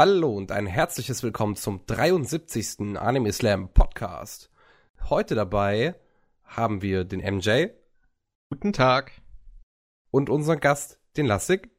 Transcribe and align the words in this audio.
Hallo 0.00 0.30
und 0.32 0.52
ein 0.52 0.66
herzliches 0.68 1.24
Willkommen 1.24 1.56
zum 1.56 1.84
73. 1.84 2.96
Anime 2.96 3.32
Slam 3.32 3.72
Podcast. 3.72 4.48
Heute 5.10 5.34
dabei 5.34 5.96
haben 6.44 6.82
wir 6.82 7.02
den 7.02 7.18
MJ. 7.18 7.70
Guten 8.48 8.72
Tag. 8.72 9.10
Und 10.12 10.30
unseren 10.30 10.60
Gast, 10.60 11.00
den 11.16 11.26
Lassig. 11.26 11.72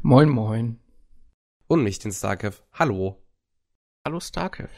Moin, 0.00 0.30
moin. 0.30 0.80
Und 1.66 1.82
mich, 1.82 1.98
den 1.98 2.12
Starkev. 2.12 2.62
Hallo. 2.72 3.22
Hallo 4.06 4.18
Starkev. 4.18 4.70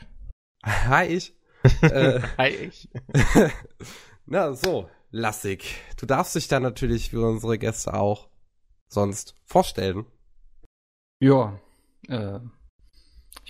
Hi, 0.64 1.06
ich. 1.06 1.38
äh, 1.80 2.22
Hi, 2.38 2.48
ich. 2.48 2.88
Na, 4.26 4.52
so, 4.52 4.90
Lassig. 5.12 5.76
Du 5.96 6.06
darfst 6.06 6.34
dich 6.34 6.48
dann 6.48 6.64
natürlich 6.64 7.10
für 7.10 7.24
unsere 7.24 7.56
Gäste 7.56 7.94
auch 7.94 8.28
sonst 8.88 9.36
vorstellen. 9.44 10.06
Ja, 11.20 11.60
äh, 12.08 12.40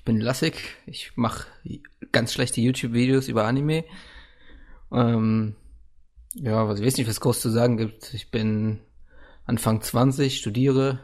ich 0.04 0.06
bin 0.06 0.20
Lassig. 0.20 0.76
Ich 0.84 1.16
mache 1.16 1.46
ganz 2.12 2.34
schlechte 2.34 2.60
YouTube-Videos 2.60 3.28
über 3.28 3.46
Anime. 3.46 3.86
Ähm, 4.92 5.56
ja, 6.34 6.68
was 6.68 6.78
ich 6.78 6.84
weiß 6.84 6.98
nicht, 6.98 7.08
was 7.08 7.20
groß 7.20 7.40
zu 7.40 7.48
sagen 7.48 7.78
gibt. 7.78 8.12
Ich 8.12 8.30
bin 8.30 8.80
Anfang 9.46 9.80
20, 9.80 10.36
studiere 10.36 11.00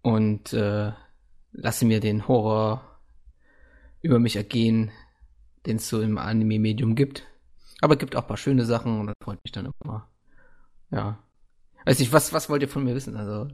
und 0.00 0.54
äh, 0.54 0.92
lasse 1.52 1.84
mir 1.84 2.00
den 2.00 2.26
Horror 2.26 2.98
über 4.00 4.20
mich 4.20 4.36
ergehen, 4.36 4.90
den 5.66 5.76
es 5.76 5.86
so 5.90 6.00
im 6.00 6.16
Anime-Medium 6.16 6.94
gibt. 6.94 7.24
Aber 7.82 7.96
gibt 7.96 8.16
auch 8.16 8.22
ein 8.22 8.28
paar 8.28 8.38
schöne 8.38 8.64
Sachen 8.64 9.00
und 9.00 9.08
das 9.08 9.16
freut 9.22 9.44
mich 9.44 9.52
dann 9.52 9.70
immer. 9.84 10.08
Ja. 10.90 11.22
Weiß 11.84 11.98
nicht, 11.98 12.14
was, 12.14 12.32
was 12.32 12.48
wollt 12.48 12.62
ihr 12.62 12.70
von 12.70 12.84
mir 12.84 12.94
wissen? 12.94 13.18
Also, 13.18 13.48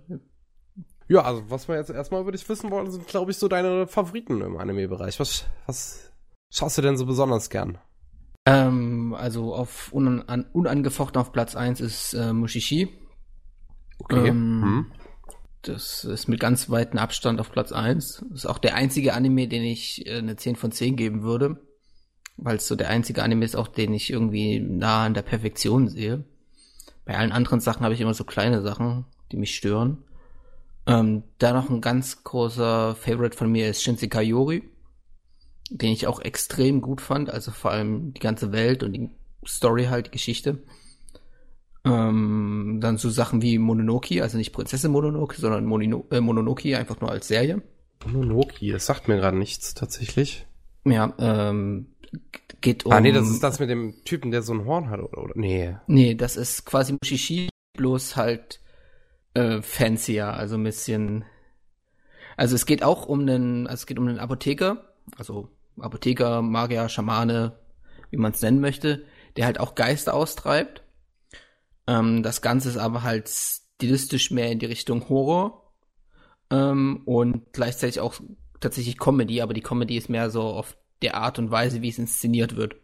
ja, 1.08 1.22
also 1.22 1.42
was 1.48 1.68
wir 1.68 1.76
jetzt 1.76 1.90
erstmal 1.90 2.24
würde 2.24 2.36
ich 2.36 2.48
wissen 2.48 2.70
wollen, 2.70 2.90
sind, 2.90 3.06
glaube 3.06 3.30
ich, 3.30 3.38
so 3.38 3.48
deine 3.48 3.86
Favoriten 3.86 4.40
im 4.40 4.56
Anime-Bereich. 4.56 5.20
Was, 5.20 5.46
was 5.66 6.12
schaust 6.50 6.78
du 6.78 6.82
denn 6.82 6.96
so 6.96 7.06
besonders 7.06 7.50
gern? 7.50 7.78
Ähm, 8.44 9.14
also 9.14 9.54
auf 9.54 9.92
unan 9.92 10.46
unangefochten 10.52 11.20
auf 11.20 11.32
Platz 11.32 11.54
1 11.54 11.80
ist 11.80 12.14
äh, 12.14 12.32
Mushishi. 12.32 12.88
Okay. 13.98 14.28
Ähm, 14.28 14.62
hm. 14.62 14.92
Das 15.62 16.02
ist 16.02 16.26
mit 16.26 16.40
ganz 16.40 16.70
weitem 16.70 16.98
Abstand 16.98 17.40
auf 17.40 17.52
Platz 17.52 17.70
1. 17.70 18.24
Das 18.30 18.38
ist 18.40 18.46
auch 18.46 18.58
der 18.58 18.74
einzige 18.74 19.14
Anime, 19.14 19.46
den 19.46 19.62
ich 19.62 20.06
äh, 20.06 20.18
eine 20.18 20.36
10 20.36 20.56
von 20.56 20.72
10 20.72 20.96
geben 20.96 21.22
würde. 21.22 21.60
Weil 22.36 22.56
es 22.56 22.66
so 22.66 22.74
der 22.74 22.88
einzige 22.88 23.22
Anime 23.22 23.44
ist, 23.44 23.54
auch 23.54 23.68
den 23.68 23.94
ich 23.94 24.10
irgendwie 24.10 24.58
nah 24.58 25.04
an 25.04 25.14
der 25.14 25.22
Perfektion 25.22 25.88
sehe. 25.88 26.24
Bei 27.04 27.16
allen 27.16 27.30
anderen 27.30 27.60
Sachen 27.60 27.84
habe 27.84 27.94
ich 27.94 28.00
immer 28.00 28.14
so 28.14 28.24
kleine 28.24 28.62
Sachen, 28.62 29.04
die 29.30 29.36
mich 29.36 29.54
stören. 29.54 30.04
Ähm, 30.86 31.22
da 31.38 31.52
noch 31.52 31.70
ein 31.70 31.80
ganz 31.80 32.24
großer 32.24 32.94
Favorite 32.96 33.36
von 33.36 33.50
mir 33.50 33.68
ist 33.68 33.82
Shinsekai 33.82 34.22
Yori, 34.22 34.64
den 35.70 35.92
ich 35.92 36.06
auch 36.06 36.20
extrem 36.20 36.80
gut 36.80 37.00
fand, 37.00 37.30
also 37.30 37.50
vor 37.50 37.70
allem 37.70 38.12
die 38.14 38.20
ganze 38.20 38.52
Welt 38.52 38.82
und 38.82 38.92
die 38.92 39.10
Story 39.46 39.84
halt, 39.84 40.06
die 40.06 40.10
Geschichte. 40.12 40.62
Ähm, 41.84 42.78
dann 42.80 42.96
so 42.96 43.10
Sachen 43.10 43.42
wie 43.42 43.58
Mononoke, 43.58 44.22
also 44.22 44.38
nicht 44.38 44.52
Prinzessin 44.52 44.92
Mononoke, 44.92 45.40
sondern 45.40 45.66
Monino 45.66 46.06
äh, 46.10 46.20
Mononoke 46.20 46.76
einfach 46.76 47.00
nur 47.00 47.10
als 47.10 47.28
Serie. 47.28 47.62
Mononoke, 48.06 48.70
das 48.72 48.86
sagt 48.86 49.08
mir 49.08 49.16
gerade 49.16 49.36
nichts 49.36 49.74
tatsächlich. 49.74 50.46
Ja, 50.84 51.12
ähm, 51.18 51.86
geht 52.60 52.86
um. 52.86 52.92
Ah, 52.92 53.00
nee, 53.00 53.12
das 53.12 53.28
ist 53.28 53.42
das 53.42 53.58
mit 53.58 53.70
dem 53.70 54.04
Typen, 54.04 54.30
der 54.30 54.42
so 54.42 54.52
ein 54.52 54.64
Horn 54.64 54.90
hat, 54.90 55.00
oder? 55.00 55.18
oder? 55.18 55.32
Nee. 55.36 55.76
Nee, 55.86 56.14
das 56.14 56.36
ist 56.36 56.66
quasi 56.66 56.96
Mushishi, 57.00 57.48
bloß 57.76 58.16
halt 58.16 58.60
äh, 59.34 59.62
fancier, 59.62 60.34
also 60.34 60.56
ein 60.56 60.64
bisschen. 60.64 61.24
Also 62.36 62.54
es 62.54 62.66
geht 62.66 62.82
auch 62.82 63.06
um 63.06 63.20
einen, 63.20 63.66
also 63.66 63.82
es 63.82 63.86
geht 63.86 63.98
um 63.98 64.08
einen 64.08 64.18
Apotheker, 64.18 64.94
also 65.16 65.50
Apotheker, 65.78 66.42
Magier, 66.42 66.88
Schamane, 66.88 67.58
wie 68.10 68.16
man 68.16 68.32
es 68.32 68.42
nennen 68.42 68.60
möchte, 68.60 69.04
der 69.36 69.46
halt 69.46 69.60
auch 69.60 69.74
Geister 69.74 70.14
austreibt. 70.14 70.82
Ähm, 71.86 72.22
das 72.22 72.42
Ganze 72.42 72.68
ist 72.68 72.78
aber 72.78 73.02
halt 73.02 73.28
stilistisch 73.28 74.30
mehr 74.30 74.50
in 74.50 74.58
die 74.58 74.66
Richtung 74.66 75.08
Horror 75.08 75.72
ähm, 76.50 77.02
und 77.04 77.52
gleichzeitig 77.52 78.00
auch 78.00 78.14
tatsächlich 78.60 78.98
Comedy, 78.98 79.40
aber 79.40 79.54
die 79.54 79.62
Comedy 79.62 79.96
ist 79.96 80.08
mehr 80.08 80.30
so 80.30 80.42
auf 80.42 80.76
der 81.02 81.16
Art 81.16 81.38
und 81.38 81.50
Weise, 81.50 81.82
wie 81.82 81.88
es 81.88 81.98
inszeniert 81.98 82.56
wird. 82.56 82.76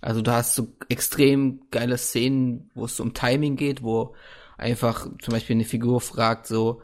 Also 0.00 0.22
du 0.22 0.32
hast 0.32 0.54
so 0.54 0.68
extrem 0.88 1.62
geile 1.70 1.98
Szenen, 1.98 2.70
wo 2.74 2.84
es 2.84 3.00
um 3.00 3.14
Timing 3.14 3.56
geht, 3.56 3.82
wo 3.82 4.14
einfach 4.56 5.08
zum 5.20 5.32
Beispiel 5.32 5.56
eine 5.56 5.64
Figur 5.64 6.00
fragt 6.00 6.46
so 6.46 6.82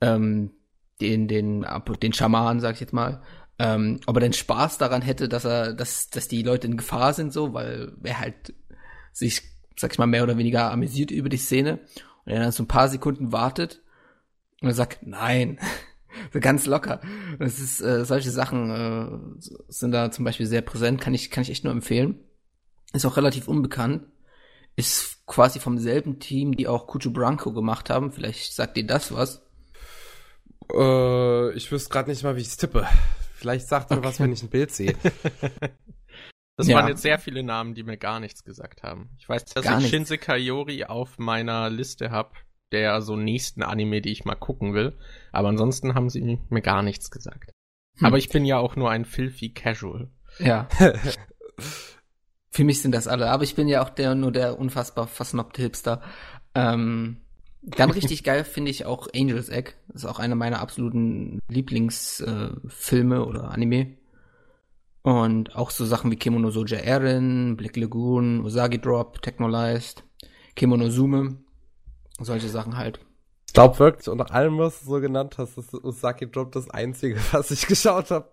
ähm, 0.00 0.52
den 1.00 1.28
den 1.28 1.66
den 2.02 2.12
Schaman, 2.12 2.60
sag 2.60 2.74
ich 2.74 2.80
jetzt 2.80 2.92
mal, 2.92 3.22
ähm, 3.58 4.00
ob 4.06 4.16
er 4.16 4.20
denn 4.20 4.32
Spaß 4.32 4.78
daran 4.78 5.02
hätte, 5.02 5.28
dass 5.28 5.44
er 5.44 5.74
dass 5.74 6.10
dass 6.10 6.28
die 6.28 6.42
Leute 6.42 6.66
in 6.66 6.76
Gefahr 6.76 7.12
sind 7.12 7.32
so, 7.32 7.52
weil 7.52 7.92
er 8.02 8.18
halt 8.18 8.54
sich 9.12 9.42
sag 9.76 9.92
ich 9.92 9.98
mal 9.98 10.06
mehr 10.06 10.22
oder 10.22 10.38
weniger 10.38 10.70
amüsiert 10.70 11.10
über 11.10 11.28
die 11.28 11.38
Szene 11.38 11.80
und 12.24 12.32
er 12.32 12.40
dann 12.40 12.52
so 12.52 12.62
ein 12.62 12.68
paar 12.68 12.88
Sekunden 12.88 13.32
wartet 13.32 13.82
und 14.60 14.68
er 14.68 14.74
sagt 14.74 15.06
nein 15.06 15.58
so 16.32 16.40
ganz 16.40 16.66
locker. 16.66 17.00
Das 17.38 17.58
ist 17.58 17.80
äh, 17.80 18.04
solche 18.04 18.30
Sachen 18.30 18.70
äh, 18.70 19.40
sind 19.68 19.92
da 19.92 20.10
zum 20.10 20.24
Beispiel 20.24 20.46
sehr 20.46 20.62
präsent, 20.62 21.00
kann 21.00 21.14
ich 21.14 21.30
kann 21.30 21.42
ich 21.42 21.50
echt 21.50 21.64
nur 21.64 21.72
empfehlen. 21.72 22.18
Ist 22.92 23.06
auch 23.06 23.16
relativ 23.16 23.46
unbekannt 23.46 24.04
ist 24.80 25.26
quasi 25.26 25.60
vom 25.60 25.78
selben 25.78 26.18
Team, 26.18 26.56
die 26.56 26.68
auch 26.68 26.86
Cucho 26.86 27.10
Branco 27.10 27.52
gemacht 27.52 27.90
haben. 27.90 28.10
Vielleicht 28.10 28.52
sagt 28.52 28.76
dir 28.76 28.86
das 28.86 29.14
was. 29.14 29.42
Äh, 30.72 31.52
ich 31.52 31.70
wüsste 31.70 31.90
gerade 31.90 32.10
nicht 32.10 32.22
mal, 32.22 32.36
wie 32.36 32.40
ich 32.40 32.48
es 32.48 32.56
tippe. 32.56 32.86
Vielleicht 33.34 33.68
sagt 33.68 33.90
mir 33.90 33.98
okay. 33.98 34.06
was, 34.06 34.20
wenn 34.20 34.32
ich 34.32 34.42
ein 34.42 34.50
Bild 34.50 34.72
sehe. 34.72 34.94
Das 36.56 36.68
ja. 36.68 36.76
waren 36.76 36.88
jetzt 36.88 37.00
sehr 37.00 37.18
viele 37.18 37.42
Namen, 37.42 37.72
die 37.72 37.82
mir 37.82 37.96
gar 37.96 38.20
nichts 38.20 38.44
gesagt 38.44 38.82
haben. 38.82 39.08
Ich 39.18 39.26
weiß, 39.26 39.46
dass 39.46 39.64
gar 39.64 39.78
ich 39.78 39.78
nichts. 39.78 39.90
Shinse 39.92 40.18
Kayori 40.18 40.84
auf 40.84 41.18
meiner 41.18 41.70
Liste 41.70 42.10
habe, 42.10 42.32
der 42.70 43.00
so 43.00 43.16
nächsten 43.16 43.62
Anime, 43.62 44.02
die 44.02 44.12
ich 44.12 44.26
mal 44.26 44.34
gucken 44.34 44.74
will. 44.74 44.92
Aber 45.32 45.48
ansonsten 45.48 45.94
haben 45.94 46.10
sie 46.10 46.38
mir 46.50 46.60
gar 46.60 46.82
nichts 46.82 47.10
gesagt. 47.10 47.52
Hm. 47.96 48.06
Aber 48.06 48.18
ich 48.18 48.28
bin 48.28 48.44
ja 48.44 48.58
auch 48.58 48.76
nur 48.76 48.90
ein 48.90 49.06
filthy 49.06 49.54
Casual. 49.54 50.10
Ja. 50.38 50.68
Für 52.50 52.64
mich 52.64 52.82
sind 52.82 52.92
das 52.92 53.06
alle, 53.06 53.30
aber 53.30 53.44
ich 53.44 53.54
bin 53.54 53.68
ja 53.68 53.82
auch 53.82 53.90
der 53.90 54.14
nur 54.14 54.32
der 54.32 54.58
unfassbar 54.58 55.06
versnobte 55.06 55.62
Hipster. 55.62 56.02
Ähm, 56.54 57.18
dann 57.62 57.90
richtig 57.92 58.24
geil 58.24 58.44
finde 58.44 58.70
ich 58.70 58.86
auch 58.86 59.08
Angel's 59.14 59.48
Egg. 59.48 59.72
Das 59.88 60.02
ist 60.02 60.08
auch 60.08 60.18
einer 60.18 60.34
meiner 60.34 60.60
absoluten 60.60 61.40
Lieblingsfilme 61.48 63.16
äh, 63.16 63.18
oder 63.18 63.50
Anime. 63.50 63.96
Und 65.02 65.56
auch 65.56 65.70
so 65.70 65.86
Sachen 65.86 66.10
wie 66.10 66.16
Kimono 66.16 66.50
Soja 66.50 66.78
Eren, 66.78 67.56
Black 67.56 67.76
Lagoon, 67.76 68.44
Usagi 68.44 68.80
Drop, 68.80 69.22
Technolized, 69.22 70.04
Kimono 70.56 70.90
Sume. 70.90 71.38
Solche 72.18 72.48
Sachen 72.48 72.76
halt. 72.76 73.00
Ich 73.46 73.54
glaube 73.54 73.78
wirklich, 73.78 74.08
unter 74.08 74.30
allem, 74.30 74.58
was 74.58 74.80
du 74.80 74.86
so 74.86 75.00
genannt 75.00 75.36
hast, 75.38 75.56
ist 75.56 75.72
Usagi 75.72 76.30
Drop 76.30 76.52
das 76.52 76.68
einzige, 76.68 77.18
was 77.32 77.50
ich 77.50 77.66
geschaut 77.66 78.10
habe. 78.10 78.30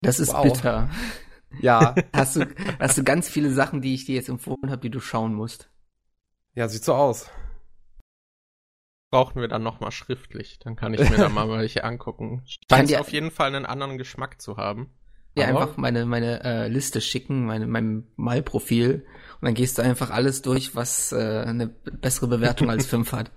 Das 0.00 0.20
ist 0.20 0.32
wow. 0.32 0.42
bitter. 0.42 0.90
Ja. 1.60 1.96
Hast 2.12 2.36
du, 2.36 2.46
hast 2.78 2.96
du 2.96 3.02
ganz 3.02 3.28
viele 3.28 3.50
Sachen, 3.50 3.82
die 3.82 3.92
ich 3.92 4.04
dir 4.04 4.14
jetzt 4.14 4.28
empfohlen 4.28 4.70
habe, 4.70 4.80
die 4.82 4.88
du 4.88 5.00
schauen 5.00 5.34
musst? 5.34 5.68
Ja, 6.54 6.68
sieht 6.68 6.84
so 6.84 6.94
aus. 6.94 7.28
Brauchen 9.10 9.40
wir 9.40 9.48
dann 9.48 9.64
nochmal 9.64 9.90
schriftlich. 9.90 10.60
Dann 10.60 10.76
kann 10.76 10.94
ich 10.94 11.10
mir 11.10 11.16
da 11.16 11.28
mal 11.28 11.48
welche 11.58 11.82
angucken. 11.82 12.44
Scheint 12.70 12.94
auf 12.96 13.10
jeden 13.10 13.32
Fall 13.32 13.48
einen 13.48 13.66
anderen 13.66 13.98
Geschmack 13.98 14.40
zu 14.40 14.58
haben. 14.58 14.90
Ja, 15.34 15.48
Aber 15.48 15.62
einfach 15.62 15.76
meine, 15.76 16.06
meine 16.06 16.42
äh, 16.44 16.68
Liste 16.68 17.00
schicken, 17.00 17.46
meine, 17.46 17.66
mein 17.66 18.06
Mai-Profil. 18.16 19.06
Und 19.40 19.46
dann 19.46 19.54
gehst 19.54 19.78
du 19.78 19.82
einfach 19.82 20.10
alles 20.10 20.42
durch, 20.42 20.76
was 20.76 21.12
äh, 21.12 21.44
eine 21.46 21.66
bessere 21.66 22.28
Bewertung 22.28 22.70
als 22.70 22.86
5 22.86 23.12
hat. 23.12 23.32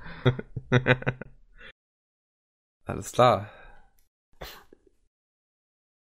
Alles 2.86 3.12
klar. 3.12 3.50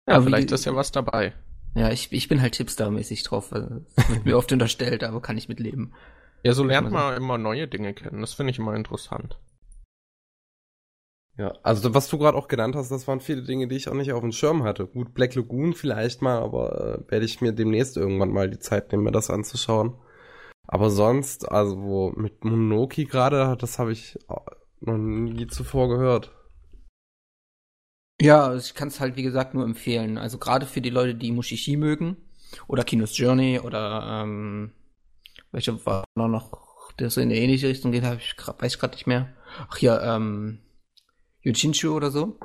Ja, 0.06 0.16
aber 0.16 0.24
vielleicht 0.24 0.52
ist 0.52 0.64
ja 0.64 0.74
was 0.74 0.92
dabei. 0.92 1.34
Ja, 1.74 1.90
ich, 1.90 2.12
ich 2.12 2.28
bin 2.28 2.40
halt 2.40 2.56
Hipster-mäßig 2.56 3.24
drauf. 3.24 3.52
Also, 3.52 3.80
das 3.96 4.08
wird 4.08 4.24
mir 4.24 4.36
oft 4.38 4.50
unterstellt, 4.52 5.04
aber 5.04 5.20
kann 5.20 5.36
ich 5.36 5.48
mitleben. 5.48 5.94
Ja, 6.42 6.52
so 6.52 6.64
lernt 6.64 6.90
man 6.90 7.16
immer 7.16 7.38
neue 7.38 7.66
Dinge 7.66 7.92
kennen. 7.92 8.20
Das 8.20 8.34
finde 8.34 8.52
ich 8.52 8.58
immer 8.58 8.74
interessant. 8.74 9.38
Ja, 11.38 11.52
also 11.62 11.92
was 11.92 12.08
du 12.08 12.16
gerade 12.16 12.38
auch 12.38 12.48
genannt 12.48 12.76
hast, 12.76 12.90
das 12.90 13.06
waren 13.06 13.20
viele 13.20 13.42
Dinge, 13.42 13.68
die 13.68 13.76
ich 13.76 13.88
auch 13.88 13.94
nicht 13.94 14.12
auf 14.12 14.22
dem 14.22 14.32
Schirm 14.32 14.62
hatte. 14.62 14.86
Gut, 14.86 15.12
Black 15.12 15.34
Lagoon 15.34 15.74
vielleicht 15.74 16.22
mal, 16.22 16.38
aber 16.38 17.04
äh, 17.06 17.10
werde 17.10 17.26
ich 17.26 17.42
mir 17.42 17.52
demnächst 17.52 17.98
irgendwann 17.98 18.30
mal 18.30 18.48
die 18.48 18.58
Zeit 18.58 18.90
nehmen, 18.90 19.04
mir 19.04 19.12
das 19.12 19.28
anzuschauen. 19.28 19.94
Aber 20.66 20.88
sonst, 20.88 21.50
also 21.50 22.12
mit 22.16 22.42
Mononoke 22.44 23.04
gerade, 23.04 23.56
das 23.58 23.78
habe 23.78 23.92
ich 23.92 24.18
noch 24.80 24.96
nie 24.96 25.46
zuvor 25.46 25.88
gehört. 25.88 26.32
Ja, 28.20 28.54
ich 28.54 28.74
kann 28.74 28.88
es 28.88 29.00
halt 29.00 29.16
wie 29.16 29.22
gesagt 29.22 29.54
nur 29.54 29.64
empfehlen. 29.64 30.18
Also 30.18 30.38
gerade 30.38 30.66
für 30.66 30.80
die 30.80 30.90
Leute, 30.90 31.14
die 31.14 31.32
Mushishi 31.32 31.76
mögen 31.76 32.16
oder 32.66 32.84
Kinos 32.84 33.16
Journey 33.18 33.60
oder 33.60 34.22
ähm, 34.22 34.72
welche 35.52 35.84
war 35.84 36.04
noch, 36.14 36.92
der 36.98 37.10
so 37.10 37.20
in 37.20 37.30
eine 37.30 37.38
ähnliche 37.38 37.68
Richtung 37.68 37.92
geht, 37.92 38.04
habe 38.04 38.16
ich 38.16 38.36
grad, 38.36 38.60
weiß 38.60 38.74
ich 38.74 38.80
gerade 38.80 38.94
nicht 38.94 39.06
mehr. 39.06 39.34
Ach 39.68 39.78
ja, 39.78 40.16
ähm, 40.16 40.60
Yujinchu 41.42 41.94
oder 41.94 42.10
so. 42.10 42.38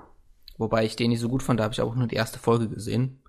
Wobei 0.58 0.86
ich 0.86 0.96
den 0.96 1.10
nicht 1.10 1.22
so 1.22 1.30
gut 1.30 1.42
fand, 1.42 1.60
da 1.60 1.64
habe 1.64 1.74
ich 1.74 1.82
auch 1.82 1.96
nur 1.96 2.08
die 2.08 2.16
erste 2.16 2.38
Folge 2.38 2.70
gesehen. 2.70 3.24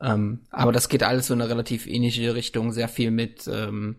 Ähm, 0.00 0.46
aber 0.50 0.72
das 0.72 0.88
geht 0.88 1.02
alles 1.02 1.26
so 1.26 1.34
in 1.34 1.40
eine 1.40 1.50
relativ 1.50 1.86
ähnliche 1.86 2.34
Richtung, 2.34 2.72
sehr 2.72 2.88
viel 2.88 3.10
mit 3.10 3.46
ähm, 3.46 3.96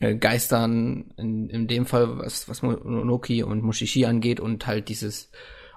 äh, 0.00 0.16
Geistern, 0.16 1.14
in, 1.16 1.48
in 1.48 1.68
dem 1.68 1.86
Fall, 1.86 2.18
was, 2.18 2.48
was 2.48 2.62
Mononoke 2.62 3.46
und 3.46 3.62
Mushishi 3.62 4.04
angeht 4.04 4.40
und 4.40 4.66
halt 4.66 4.88
dieses 4.88 5.30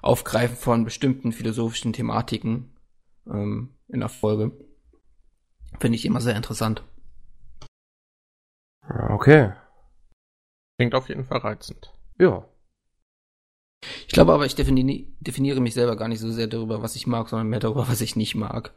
Aufgreifen 0.06 0.56
von 0.56 0.84
bestimmten 0.84 1.32
philosophischen 1.32 1.92
Thematiken 1.92 2.72
ähm, 3.28 3.76
in 3.88 4.02
der 4.02 4.10
Folge. 4.10 4.52
Finde 5.80 5.96
ich 5.96 6.06
immer 6.06 6.22
sehr 6.22 6.36
interessant. 6.36 6.84
Okay. 9.10 9.54
Klingt 10.78 10.94
auf 10.94 11.10
jeden 11.10 11.26
Fall 11.26 11.40
reizend. 11.40 11.92
Ja. 12.20 12.48
Ich 14.08 14.14
glaube 14.14 14.34
aber, 14.34 14.46
ich 14.46 14.56
defini 14.56 15.16
definiere 15.20 15.60
mich 15.60 15.74
selber 15.74 15.96
gar 15.96 16.08
nicht 16.08 16.20
so 16.20 16.32
sehr 16.32 16.48
darüber, 16.48 16.84
was 16.84 16.96
ich 16.96 17.08
mag, 17.08 17.28
sondern 17.28 17.48
mehr 17.48 17.60
darüber, 17.60 17.88
was 17.88 18.02
ich 18.02 18.16
nicht 18.16 18.36
mag. 18.36 18.76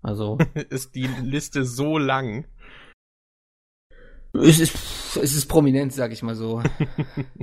Also. 0.00 0.38
ist 0.70 0.94
die 0.94 1.06
Liste 1.06 1.64
so 1.64 1.98
lang? 1.98 2.46
Es 4.32 4.60
ist, 4.60 5.16
es 5.16 5.34
ist 5.34 5.46
prominent, 5.46 5.92
sag 5.92 6.12
ich 6.12 6.22
mal 6.22 6.36
so. 6.36 6.62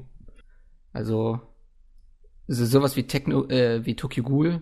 also, 0.93 1.48
also 2.49 2.65
sowas 2.65 2.95
wie 2.95 3.03
Techno, 3.03 3.47
äh, 3.47 3.85
wie 3.85 3.95
Tokyo 3.95 4.23
Ghoul 4.23 4.61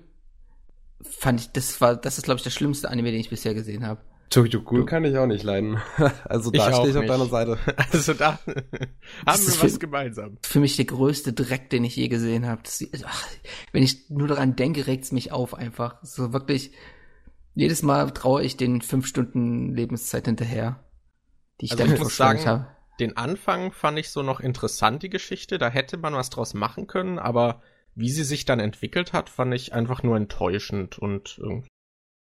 fand 1.01 1.39
ich, 1.39 1.51
das 1.51 1.80
war, 1.80 1.95
das 1.95 2.18
ist 2.18 2.25
glaube 2.25 2.38
ich 2.38 2.44
der 2.44 2.50
schlimmste 2.50 2.89
Anime, 2.89 3.12
den 3.12 3.22
ich 3.22 3.30
bisher 3.30 3.54
gesehen 3.54 3.86
habe. 3.86 4.01
Tokyo 4.30 4.62
Ghoul 4.62 4.86
kann 4.86 5.06
ich 5.06 5.18
auch 5.18 5.25
nicht 5.25 5.44
leiden. 5.44 5.78
Also 6.25 6.51
da 6.51 6.74
stehe 6.74 6.89
ich 6.89 6.98
auf 6.98 7.06
deiner 7.06 7.28
Seite. 7.28 7.57
Also 7.92 8.13
da 8.13 8.34
haben 9.25 9.48
wir 9.48 9.63
was 9.63 9.80
gemeinsam. 9.80 10.38
Für 10.44 10.60
mich 10.60 10.75
der 10.75 10.86
größte 10.86 11.31
Dreck, 11.31 11.69
den 11.69 11.86
ich 11.86 11.95
je 11.95 12.10
gesehen 12.10 12.45
habe. 12.45 12.63
wenn 13.72 13.84
ich 13.84 14.10
nur 14.10 14.28
daran 14.28 14.57
denke, 14.57 14.88
regt's 14.88 15.13
mich 15.13 15.31
auf 15.31 15.54
einfach. 15.54 15.95
So 16.04 16.34
wirklich, 16.34 16.72
jedes 17.56 17.84
Mal 17.84 18.12
traue 18.12 18.44
ich 18.44 18.57
den 18.57 18.81
fünf 18.81 19.07
Stunden 19.07 19.74
Lebenszeit 19.74 20.25
hinterher, 20.25 20.84
die 21.62 21.66
ich 21.66 21.72
also 21.72 21.86
damit 21.86 22.12
sagen, 22.12 22.45
habe. 22.45 22.68
Den 23.00 23.16
Anfang 23.16 23.72
fand 23.72 23.98
ich 23.98 24.10
so 24.10 24.24
noch 24.24 24.42
interessant, 24.42 25.04
die 25.04 25.10
Geschichte. 25.10 25.57
Da 25.57 25.69
hätte 25.69 25.98
man 25.98 26.13
was 26.13 26.30
draus 26.30 26.54
machen 26.54 26.88
können, 26.88 27.18
aber 27.18 27.62
wie 27.97 28.09
sie 28.09 28.23
sich 28.23 28.45
dann 28.45 28.59
entwickelt 28.59 29.11
hat, 29.11 29.29
fand 29.29 29.53
ich 29.53 29.73
einfach 29.73 30.03
nur 30.03 30.15
enttäuschend 30.15 30.99
und 30.99 31.38
irgendwie 31.39 31.67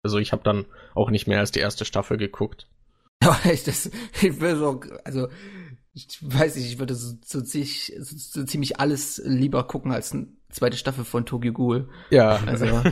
also 0.02 0.18
ich 0.18 0.32
habe 0.32 0.42
dann 0.42 0.66
auch 0.94 1.10
nicht 1.10 1.26
mehr 1.26 1.40
als 1.40 1.50
die 1.50 1.60
erste 1.60 1.84
Staffel 1.84 2.16
geguckt. 2.16 2.68
Ja, 3.22 3.38
ich, 3.52 3.64
das, 3.64 3.90
ich 4.22 4.40
würde 4.40 4.56
so, 4.56 4.80
also 5.04 5.28
ich 5.92 6.06
weiß 6.22 6.56
nicht, 6.56 6.72
ich 6.72 6.78
würde 6.78 6.94
so, 6.94 7.18
so, 7.22 7.42
ziemlich, 7.42 7.92
so 7.98 8.44
ziemlich 8.44 8.80
alles 8.80 9.20
lieber 9.22 9.64
gucken 9.66 9.92
als 9.92 10.12
eine 10.12 10.28
zweite 10.48 10.78
Staffel 10.78 11.04
von 11.04 11.26
Tokyo 11.26 11.52
Ghoul. 11.52 11.90
Ja. 12.08 12.36
Also, 12.46 12.64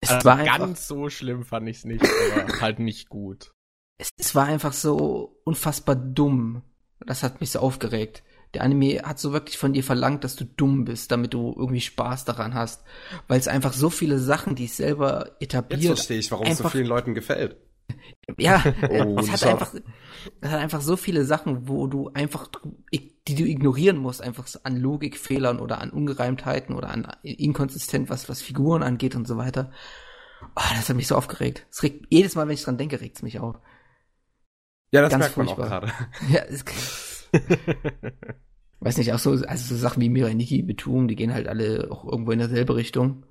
es 0.00 0.10
also 0.10 0.24
war 0.24 0.38
ganz 0.38 0.50
einfach, 0.50 0.76
so 0.76 1.08
schlimm 1.08 1.44
fand 1.44 1.68
ich 1.68 1.76
es 1.76 1.84
nicht, 1.84 2.04
aber 2.04 2.48
halt 2.60 2.80
nicht 2.80 3.08
gut. 3.08 3.52
Es, 3.96 4.08
es 4.18 4.34
war 4.34 4.46
einfach 4.46 4.72
so 4.72 5.40
unfassbar 5.44 5.94
dumm. 5.94 6.62
Das 6.98 7.22
hat 7.22 7.40
mich 7.40 7.52
so 7.52 7.60
aufgeregt 7.60 8.24
der 8.54 8.62
Anime 8.62 9.02
hat 9.02 9.18
so 9.18 9.32
wirklich 9.32 9.58
von 9.58 9.72
dir 9.72 9.84
verlangt, 9.84 10.24
dass 10.24 10.36
du 10.36 10.44
dumm 10.44 10.84
bist, 10.84 11.10
damit 11.10 11.34
du 11.34 11.54
irgendwie 11.56 11.80
Spaß 11.80 12.24
daran 12.24 12.54
hast. 12.54 12.84
Weil 13.28 13.38
es 13.38 13.48
einfach 13.48 13.72
so 13.72 13.90
viele 13.90 14.18
Sachen, 14.18 14.54
die 14.54 14.66
es 14.66 14.76
selber 14.76 15.32
etabliert. 15.40 15.82
Jetzt 15.82 15.98
verstehe 15.98 16.18
ich, 16.18 16.30
warum 16.30 16.46
es 16.46 16.58
so 16.58 16.68
vielen 16.68 16.86
Leuten 16.86 17.14
gefällt. 17.14 17.56
Ja, 18.38 18.62
oh, 18.90 19.18
es 19.18 19.30
hat 19.30 19.44
einfach, 19.44 19.74
es 20.40 20.50
hat 20.50 20.60
einfach 20.60 20.80
so 20.80 20.96
viele 20.96 21.24
Sachen, 21.24 21.68
wo 21.68 21.86
du 21.86 22.10
einfach, 22.14 22.48
die 22.92 23.34
du 23.34 23.44
ignorieren 23.44 23.98
musst, 23.98 24.22
einfach 24.22 24.46
an 24.64 24.76
Logikfehlern 24.76 25.60
oder 25.60 25.80
an 25.80 25.90
Ungereimtheiten 25.90 26.74
oder 26.74 26.90
an 26.90 27.06
inkonsistent, 27.22 28.10
was, 28.10 28.28
was 28.28 28.42
Figuren 28.42 28.82
angeht 28.82 29.14
und 29.14 29.26
so 29.28 29.36
weiter. 29.36 29.70
Oh, 30.42 30.62
das 30.74 30.88
hat 30.88 30.96
mich 30.96 31.06
so 31.06 31.16
aufgeregt. 31.16 31.66
Es 31.70 31.82
regt, 31.82 32.06
jedes 32.10 32.34
Mal, 32.34 32.46
wenn 32.46 32.54
ich 32.54 32.62
dran 32.62 32.78
denke, 32.78 33.00
regt 33.00 33.16
es 33.16 33.22
mich 33.22 33.38
auf. 33.38 33.56
Ja, 34.90 35.02
das 35.02 35.10
Ganz 35.10 35.20
merkt 35.20 35.36
man 35.36 35.46
furchtbar. 35.46 35.66
auch 35.66 35.70
gerade. 35.70 35.92
Ja, 36.30 36.42
es, 36.42 36.64
Weiß 38.80 38.98
nicht, 38.98 39.12
auch 39.12 39.18
so, 39.18 39.30
also 39.30 39.74
so 39.74 39.76
Sachen 39.76 40.02
wie 40.02 40.08
Mirai 40.08 40.34
Nikki, 40.34 40.62
Betum, 40.62 41.08
die 41.08 41.16
gehen 41.16 41.32
halt 41.32 41.48
alle 41.48 41.88
auch 41.90 42.04
irgendwo 42.04 42.32
in 42.32 42.38
derselbe 42.38 42.76
Richtung. 42.76 43.24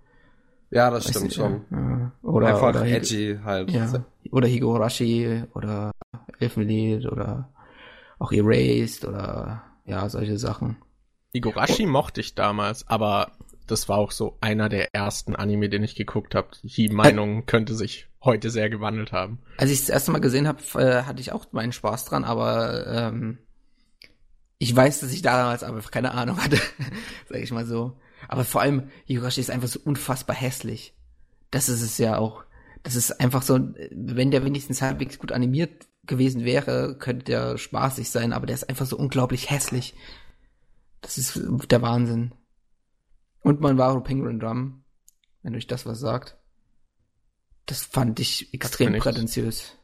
Ja, 0.71 0.89
das 0.89 1.05
Weiß 1.05 1.11
stimmt 1.11 1.25
nicht, 1.25 1.35
schon. 1.35 1.61
Ja. 1.71 2.11
Oder, 2.23 2.47
Einfach 2.47 2.69
oder 2.69 2.85
edgy 2.85 3.39
halt. 3.43 3.71
Ja. 3.71 4.05
Oder 4.31 4.47
Higurashi 4.47 5.43
oder 5.53 5.91
Elfenlied 6.39 7.05
oder 7.05 7.53
auch 8.19 8.31
Erased 8.31 9.05
oder 9.05 9.63
ja, 9.85 10.09
solche 10.09 10.37
Sachen. 10.37 10.77
Higurashi 11.33 11.85
oh. 11.85 11.89
mochte 11.89 12.21
ich 12.21 12.33
damals, 12.33 12.87
aber 12.87 13.31
das 13.67 13.89
war 13.89 13.97
auch 13.97 14.11
so 14.11 14.37
einer 14.41 14.69
der 14.69 14.93
ersten 14.93 15.35
Anime, 15.35 15.69
den 15.69 15.83
ich 15.83 15.95
geguckt 15.95 16.35
habe. 16.35 16.49
Die 16.63 16.89
Meinung 16.89 17.39
äh, 17.39 17.43
könnte 17.43 17.75
sich 17.75 18.07
heute 18.23 18.49
sehr 18.49 18.69
gewandelt 18.69 19.11
haben. 19.11 19.39
Als 19.57 19.71
ich 19.71 19.79
das 19.79 19.89
erste 19.89 20.11
Mal 20.11 20.21
gesehen 20.21 20.47
habe, 20.47 20.59
äh, 20.75 21.03
hatte 21.03 21.21
ich 21.21 21.31
auch 21.31 21.51
meinen 21.51 21.71
Spaß 21.71 22.05
dran, 22.05 22.23
aber 22.23 22.87
ähm, 22.87 23.39
ich 24.57 24.75
weiß, 24.75 25.01
dass 25.01 25.11
ich 25.11 25.21
damals 25.21 25.63
einfach 25.63 25.91
keine 25.91 26.11
Ahnung 26.11 26.41
hatte, 26.43 26.59
sag 27.29 27.39
ich 27.39 27.51
mal 27.51 27.65
so. 27.65 27.97
Aber 28.27 28.45
vor 28.45 28.61
allem, 28.61 28.89
Higurashi 29.05 29.41
ist 29.41 29.51
einfach 29.51 29.67
so 29.67 29.79
unfassbar 29.83 30.35
hässlich. 30.35 30.95
Das 31.51 31.69
ist 31.69 31.81
es 31.81 31.97
ja 31.97 32.17
auch. 32.17 32.43
Das 32.83 32.95
ist 32.95 33.19
einfach 33.19 33.41
so, 33.41 33.59
wenn 33.91 34.31
der 34.31 34.45
wenigstens 34.45 34.81
halbwegs 34.81 35.19
gut 35.19 35.31
animiert 35.31 35.87
gewesen 36.05 36.45
wäre, 36.45 36.97
könnte 36.97 37.25
der 37.25 37.57
spaßig 37.57 38.09
sein, 38.09 38.31
aber 38.33 38.45
der 38.45 38.55
ist 38.55 38.69
einfach 38.69 38.85
so 38.85 38.97
unglaublich 38.97 39.49
hässlich. 39.49 39.95
Das 41.01 41.17
ist 41.17 41.39
der 41.69 41.81
Wahnsinn. 41.81 42.33
Und 43.41 43.61
man 43.61 43.77
war 43.77 44.01
Penguin 44.03 44.39
Drum, 44.39 44.83
wenn 45.43 45.55
euch 45.55 45.67
das 45.67 45.85
was 45.85 45.99
sagt. 45.99 46.37
Das 47.65 47.83
fand 47.83 48.19
ich 48.19 48.53
extrem 48.53 48.97
prätentiös. 48.97 49.77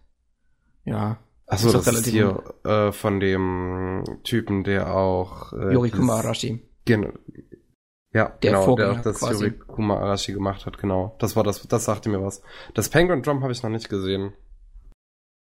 Ja. 0.83 1.19
Achso, 1.51 1.69
das, 1.74 1.83
das 1.83 1.95
ist 1.95 2.07
hier 2.07 2.42
äh, 2.63 2.94
von 2.94 3.19
dem 3.19 4.19
Typen, 4.24 4.63
der 4.63 4.95
auch 4.95 5.51
äh, 5.51 5.74
Yorikuma 5.74 6.19
Arashi. 6.19 6.65
Genau. 6.86 7.09
Ja, 8.13 8.30
der 8.42 8.51
genau, 8.51 8.63
Vorgänger 8.63 8.89
der 8.92 9.00
auch 9.00 9.03
das 9.03 9.19
quasi. 9.19 9.45
Yorikuma 9.45 9.98
Arashi 10.00 10.31
gemacht 10.31 10.65
hat, 10.65 10.77
genau. 10.77 11.13
Das 11.19 11.36
war 11.36 11.44
das, 11.44 11.68
das 11.68 11.83
sagte 11.83 12.07
mir 12.07 12.24
was. 12.24 12.42
Das 12.74 12.88
Penguin 12.88 13.21
Drum 13.21 13.44
habe 13.44 13.51
ich 13.51 13.62
noch 13.63 13.69
nicht 13.69 13.89
gesehen. 13.89 14.31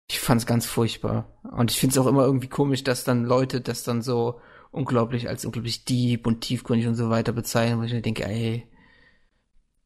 Ich 0.08 0.20
fand's 0.20 0.46
ganz 0.46 0.68
furchtbar. 0.68 1.40
Und 1.42 1.72
ich 1.72 1.80
find's 1.80 1.98
auch 1.98 2.06
immer 2.06 2.24
irgendwie 2.24 2.50
komisch, 2.50 2.84
dass 2.84 3.04
dann 3.04 3.26
Leute 3.26 3.62
das 3.62 3.82
dann 3.82 4.04
so 4.04 4.40
unglaublich 4.70 5.28
als 5.28 5.44
unglaublich 5.44 5.86
deep 5.86 6.28
und 6.28 6.42
tiefgründig 6.42 6.88
und 6.88 6.96
so 6.96 7.10
weiter 7.10 7.32
bezeichnen, 7.32 7.80
wo 7.80 7.84
ich 7.84 7.94
mir 7.94 8.04
denke, 8.04 8.26
ey, 8.26 8.70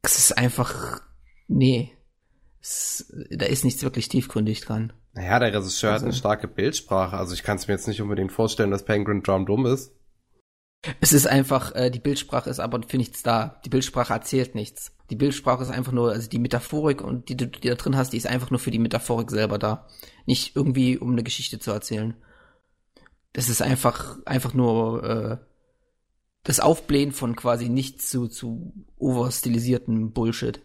das 0.01 0.17
ist 0.17 0.37
einfach, 0.37 0.99
nee, 1.47 1.93
es, 2.59 3.13
da 3.31 3.45
ist 3.45 3.63
nichts 3.63 3.83
wirklich 3.83 4.09
tiefgründig 4.09 4.59
dran. 4.59 4.91
Naja, 5.13 5.39
der 5.39 5.53
Regisseur 5.53 5.91
also, 5.91 6.03
hat 6.03 6.09
eine 6.09 6.17
starke 6.17 6.47
Bildsprache. 6.47 7.17
Also 7.17 7.33
ich 7.33 7.43
kann 7.43 7.57
es 7.57 7.67
mir 7.67 7.73
jetzt 7.73 7.87
nicht 7.87 8.01
unbedingt 8.01 8.31
vorstellen, 8.31 8.71
dass 8.71 8.85
Penguin 8.85 9.23
Drum 9.23 9.45
dumm 9.45 9.65
ist. 9.65 9.93
Es 11.01 11.11
ist 11.11 11.27
einfach, 11.27 11.75
äh, 11.75 11.89
die 11.89 11.99
Bildsprache 11.99 12.49
ist 12.49 12.59
aber 12.59 12.81
für 12.87 12.97
nichts 12.97 13.21
da. 13.21 13.59
Die 13.65 13.69
Bildsprache 13.69 14.13
erzählt 14.13 14.55
nichts. 14.55 14.95
Die 15.09 15.15
Bildsprache 15.15 15.63
ist 15.63 15.71
einfach 15.71 15.91
nur, 15.91 16.11
also 16.11 16.29
die 16.29 16.39
Metaphorik 16.39 17.01
und 17.01 17.27
die 17.27 17.35
du 17.35 17.47
die 17.47 17.67
da 17.67 17.75
drin 17.75 17.97
hast, 17.97 18.13
die 18.13 18.17
ist 18.17 18.27
einfach 18.27 18.49
nur 18.49 18.59
für 18.59 18.71
die 18.71 18.79
Metaphorik 18.79 19.29
selber 19.29 19.57
da. 19.57 19.87
Nicht 20.25 20.55
irgendwie, 20.55 20.97
um 20.97 21.11
eine 21.11 21.23
Geschichte 21.23 21.59
zu 21.59 21.71
erzählen. 21.71 22.15
Das 23.33 23.49
ist 23.49 23.61
einfach, 23.61 24.17
einfach 24.25 24.53
nur 24.53 25.03
äh, 25.03 25.37
das 26.43 26.59
Aufblähen 26.59 27.11
von 27.11 27.35
quasi 27.35 27.67
nichts 27.67 28.09
zu, 28.09 28.27
zu 28.27 28.73
overstilisierten 28.97 30.13
Bullshit. 30.13 30.61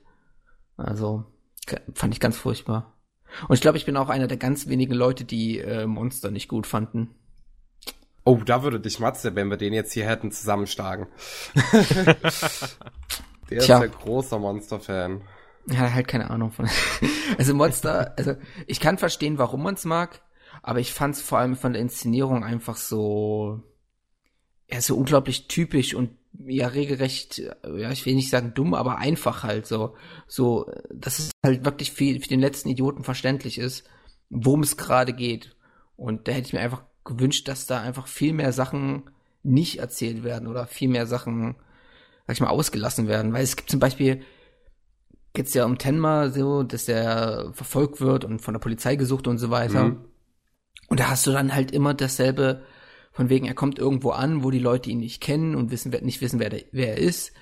Also, 0.77 1.25
fand 1.95 2.15
ich 2.15 2.21
ganz 2.21 2.37
furchtbar. 2.37 2.94
Und 3.49 3.55
ich 3.55 3.61
glaube, 3.61 3.79
ich 3.79 3.87
bin 3.87 3.97
auch 3.97 4.09
einer 4.09 4.27
der 4.27 4.37
ganz 4.37 4.69
wenigen 4.69 4.95
Leute, 4.95 5.25
die 5.25 5.59
äh, 5.59 5.87
Monster 5.87 6.31
nicht 6.31 6.49
gut 6.49 6.67
fanden. 6.67 7.15
Oh, 8.25 8.41
da 8.45 8.63
würde 8.63 8.81
dich 8.81 9.01
Matze, 9.01 9.35
wenn 9.35 9.49
wir 9.49 9.59
den 9.59 9.75
jetzt 9.75 9.93
hier 9.93 10.07
hätten, 10.07 10.33
zusammenschlagen. 10.33 11.07
der 13.51 13.59
Tja. 13.59 13.59
ist 13.59 13.83
ein 13.83 13.91
großer 13.91 14.39
Monster-Fan. 14.39 15.23
Ja, 15.67 15.93
halt 15.93 16.09
keine 16.09 16.31
Ahnung 16.31 16.51
von. 16.51 16.69
also 17.39 17.55
Monster, 17.55 18.15
also 18.17 18.35
ich 18.67 18.81
kann 18.81 18.99
verstehen, 18.99 19.39
warum 19.39 19.63
man 19.63 19.75
es 19.75 19.85
mag, 19.85 20.23
aber 20.63 20.81
ich 20.81 20.93
fand 20.93 21.17
es 21.17 21.23
vor 21.23 21.39
allem 21.39 21.57
von 21.57 21.75
der 21.75 21.83
Inszenierung 21.83 22.45
einfach 22.45 22.77
so, 22.77 23.63
ja, 24.71 24.81
so 24.81 24.97
unglaublich 24.97 25.49
typisch 25.49 25.95
und 25.95 26.17
ja 26.39 26.69
regelrecht, 26.69 27.39
ja, 27.39 27.91
ich 27.91 28.05
will 28.07 28.15
nicht 28.15 28.31
sagen 28.31 28.53
dumm, 28.55 28.75
aber 28.75 28.99
einfach 28.99 29.43
halt 29.43 29.67
so. 29.67 29.95
So, 30.27 30.71
dass 30.93 31.19
es 31.19 31.31
halt 31.45 31.65
wirklich 31.65 31.93
für, 31.93 32.21
für 32.21 32.29
den 32.29 32.41
letzten 32.41 32.69
Idioten 32.69 33.05
verständlich 33.05 33.59
ist, 33.59 33.85
worum 34.31 34.63
es 34.63 34.77
gerade 34.77 35.13
geht. 35.13 35.57
Und 35.97 36.27
da 36.27 36.33
hätte 36.33 36.49
ich 36.49 36.53
mir 36.53 36.61
einfach 36.61 36.85
gewünscht, 37.05 37.49
dass 37.49 37.67
da 37.67 37.81
einfach 37.81 38.07
viel 38.07 38.33
mehr 38.33 38.53
Sachen 38.53 39.05
nicht 39.43 39.79
erzählt 39.79 40.25
werden 40.25 40.49
oder 40.49 40.67
viel 40.67 40.89
mehr 40.89 41.07
Sachen, 41.07 41.57
sag 42.27 42.35
ich 42.35 42.41
mal, 42.41 42.49
ausgelassen 42.49 43.07
werden. 43.07 43.33
Weil 43.33 43.45
es 43.45 43.57
gibt 43.57 43.71
zum 43.71 43.81
Beispiel, 43.81 44.23
geht's 45.35 45.55
ja 45.55 45.65
um 45.65 45.79
Tenma 45.79 46.31
so, 46.31 46.63
dass 46.63 46.87
der 46.87 47.51
verfolgt 47.53 48.01
wird 48.01 48.25
und 48.25 48.41
von 48.41 48.55
der 48.55 48.61
Polizei 48.61 48.97
gesucht 48.97 49.29
und 49.29 49.39
so 49.39 49.51
weiter. 49.51 49.85
Mhm. 49.85 50.05
Und 50.89 51.01
da 51.01 51.09
hast 51.09 51.27
du 51.27 51.33
dann 51.33 51.55
halt 51.55 51.71
immer 51.71 51.95
dasselbe 51.95 52.63
von 53.15 53.31
wegen, 53.31 53.47
er 53.47 53.55
kommt 53.55 53.79
irgendwo 53.79 54.11
an, 54.11 54.43
wo 54.43 54.51
die 54.51 54.59
Leute 54.59 54.91
ihn 54.91 54.99
nicht 54.99 55.23
kennen 55.23 55.55
und 55.55 55.71
wissen, 55.71 55.91
nicht 56.03 56.21
wissen, 56.21 56.41
wer, 56.41 56.51
der, 56.51 56.63
wer 56.73 56.89
er 56.89 56.99
ist. 56.99 57.33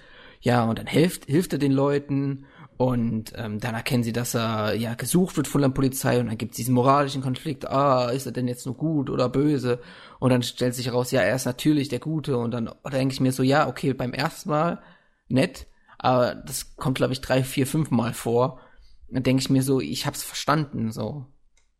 Ja, 0.42 0.64
und 0.64 0.78
dann 0.78 0.86
hilft, 0.86 1.24
hilft 1.24 1.54
er 1.54 1.58
den 1.58 1.72
Leuten 1.72 2.44
und 2.76 3.32
ähm, 3.36 3.58
dann 3.58 3.74
erkennen 3.74 4.02
sie, 4.02 4.12
dass 4.12 4.34
er 4.34 4.74
ja 4.74 4.94
gesucht 4.94 5.36
wird 5.36 5.48
von 5.48 5.62
der 5.62 5.70
Polizei 5.70 6.20
und 6.20 6.26
dann 6.26 6.36
gibt 6.36 6.52
es 6.52 6.56
diesen 6.56 6.74
moralischen 6.74 7.22
Konflikt, 7.22 7.68
ah, 7.70 8.10
ist 8.10 8.26
er 8.26 8.32
denn 8.32 8.48
jetzt 8.48 8.66
nur 8.66 8.76
gut 8.76 9.08
oder 9.08 9.30
böse? 9.30 9.80
Und 10.18 10.30
dann 10.30 10.42
stellt 10.42 10.74
sich 10.74 10.86
heraus, 10.86 11.10
ja, 11.10 11.22
er 11.22 11.36
ist 11.36 11.46
natürlich 11.46 11.88
der 11.88 12.00
Gute 12.00 12.36
und 12.36 12.50
dann 12.50 12.70
denke 12.92 13.14
ich 13.14 13.20
mir 13.20 13.32
so, 13.32 13.42
ja, 13.42 13.66
okay, 13.66 13.94
beim 13.94 14.12
ersten 14.12 14.50
Mal 14.50 14.82
nett, 15.28 15.66
aber 15.98 16.34
das 16.34 16.76
kommt, 16.76 16.98
glaube 16.98 17.14
ich, 17.14 17.22
drei, 17.22 17.44
vier, 17.44 17.66
fünf 17.66 17.90
Mal 17.90 18.12
vor. 18.12 18.60
Dann 19.08 19.22
denke 19.22 19.40
ich 19.40 19.48
mir 19.48 19.62
so, 19.62 19.80
ich 19.80 20.04
hab's 20.04 20.22
verstanden, 20.22 20.90
so. 20.90 21.26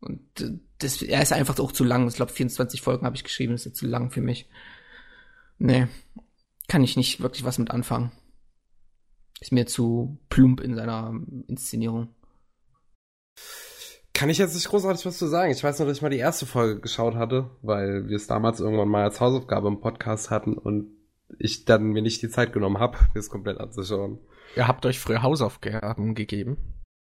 Und 0.01 0.21
das, 0.83 1.03
er 1.03 1.23
ist 1.23 1.33
einfach 1.33 1.59
auch 1.59 1.73
zu 1.73 1.85
lang. 1.85 2.09
Ich 2.09 2.15
glaube, 2.15 2.33
24 2.33 2.83
Folgen 2.83 3.07
habe 3.07 3.17
ich 3.17 3.25
geschrieben, 3.25 3.53
das 3.53 3.67
ist 3.67 3.77
zu 3.77 3.87
lang 3.87 4.11
für 4.11 4.21
mich. 4.21 4.49
Nee, 5.59 5.87
kann 6.69 6.85
ich 6.85 6.97
nicht 6.97 7.21
wirklich 7.21 7.45
was 7.45 7.59
mit 7.59 7.71
anfangen. 7.71 8.13
Ist 9.41 9.53
mir 9.53 9.67
zu 9.67 10.19
plump 10.29 10.61
in 10.61 10.75
seiner 10.75 11.13
Inszenierung. 11.49 12.15
Kann 14.15 14.31
ich 14.31 14.39
jetzt 14.39 14.55
nicht 14.55 14.69
großartig 14.69 15.05
was 15.05 15.19
zu 15.19 15.27
sagen. 15.27 15.51
Ich 15.51 15.65
weiß 15.65 15.79
nur, 15.79 15.89
dass 15.89 15.97
ich 15.97 16.03
mal 16.03 16.11
die 16.11 16.19
erste 16.19 16.47
Folge 16.47 16.81
geschaut 16.81 17.15
hatte, 17.15 17.51
weil 17.63 18.09
wir 18.09 18.17
es 18.17 18.27
damals 18.27 18.61
irgendwann 18.61 18.89
mal 18.89 19.05
als 19.05 19.21
Hausaufgabe 19.21 19.69
im 19.69 19.81
Podcast 19.81 20.31
hatten 20.31 20.57
und 20.57 20.93
ich 21.39 21.65
dann 21.65 21.85
mir 21.85 22.03
nicht 22.03 22.23
die 22.23 22.29
Zeit 22.29 22.53
genommen 22.53 22.79
habe, 22.79 22.99
mir 23.15 23.21
es 23.21 23.31
komplett 23.31 23.59
anzuschauen. 23.59 24.19
Ihr 24.55 24.69
habt 24.69 24.85
euch 24.87 25.01
früher 25.01 25.23
Hausaufgaben 25.23 26.15
gegeben? 26.15 26.59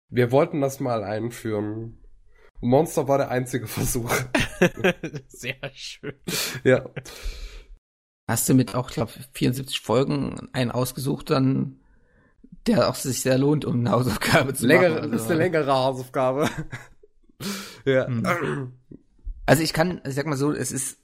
Wir 0.08 0.32
wollten 0.32 0.60
das 0.60 0.80
mal 0.80 1.04
einführen. 1.04 1.98
Monster 2.60 3.08
war 3.08 3.18
der 3.18 3.30
einzige 3.30 3.66
Versuch. 3.66 4.10
Sehr 5.28 5.56
schön. 5.74 6.14
Ja. 6.62 6.88
Hast 8.26 8.48
du 8.48 8.54
mit 8.54 8.74
auch, 8.74 8.88
ich 8.88 8.94
glaube, 8.94 9.12
74 9.32 9.80
Folgen 9.80 10.48
einen 10.52 10.70
ausgesucht, 10.70 11.30
dann 11.30 11.80
der 12.66 12.88
auch 12.88 12.94
sich 12.94 13.20
sehr 13.20 13.36
lohnt, 13.36 13.64
um 13.64 13.80
eine 13.80 13.90
Hausaufgabe 13.90 14.54
zu 14.54 14.66
Längere, 14.66 14.90
machen. 14.90 15.02
Also, 15.02 15.12
das 15.12 15.22
ist 15.22 15.30
eine 15.30 15.40
längere 15.40 15.72
Hausaufgabe. 15.72 16.48
ja. 17.84 18.06
Hm. 18.06 18.72
Also 19.46 19.62
ich 19.62 19.72
kann, 19.72 20.00
ich 20.06 20.14
sag 20.14 20.26
mal 20.26 20.36
so, 20.36 20.52
es 20.52 20.72
ist, 20.72 20.98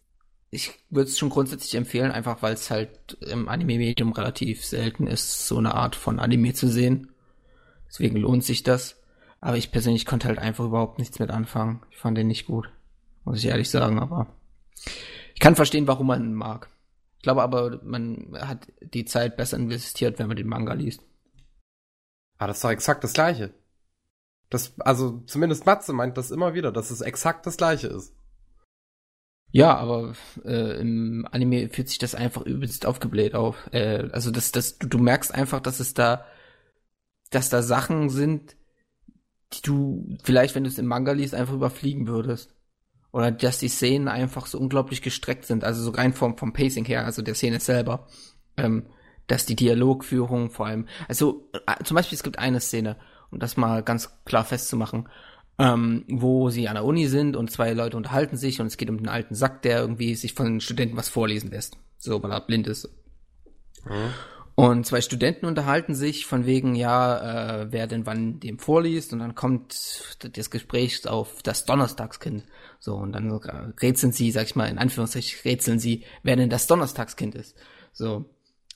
ich 0.50 0.72
würde 0.88 1.10
es 1.10 1.18
schon 1.18 1.28
grundsätzlich 1.28 1.74
empfehlen, 1.74 2.10
einfach 2.10 2.42
weil 2.42 2.54
es 2.54 2.70
halt 2.70 3.18
im 3.20 3.48
Anime-Medium 3.48 4.12
relativ 4.12 4.64
selten 4.64 5.06
ist, 5.06 5.46
so 5.46 5.58
eine 5.58 5.74
Art 5.74 5.94
von 5.94 6.18
Anime 6.18 6.54
zu 6.54 6.68
sehen. 6.68 7.10
Deswegen 7.86 8.16
lohnt 8.16 8.44
sich 8.44 8.62
das. 8.62 8.99
Aber 9.40 9.56
ich 9.56 9.72
persönlich 9.72 10.06
konnte 10.06 10.28
halt 10.28 10.38
einfach 10.38 10.64
überhaupt 10.64 10.98
nichts 10.98 11.18
mit 11.18 11.30
anfangen. 11.30 11.82
Ich 11.90 11.96
fand 11.96 12.16
den 12.18 12.26
nicht 12.26 12.46
gut. 12.46 12.70
Muss 13.24 13.38
ich 13.38 13.46
ehrlich 13.46 13.70
sagen, 13.70 13.98
aber 13.98 14.26
ich 15.34 15.40
kann 15.40 15.56
verstehen, 15.56 15.86
warum 15.86 16.06
man 16.06 16.22
ihn 16.22 16.34
mag. 16.34 16.68
Ich 17.16 17.22
glaube 17.22 17.42
aber, 17.42 17.80
man 17.82 18.34
hat 18.38 18.68
die 18.80 19.04
Zeit 19.04 19.36
besser 19.36 19.56
investiert, 19.56 20.18
wenn 20.18 20.28
man 20.28 20.36
den 20.36 20.48
Manga 20.48 20.72
liest. 20.72 21.02
Ah, 22.38 22.46
das 22.46 22.58
ist 22.58 22.64
doch 22.64 22.70
exakt 22.70 23.04
das 23.04 23.12
Gleiche. 23.12 23.52
Das, 24.48 24.78
also 24.80 25.22
zumindest 25.26 25.66
Matze 25.66 25.92
meint 25.92 26.16
das 26.16 26.30
immer 26.30 26.54
wieder, 26.54 26.72
dass 26.72 26.90
es 26.90 27.02
exakt 27.02 27.46
das 27.46 27.56
Gleiche 27.56 27.88
ist. 27.88 28.14
Ja, 29.52 29.76
aber 29.76 30.14
äh, 30.44 30.80
im 30.80 31.26
Anime 31.30 31.68
fühlt 31.70 31.88
sich 31.88 31.98
das 31.98 32.14
einfach 32.14 32.42
übelst 32.42 32.86
aufgebläht 32.86 33.34
auf. 33.34 33.68
Äh, 33.72 34.08
also 34.12 34.30
das, 34.30 34.52
das, 34.52 34.78
du, 34.78 34.86
du 34.86 34.98
merkst 34.98 35.34
einfach, 35.34 35.60
dass 35.60 35.80
es 35.80 35.92
da, 35.92 36.24
dass 37.30 37.48
da 37.48 37.62
Sachen 37.62 38.10
sind, 38.10 38.56
die 39.52 39.62
du 39.62 40.16
vielleicht, 40.22 40.54
wenn 40.54 40.64
du 40.64 40.70
es 40.70 40.78
im 40.78 40.86
Manga 40.86 41.12
liest, 41.12 41.34
einfach 41.34 41.54
überfliegen 41.54 42.06
würdest. 42.06 42.54
Oder 43.12 43.32
dass 43.32 43.58
die 43.58 43.68
Szenen 43.68 44.08
einfach 44.08 44.46
so 44.46 44.58
unglaublich 44.58 45.02
gestreckt 45.02 45.44
sind, 45.44 45.64
also 45.64 45.82
so 45.82 45.90
rein 45.90 46.12
vom, 46.12 46.38
vom 46.38 46.52
Pacing 46.52 46.84
her, 46.84 47.04
also 47.04 47.22
der 47.22 47.34
Szene 47.34 47.58
selber. 47.58 48.06
Ähm, 48.56 48.86
dass 49.30 49.46
die 49.46 49.56
Dialogführung 49.56 50.50
vor 50.50 50.66
allem, 50.66 50.86
also 51.08 51.48
äh, 51.52 51.84
zum 51.84 51.94
Beispiel 51.94 52.16
es 52.16 52.24
gibt 52.24 52.38
eine 52.38 52.60
Szene, 52.60 52.96
um 53.30 53.38
das 53.38 53.56
mal 53.56 53.82
ganz 53.82 54.24
klar 54.24 54.44
festzumachen, 54.44 55.08
ähm, 55.58 56.04
wo 56.08 56.50
sie 56.50 56.68
an 56.68 56.74
der 56.74 56.84
Uni 56.84 57.06
sind 57.06 57.36
und 57.36 57.50
zwei 57.50 57.72
Leute 57.72 57.96
unterhalten 57.96 58.36
sich 58.36 58.60
und 58.60 58.66
es 58.66 58.76
geht 58.76 58.90
um 58.90 58.98
den 58.98 59.08
alten 59.08 59.34
Sack, 59.36 59.62
der 59.62 59.80
irgendwie 59.80 60.16
sich 60.16 60.34
von 60.34 60.46
den 60.46 60.60
Studenten 60.60 60.96
was 60.96 61.08
vorlesen 61.08 61.50
lässt, 61.50 61.78
so 61.98 62.20
weil 62.22 62.32
er 62.32 62.40
blind 62.40 62.66
ist. 62.66 62.88
Mhm. 63.84 64.14
Und 64.54 64.84
zwei 64.84 65.00
Studenten 65.00 65.46
unterhalten 65.46 65.94
sich 65.94 66.26
von 66.26 66.44
wegen, 66.44 66.74
ja, 66.74 67.62
äh, 67.62 67.72
wer 67.72 67.86
denn 67.86 68.04
wann 68.04 68.40
dem 68.40 68.58
vorliest 68.58 69.12
und 69.12 69.20
dann 69.20 69.34
kommt 69.34 70.18
das 70.34 70.50
Gespräch 70.50 71.06
auf 71.08 71.42
das 71.42 71.64
Donnerstagskind. 71.64 72.44
So, 72.78 72.96
und 72.96 73.12
dann 73.12 73.30
rätseln 73.32 74.12
sie, 74.12 74.30
sag 74.30 74.44
ich 74.46 74.56
mal, 74.56 74.68
in 74.68 74.78
Anführungszeichen 74.78 75.40
rätseln 75.44 75.78
sie, 75.78 76.04
wer 76.22 76.36
denn 76.36 76.50
das 76.50 76.66
Donnerstagskind 76.66 77.34
ist. 77.34 77.56
So. 77.92 78.26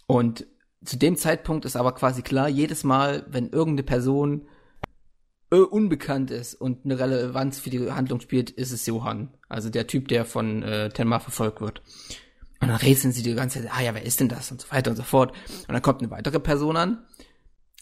Und 0.06 0.46
zu 0.84 0.96
dem 0.96 1.16
Zeitpunkt 1.16 1.64
ist 1.64 1.76
aber 1.76 1.92
quasi 1.92 2.22
klar, 2.22 2.48
jedes 2.48 2.84
Mal, 2.84 3.26
wenn 3.28 3.50
irgendeine 3.50 3.84
Person 3.84 4.46
äh, 5.50 5.56
unbekannt 5.56 6.30
ist 6.30 6.54
und 6.54 6.84
eine 6.84 6.98
Relevanz 6.98 7.58
für 7.58 7.70
die 7.70 7.90
Handlung 7.90 8.20
spielt, 8.20 8.50
ist 8.50 8.72
es 8.72 8.86
Johann. 8.86 9.34
Also 9.48 9.70
der 9.70 9.86
Typ, 9.86 10.08
der 10.08 10.24
von 10.24 10.62
äh, 10.62 10.88
Tenma 10.90 11.20
verfolgt 11.20 11.60
wird. 11.60 11.82
Und 12.64 12.70
dann 12.70 12.80
rätseln 12.88 13.12
sie 13.12 13.22
die 13.22 13.34
ganze 13.34 13.62
Zeit, 13.62 13.70
ah 13.72 13.82
ja, 13.82 13.94
wer 13.94 14.04
ist 14.04 14.20
denn 14.20 14.28
das? 14.28 14.50
Und 14.50 14.60
so 14.60 14.70
weiter 14.70 14.90
und 14.90 14.96
so 14.96 15.02
fort. 15.02 15.32
Und 15.68 15.72
dann 15.72 15.82
kommt 15.82 16.00
eine 16.00 16.10
weitere 16.10 16.40
Person 16.40 16.76
an. 16.76 17.04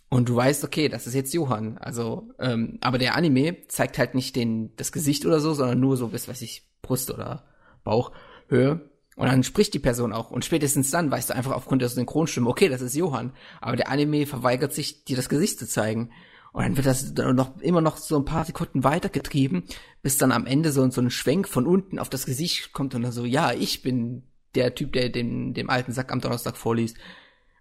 Und 0.08 0.28
du 0.28 0.36
weißt, 0.36 0.64
okay, 0.64 0.88
das 0.88 1.06
ist 1.06 1.14
jetzt 1.14 1.32
Johann. 1.32 1.78
Also, 1.78 2.34
ähm, 2.38 2.78
aber 2.82 2.98
der 2.98 3.14
Anime 3.14 3.66
zeigt 3.68 3.96
halt 3.96 4.14
nicht 4.14 4.36
den, 4.36 4.76
das 4.76 4.92
Gesicht 4.92 5.24
oder 5.24 5.40
so, 5.40 5.54
sondern 5.54 5.80
nur 5.80 5.96
so 5.96 6.08
bis, 6.08 6.28
weiß 6.28 6.42
ich, 6.42 6.68
Brust 6.82 7.10
oder 7.10 7.44
Bauchhöhe. 7.84 8.90
Und 9.16 9.28
dann 9.28 9.42
spricht 9.42 9.72
die 9.72 9.78
Person 9.78 10.12
auch. 10.12 10.30
Und 10.30 10.44
spätestens 10.44 10.90
dann 10.90 11.10
weißt 11.10 11.30
du 11.30 11.34
einfach 11.34 11.52
aufgrund 11.52 11.80
der 11.80 11.88
Synchronstimme, 11.88 12.48
okay, 12.48 12.68
das 12.68 12.82
ist 12.82 12.94
Johann. 12.96 13.32
Aber 13.60 13.76
der 13.76 13.90
Anime 13.90 14.26
verweigert 14.26 14.72
sich, 14.72 15.04
dir 15.04 15.16
das 15.16 15.28
Gesicht 15.28 15.58
zu 15.58 15.66
zeigen. 15.66 16.10
Und 16.52 16.62
dann 16.62 16.76
wird 16.76 16.86
das 16.86 17.12
noch 17.14 17.58
immer 17.60 17.80
noch 17.80 17.96
so 17.96 18.16
ein 18.16 18.26
paar 18.26 18.44
Sekunden 18.44 18.84
weitergetrieben, 18.84 19.64
bis 20.02 20.18
dann 20.18 20.32
am 20.32 20.44
Ende 20.44 20.72
so, 20.72 20.88
so 20.90 21.00
ein 21.00 21.10
Schwenk 21.10 21.48
von 21.48 21.66
unten 21.66 21.98
auf 21.98 22.10
das 22.10 22.26
Gesicht 22.26 22.72
kommt 22.74 22.94
und 22.94 23.02
dann 23.02 23.12
so, 23.12 23.24
ja, 23.24 23.52
ich 23.52 23.82
bin 23.82 24.24
der 24.54 24.74
Typ, 24.74 24.92
der 24.92 25.08
dem, 25.08 25.54
dem 25.54 25.70
alten 25.70 25.92
Sack 25.92 26.12
am 26.12 26.20
Donnerstag 26.20 26.56
vorliest. 26.56 26.96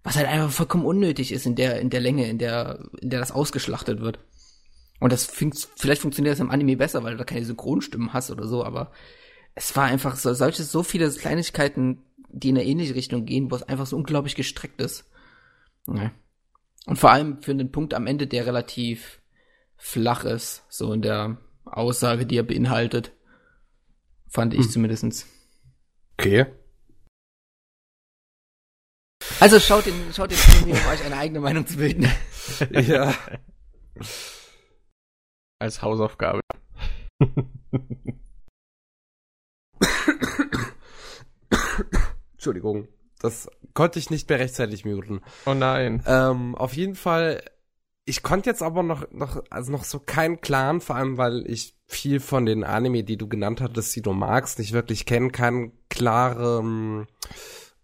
Was 0.04 0.16
halt 0.16 0.28
einfach 0.28 0.52
vollkommen 0.52 0.86
unnötig 0.86 1.32
ist 1.32 1.46
in 1.46 1.56
der, 1.56 1.80
in 1.80 1.90
der 1.90 2.00
Länge, 2.00 2.28
in 2.28 2.40
der, 2.40 2.80
in 3.02 3.10
der 3.10 3.20
das 3.20 3.32
ausgeschlachtet 3.32 4.02
wird. 4.02 4.20
Und 5.00 5.12
das 5.12 5.26
vielleicht 5.26 6.02
funktioniert 6.02 6.34
das 6.34 6.40
im 6.40 6.52
Anime 6.52 6.78
besser, 6.78 7.04
weil 7.04 7.14
du 7.14 7.18
da 7.18 7.24
keine 7.24 7.46
Synchronstimmen 7.46 8.14
hast 8.14 8.32
oder 8.32 8.48
so, 8.48 8.64
aber 8.64 8.92
es 9.56 9.76
war 9.76 9.86
einfach 9.86 10.16
so, 10.16 10.34
solche, 10.34 10.64
so 10.64 10.84
viele 10.84 11.10
Kleinigkeiten, 11.10 12.04
die 12.30 12.50
in 12.50 12.58
eine 12.58 12.68
ähnliche 12.68 12.96
Richtung 12.96 13.26
gehen, 13.26 13.52
wo 13.52 13.56
es 13.56 13.64
einfach 13.64 13.86
so 13.86 13.98
unglaublich 13.98 14.36
gestreckt 14.36 14.82
ist. 14.82 15.10
Ja. 15.88 16.12
Und 16.86 16.98
vor 16.98 17.12
allem 17.12 17.42
für 17.42 17.52
einen 17.52 17.72
Punkt 17.72 17.94
am 17.94 18.08
Ende, 18.08 18.28
der 18.28 18.46
relativ 18.46 19.22
flach 19.76 20.24
ist, 20.24 20.64
so 20.70 20.94
in 20.94 21.02
der 21.02 21.38
Aussage, 21.66 22.26
die 22.26 22.38
er 22.38 22.44
beinhaltet. 22.44 23.12
Fand 24.30 24.54
ich 24.54 24.66
hm. 24.66 24.70
zumindestens. 24.70 25.26
Okay. 26.18 26.46
Also 29.42 29.60
schaut 29.60 29.88
den, 29.88 30.14
schaut 30.14 30.30
den 30.30 30.38
Film, 30.38 30.72
um 30.72 30.92
euch 30.92 31.04
eine 31.04 31.18
eigene 31.18 31.40
Meinung 31.40 31.66
zu 31.66 31.78
bilden. 31.78 32.08
ja. 32.70 33.12
Als 35.58 35.82
Hausaufgabe. 35.82 36.42
Entschuldigung. 42.34 42.88
Das 43.18 43.50
konnte 43.74 43.98
ich 43.98 44.12
nicht 44.12 44.30
mehr 44.30 44.38
rechtzeitig 44.38 44.86
muten. 44.86 45.22
Oh 45.48 45.56
nein. 45.56 46.04
Ähm, 46.06 46.54
auf 46.54 46.74
jeden 46.74 46.94
Fall, 46.94 47.44
ich 48.06 48.22
konnte 48.22 48.48
jetzt 48.48 48.62
aber 48.62 48.84
noch, 48.84 49.10
noch, 49.12 49.44
also 49.50 49.72
noch 49.72 49.86
so 49.86 49.98
keinen 50.00 50.42
klaren, 50.42 50.82
vor 50.82 50.98
allem 50.98 51.18
weil 51.18 51.50
ich 51.50 51.76
viel 51.88 52.20
von 52.20 52.46
den 52.46 52.64
Anime, 52.64 53.04
die 53.04 53.18
du 53.18 53.28
genannt 53.28 53.60
hattest, 53.60 53.96
die 53.96 54.04
du 54.04 54.14
magst, 54.14 54.60
nicht 54.60 54.72
wirklich 54.72 55.08
kennen, 55.08 55.32
keinen 55.32 55.72
klaren 55.90 57.08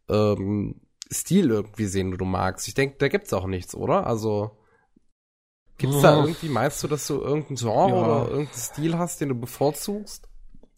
ähm, 0.08 0.82
Stil 1.12 1.50
irgendwie 1.50 1.86
sehen, 1.86 2.12
den 2.12 2.18
du 2.18 2.26
magst. 2.26 2.68
Ich 2.68 2.74
denke, 2.74 2.98
da 3.00 3.08
gibt's 3.08 3.34
auch 3.34 3.48
nichts, 3.48 3.76
oder? 3.76 4.08
Also 4.08 4.58
gibt's 5.78 5.98
oh. 5.98 6.02
da 6.02 6.22
irgendwie, 6.22 6.50
meinst 6.50 6.84
du, 6.84 6.88
dass 6.88 7.08
du 7.08 7.22
irgendein 7.22 7.56
Genre 7.56 7.90
ja. 7.90 8.06
oder 8.06 8.30
irgendeinen 8.30 8.58
Stil 8.58 8.98
hast, 8.98 9.22
den 9.22 9.30
du 9.30 9.36
bevorzugst? 9.36 10.28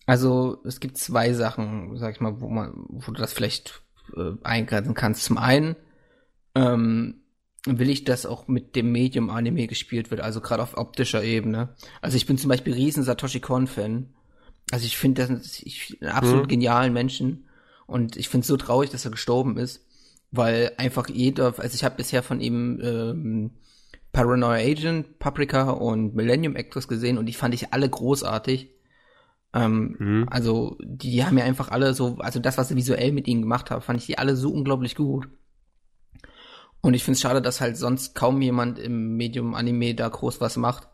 Also 0.06 0.58
es 0.66 0.80
gibt 0.80 0.98
zwei 0.98 1.34
Sachen, 1.34 1.98
sag 1.98 2.16
ich 2.16 2.22
mal, 2.22 2.42
wo 2.42 2.50
man, 2.50 2.74
wo 2.88 3.12
du 3.12 3.20
das 3.20 3.34
vielleicht 3.34 3.84
äh, 4.16 4.32
eingrenzen 4.44 4.96
kannst. 4.96 5.24
Zum 5.24 5.38
einen 5.38 5.76
ähm, 6.56 7.22
will 7.66 7.90
ich, 7.90 8.06
dass 8.06 8.26
auch 8.26 8.48
mit 8.48 8.76
dem 8.76 8.92
Medium 8.92 9.30
Anime 9.30 9.68
gespielt 9.68 10.12
wird, 10.12 10.22
also 10.22 10.42
gerade 10.42 10.64
auf 10.64 10.78
optischer 10.78 11.24
Ebene. 11.24 11.76
Also 12.02 12.18
ich 12.18 12.26
bin 12.26 12.38
zum 12.38 12.50
Beispiel 12.50 12.74
riesen 12.74 13.04
Satoshi 13.04 13.40
Kon 13.40 13.68
Fan. 13.68 14.14
Also 14.72 14.86
ich 14.86 14.98
finde 14.98 15.28
das 15.28 15.62
ich, 15.62 15.98
einen 16.02 16.12
absolut 16.12 16.46
mhm. 16.46 16.50
genialen 16.50 16.94
Menschen 16.94 17.48
und 17.86 18.16
ich 18.18 18.30
finde 18.30 18.44
es 18.44 18.48
so 18.48 18.58
traurig, 18.58 18.90
dass 18.90 19.06
er 19.06 19.12
gestorben 19.12 19.58
ist, 19.58 19.86
weil 20.32 20.74
einfach 20.78 21.10
jeder, 21.10 21.54
also 21.58 21.76
ich 21.76 21.84
habe 21.84 21.96
bisher 21.96 22.24
von 22.24 22.40
ihm 22.40 22.80
ähm, 22.82 23.52
Paranoia 24.12 24.60
Agent, 24.60 25.20
Paprika 25.20 25.70
und 25.72 26.16
Millennium 26.16 26.56
Actress 26.56 26.88
gesehen 26.88 27.18
und 27.18 27.26
die 27.26 27.34
fand 27.34 27.54
ich 27.54 27.74
alle 27.74 27.90
großartig. 27.90 28.70
Ähm, 29.54 29.96
mhm. 29.98 30.28
Also 30.30 30.78
die 30.84 31.24
haben 31.24 31.38
ja 31.38 31.46
einfach 31.46 31.70
alle 31.70 31.94
so, 31.94 32.18
also 32.20 32.40
das, 32.40 32.58
was 32.58 32.70
sie 32.70 32.76
visuell 32.76 33.12
mit 33.12 33.28
ihnen 33.28 33.42
gemacht 33.42 33.72
haben, 33.72 33.82
fand 33.82 34.00
ich 34.00 34.06
die 34.06 34.18
alle 34.18 34.36
so 34.36 34.52
unglaublich 34.52 34.96
gut. 34.96 35.28
Und 36.82 36.94
ich 36.94 37.04
finde 37.04 37.16
es 37.16 37.22
schade, 37.22 37.42
dass 37.42 37.62
halt 37.62 37.78
sonst 37.78 38.16
kaum 38.16 38.42
jemand 38.42 38.80
im 38.80 39.18
Medium 39.18 39.54
Anime 39.54 39.96
da 39.96 40.08
groß 40.08 40.40
was 40.40 40.58
macht. 40.58 40.88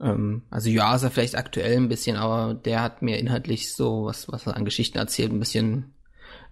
Ähm, 0.00 0.42
also 0.50 0.68
Yuasa 0.68 1.10
vielleicht 1.10 1.36
aktuell 1.36 1.76
ein 1.76 1.88
bisschen, 1.88 2.16
aber 2.16 2.54
der 2.54 2.82
hat 2.82 3.02
mir 3.02 3.18
inhaltlich 3.18 3.72
so 3.74 4.04
was, 4.04 4.30
was 4.30 4.46
er 4.46 4.56
an 4.56 4.64
Geschichten 4.64 4.98
erzählt, 4.98 5.32
ein 5.32 5.40
bisschen, 5.40 5.94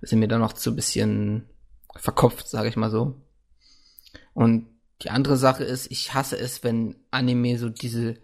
sind 0.00 0.21
mir 0.21 0.28
da 0.28 0.38
noch 0.38 0.54
zu 0.54 0.71
ein 0.71 0.76
bisschen 0.76 1.49
verkopft, 1.96 2.48
sage 2.48 2.68
ich 2.68 2.76
mal 2.76 2.90
so. 2.90 3.20
Und 4.32 4.66
die 5.02 5.10
andere 5.10 5.36
Sache 5.36 5.64
ist, 5.64 5.90
ich 5.90 6.14
hasse 6.14 6.38
es, 6.38 6.64
wenn 6.64 6.96
Anime 7.10 7.58
so 7.58 7.68
diese, 7.68 8.16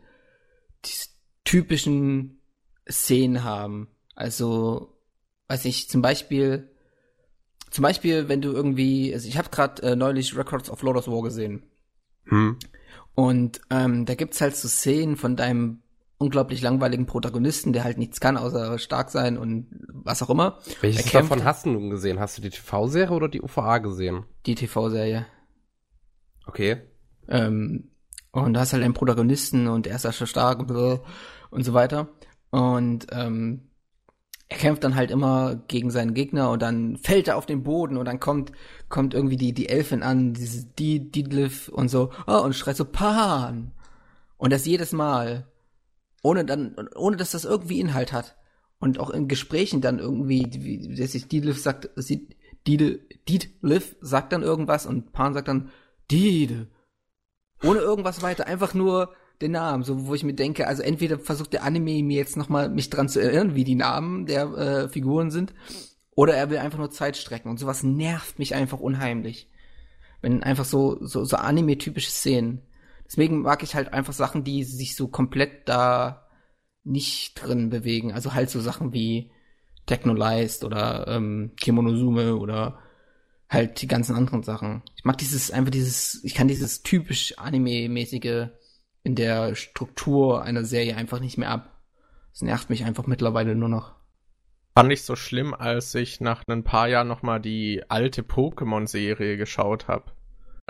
diese 0.84 1.08
typischen 1.44 2.40
Szenen 2.88 3.44
haben. 3.44 3.88
Also, 4.14 4.96
weiß 5.48 5.64
ich, 5.64 5.88
zum 5.88 6.02
Beispiel, 6.02 6.70
zum 7.70 7.82
Beispiel, 7.82 8.28
wenn 8.28 8.40
du 8.40 8.52
irgendwie, 8.52 9.12
also 9.14 9.28
ich 9.28 9.38
habe 9.38 9.50
gerade 9.50 9.82
äh, 9.82 9.96
neulich 9.96 10.36
Records 10.36 10.70
of 10.70 10.82
Lord 10.82 10.96
of 10.96 11.08
War 11.08 11.22
gesehen. 11.22 11.62
Hm. 12.24 12.58
Und 13.14 13.60
ähm, 13.70 14.06
da 14.06 14.14
gibt's 14.14 14.40
halt 14.40 14.56
so 14.56 14.68
Szenen 14.68 15.16
von 15.16 15.36
deinem 15.36 15.82
unglaublich 16.20 16.60
langweiligen 16.60 17.06
Protagonisten, 17.06 17.72
der 17.72 17.82
halt 17.82 17.96
nichts 17.96 18.20
kann, 18.20 18.36
außer 18.36 18.78
stark 18.78 19.10
sein 19.10 19.38
und 19.38 19.66
was 19.88 20.22
auch 20.22 20.28
immer. 20.28 20.58
Welches 20.82 21.10
davon 21.10 21.44
hast 21.44 21.64
du 21.64 21.70
nun 21.70 21.88
gesehen? 21.88 22.20
Hast 22.20 22.36
du 22.36 22.42
die 22.42 22.50
TV-Serie 22.50 23.16
oder 23.16 23.28
die 23.28 23.40
UVA 23.40 23.78
gesehen? 23.78 24.24
Die 24.44 24.54
TV-Serie. 24.54 25.26
Okay. 26.46 26.82
Ähm, 27.26 27.90
und 28.32 28.52
da 28.52 28.60
hast 28.60 28.74
halt 28.74 28.84
einen 28.84 28.92
Protagonisten 28.92 29.66
und 29.66 29.86
er 29.86 29.96
ist 29.96 30.04
ja 30.04 30.12
schon 30.12 30.26
stark 30.26 30.60
und, 30.60 31.00
und 31.50 31.64
so 31.64 31.72
weiter. 31.72 32.08
Und 32.50 33.06
ähm, 33.12 33.70
er 34.50 34.58
kämpft 34.58 34.84
dann 34.84 34.96
halt 34.96 35.10
immer 35.10 35.56
gegen 35.68 35.90
seinen 35.90 36.12
Gegner 36.12 36.50
und 36.50 36.60
dann 36.60 36.98
fällt 36.98 37.28
er 37.28 37.38
auf 37.38 37.46
den 37.46 37.62
Boden 37.62 37.96
und 37.96 38.04
dann 38.04 38.20
kommt 38.20 38.52
kommt 38.90 39.14
irgendwie 39.14 39.36
die 39.38 39.54
die 39.54 39.70
Elfin 39.70 40.02
an, 40.02 40.34
diese 40.34 40.66
die 40.66 41.10
Didlif 41.10 41.68
und 41.68 41.88
so, 41.88 42.10
oh, 42.26 42.40
und 42.40 42.54
schreit 42.54 42.76
so 42.76 42.84
Pan. 42.84 43.72
Und 44.36 44.52
das 44.52 44.66
jedes 44.66 44.92
Mal 44.92 45.46
ohne 46.22 46.44
dann 46.44 46.76
ohne 46.96 47.16
dass 47.16 47.30
das 47.32 47.44
irgendwie 47.44 47.80
Inhalt 47.80 48.12
hat 48.12 48.36
und 48.78 48.98
auch 48.98 49.10
in 49.10 49.28
Gesprächen 49.28 49.80
dann 49.80 49.98
irgendwie 49.98 50.46
wie 50.52 50.96
dass 50.96 51.12
sich 51.12 51.28
Didlif 51.28 51.60
sagt, 51.60 51.90
sie 51.96 52.28
Didlif 52.66 53.96
sagt 54.00 54.32
dann 54.32 54.42
irgendwas 54.42 54.86
und 54.86 55.12
Pan 55.12 55.34
sagt 55.34 55.48
dann 55.48 55.70
Dide. 56.10 56.68
Ohne 57.62 57.78
irgendwas 57.78 58.22
weiter, 58.22 58.46
einfach 58.46 58.74
nur 58.74 59.14
den 59.40 59.52
Namen, 59.52 59.84
so 59.84 60.06
wo 60.06 60.14
ich 60.14 60.24
mir 60.24 60.34
denke, 60.34 60.66
also 60.66 60.82
entweder 60.82 61.18
versucht 61.18 61.52
der 61.52 61.62
Anime 61.62 62.02
mir 62.02 62.16
jetzt 62.16 62.36
nochmal 62.36 62.68
mich 62.68 62.90
dran 62.90 63.08
zu 63.08 63.20
erinnern, 63.20 63.54
wie 63.54 63.64
die 63.64 63.74
Namen 63.74 64.26
der 64.26 64.44
äh, 64.56 64.88
Figuren 64.88 65.30
sind, 65.30 65.54
oder 66.10 66.34
er 66.34 66.50
will 66.50 66.58
einfach 66.58 66.78
nur 66.78 66.90
Zeit 66.90 67.16
strecken 67.16 67.48
und 67.48 67.58
sowas 67.58 67.82
nervt 67.82 68.38
mich 68.38 68.54
einfach 68.54 68.80
unheimlich. 68.80 69.48
Wenn 70.20 70.42
einfach 70.42 70.66
so 70.66 70.98
so, 71.00 71.24
so 71.24 71.36
Anime-typische 71.36 72.10
Szenen. 72.10 72.62
Deswegen 73.10 73.42
mag 73.42 73.64
ich 73.64 73.74
halt 73.74 73.92
einfach 73.92 74.12
Sachen, 74.12 74.44
die 74.44 74.62
sich 74.62 74.94
so 74.94 75.08
komplett 75.08 75.68
da 75.68 76.28
nicht 76.84 77.34
drin 77.34 77.68
bewegen. 77.68 78.12
Also 78.12 78.34
halt 78.34 78.50
so 78.50 78.60
Sachen 78.60 78.92
wie 78.92 79.32
Technolized 79.86 80.62
oder 80.62 81.08
ähm, 81.08 81.50
Kimonosume 81.60 82.36
oder 82.36 82.78
halt 83.48 83.82
die 83.82 83.88
ganzen 83.88 84.14
anderen 84.14 84.44
Sachen. 84.44 84.82
Ich 84.94 85.04
mag 85.04 85.18
dieses, 85.18 85.50
einfach 85.50 85.72
dieses, 85.72 86.22
ich 86.22 86.36
kann 86.36 86.46
dieses 86.46 86.84
typisch 86.84 87.36
Anime-mäßige 87.36 88.50
in 89.02 89.16
der 89.16 89.56
Struktur 89.56 90.44
einer 90.44 90.64
Serie 90.64 90.94
einfach 90.96 91.18
nicht 91.18 91.36
mehr 91.36 91.50
ab. 91.50 91.80
Es 92.32 92.42
nervt 92.42 92.70
mich 92.70 92.84
einfach 92.84 93.08
mittlerweile 93.08 93.56
nur 93.56 93.68
noch. 93.68 93.96
Fand 94.76 94.92
ich 94.92 95.02
so 95.02 95.16
schlimm, 95.16 95.52
als 95.52 95.96
ich 95.96 96.20
nach 96.20 96.44
ein 96.46 96.62
paar 96.62 96.86
Jahren 96.86 97.08
nochmal 97.08 97.40
die 97.40 97.82
alte 97.88 98.22
Pokémon-Serie 98.22 99.36
geschaut 99.36 99.88
habe. 99.88 100.12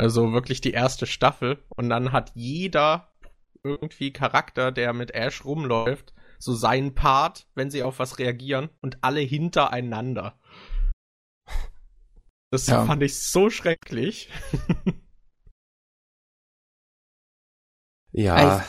Also 0.01 0.33
wirklich 0.33 0.63
die 0.63 0.71
erste 0.71 1.07
Staffel. 1.07 1.63
Und 1.77 1.91
dann 1.91 2.11
hat 2.11 2.33
jeder 2.35 3.13
irgendwie 3.63 4.15
Charakter, 4.15 4.73
der 4.73 4.95
mit 4.95 5.11
Ash 5.11 5.45
rumläuft, 5.45 6.15
so 6.39 6.55
seinen 6.55 6.95
Part, 6.95 7.47
wenn 7.55 7.71
sie 7.71 7.83
auf 7.83 7.99
was 7.99 8.19
reagieren 8.19 8.71
und 8.81 9.05
alle 9.05 9.21
hintereinander. 9.21 10.39
Das 12.51 12.67
ja. 12.67 12.87
fand 12.87 13.03
ich 13.03 13.19
so 13.19 13.51
schrecklich. 13.51 14.31
Ja. 18.13 18.59
Ich, 18.59 18.65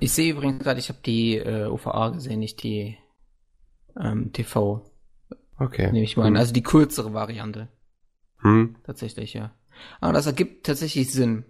ich 0.00 0.12
sehe 0.12 0.32
übrigens 0.32 0.64
gerade, 0.64 0.80
ich 0.80 0.88
habe 0.88 0.98
die 1.04 1.36
äh, 1.36 1.66
OVA 1.66 2.08
gesehen, 2.08 2.40
nicht 2.40 2.62
die 2.62 2.98
ähm, 3.96 4.32
TV. 4.32 4.90
Okay. 5.58 5.92
Nehme 5.92 6.04
ich 6.04 6.16
mal 6.16 6.26
hm. 6.26 6.34
an. 6.34 6.36
Also 6.38 6.52
die 6.52 6.64
kürzere 6.64 7.12
Variante. 7.12 7.68
Hm. 8.38 8.76
Tatsächlich, 8.82 9.34
ja. 9.34 9.54
Aber 10.00 10.12
das 10.12 10.26
ergibt 10.26 10.66
tatsächlich 10.66 11.12
Sinn. 11.12 11.44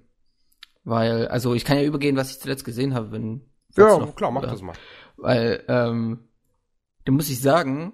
Weil, 0.85 1.29
also 1.29 1.55
ich 1.55 1.64
kann 1.64 1.77
ja 1.77 1.85
übergehen, 1.85 2.16
was 2.16 2.31
ich 2.31 2.40
zuletzt 2.40 2.64
gesehen 2.64 2.95
habe, 2.95 3.12
wenn. 3.12 3.43
Ja, 3.77 3.99
noch, 3.99 4.14
klar, 4.16 4.31
mach 4.31 4.43
das 4.43 4.62
mal. 4.62 4.75
Weil, 5.16 5.64
ähm, 5.69 6.29
da 7.05 7.12
muss 7.12 7.31
ich 7.31 7.40
sagen, 7.40 7.93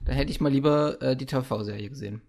da 0.00 0.12
hätte 0.12 0.30
ich 0.30 0.40
mal 0.40 0.52
lieber 0.52 1.00
äh, 1.02 1.16
die 1.16 1.26
TV-Serie 1.26 1.88
gesehen. 1.88 2.22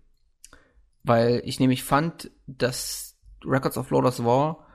Weil 1.03 1.41
ich 1.45 1.59
nämlich 1.59 1.83
fand, 1.83 2.31
dass 2.45 3.17
Records 3.45 3.77
of 3.77 3.89
Lord 3.89 4.05
of 4.05 4.23
War 4.25 4.67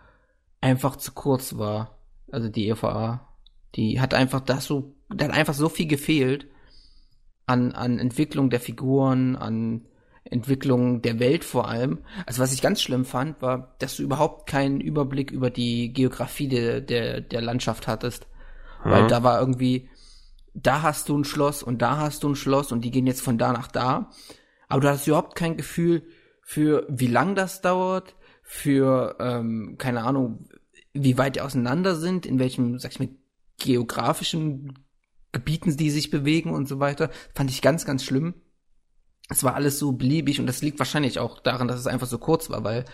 einfach 0.60 0.96
zu 0.96 1.12
kurz 1.12 1.58
war. 1.58 1.98
Also 2.32 2.48
die 2.48 2.68
EVA. 2.68 3.28
Die 3.74 4.00
hat 4.00 4.14
einfach 4.14 4.40
das 4.40 4.64
so, 4.64 4.96
da 5.10 5.26
hat 5.26 5.34
einfach 5.34 5.54
so 5.54 5.68
viel 5.68 5.86
gefehlt 5.86 6.48
an, 7.46 7.72
an 7.72 7.98
Entwicklung 7.98 8.50
der 8.50 8.60
Figuren, 8.60 9.36
an 9.36 9.86
Entwicklung 10.24 11.02
der 11.02 11.18
Welt 11.18 11.44
vor 11.44 11.68
allem. 11.68 11.98
Also 12.26 12.42
was 12.42 12.52
ich 12.52 12.62
ganz 12.62 12.80
schlimm 12.80 13.04
fand, 13.04 13.42
war, 13.42 13.74
dass 13.78 13.96
du 13.96 14.02
überhaupt 14.02 14.48
keinen 14.48 14.80
Überblick 14.80 15.30
über 15.30 15.50
die 15.50 15.92
Geografie 15.92 16.48
der, 16.48 16.80
der, 16.80 17.20
der 17.20 17.42
Landschaft 17.42 17.86
hattest. 17.86 18.26
Mhm. 18.84 18.90
Weil 18.90 19.06
da 19.06 19.22
war 19.22 19.38
irgendwie, 19.38 19.88
da 20.54 20.82
hast 20.82 21.08
du 21.08 21.18
ein 21.18 21.24
Schloss 21.24 21.62
und 21.62 21.82
da 21.82 21.98
hast 21.98 22.22
du 22.22 22.30
ein 22.30 22.36
Schloss 22.36 22.72
und 22.72 22.82
die 22.82 22.90
gehen 22.90 23.06
jetzt 23.06 23.20
von 23.20 23.38
da 23.38 23.52
nach 23.52 23.68
da. 23.68 24.10
Aber 24.68 24.80
du 24.80 24.88
hast 24.88 25.06
überhaupt 25.06 25.34
kein 25.34 25.56
Gefühl 25.56 26.02
für, 26.40 26.86
wie 26.88 27.06
lang 27.06 27.34
das 27.34 27.60
dauert, 27.60 28.16
für, 28.42 29.16
ähm, 29.20 29.76
keine 29.78 30.04
Ahnung, 30.04 30.48
wie 30.92 31.18
weit 31.18 31.36
die 31.36 31.40
auseinander 31.40 31.96
sind, 31.96 32.24
in 32.24 32.38
welchem, 32.38 32.78
sag 32.78 32.92
ich 32.92 33.00
mal, 33.00 33.08
geografischen 33.58 34.84
Gebieten 35.32 35.76
die 35.76 35.90
sich 35.90 36.10
bewegen 36.10 36.50
und 36.50 36.68
so 36.68 36.78
weiter, 36.78 37.10
fand 37.34 37.50
ich 37.50 37.60
ganz, 37.60 37.84
ganz 37.84 38.04
schlimm. 38.04 38.34
Es 39.28 39.42
war 39.42 39.54
alles 39.54 39.78
so 39.78 39.92
beliebig 39.92 40.40
und 40.40 40.46
das 40.46 40.62
liegt 40.62 40.78
wahrscheinlich 40.78 41.18
auch 41.18 41.40
daran, 41.40 41.68
dass 41.68 41.80
es 41.80 41.86
einfach 41.86 42.06
so 42.06 42.18
kurz 42.18 42.50
war, 42.50 42.62
weil 42.64 42.84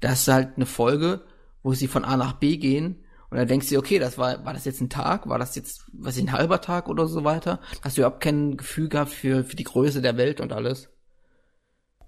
das 0.00 0.20
ist 0.20 0.28
halt 0.28 0.56
eine 0.56 0.66
Folge, 0.66 1.22
wo 1.62 1.74
sie 1.74 1.88
von 1.88 2.04
A 2.04 2.16
nach 2.16 2.34
B 2.34 2.56
gehen 2.56 3.04
und 3.30 3.36
dann 3.36 3.48
denkst 3.48 3.68
du, 3.68 3.78
okay, 3.78 3.98
das 3.98 4.16
war, 4.16 4.44
war 4.44 4.54
das 4.54 4.64
jetzt 4.64 4.80
ein 4.80 4.88
Tag, 4.88 5.28
war 5.28 5.38
das 5.38 5.54
jetzt, 5.54 5.84
was 5.92 6.18
ein 6.18 6.32
halber 6.32 6.60
Tag 6.60 6.88
oder 6.88 7.06
so 7.06 7.24
weiter? 7.24 7.60
Hast 7.82 7.96
du 7.96 8.02
überhaupt 8.02 8.22
kein 8.22 8.56
Gefühl 8.56 8.88
gehabt 8.88 9.10
für, 9.10 9.44
für 9.44 9.56
die 9.56 9.64
Größe 9.64 10.00
der 10.00 10.16
Welt 10.16 10.40
und 10.40 10.52
alles? 10.52 10.88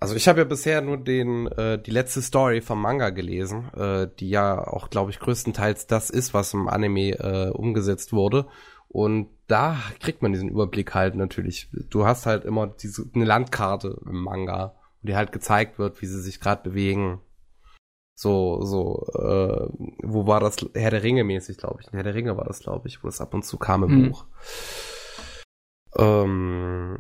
Also 0.03 0.15
ich 0.15 0.29
habe 0.29 0.39
ja 0.39 0.45
bisher 0.47 0.81
nur 0.81 0.97
den 0.97 1.47
äh, 1.47 1.81
die 1.81 1.91
letzte 1.91 2.23
Story 2.23 2.63
vom 2.63 2.81
Manga 2.81 3.11
gelesen, 3.11 3.71
äh, 3.75 4.09
die 4.19 4.31
ja 4.31 4.67
auch, 4.67 4.89
glaube 4.89 5.11
ich, 5.11 5.19
größtenteils 5.19 5.87
das 5.87 6.09
ist, 6.09 6.33
was 6.33 6.55
im 6.55 6.69
Anime 6.69 7.11
äh, 7.19 7.51
umgesetzt 7.51 8.15
wurde. 8.15 8.47
Und 8.89 9.29
da 9.51 9.77
kriegt 9.99 10.23
man 10.23 10.33
diesen 10.33 10.49
Überblick 10.49 10.95
halt 10.95 11.17
natürlich. 11.17 11.69
Du 11.91 12.07
hast 12.07 12.27
halt 12.27 12.45
immer 12.45 12.69
diese 12.69 13.05
eine 13.15 13.25
Landkarte 13.25 14.01
im 14.07 14.23
Manga, 14.23 14.77
wo 15.01 15.09
dir 15.09 15.17
halt 15.17 15.33
gezeigt 15.33 15.79
wird, 15.79 16.01
wie 16.01 16.07
sie 16.07 16.21
sich 16.21 16.41
gerade 16.41 16.63
bewegen. 16.63 17.21
So, 18.15 18.63
so, 18.63 19.07
äh, 19.15 19.69
wo 20.03 20.27
war 20.27 20.41
das? 20.41 20.57
Herr 20.75 20.91
der 20.91 21.03
Ringe 21.03 21.25
mäßig, 21.25 21.57
glaube 21.57 21.81
ich. 21.81 21.91
Herr 21.91 22.03
der 22.03 22.15
Ringe 22.15 22.37
war 22.37 22.45
das, 22.45 22.61
glaube 22.61 22.87
ich, 22.87 23.03
wo 23.03 23.09
das 23.09 23.21
ab 23.21 23.35
und 23.35 23.45
zu 23.45 23.57
kam 23.57 23.83
im 23.83 23.91
mhm. 23.91 24.09
Buch. 24.11 24.27
Ähm, 25.97 26.99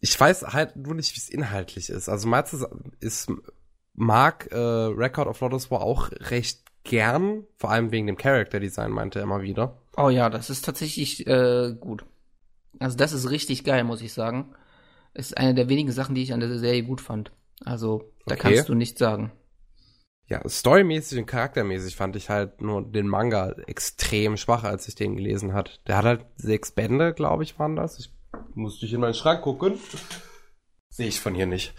ich 0.00 0.18
weiß 0.18 0.42
halt 0.48 0.76
nur 0.76 0.94
nicht, 0.94 1.14
wie 1.14 1.20
es 1.20 1.28
inhaltlich 1.28 1.90
ist. 1.90 2.08
Also 2.08 2.26
meinst 2.26 2.54
du, 2.54 2.66
ist 3.00 3.30
mag 3.94 4.48
äh, 4.50 4.56
Record 4.56 5.28
of 5.28 5.40
Lotus 5.40 5.70
war 5.70 5.82
auch 5.82 6.10
recht 6.12 6.67
gern, 6.84 7.44
vor 7.56 7.70
allem 7.70 7.90
wegen 7.90 8.06
dem 8.06 8.16
Character 8.16 8.60
Design, 8.60 8.90
meinte 8.90 9.18
er 9.18 9.24
immer 9.24 9.42
wieder. 9.42 9.78
Oh 9.96 10.10
ja, 10.10 10.30
das 10.30 10.50
ist 10.50 10.64
tatsächlich 10.64 11.26
äh, 11.26 11.74
gut. 11.78 12.04
Also 12.78 12.96
das 12.96 13.12
ist 13.12 13.30
richtig 13.30 13.64
geil, 13.64 13.84
muss 13.84 14.02
ich 14.02 14.12
sagen. 14.12 14.54
Ist 15.14 15.36
eine 15.36 15.54
der 15.54 15.68
wenigen 15.68 15.90
Sachen, 15.90 16.14
die 16.14 16.22
ich 16.22 16.32
an 16.32 16.40
der 16.40 16.58
Serie 16.58 16.84
gut 16.84 17.00
fand. 17.00 17.32
Also 17.64 18.12
da 18.26 18.34
okay. 18.34 18.54
kannst 18.54 18.68
du 18.68 18.74
nichts 18.74 18.98
sagen. 18.98 19.32
Ja, 20.28 20.46
storymäßig 20.46 21.18
und 21.18 21.26
charaktermäßig 21.26 21.96
fand 21.96 22.14
ich 22.14 22.28
halt 22.28 22.60
nur 22.60 22.82
den 22.82 23.08
Manga 23.08 23.54
extrem 23.66 24.36
schwach, 24.36 24.62
als 24.62 24.86
ich 24.86 24.94
den 24.94 25.16
gelesen 25.16 25.54
hat. 25.54 25.80
Der 25.86 25.96
hat 25.96 26.04
halt 26.04 26.26
sechs 26.36 26.70
Bände, 26.70 27.14
glaube 27.14 27.44
ich, 27.44 27.58
waren 27.58 27.76
das. 27.76 27.98
Ich 27.98 28.12
musste 28.54 28.84
ich 28.84 28.92
in 28.92 29.00
meinen 29.00 29.14
Schrank 29.14 29.42
gucken. 29.42 29.78
Sehe 30.90 31.08
ich 31.08 31.20
von 31.20 31.34
hier 31.34 31.46
nicht. 31.46 31.74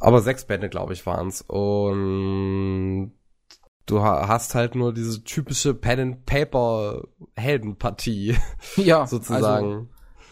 Aber 0.00 0.20
sechs 0.20 0.44
Bände, 0.44 0.68
glaube 0.68 0.94
ich, 0.94 1.06
waren's. 1.06 1.42
Und 1.42 3.12
du 3.86 4.02
hast 4.02 4.54
halt 4.54 4.74
nur 4.74 4.92
diese 4.92 5.22
typische 5.24 5.74
Pen 5.74 6.00
and 6.00 6.26
Paper 6.26 7.04
Heldenpartie. 7.36 8.36
Ja, 8.76 9.06
sozusagen. 9.06 9.66
Also 9.66 9.86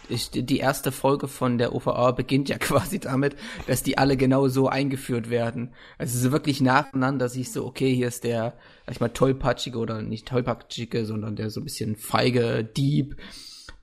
ich, 0.08 0.30
die 0.30 0.58
erste 0.58 0.92
Folge 0.92 1.28
von 1.28 1.56
der 1.56 1.74
OVA 1.74 2.10
beginnt 2.10 2.48
ja 2.48 2.58
quasi 2.60 2.98
damit, 2.98 3.36
dass 3.66 3.82
die 3.82 3.96
alle 3.96 4.16
genau 4.16 4.48
so 4.48 4.68
eingeführt 4.68 5.30
werden. 5.30 5.72
Also 5.98 6.18
so 6.18 6.32
wirklich 6.32 6.60
nacheinander 6.60 7.28
siehst 7.28 7.56
du, 7.56 7.64
okay, 7.64 7.94
hier 7.94 8.08
ist 8.08 8.24
der, 8.24 8.54
sag 8.86 8.94
ich 8.94 9.00
mal, 9.00 9.08
tollpatschige 9.08 9.78
oder 9.78 10.02
nicht 10.02 10.28
tollpatschige, 10.28 11.06
sondern 11.06 11.36
der 11.36 11.50
so 11.50 11.60
ein 11.60 11.64
bisschen 11.64 11.96
feige 11.96 12.64
Dieb, 12.64 13.16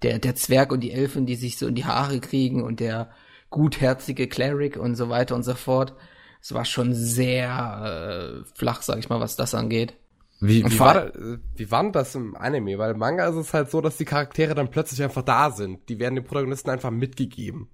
der, 0.03 0.19
der 0.19 0.35
Zwerg 0.35 0.71
und 0.71 0.81
die 0.81 0.91
Elfen, 0.91 1.25
die 1.25 1.35
sich 1.35 1.57
so 1.57 1.67
in 1.67 1.75
die 1.75 1.85
Haare 1.85 2.19
kriegen 2.19 2.63
und 2.63 2.79
der 2.79 3.09
gutherzige 3.49 4.27
Cleric 4.27 4.77
und 4.77 4.95
so 4.95 5.09
weiter 5.09 5.35
und 5.35 5.43
so 5.43 5.55
fort. 5.55 5.93
Es 6.41 6.53
war 6.53 6.65
schon 6.65 6.93
sehr 6.93 8.43
äh, 8.43 8.57
flach, 8.57 8.81
sag 8.81 8.97
ich 8.97 9.09
mal, 9.09 9.19
was 9.19 9.35
das 9.35 9.53
angeht. 9.53 9.93
Wie, 10.39 10.65
wie, 10.65 10.79
war, 10.79 11.11
wie 11.55 11.69
war 11.69 11.83
denn 11.83 11.91
das 11.91 12.15
im 12.15 12.35
Anime? 12.35 12.79
Weil 12.79 12.91
im 12.93 12.97
Manga 12.97 13.27
ist 13.27 13.35
es 13.35 13.53
halt 13.53 13.69
so, 13.69 13.79
dass 13.79 13.97
die 13.97 14.05
Charaktere 14.05 14.55
dann 14.55 14.71
plötzlich 14.71 15.03
einfach 15.03 15.21
da 15.21 15.51
sind. 15.51 15.87
Die 15.87 15.99
werden 15.99 16.15
den 16.15 16.23
Protagonisten 16.23 16.71
einfach 16.71 16.89
mitgegeben. 16.89 17.69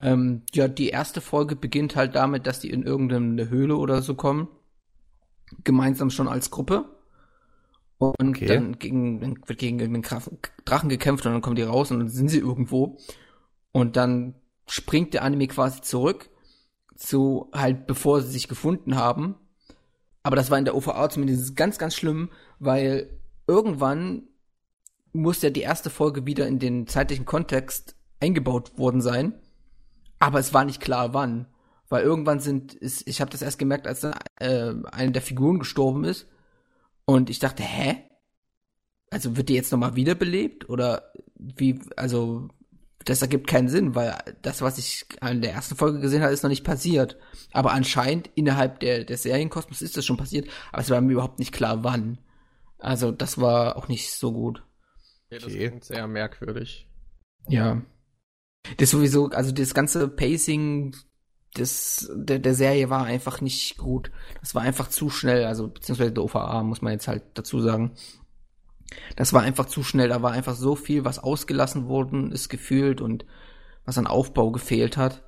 Ähm, 0.00 0.42
ja, 0.54 0.68
die 0.68 0.90
erste 0.90 1.20
Folge 1.20 1.56
beginnt 1.56 1.96
halt 1.96 2.14
damit, 2.14 2.46
dass 2.46 2.60
die 2.60 2.70
in 2.70 2.84
irgendeine 2.84 3.50
Höhle 3.50 3.76
oder 3.76 4.02
so 4.02 4.14
kommen. 4.14 4.46
Gemeinsam 5.64 6.10
schon 6.10 6.28
als 6.28 6.52
Gruppe. 6.52 6.84
Und 7.98 8.36
okay. 8.36 8.46
dann 8.46 8.78
gegen, 8.78 9.20
wird 9.46 9.58
gegen 9.58 9.78
den 9.78 10.02
Drachen 10.64 10.88
gekämpft 10.88 11.26
und 11.26 11.32
dann 11.32 11.42
kommen 11.42 11.56
die 11.56 11.62
raus 11.62 11.90
und 11.90 11.98
dann 11.98 12.08
sind 12.08 12.28
sie 12.28 12.38
irgendwo. 12.38 12.98
Und 13.72 13.96
dann 13.96 14.36
springt 14.68 15.12
der 15.14 15.24
Anime 15.24 15.48
quasi 15.48 15.80
zurück 15.80 16.30
zu 16.94 17.50
halt 17.52 17.86
bevor 17.86 18.20
sie 18.20 18.30
sich 18.30 18.48
gefunden 18.48 18.96
haben 18.96 19.36
aber 20.22 20.36
das 20.36 20.50
war 20.50 20.58
in 20.58 20.64
der 20.64 20.76
OVA 20.76 21.08
zumindest 21.10 21.56
ganz, 21.56 21.78
ganz 21.78 21.94
schlimm, 21.94 22.30
weil 22.58 23.18
irgendwann 23.46 24.28
muss 25.12 25.42
ja 25.42 25.50
die 25.50 25.60
erste 25.62 25.90
Folge 25.90 26.26
wieder 26.26 26.46
in 26.46 26.58
den 26.58 26.86
zeitlichen 26.86 27.24
Kontext 27.24 27.96
eingebaut 28.20 28.78
worden 28.78 29.00
sein. 29.00 29.34
Aber 30.18 30.38
es 30.38 30.54
war 30.54 30.64
nicht 30.64 30.80
klar, 30.80 31.12
wann. 31.12 31.46
Weil 31.88 32.04
irgendwann 32.04 32.40
sind, 32.40 32.72
ist, 32.72 33.06
ich 33.06 33.20
habe 33.20 33.30
das 33.30 33.42
erst 33.42 33.58
gemerkt, 33.58 33.86
als 33.86 34.00
dann, 34.00 34.14
äh, 34.36 34.72
eine 34.92 35.12
der 35.12 35.22
Figuren 35.22 35.58
gestorben 35.58 36.04
ist. 36.04 36.28
Und 37.04 37.28
ich 37.28 37.40
dachte, 37.40 37.62
hä? 37.62 37.98
Also 39.10 39.36
wird 39.36 39.48
die 39.48 39.54
jetzt 39.54 39.72
nochmal 39.72 39.96
wiederbelebt? 39.96 40.70
Oder 40.70 41.12
wie, 41.34 41.80
also 41.96 42.48
das 43.04 43.22
ergibt 43.22 43.46
keinen 43.46 43.68
Sinn, 43.68 43.94
weil 43.94 44.16
das, 44.42 44.62
was 44.62 44.78
ich 44.78 45.06
in 45.28 45.42
der 45.42 45.52
ersten 45.52 45.76
Folge 45.76 46.00
gesehen 46.00 46.22
habe, 46.22 46.32
ist 46.32 46.42
noch 46.42 46.50
nicht 46.50 46.64
passiert. 46.64 47.18
Aber 47.52 47.72
anscheinend 47.72 48.30
innerhalb 48.34 48.80
der, 48.80 49.04
des 49.04 49.22
Serienkosmos 49.22 49.82
ist 49.82 49.96
das 49.96 50.04
schon 50.04 50.16
passiert, 50.16 50.48
aber 50.70 50.82
es 50.82 50.90
war 50.90 51.00
mir 51.00 51.12
überhaupt 51.12 51.38
nicht 51.38 51.52
klar, 51.52 51.84
wann. 51.84 52.18
Also 52.78 53.12
das 53.12 53.40
war 53.40 53.76
auch 53.76 53.88
nicht 53.88 54.12
so 54.12 54.32
gut. 54.32 54.62
Ja, 55.30 55.38
das 55.38 55.46
okay. 55.46 55.68
klingt 55.68 55.84
sehr 55.84 56.06
merkwürdig. 56.06 56.88
Ja. 57.48 57.82
Das 58.76 58.90
sowieso, 58.90 59.30
also 59.30 59.52
das 59.52 59.74
ganze 59.74 60.08
Pacing 60.08 60.94
des, 61.56 62.10
der, 62.14 62.38
der 62.38 62.54
Serie 62.54 62.90
war 62.90 63.04
einfach 63.04 63.40
nicht 63.40 63.76
gut. 63.76 64.10
Das 64.40 64.54
war 64.54 64.62
einfach 64.62 64.88
zu 64.88 65.10
schnell, 65.10 65.44
also 65.44 65.68
beziehungsweise 65.68 66.12
der 66.12 66.24
OVA, 66.24 66.62
muss 66.62 66.82
man 66.82 66.92
jetzt 66.92 67.08
halt 67.08 67.22
dazu 67.34 67.60
sagen. 67.60 67.92
Das 69.16 69.32
war 69.32 69.42
einfach 69.42 69.66
zu 69.66 69.82
schnell, 69.82 70.08
da 70.08 70.22
war 70.22 70.32
einfach 70.32 70.54
so 70.54 70.74
viel, 70.74 71.04
was 71.04 71.18
ausgelassen 71.18 71.88
worden 71.88 72.32
ist 72.32 72.48
gefühlt 72.48 73.00
und 73.00 73.24
was 73.84 73.98
an 73.98 74.06
Aufbau 74.06 74.50
gefehlt 74.50 74.96
hat, 74.96 75.22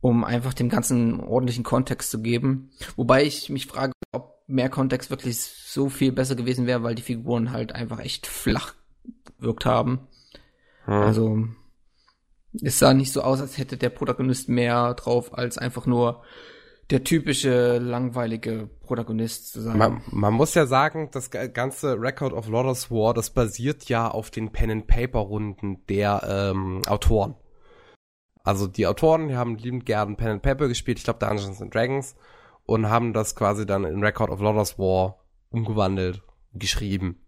um 0.00 0.24
einfach 0.24 0.54
dem 0.54 0.68
ganzen 0.68 1.20
ordentlichen 1.20 1.64
Kontext 1.64 2.10
zu 2.10 2.22
geben. 2.22 2.70
Wobei 2.96 3.24
ich 3.24 3.50
mich 3.50 3.66
frage, 3.66 3.92
ob 4.12 4.42
mehr 4.46 4.68
Kontext 4.68 5.10
wirklich 5.10 5.38
so 5.38 5.88
viel 5.88 6.12
besser 6.12 6.34
gewesen 6.34 6.66
wäre, 6.66 6.82
weil 6.82 6.94
die 6.94 7.02
Figuren 7.02 7.52
halt 7.52 7.74
einfach 7.74 8.00
echt 8.00 8.26
flach 8.26 8.74
wirkt 9.38 9.66
haben. 9.66 10.06
Hm. 10.84 10.94
Also 10.94 11.48
es 12.62 12.78
sah 12.78 12.94
nicht 12.94 13.12
so 13.12 13.22
aus, 13.22 13.40
als 13.40 13.58
hätte 13.58 13.76
der 13.76 13.90
Protagonist 13.90 14.48
mehr 14.48 14.94
drauf 14.94 15.36
als 15.36 15.58
einfach 15.58 15.86
nur 15.86 16.22
der 16.90 17.04
typische 17.04 17.78
langweilige 17.78 18.68
Protagonist 18.82 19.52
zu 19.52 19.60
sein. 19.62 19.78
Man, 19.78 20.02
man, 20.10 20.34
muss 20.34 20.54
ja 20.54 20.66
sagen, 20.66 21.08
das 21.12 21.30
ganze 21.30 22.00
Record 22.00 22.32
of 22.32 22.48
Lotus 22.48 22.90
War, 22.90 23.14
das 23.14 23.30
basiert 23.30 23.88
ja 23.88 24.08
auf 24.08 24.30
den 24.30 24.52
Pen 24.52 24.70
and 24.70 24.86
Paper 24.86 25.20
Runden 25.20 25.84
der 25.88 26.22
ähm, 26.28 26.82
Autoren. 26.86 27.36
Also 28.42 28.66
die 28.66 28.86
Autoren, 28.86 29.28
die 29.28 29.36
haben 29.36 29.56
liebend 29.56 29.86
gern 29.86 30.16
Pen 30.16 30.28
and 30.28 30.42
Paper 30.42 30.68
gespielt, 30.68 30.98
ich 30.98 31.04
glaube 31.04 31.24
Dungeons 31.24 31.62
and 31.62 31.74
Dragons 31.74 32.14
und 32.66 32.88
haben 32.88 33.14
das 33.14 33.34
quasi 33.34 33.64
dann 33.64 33.84
in 33.84 34.04
Record 34.04 34.30
of 34.30 34.40
Lotus 34.40 34.78
War 34.78 35.24
umgewandelt, 35.50 36.22
geschrieben. 36.52 37.20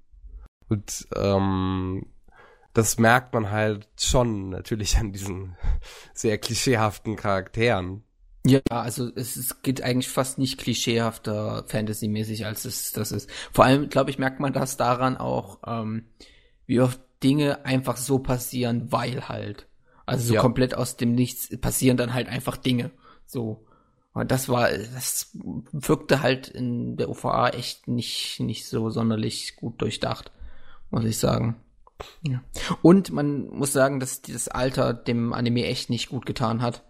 Und 0.68 1.08
ähm, 1.14 2.06
das 2.74 2.98
merkt 2.98 3.32
man 3.32 3.50
halt 3.50 3.88
schon 3.98 4.50
natürlich 4.50 4.98
an 4.98 5.12
diesen 5.12 5.56
sehr 6.14 6.36
klischeehaften 6.36 7.16
Charakteren. 7.16 8.04
Ja, 8.46 8.60
also 8.68 9.10
es, 9.16 9.36
es 9.36 9.62
geht 9.62 9.82
eigentlich 9.82 10.08
fast 10.08 10.38
nicht 10.38 10.58
klischeehafter 10.58 11.64
Fantasy-mäßig, 11.66 12.46
als 12.46 12.64
es 12.64 12.92
das 12.92 13.10
ist. 13.10 13.28
Vor 13.52 13.64
allem, 13.64 13.88
glaube 13.88 14.10
ich, 14.10 14.18
merkt 14.18 14.38
man 14.38 14.52
das 14.52 14.76
daran 14.76 15.16
auch, 15.16 15.58
ähm, 15.66 16.04
wie 16.66 16.80
oft 16.80 17.00
Dinge 17.22 17.64
einfach 17.64 17.96
so 17.96 18.20
passieren, 18.20 18.92
weil 18.92 19.28
halt. 19.28 19.66
Also 20.04 20.28
so 20.28 20.34
ja. 20.34 20.40
komplett 20.40 20.76
aus 20.76 20.96
dem 20.96 21.14
Nichts 21.14 21.56
passieren 21.58 21.96
dann 21.96 22.14
halt 22.14 22.28
einfach 22.28 22.56
Dinge. 22.56 22.92
So. 23.26 23.66
Und 24.12 24.30
das 24.30 24.48
war, 24.48 24.70
das 24.70 25.36
wirkte 25.72 26.22
halt 26.22 26.46
in 26.46 26.96
der 26.96 27.08
UVA 27.08 27.48
echt 27.48 27.88
nicht, 27.88 28.38
nicht 28.38 28.66
so 28.66 28.90
sonderlich 28.90 29.56
gut 29.56 29.82
durchdacht, 29.82 30.30
muss 30.90 31.04
ich 31.04 31.18
sagen. 31.18 31.56
Ja. 32.22 32.42
Und 32.82 33.10
man 33.10 33.48
muss 33.48 33.72
sagen, 33.72 33.98
dass 33.98 34.22
dieses 34.22 34.48
Alter 34.48 34.94
dem 34.94 35.32
Anime 35.32 35.64
echt 35.64 35.90
nicht 35.90 36.08
gut 36.10 36.26
getan 36.26 36.62
hat 36.62 36.84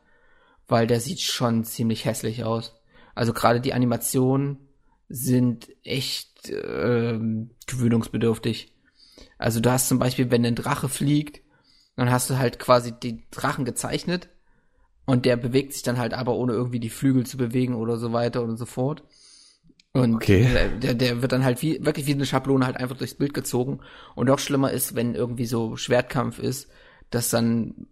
weil 0.68 0.86
der 0.86 1.00
sieht 1.00 1.20
schon 1.20 1.64
ziemlich 1.64 2.04
hässlich 2.04 2.44
aus. 2.44 2.80
Also 3.14 3.32
gerade 3.32 3.60
die 3.60 3.72
Animationen 3.72 4.58
sind 5.08 5.68
echt 5.84 6.50
äh, 6.50 7.18
gewöhnungsbedürftig. 7.66 8.72
Also 9.38 9.60
du 9.60 9.70
hast 9.70 9.88
zum 9.88 9.98
Beispiel, 9.98 10.30
wenn 10.30 10.44
ein 10.44 10.54
Drache 10.54 10.88
fliegt, 10.88 11.40
dann 11.96 12.10
hast 12.10 12.28
du 12.28 12.38
halt 12.38 12.58
quasi 12.58 12.92
den 12.92 13.24
Drachen 13.30 13.64
gezeichnet 13.64 14.28
und 15.06 15.24
der 15.24 15.36
bewegt 15.36 15.72
sich 15.72 15.82
dann 15.82 15.98
halt 15.98 16.14
aber 16.14 16.34
ohne 16.34 16.52
irgendwie 16.52 16.80
die 16.80 16.90
Flügel 16.90 17.24
zu 17.24 17.36
bewegen 17.36 17.74
oder 17.74 17.96
so 17.96 18.12
weiter 18.12 18.42
und 18.42 18.56
so 18.56 18.66
fort. 18.66 19.04
Und 19.92 20.16
okay. 20.16 20.46
der, 20.82 20.94
der 20.94 21.22
wird 21.22 21.32
dann 21.32 21.44
halt 21.44 21.62
wie, 21.62 21.82
wirklich 21.84 22.06
wie 22.06 22.12
eine 22.12 22.26
Schablone 22.26 22.66
halt 22.66 22.76
einfach 22.76 22.98
durchs 22.98 23.14
Bild 23.14 23.32
gezogen. 23.32 23.80
Und 24.14 24.26
noch 24.26 24.38
schlimmer 24.38 24.70
ist, 24.70 24.94
wenn 24.94 25.14
irgendwie 25.14 25.46
so 25.46 25.76
Schwertkampf 25.76 26.38
ist, 26.38 26.68
dass 27.08 27.30
dann 27.30 27.86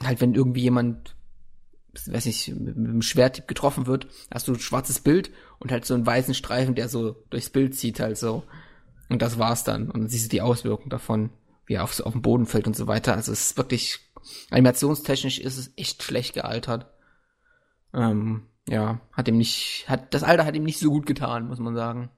halt, 0.00 0.20
wenn 0.20 0.34
irgendwie 0.34 0.60
jemand 0.60 1.16
weiß 2.06 2.26
nicht, 2.26 2.48
mit, 2.48 2.76
mit 2.76 2.88
einem 2.88 3.02
Schwerttipp 3.02 3.48
getroffen 3.48 3.86
wird, 3.86 4.06
hast 4.32 4.46
du 4.46 4.52
ein 4.52 4.60
schwarzes 4.60 5.00
Bild 5.00 5.30
und 5.58 5.72
halt 5.72 5.84
so 5.84 5.94
einen 5.94 6.06
weißen 6.06 6.34
Streifen, 6.34 6.74
der 6.74 6.88
so 6.88 7.12
durchs 7.30 7.50
Bild 7.50 7.74
zieht 7.74 8.00
halt 8.00 8.18
so. 8.18 8.44
Und 9.08 9.22
das 9.22 9.38
war's 9.38 9.64
dann. 9.64 9.90
Und 9.90 10.00
dann 10.02 10.08
siehst 10.08 10.26
du 10.26 10.28
die 10.28 10.42
Auswirkungen 10.42 10.90
davon, 10.90 11.30
wie 11.66 11.74
er 11.74 11.84
auf, 11.84 11.98
auf 12.00 12.12
den 12.12 12.22
Boden 12.22 12.46
fällt 12.46 12.66
und 12.66 12.76
so 12.76 12.86
weiter. 12.86 13.14
Also 13.14 13.32
es 13.32 13.50
ist 13.50 13.56
wirklich, 13.56 13.98
animationstechnisch 14.50 15.38
ist 15.38 15.56
es 15.56 15.72
echt 15.76 16.02
schlecht 16.02 16.34
gealtert. 16.34 16.86
Ähm, 17.94 18.46
ja, 18.68 19.00
hat 19.12 19.28
ihm 19.28 19.38
nicht, 19.38 19.86
hat, 19.88 20.12
das 20.12 20.22
Alter 20.22 20.44
hat 20.44 20.54
ihm 20.54 20.64
nicht 20.64 20.78
so 20.78 20.90
gut 20.90 21.06
getan, 21.06 21.48
muss 21.48 21.58
man 21.58 21.74
sagen. 21.74 22.10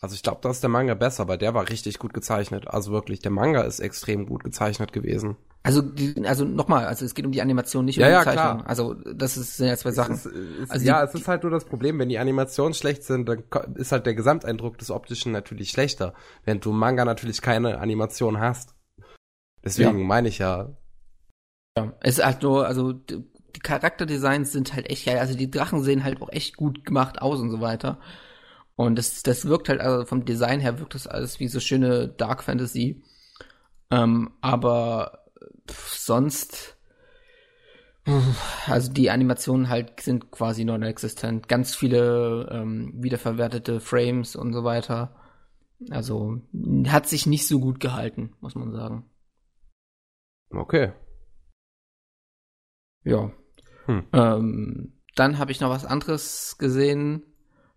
Also 0.00 0.14
ich 0.14 0.22
glaube, 0.22 0.40
da 0.42 0.50
ist 0.50 0.62
der 0.62 0.70
Manga 0.70 0.94
besser, 0.94 1.28
weil 1.28 1.38
der 1.38 1.54
war 1.54 1.68
richtig 1.68 1.98
gut 1.98 2.12
gezeichnet. 2.12 2.68
Also 2.68 2.92
wirklich, 2.92 3.20
der 3.20 3.30
Manga 3.30 3.62
ist 3.62 3.80
extrem 3.80 4.26
gut 4.26 4.42
gezeichnet 4.42 4.92
gewesen. 4.92 5.36
Also, 5.64 5.80
die, 5.80 6.26
also 6.26 6.44
nochmal, 6.44 6.86
also 6.86 7.04
es 7.04 7.14
geht 7.14 7.24
um 7.24 7.30
die 7.30 7.40
Animation, 7.40 7.84
nicht 7.84 7.98
um 7.98 8.02
ja, 8.02 8.08
die 8.08 8.12
ja, 8.14 8.22
Zeichnung. 8.24 8.58
Klar. 8.58 8.66
Also 8.66 8.94
das 8.94 9.36
ist, 9.36 9.56
sind 9.56 9.68
ja 9.68 9.76
zwei 9.76 9.92
Sachen. 9.92 10.14
Es 10.14 10.26
ist, 10.26 10.34
es, 10.34 10.70
also 10.70 10.84
ja, 10.84 11.00
die, 11.04 11.08
es 11.08 11.14
ist 11.14 11.28
halt 11.28 11.44
nur 11.44 11.52
das 11.52 11.64
Problem, 11.64 12.00
wenn 12.00 12.08
die 12.08 12.18
Animationen 12.18 12.74
schlecht 12.74 13.04
sind, 13.04 13.28
dann 13.28 13.44
ist 13.76 13.92
halt 13.92 14.06
der 14.06 14.14
Gesamteindruck 14.14 14.78
des 14.78 14.90
Optischen 14.90 15.30
natürlich 15.30 15.70
schlechter, 15.70 16.14
während 16.44 16.64
du 16.64 16.72
Manga 16.72 17.04
natürlich 17.04 17.42
keine 17.42 17.78
Animation 17.78 18.40
hast. 18.40 18.74
Deswegen 19.64 20.00
ja. 20.00 20.04
meine 20.04 20.28
ich 20.28 20.38
ja. 20.38 20.76
Ja, 21.78 21.92
es 22.00 22.18
ist 22.18 22.24
halt 22.24 22.42
nur, 22.42 22.66
also 22.66 22.92
die 22.92 23.60
Charakterdesigns 23.62 24.50
sind 24.50 24.74
halt 24.74 24.90
echt 24.90 25.06
geil. 25.06 25.18
Also 25.18 25.36
die 25.36 25.50
Drachen 25.50 25.82
sehen 25.84 26.02
halt 26.02 26.20
auch 26.20 26.30
echt 26.30 26.56
gut 26.56 26.84
gemacht 26.84 27.22
aus 27.22 27.40
und 27.40 27.50
so 27.50 27.60
weiter. 27.60 28.00
Und 28.74 28.96
das, 28.96 29.22
das 29.22 29.46
wirkt 29.46 29.68
halt, 29.68 29.80
also 29.80 30.04
vom 30.06 30.24
Design 30.24 30.58
her 30.58 30.80
wirkt 30.80 30.94
das 30.94 31.06
alles 31.06 31.38
wie 31.38 31.46
so 31.48 31.60
schöne 31.60 32.08
Dark 32.08 32.42
Fantasy. 32.42 33.02
Ähm, 33.90 34.32
aber 34.40 35.21
sonst, 35.72 36.76
also 38.66 38.92
die 38.92 39.10
Animationen 39.10 39.68
halt 39.68 40.00
sind 40.00 40.30
quasi 40.30 40.64
non-existent. 40.64 41.48
Ganz 41.48 41.74
viele 41.74 42.48
ähm, 42.50 42.92
wiederverwertete 42.96 43.80
Frames 43.80 44.34
und 44.34 44.52
so 44.52 44.64
weiter. 44.64 45.14
Also 45.90 46.40
hat 46.86 47.08
sich 47.08 47.26
nicht 47.26 47.46
so 47.46 47.60
gut 47.60 47.80
gehalten, 47.80 48.34
muss 48.40 48.54
man 48.54 48.72
sagen. 48.72 49.10
Okay. 50.50 50.92
Ja. 53.04 53.32
Hm. 53.86 54.04
Ähm, 54.12 54.92
dann 55.16 55.38
habe 55.38 55.52
ich 55.52 55.60
noch 55.60 55.70
was 55.70 55.84
anderes 55.84 56.56
gesehen. 56.58 57.22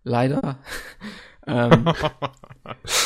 Leider. 0.02 0.58
ähm, 1.46 1.92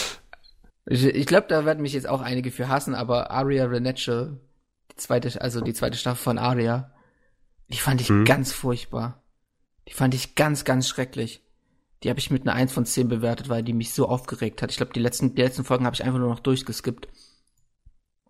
ich 0.86 1.04
ich 1.04 1.26
glaube, 1.26 1.46
da 1.48 1.64
werden 1.64 1.82
mich 1.82 1.92
jetzt 1.92 2.08
auch 2.08 2.20
einige 2.20 2.50
für 2.50 2.68
hassen, 2.68 2.94
aber 2.94 3.30
Aria 3.30 3.66
Renetche, 3.66 4.38
die 4.42 4.49
zweite, 5.00 5.40
also 5.40 5.60
die 5.60 5.74
zweite 5.74 5.98
Staffel 5.98 6.22
von 6.22 6.38
Aria, 6.38 6.92
die 7.68 7.78
fand 7.78 8.00
ich 8.00 8.08
hm. 8.08 8.24
ganz 8.24 8.52
furchtbar. 8.52 9.22
Die 9.88 9.92
fand 9.92 10.14
ich 10.14 10.34
ganz, 10.34 10.64
ganz 10.64 10.88
schrecklich. 10.88 11.42
Die 12.02 12.08
habe 12.08 12.18
ich 12.18 12.30
mit 12.30 12.42
einer 12.42 12.54
1 12.54 12.72
von 12.72 12.86
10 12.86 13.08
bewertet, 13.08 13.48
weil 13.48 13.62
die 13.62 13.72
mich 13.72 13.92
so 13.92 14.08
aufgeregt 14.08 14.62
hat. 14.62 14.70
Ich 14.70 14.76
glaube, 14.76 14.92
die 14.92 15.00
letzten, 15.00 15.34
die 15.34 15.42
letzten 15.42 15.64
Folgen 15.64 15.84
habe 15.84 15.94
ich 15.94 16.04
einfach 16.04 16.18
nur 16.18 16.30
noch 16.30 16.40
durchgeskippt. 16.40 17.08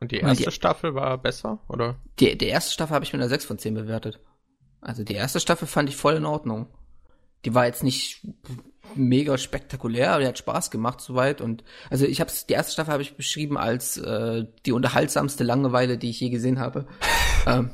Und 0.01 0.13
die 0.13 0.17
erste 0.17 0.45
die, 0.45 0.51
Staffel 0.51 0.95
war 0.95 1.19
besser, 1.19 1.61
oder? 1.69 1.97
Die, 2.19 2.37
die 2.37 2.47
erste 2.47 2.73
Staffel 2.73 2.95
habe 2.95 3.05
ich 3.05 3.13
mit 3.13 3.21
einer 3.21 3.29
6 3.29 3.45
von 3.45 3.59
10 3.59 3.75
bewertet. 3.75 4.21
Also 4.81 5.05
die 5.05 5.15
erste 5.15 5.41
Staffel 5.41 5.69
fand 5.69 5.89
ich 5.89 5.97
voll 5.97 6.15
in 6.15 6.25
Ordnung. 6.25 6.67
Die 7.45 7.55
war 7.55 7.67
jetzt 7.67 7.83
nicht 7.83 8.27
mega 8.95 9.39
spektakulär, 9.39 10.13
aber 10.13 10.21
die 10.21 10.29
hat 10.29 10.39
Spaß 10.39 10.71
gemacht 10.71 11.01
soweit. 11.01 11.41
Und 11.41 11.65
also 11.91 12.07
ich 12.07 12.21
habe 12.21 12.31
die 12.49 12.53
erste 12.53 12.73
Staffel 12.73 12.93
habe 12.93 13.03
ich 13.03 13.17
beschrieben 13.17 13.57
als 13.57 13.97
äh, 13.97 14.47
die 14.67 14.73
unterhaltsamste 14.73 15.45
Langeweile, 15.45 15.99
die 15.99 16.11
ich 16.11 16.21
je 16.21 16.31
gesehen 16.31 16.59
habe. 16.59 16.87
ähm, 17.47 17.71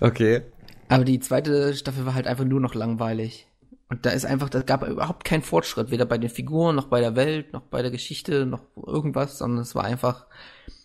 okay. 0.00 0.42
Aber 0.88 1.04
die 1.04 1.20
zweite 1.20 1.74
Staffel 1.74 2.06
war 2.06 2.14
halt 2.14 2.26
einfach 2.26 2.44
nur 2.44 2.60
noch 2.60 2.74
langweilig. 2.74 3.46
Und 3.88 4.06
da 4.06 4.10
ist 4.10 4.24
einfach, 4.24 4.48
da 4.48 4.62
gab 4.62 4.86
überhaupt 4.86 5.24
keinen 5.24 5.42
Fortschritt, 5.42 5.90
weder 5.90 6.06
bei 6.06 6.16
den 6.16 6.30
Figuren, 6.30 6.76
noch 6.76 6.86
bei 6.86 7.00
der 7.00 7.16
Welt, 7.16 7.52
noch 7.52 7.62
bei 7.62 7.82
der 7.82 7.90
Geschichte, 7.90 8.46
noch 8.46 8.62
irgendwas, 8.76 9.38
sondern 9.38 9.62
es 9.62 9.74
war 9.74 9.84
einfach 9.84 10.26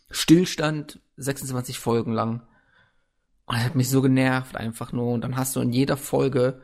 Stillstand, 0.09 0.99
26 1.17 1.77
Folgen 1.77 2.13
lang. 2.13 2.41
Und 3.45 3.57
das 3.57 3.63
hat 3.63 3.75
mich 3.75 3.89
so 3.89 4.01
genervt 4.01 4.55
einfach 4.55 4.91
nur. 4.91 5.13
Und 5.13 5.23
dann 5.23 5.37
hast 5.37 5.55
du 5.55 5.61
in 5.61 5.71
jeder 5.71 5.97
Folge 5.97 6.61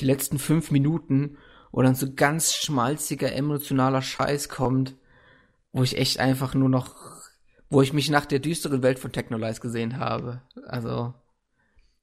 die 0.00 0.04
letzten 0.04 0.38
fünf 0.38 0.70
Minuten, 0.70 1.38
wo 1.76 1.82
dann 1.82 1.94
so 1.94 2.10
ganz 2.10 2.54
schmalziger, 2.54 3.34
emotionaler 3.34 4.00
Scheiß 4.00 4.48
kommt, 4.48 4.96
wo 5.72 5.82
ich 5.82 5.98
echt 5.98 6.18
einfach 6.18 6.54
nur 6.54 6.70
noch, 6.70 6.96
wo 7.68 7.82
ich 7.82 7.92
mich 7.92 8.08
nach 8.08 8.24
der 8.24 8.38
düsteren 8.38 8.82
Welt 8.82 8.98
von 8.98 9.12
Technolize 9.12 9.60
gesehen 9.60 9.98
habe. 9.98 10.40
Also, 10.66 11.12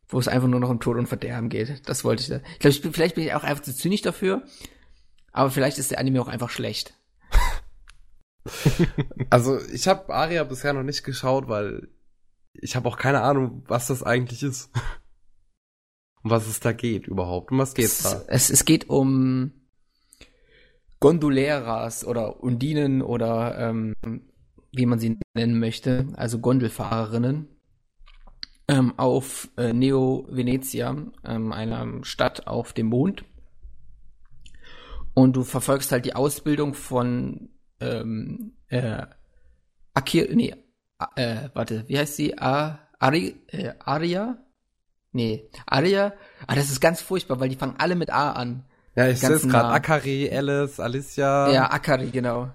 wo 0.08 0.20
es 0.20 0.28
einfach 0.28 0.48
nur 0.48 0.60
noch 0.60 0.70
um 0.70 0.80
Tod 0.80 0.98
und 0.98 1.08
Verderben 1.08 1.50
geht. 1.50 1.90
Das 1.90 2.04
wollte 2.04 2.22
ich 2.22 2.30
da. 2.30 2.42
Ich 2.52 2.60
glaube, 2.60 2.94
vielleicht 2.94 3.16
bin 3.16 3.24
ich 3.24 3.34
auch 3.34 3.44
einfach 3.44 3.64
zu 3.64 3.76
zynisch 3.76 4.04
dafür, 4.04 4.44
aber 5.32 5.50
vielleicht 5.50 5.80
ist 5.80 5.90
der 5.90 5.98
Anime 5.98 6.22
auch 6.22 6.28
einfach 6.28 6.52
schlecht. 6.52 6.94
also, 9.32 9.60
ich 9.60 9.88
habe 9.88 10.14
Aria 10.14 10.44
bisher 10.44 10.74
noch 10.74 10.84
nicht 10.84 11.04
geschaut, 11.04 11.48
weil 11.48 11.88
ich 12.54 12.76
habe 12.76 12.88
auch 12.88 12.98
keine 13.00 13.24
Ahnung, 13.24 13.64
was 13.68 13.88
das 13.88 14.04
eigentlich 14.04 14.44
ist. 14.44 14.70
um 16.24 16.30
was 16.30 16.48
es 16.48 16.60
da 16.60 16.74
geht 16.74 17.08
überhaupt. 17.08 17.52
Um 17.52 17.58
was 17.58 17.74
geht's 17.74 18.06
es, 18.06 18.12
da? 18.12 18.24
Es, 18.28 18.52
es 18.52 18.66
geht 18.66 18.88
um 18.88 19.52
Gondoleras 21.04 22.08
oder 22.08 22.42
Undinen 22.42 23.02
oder 23.02 23.60
ähm, 23.60 23.94
wie 24.72 24.86
man 24.86 25.00
sie 25.00 25.20
nennen 25.34 25.60
möchte, 25.60 26.08
also 26.16 26.40
Gondelfahrerinnen 26.40 27.50
ähm, 28.70 28.94
auf 28.96 29.50
äh, 29.58 29.74
Neo 29.74 30.26
Venezia, 30.30 30.96
ähm, 31.26 31.52
einer 31.52 32.06
Stadt 32.06 32.48
auf 32.48 32.72
dem 32.72 32.88
Mond. 32.88 33.26
Und 35.14 35.36
du 35.36 35.44
verfolgst 35.44 35.92
halt 35.92 36.06
die 36.06 36.16
Ausbildung 36.16 36.74
von 36.74 37.50
ähm, 37.82 38.54
äh, 38.70 39.06
Akir, 39.94 40.34
nee, 40.34 40.56
äh, 41.18 41.50
warte, 41.54 41.84
wie 41.90 42.00
heißt 42.00 42.16
sie? 42.16 42.40
A, 42.40 42.80
Ari, 42.98 43.36
äh, 43.48 43.74
Aria? 43.80 44.38
Nee, 45.12 45.50
Aria. 45.66 46.14
Ah, 46.48 46.56
das 46.56 46.72
ist 46.72 46.80
ganz 46.80 47.02
furchtbar, 47.02 47.42
weil 47.42 47.50
die 47.50 47.58
fangen 47.58 47.76
alle 47.78 47.96
mit 47.96 48.10
A 48.10 48.32
an. 48.32 48.64
Ja, 48.96 49.08
ich 49.08 49.20
sehe 49.20 49.32
es 49.32 49.48
gerade. 49.48 49.70
Akari, 49.70 50.30
Alice, 50.32 50.80
Alicia. 50.80 51.52
Ja, 51.52 51.72
Akari, 51.72 52.12
genau. 52.12 52.52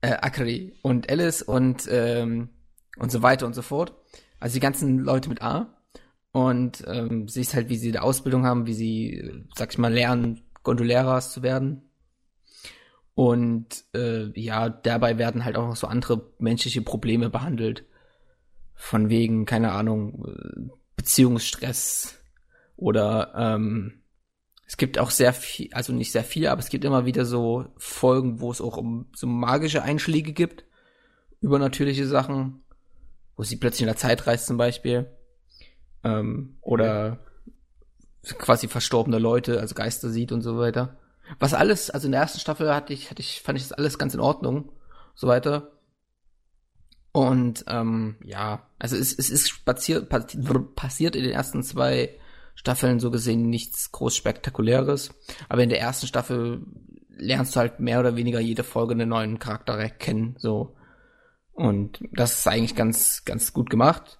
Äh, 0.00 0.12
Akari 0.12 0.74
und 0.82 1.10
Alice 1.10 1.42
und 1.42 1.88
ähm, 1.90 2.50
und 2.98 3.10
so 3.10 3.22
weiter 3.22 3.46
und 3.46 3.54
so 3.54 3.62
fort. 3.62 3.94
Also 4.38 4.54
die 4.54 4.60
ganzen 4.60 4.98
Leute 4.98 5.28
mit 5.28 5.42
A. 5.42 5.74
Und 6.32 6.82
ähm, 6.86 7.28
siehst 7.28 7.54
halt, 7.54 7.68
wie 7.68 7.76
sie 7.76 7.90
eine 7.90 8.02
Ausbildung 8.02 8.46
haben, 8.46 8.66
wie 8.66 8.72
sie, 8.72 9.44
sag 9.54 9.70
ich 9.72 9.78
mal, 9.78 9.92
lernen, 9.92 10.40
Gondoleras 10.62 11.32
zu 11.32 11.42
werden. 11.42 11.82
Und 13.14 13.84
äh, 13.94 14.28
ja, 14.40 14.70
dabei 14.70 15.18
werden 15.18 15.44
halt 15.44 15.56
auch 15.56 15.66
noch 15.66 15.76
so 15.76 15.86
andere 15.86 16.32
menschliche 16.38 16.80
Probleme 16.80 17.28
behandelt. 17.28 17.84
Von 18.74 19.10
wegen, 19.10 19.44
keine 19.44 19.72
Ahnung, 19.72 20.72
Beziehungsstress 20.96 22.18
oder 22.76 23.32
ähm, 23.36 24.01
es 24.72 24.78
gibt 24.78 24.98
auch 24.98 25.10
sehr 25.10 25.34
viel, 25.34 25.68
also 25.74 25.92
nicht 25.92 26.12
sehr 26.12 26.24
viel, 26.24 26.46
aber 26.46 26.60
es 26.60 26.70
gibt 26.70 26.86
immer 26.86 27.04
wieder 27.04 27.26
so 27.26 27.66
Folgen, 27.76 28.40
wo 28.40 28.50
es 28.50 28.62
auch 28.62 28.78
um 28.78 29.04
so 29.14 29.26
magische 29.26 29.82
Einschläge 29.82 30.32
gibt, 30.32 30.64
übernatürliche 31.42 32.06
Sachen, 32.06 32.62
wo 33.36 33.42
sie 33.42 33.56
plötzlich 33.56 33.82
in 33.82 33.88
der 33.88 33.98
Zeit 33.98 34.26
reist 34.26 34.46
zum 34.46 34.56
Beispiel. 34.56 35.14
Ähm, 36.02 36.56
oder 36.62 37.18
quasi 38.38 38.66
verstorbene 38.66 39.18
Leute, 39.18 39.60
also 39.60 39.74
Geister 39.74 40.08
sieht 40.08 40.32
und 40.32 40.40
so 40.40 40.56
weiter. 40.56 40.96
Was 41.38 41.52
alles, 41.52 41.90
also 41.90 42.06
in 42.06 42.12
der 42.12 42.22
ersten 42.22 42.40
Staffel 42.40 42.74
hatte 42.74 42.94
ich, 42.94 43.10
hatte 43.10 43.20
ich, 43.20 43.42
fand 43.42 43.58
ich 43.58 43.68
das 43.68 43.76
alles 43.76 43.98
ganz 43.98 44.14
in 44.14 44.20
Ordnung, 44.20 44.72
so 45.14 45.26
weiter. 45.26 45.72
Und 47.12 47.66
ähm, 47.68 48.16
ja, 48.24 48.66
also 48.78 48.96
es, 48.96 49.12
es 49.18 49.28
ist 49.28 49.50
spaziert, 49.50 50.08
passiert 50.76 51.14
in 51.14 51.24
den 51.24 51.32
ersten 51.32 51.62
zwei 51.62 52.18
Staffeln 52.54 53.00
so 53.00 53.10
gesehen 53.10 53.50
nichts 53.50 53.92
groß 53.92 54.14
Spektakuläres. 54.16 55.14
Aber 55.48 55.62
in 55.62 55.68
der 55.68 55.80
ersten 55.80 56.06
Staffel 56.06 56.62
lernst 57.16 57.56
du 57.56 57.60
halt 57.60 57.80
mehr 57.80 58.00
oder 58.00 58.16
weniger 58.16 58.40
jede 58.40 58.64
Folge 58.64 58.92
einen 58.92 59.08
neuen 59.08 59.38
Charakter 59.38 59.88
kennen, 59.88 60.34
so. 60.38 60.76
Und 61.52 62.02
das 62.12 62.38
ist 62.38 62.48
eigentlich 62.48 62.74
ganz, 62.74 63.24
ganz 63.24 63.52
gut 63.52 63.68
gemacht. 63.68 64.18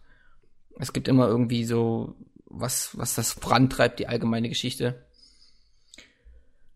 Es 0.78 0.92
gibt 0.92 1.08
immer 1.08 1.26
irgendwie 1.28 1.64
so 1.64 2.14
was, 2.44 2.96
was 2.98 3.14
das 3.14 3.32
vorantreibt, 3.32 3.98
die 3.98 4.08
allgemeine 4.08 4.48
Geschichte. 4.48 5.06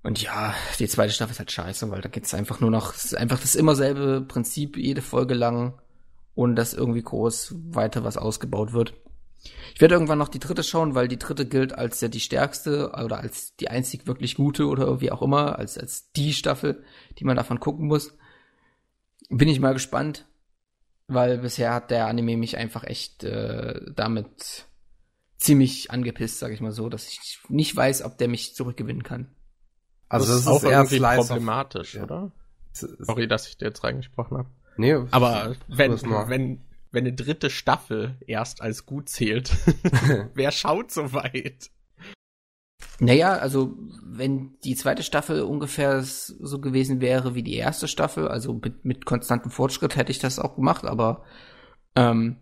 Und 0.03 0.23
ja, 0.23 0.55
die 0.79 0.89
zweite 0.89 1.13
Staffel 1.13 1.33
ist 1.33 1.39
halt 1.41 1.53
scheiße, 1.53 1.91
weil 1.91 2.01
da 2.01 2.09
geht's 2.09 2.33
einfach 2.33 2.61
nur 2.61 2.71
noch, 2.71 2.95
ist 2.95 3.17
einfach 3.17 3.41
das 3.41 3.55
immer 3.55 3.75
selbe 3.75 4.25
Prinzip, 4.27 4.77
jede 4.77 5.03
Folge 5.03 5.35
lang, 5.35 5.75
ohne 6.35 6.55
dass 6.55 6.75
irgendwie 6.75 7.03
groß 7.03 7.55
weiter 7.71 8.05
was 8.05 8.17
ausgebaut 8.17 8.73
wird. 8.73 8.95
Ich 9.75 9.81
werde 9.81 9.95
irgendwann 9.95 10.19
noch 10.19 10.29
die 10.29 10.39
dritte 10.39 10.63
schauen, 10.63 10.95
weil 10.95 11.09
die 11.09 11.19
dritte 11.19 11.47
gilt 11.47 11.77
als 11.77 12.01
ja 12.01 12.09
die 12.09 12.21
stärkste 12.21 12.93
oder 12.93 13.19
als 13.19 13.57
die 13.57 13.69
einzig 13.69 14.07
wirklich 14.07 14.35
gute 14.35 14.67
oder 14.67 15.01
wie 15.01 15.13
auch 15.13 15.23
immer, 15.23 15.59
als, 15.59 15.79
als 15.79 16.13
die 16.13 16.33
Staffel, 16.33 16.85
die 17.19 17.25
man 17.25 17.37
davon 17.37 17.61
gucken 17.61 17.87
muss. 17.87 18.17
Bin 19.29 19.49
ich 19.49 19.61
mal 19.61 19.73
gespannt, 19.73 20.27
weil 21.09 21.39
bisher 21.39 21.75
hat 21.75 21.91
der 21.91 22.07
Anime 22.07 22.37
mich 22.37 22.57
einfach 22.57 22.85
echt 22.85 23.25
äh, 23.25 23.81
damit 23.95 24.67
ziemlich 25.39 25.91
angepisst, 25.91 26.39
sag 26.39 26.53
ich 26.53 26.61
mal 26.61 26.73
so, 26.73 26.89
dass 26.89 27.09
ich 27.09 27.41
nicht 27.49 27.75
weiß, 27.77 28.03
ob 28.03 28.19
der 28.19 28.29
mich 28.29 28.55
zurückgewinnen 28.55 29.03
kann. 29.03 29.29
Also 30.09 30.27
das, 30.27 30.37
das 30.37 30.41
ist 30.41 30.49
auch 30.49 30.63
irgendwie 30.63 31.01
problematisch, 31.01 31.95
ja. 31.95 32.05
oder? 32.05 32.33
Sorry, 32.73 33.27
dass 33.27 33.49
ich 33.49 33.57
dir 33.57 33.67
jetzt 33.67 33.83
reingesprochen 33.83 34.39
habe. 34.39 34.51
Nee, 34.77 34.95
aber 35.11 35.57
wenn, 35.69 35.93
wenn, 35.93 36.66
wenn 36.97 37.07
eine 37.07 37.13
dritte 37.13 37.51
Staffel 37.51 38.17
erst 38.27 38.63
als 38.63 38.87
gut 38.87 39.11
zählt, 39.11 39.53
wer 40.35 40.51
schaut 40.51 40.91
so 40.91 41.13
weit? 41.13 41.71
Naja, 43.01 43.35
also 43.35 43.77
wenn 44.03 44.57
die 44.65 44.75
zweite 44.77 45.03
Staffel 45.03 45.43
ungefähr 45.43 46.03
so 46.03 46.59
gewesen 46.59 47.03
wäre 47.03 47.35
wie 47.35 47.43
die 47.43 47.57
erste 47.57 47.87
Staffel, 47.87 48.29
also 48.29 48.55
mit, 48.55 48.87
mit 48.87 49.05
konstantem 49.05 49.51
Fortschritt 49.51 49.95
hätte 49.95 50.11
ich 50.11 50.19
das 50.19 50.39
auch 50.39 50.57
gemacht, 50.57 50.87
aber 50.87 51.23
ähm, 51.95 52.37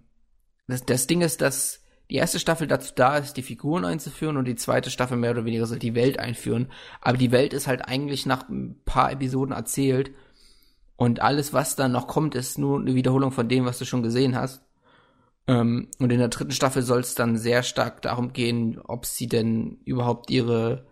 das, 0.69 0.87
das 0.87 1.09
Ding 1.09 1.21
ist, 1.21 1.41
dass 1.41 1.81
die 2.09 2.17
erste 2.17 2.39
Staffel 2.39 2.69
dazu 2.69 2.93
da 2.95 3.17
ist, 3.17 3.37
die 3.37 3.43
Figuren 3.43 3.85
einzuführen 3.85 4.37
und 4.37 4.45
die 4.45 4.55
zweite 4.55 4.91
Staffel 4.91 5.17
mehr 5.17 5.33
oder 5.33 5.45
weniger 5.45 5.67
soll 5.67 5.81
die 5.81 5.97
Welt 5.97 6.21
einführen. 6.21 6.71
Aber 7.01 7.17
die 7.17 7.33
Welt 7.33 7.55
ist 7.55 7.67
halt 7.67 7.89
eigentlich 7.89 8.25
nach 8.25 8.49
ein 8.49 8.81
paar 8.85 9.11
Episoden 9.11 9.53
erzählt 9.53 10.13
und 10.97 11.21
alles, 11.21 11.53
was 11.53 11.77
dann 11.77 11.93
noch 11.93 12.07
kommt, 12.07 12.35
ist 12.35 12.59
nur 12.59 12.79
eine 12.81 12.95
Wiederholung 12.95 13.33
von 13.33 13.49
dem, 13.49 13.65
was 13.65 13.79
du 13.79 13.85
schon 13.85 14.03
gesehen 14.03 14.37
hast. 14.37 14.63
Ähm, 15.47 15.89
und 15.99 16.11
in 16.11 16.19
der 16.19 16.29
dritten 16.29 16.53
Staffel 16.53 16.83
soll 16.83 17.01
es 17.01 17.15
dann 17.15 17.37
sehr 17.37 17.63
stark 17.63 18.03
darum 18.03 18.33
gehen, 18.33 18.79
ob 18.79 19.05
sie 19.05 19.27
denn 19.27 19.79
überhaupt 19.85 20.31
ihre 20.31 20.87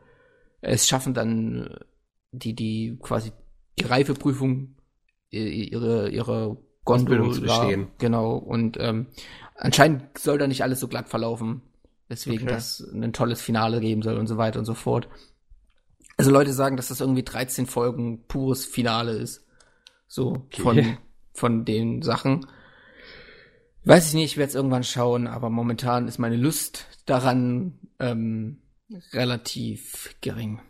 es 0.60 0.88
schaffen, 0.88 1.14
dann 1.14 1.76
die 2.32 2.54
die 2.54 2.98
quasi 3.00 3.32
die 3.78 3.84
Reifeprüfung 3.84 4.76
ihre 5.30 6.10
ihre 6.10 6.58
Gondel 6.84 7.32
zu 7.32 7.40
bestehen. 7.40 7.88
Genau 7.98 8.36
und 8.36 8.76
ähm, 8.78 9.06
anscheinend 9.56 10.18
soll 10.18 10.38
da 10.38 10.46
nicht 10.46 10.62
alles 10.62 10.80
so 10.80 10.88
glatt 10.88 11.08
verlaufen, 11.08 11.62
deswegen 12.10 12.44
okay. 12.44 12.52
das 12.52 12.80
ein 12.92 13.12
tolles 13.12 13.40
Finale 13.40 13.80
geben 13.80 14.02
soll 14.02 14.18
und 14.18 14.26
so 14.26 14.36
weiter 14.36 14.58
und 14.58 14.66
so 14.66 14.74
fort. 14.74 15.08
Also 16.18 16.30
Leute 16.30 16.52
sagen, 16.52 16.76
dass 16.76 16.88
das 16.88 17.00
irgendwie 17.00 17.22
13 17.22 17.66
Folgen 17.66 18.26
pures 18.28 18.66
Finale 18.66 19.12
ist. 19.12 19.46
So 20.12 20.32
okay. 20.32 20.60
von, 20.60 20.98
von 21.32 21.64
den 21.64 22.02
Sachen. 22.02 22.46
Weiß 23.84 24.08
ich 24.08 24.12
nicht, 24.12 24.32
ich 24.32 24.36
werde 24.36 24.50
es 24.50 24.54
irgendwann 24.54 24.84
schauen, 24.84 25.26
aber 25.26 25.48
momentan 25.48 26.06
ist 26.06 26.18
meine 26.18 26.36
Lust 26.36 26.86
daran 27.06 27.78
ähm, 27.98 28.60
relativ 29.14 30.14
gering. 30.20 30.60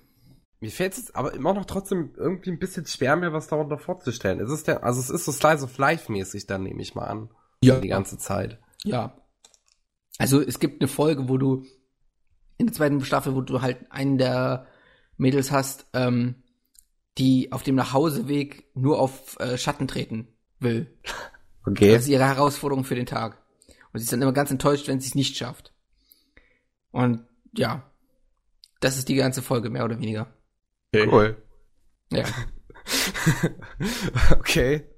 Mir 0.61 0.71
fällt 0.71 0.93
es 0.93 1.13
aber 1.17 1.35
immer 1.35 1.55
noch 1.55 1.65
trotzdem 1.65 2.15
irgendwie 2.17 2.51
ein 2.51 2.61
bisschen 2.61 2.87
schwer, 2.87 3.17
mir 3.17 3.33
was 3.33 3.49
darunter 3.49 3.79
vorzustellen. 3.79 4.39
Es 4.39 4.49
ist 4.49 4.69
der, 4.69 4.85
also 4.85 5.01
es 5.01 5.11
ist 5.11 5.25
so 5.25 5.33
Slice 5.33 5.65
of 5.65 5.77
Life 5.77 6.13
mäßig, 6.13 6.47
dann 6.47 6.63
nehme 6.63 6.81
ich 6.81 6.95
mal 6.95 7.07
an. 7.07 7.29
Ja. 7.65 7.81
Die 7.81 7.89
ganze 7.89 8.19
Zeit. 8.19 8.61
Ja. 8.85 9.17
Also 10.19 10.41
es 10.41 10.61
gibt 10.61 10.81
eine 10.81 10.89
Folge, 10.89 11.29
wo 11.29 11.37
du 11.37 11.65
in 12.59 12.67
der 12.67 12.75
zweiten 12.77 13.05
Staffel, 13.05 13.35
wo 13.35 13.41
du 13.41 13.61
halt 13.61 13.91
einen 13.91 14.19
der 14.19 14.69
Mädels 15.17 15.51
hast, 15.51 15.89
ähm, 15.95 16.42
die 17.18 17.53
auf 17.53 17.62
dem 17.62 17.75
Nachhauseweg 17.75 18.75
nur 18.75 18.98
auf 18.98 19.38
äh, 19.40 19.59
Schatten 19.59 19.88
treten 19.88 20.29
will. 20.59 20.92
Okay. 21.64 21.92
Das 21.92 22.03
ist 22.03 22.09
ihre 22.09 22.27
Herausforderung 22.27 22.85
für 22.85 22.94
den 22.94 23.07
Tag. 23.07 23.38
Und 23.92 24.01
sie 24.01 24.05
ist 24.05 24.12
dann 24.12 24.22
immer 24.22 24.33
ganz 24.33 24.51
enttäuscht, 24.51 24.88
wenn 24.88 25.01
sie 25.01 25.09
es 25.09 25.14
nicht 25.14 25.37
schafft. 25.37 25.72
Und 26.90 27.27
ja, 27.57 27.90
das 28.81 28.96
ist 28.96 29.09
die 29.09 29.14
ganze 29.14 29.42
Folge, 29.42 29.70
mehr 29.70 29.85
oder 29.85 30.01
weniger. 30.01 30.33
Okay. 30.94 31.09
Cool. 31.11 31.42
Ja. 32.11 32.25
okay. 34.33 34.88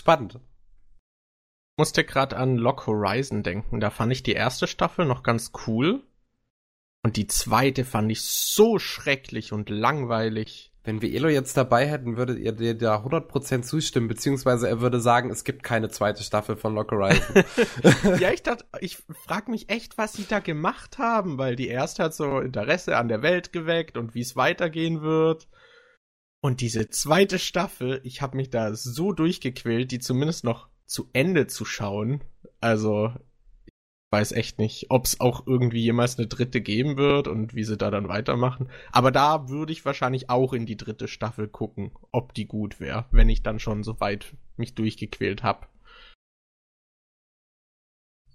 Spannend. 0.00 0.34
Ich 0.34 1.78
musste 1.78 2.04
gerade 2.04 2.36
an 2.36 2.56
Lock 2.56 2.86
Horizon 2.86 3.42
denken. 3.42 3.80
Da 3.80 3.90
fand 3.90 4.12
ich 4.12 4.22
die 4.22 4.32
erste 4.32 4.66
Staffel 4.66 5.04
noch 5.06 5.22
ganz 5.22 5.52
cool. 5.66 6.02
Und 7.02 7.16
die 7.16 7.26
zweite 7.26 7.84
fand 7.84 8.10
ich 8.10 8.22
so 8.22 8.78
schrecklich 8.78 9.52
und 9.52 9.70
langweilig. 9.70 10.72
Wenn 10.84 11.02
wir 11.02 11.12
Elo 11.12 11.28
jetzt 11.28 11.56
dabei 11.56 11.86
hätten, 11.86 12.16
würdet 12.16 12.38
ihr 12.38 12.52
dir 12.52 12.74
da 12.74 12.96
100% 13.04 13.62
zustimmen, 13.62 14.08
beziehungsweise 14.08 14.68
er 14.68 14.80
würde 14.80 15.00
sagen, 15.00 15.30
es 15.30 15.44
gibt 15.44 15.62
keine 15.62 15.90
zweite 15.90 16.22
Staffel 16.22 16.56
von 16.56 16.74
Lock 16.74 16.92
Horizon. 16.92 17.44
ja, 18.20 18.32
ich 18.32 18.42
dachte, 18.42 18.64
ich 18.80 18.96
frag 19.26 19.48
mich 19.48 19.68
echt, 19.68 19.98
was 19.98 20.14
sie 20.14 20.24
da 20.26 20.40
gemacht 20.40 20.98
haben, 20.98 21.36
weil 21.36 21.56
die 21.56 21.68
erste 21.68 22.04
hat 22.04 22.14
so 22.14 22.40
Interesse 22.40 22.96
an 22.96 23.08
der 23.08 23.22
Welt 23.22 23.52
geweckt 23.52 23.98
und 23.98 24.14
wie 24.14 24.22
es 24.22 24.34
weitergehen 24.34 25.02
wird. 25.02 25.46
Und 26.40 26.60
diese 26.60 26.88
zweite 26.88 27.38
Staffel, 27.38 28.00
ich 28.04 28.22
habe 28.22 28.36
mich 28.36 28.50
da 28.50 28.74
so 28.74 29.12
durchgequält, 29.12 29.90
die 29.90 29.98
zumindest 29.98 30.44
noch 30.44 30.68
zu 30.86 31.10
Ende 31.12 31.48
zu 31.48 31.64
schauen. 31.64 32.24
Also, 32.60 33.12
weiß 34.10 34.32
echt 34.32 34.58
nicht, 34.58 34.86
ob 34.90 35.04
es 35.04 35.20
auch 35.20 35.46
irgendwie 35.46 35.82
jemals 35.82 36.18
eine 36.18 36.26
dritte 36.26 36.60
geben 36.60 36.96
wird 36.96 37.28
und 37.28 37.54
wie 37.54 37.64
sie 37.64 37.76
da 37.76 37.90
dann 37.90 38.08
weitermachen. 38.08 38.70
Aber 38.90 39.10
da 39.10 39.48
würde 39.48 39.72
ich 39.72 39.84
wahrscheinlich 39.84 40.30
auch 40.30 40.52
in 40.52 40.66
die 40.66 40.76
dritte 40.76 41.08
Staffel 41.08 41.48
gucken, 41.48 41.92
ob 42.10 42.32
die 42.32 42.46
gut 42.46 42.80
wäre, 42.80 43.04
wenn 43.10 43.28
ich 43.28 43.42
dann 43.42 43.58
schon 43.58 43.82
so 43.82 44.00
weit 44.00 44.34
mich 44.56 44.74
durchgequält 44.74 45.42
habe. 45.42 45.66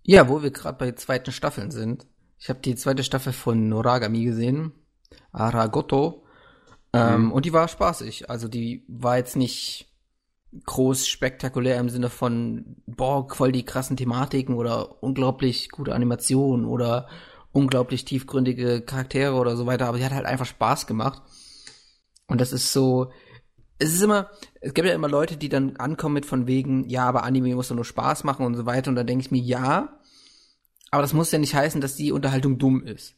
Ja, 0.04 0.28
wo 0.30 0.44
wir 0.44 0.52
gerade 0.52 0.78
bei 0.78 0.92
zweiten 0.92 1.32
Staffeln 1.32 1.72
sind. 1.72 2.06
Ich 2.38 2.50
habe 2.50 2.60
die 2.60 2.76
zweite 2.76 3.04
Staffel 3.04 3.32
von 3.32 3.70
Noragami 3.70 4.26
gesehen, 4.26 4.74
Aragoto, 5.32 6.26
ähm, 6.92 7.26
mhm. 7.26 7.32
und 7.32 7.46
die 7.46 7.54
war 7.54 7.68
spaßig. 7.68 8.30
Also 8.30 8.48
die 8.48 8.84
war 8.88 9.18
jetzt 9.18 9.38
nicht 9.38 9.93
groß 10.66 11.08
spektakulär 11.08 11.80
im 11.80 11.90
Sinne 11.90 12.10
von, 12.10 12.78
boah, 12.86 13.28
voll 13.30 13.52
die 13.52 13.66
krassen 13.66 13.98
Thematiken 13.98 14.56
oder 14.56 15.02
unglaublich 15.04 15.70
gute 15.70 15.94
Animationen 15.94 16.66
oder 16.66 17.08
unglaublich 17.52 18.06
tiefgründige 18.06 18.82
Charaktere 18.82 19.36
oder 19.36 19.56
so 19.56 19.66
weiter, 19.66 19.88
aber 19.88 19.98
sie 19.98 20.06
hat 20.06 20.14
halt 20.14 20.26
einfach 20.26 20.46
Spaß 20.46 20.88
gemacht. 20.88 21.22
Und 22.28 22.42
das 22.42 22.54
ist 22.54 22.74
so, 22.74 23.12
es 23.80 23.94
ist 23.94 24.02
immer, 24.02 24.30
es 24.62 24.74
gibt 24.74 24.88
ja 24.88 24.94
immer 24.94 25.10
Leute, 25.10 25.38
die 25.38 25.50
dann 25.50 25.76
ankommen 25.78 26.14
mit 26.14 26.26
von 26.26 26.48
wegen, 26.48 26.90
ja, 26.90 27.06
aber 27.06 27.24
Anime 27.24 27.56
muss 27.56 27.68
doch 27.68 27.76
nur 27.76 27.86
Spaß 27.86 28.24
machen 28.24 28.46
und 28.46 28.56
so 28.56 28.66
weiter. 28.66 28.90
Und 28.90 28.96
da 28.96 29.04
denke 29.04 29.26
ich 29.26 29.32
mir, 29.32 29.42
ja, 29.42 30.00
aber 30.92 31.02
das 31.02 31.14
muss 31.14 31.32
ja 31.32 31.40
nicht 31.40 31.56
heißen, 31.56 31.82
dass 31.82 31.96
die 31.96 32.12
Unterhaltung 32.12 32.58
dumm 32.58 32.84
ist. 32.84 33.16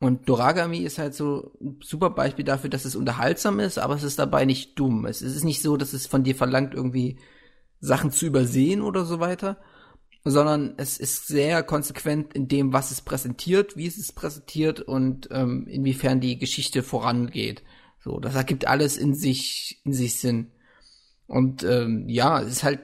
Und 0.00 0.30
Doragami 0.30 0.78
ist 0.78 0.98
halt 0.98 1.14
so 1.14 1.52
ein 1.60 1.78
super 1.82 2.08
Beispiel 2.08 2.44
dafür, 2.44 2.70
dass 2.70 2.86
es 2.86 2.96
unterhaltsam 2.96 3.60
ist, 3.60 3.78
aber 3.78 3.94
es 3.94 4.02
ist 4.02 4.18
dabei 4.18 4.46
nicht 4.46 4.78
dumm. 4.78 5.04
Es 5.04 5.20
ist 5.20 5.44
nicht 5.44 5.60
so, 5.60 5.76
dass 5.76 5.92
es 5.92 6.06
von 6.06 6.24
dir 6.24 6.34
verlangt, 6.34 6.72
irgendwie 6.72 7.18
Sachen 7.80 8.10
zu 8.10 8.24
übersehen 8.24 8.80
oder 8.80 9.04
so 9.04 9.20
weiter, 9.20 9.58
sondern 10.24 10.72
es 10.78 10.96
ist 10.96 11.26
sehr 11.26 11.62
konsequent 11.62 12.32
in 12.32 12.48
dem, 12.48 12.72
was 12.72 12.90
es 12.90 13.02
präsentiert, 13.02 13.76
wie 13.76 13.86
es 13.86 13.98
es 13.98 14.12
präsentiert 14.12 14.80
und 14.80 15.28
ähm, 15.32 15.66
inwiefern 15.66 16.20
die 16.20 16.38
Geschichte 16.38 16.82
vorangeht. 16.82 17.62
So, 18.02 18.20
das 18.20 18.34
ergibt 18.34 18.66
alles 18.66 18.96
in 18.96 19.14
sich, 19.14 19.82
in 19.84 19.92
sich 19.92 20.18
Sinn. 20.18 20.50
Und 21.26 21.62
ähm, 21.62 22.08
ja, 22.08 22.40
es 22.40 22.48
ist 22.48 22.64
halt 22.64 22.80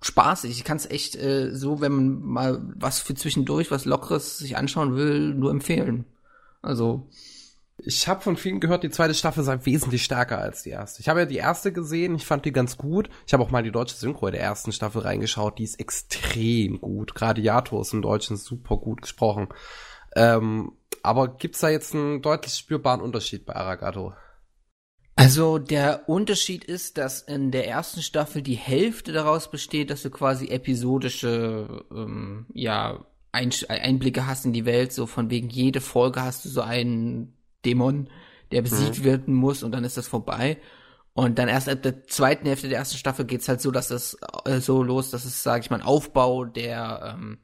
spaßig. 0.00 0.50
Ich 0.52 0.64
kann 0.64 0.76
es 0.76 0.90
echt 0.90 1.16
äh, 1.16 1.54
so, 1.54 1.80
wenn 1.80 1.92
man 1.92 2.22
mal 2.22 2.60
was 2.76 3.00
für 3.00 3.14
zwischendurch, 3.14 3.70
was 3.70 3.84
Lockeres 3.84 4.38
sich 4.38 4.56
anschauen 4.56 4.96
will, 4.96 5.34
nur 5.34 5.50
empfehlen. 5.50 6.04
Also. 6.62 7.08
Ich 7.82 8.08
habe 8.08 8.20
von 8.20 8.36
vielen 8.36 8.60
gehört, 8.60 8.82
die 8.82 8.90
zweite 8.90 9.14
Staffel 9.14 9.42
sei 9.42 9.64
wesentlich 9.64 10.04
stärker 10.04 10.38
als 10.38 10.62
die 10.62 10.68
erste. 10.68 11.00
Ich 11.00 11.08
habe 11.08 11.20
ja 11.20 11.24
die 11.24 11.38
erste 11.38 11.72
gesehen, 11.72 12.14
ich 12.14 12.26
fand 12.26 12.44
die 12.44 12.52
ganz 12.52 12.76
gut. 12.76 13.08
Ich 13.26 13.32
habe 13.32 13.42
auch 13.42 13.50
mal 13.50 13.62
die 13.62 13.70
deutsche 13.70 13.96
Synchro 13.96 14.30
der 14.30 14.42
ersten 14.42 14.70
Staffel 14.72 15.00
reingeschaut, 15.00 15.58
die 15.58 15.64
ist 15.64 15.80
extrem 15.80 16.78
gut. 16.82 17.14
Gerade 17.14 17.40
Yato 17.40 17.80
ist 17.80 17.94
im 17.94 18.02
Deutschen 18.02 18.36
super 18.36 18.76
gut 18.76 19.00
gesprochen. 19.00 19.48
Ähm, 20.14 20.72
aber 21.02 21.28
gibt's 21.36 21.60
da 21.60 21.70
jetzt 21.70 21.94
einen 21.94 22.20
deutlich 22.20 22.54
spürbaren 22.54 23.00
Unterschied 23.00 23.46
bei 23.46 23.56
Aragato? 23.56 24.12
Also 25.16 25.58
der 25.58 26.08
Unterschied 26.08 26.64
ist, 26.64 26.96
dass 26.96 27.20
in 27.22 27.50
der 27.50 27.68
ersten 27.68 28.02
Staffel 28.02 28.42
die 28.42 28.54
Hälfte 28.54 29.12
daraus 29.12 29.50
besteht, 29.50 29.90
dass 29.90 30.02
du 30.02 30.10
quasi 30.10 30.48
episodische 30.48 31.84
ähm, 31.90 32.46
ja, 32.54 33.04
Einblicke 33.32 34.26
hast 34.26 34.46
in 34.46 34.52
die 34.52 34.64
Welt, 34.64 34.92
so 34.92 35.06
von 35.06 35.30
wegen 35.30 35.50
jede 35.50 35.80
Folge 35.80 36.22
hast 36.22 36.44
du 36.44 36.48
so 36.48 36.62
einen 36.62 37.34
Dämon, 37.64 38.08
der 38.50 38.62
besiegt 38.62 39.00
mhm. 39.00 39.04
werden 39.04 39.34
muss 39.34 39.62
und 39.62 39.72
dann 39.72 39.84
ist 39.84 39.96
das 39.96 40.08
vorbei. 40.08 40.58
Und 41.12 41.38
dann 41.38 41.48
erst 41.48 41.68
ab 41.68 41.82
der 41.82 42.06
zweiten 42.06 42.46
Hälfte 42.46 42.68
der 42.68 42.78
ersten 42.78 42.96
Staffel 42.96 43.24
geht's 43.24 43.48
halt 43.48 43.60
so, 43.60 43.70
dass 43.70 43.88
das 43.88 44.16
äh, 44.44 44.60
so 44.60 44.82
los, 44.82 45.10
dass 45.10 45.24
es, 45.24 45.42
sage 45.42 45.62
ich 45.62 45.70
mal, 45.70 45.76
ein 45.76 45.86
Aufbau 45.86 46.44
der 46.44 47.14
ähm, 47.14 47.38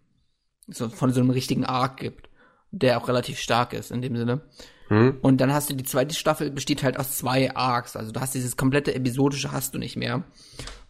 so 0.68 0.88
von 0.88 1.12
so 1.12 1.20
einem 1.20 1.30
richtigen 1.30 1.64
Arc 1.64 1.98
gibt, 1.98 2.28
der 2.70 2.98
auch 2.98 3.08
relativ 3.08 3.38
stark 3.38 3.72
ist 3.72 3.90
in 3.90 4.02
dem 4.02 4.16
Sinne. 4.16 4.42
Hm. 4.88 5.18
Und 5.20 5.40
dann 5.40 5.52
hast 5.52 5.70
du 5.70 5.74
die 5.74 5.84
zweite 5.84 6.14
Staffel 6.14 6.50
besteht 6.50 6.82
halt 6.82 6.98
aus 6.98 7.16
zwei 7.16 7.54
Arcs. 7.54 7.96
Also 7.96 8.12
du 8.12 8.20
hast 8.20 8.34
dieses 8.34 8.56
komplette 8.56 8.94
episodische 8.94 9.52
hast 9.52 9.74
du 9.74 9.78
nicht 9.78 9.96
mehr. 9.96 10.24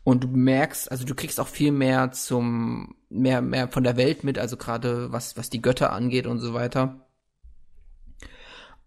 Und 0.05 0.25
du 0.25 0.29
merkst, 0.29 0.91
also 0.91 1.05
du 1.05 1.15
kriegst 1.15 1.41
auch 1.41 1.49
viel 1.49 1.73
mehr 1.73 2.13
zum, 2.13 2.95
mehr, 3.09 3.43
mehr 3.43 3.69
von 3.69 3.83
der 3.83 3.97
Welt 3.97 4.23
mit, 4.23 4.39
also 4.39 4.57
gerade 4.57 5.13
was, 5.13 5.37
was 5.37 5.51
die 5.51 5.63
Götter 5.63 5.93
angeht 5.93 6.27
und 6.27 6.39
so 6.39 6.55
weiter. 6.55 7.07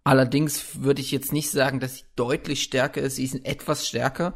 Allerdings 0.02 0.82
würde 0.82 1.02
ich 1.02 1.10
jetzt 1.10 1.32
nicht 1.32 1.50
sagen, 1.50 1.78
dass 1.78 1.96
sie 1.96 2.04
deutlich 2.16 2.62
stärker 2.62 3.02
ist. 3.02 3.16
Sie 3.16 3.24
ist 3.24 3.44
etwas 3.44 3.86
stärker. 3.86 4.34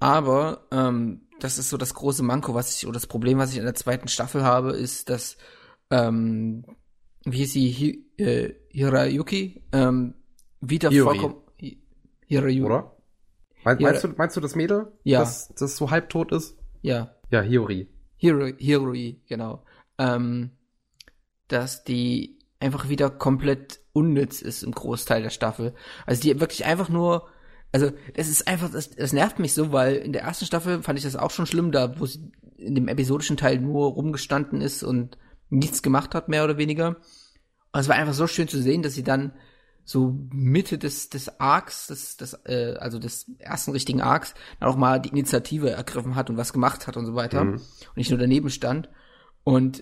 Aber 0.00 0.66
ähm, 0.72 1.28
das 1.38 1.58
ist 1.58 1.70
so 1.70 1.76
das 1.76 1.94
große 1.94 2.22
Manko, 2.22 2.54
was 2.54 2.76
ich, 2.76 2.86
oder 2.86 2.94
das 2.94 3.06
Problem, 3.06 3.38
was 3.38 3.52
ich 3.52 3.58
in 3.58 3.64
der 3.64 3.74
zweiten 3.74 4.08
Staffel 4.08 4.42
habe, 4.42 4.72
ist, 4.72 5.08
dass 5.10 5.36
ähm, 5.90 6.64
wie 7.24 7.46
sie, 7.46 8.06
äh, 8.18 8.54
Hirayuki, 8.78 9.62
ähm, 9.72 10.14
wieder 10.60 10.92
vollkommen, 10.92 11.34
Hirayuki. 12.26 12.64
Oder? 12.64 12.96
Mein, 13.64 13.78
meinst, 13.80 14.04
du, 14.04 14.08
meinst 14.16 14.36
du 14.36 14.40
das 14.40 14.54
Mädel? 14.54 14.92
Ja. 15.02 15.20
Das, 15.20 15.48
das 15.54 15.76
so 15.76 15.90
halbtot 15.90 16.32
ist? 16.32 16.56
Ja. 16.80 17.14
Ja, 17.30 17.42
Hiyori. 17.42 17.88
Hiro, 18.16 18.46
Hiroi, 18.56 19.20
genau. 19.26 19.64
Ähm, 19.98 20.50
dass 21.48 21.82
die 21.82 22.38
einfach 22.60 22.88
wieder 22.88 23.10
komplett 23.10 23.80
unnütz 23.92 24.42
ist 24.42 24.62
im 24.62 24.72
Großteil 24.72 25.22
der 25.22 25.30
Staffel. 25.30 25.74
Also 26.06 26.22
die 26.22 26.40
wirklich 26.40 26.64
einfach 26.64 26.88
nur, 26.88 27.26
also 27.72 27.90
das 28.14 28.28
ist 28.28 28.46
einfach, 28.46 28.70
das, 28.70 28.90
das 28.90 29.12
nervt 29.12 29.38
mich 29.40 29.54
so, 29.54 29.72
weil 29.72 29.96
in 29.96 30.12
der 30.12 30.22
ersten 30.22 30.46
Staffel 30.46 30.82
fand 30.82 30.98
ich 30.98 31.04
das 31.04 31.16
auch 31.16 31.30
schon 31.30 31.46
schlimm, 31.46 31.72
da 31.72 31.98
wo 31.98 32.06
sie 32.06 32.30
in 32.56 32.74
dem 32.74 32.88
episodischen 32.88 33.36
Teil 33.36 33.60
nur 33.60 33.92
rumgestanden 33.92 34.60
ist 34.60 34.82
und 34.82 35.18
nichts 35.50 35.82
gemacht 35.82 36.14
hat, 36.14 36.28
mehr 36.28 36.44
oder 36.44 36.58
weniger. 36.58 36.96
Und 37.72 37.80
es 37.80 37.88
war 37.88 37.96
einfach 37.96 38.14
so 38.14 38.26
schön 38.26 38.48
zu 38.48 38.60
sehen, 38.60 38.82
dass 38.82 38.94
sie 38.94 39.02
dann 39.02 39.32
so 39.84 40.18
Mitte 40.30 40.76
des, 40.76 41.08
des 41.08 41.40
Arcs, 41.40 41.86
des, 41.86 42.18
des, 42.18 42.34
äh, 42.44 42.76
also 42.78 42.98
des 42.98 43.30
ersten 43.38 43.70
richtigen 43.70 44.02
Arcs, 44.02 44.34
dann 44.60 44.68
auch 44.68 44.76
mal 44.76 45.00
die 45.00 45.08
Initiative 45.08 45.70
ergriffen 45.70 46.14
hat 46.14 46.28
und 46.28 46.36
was 46.36 46.52
gemacht 46.52 46.86
hat 46.86 46.98
und 46.98 47.06
so 47.06 47.14
weiter. 47.14 47.44
Mhm. 47.44 47.52
Und 47.54 47.96
nicht 47.96 48.10
nur 48.10 48.18
daneben 48.18 48.50
stand. 48.50 48.90
Und 49.44 49.80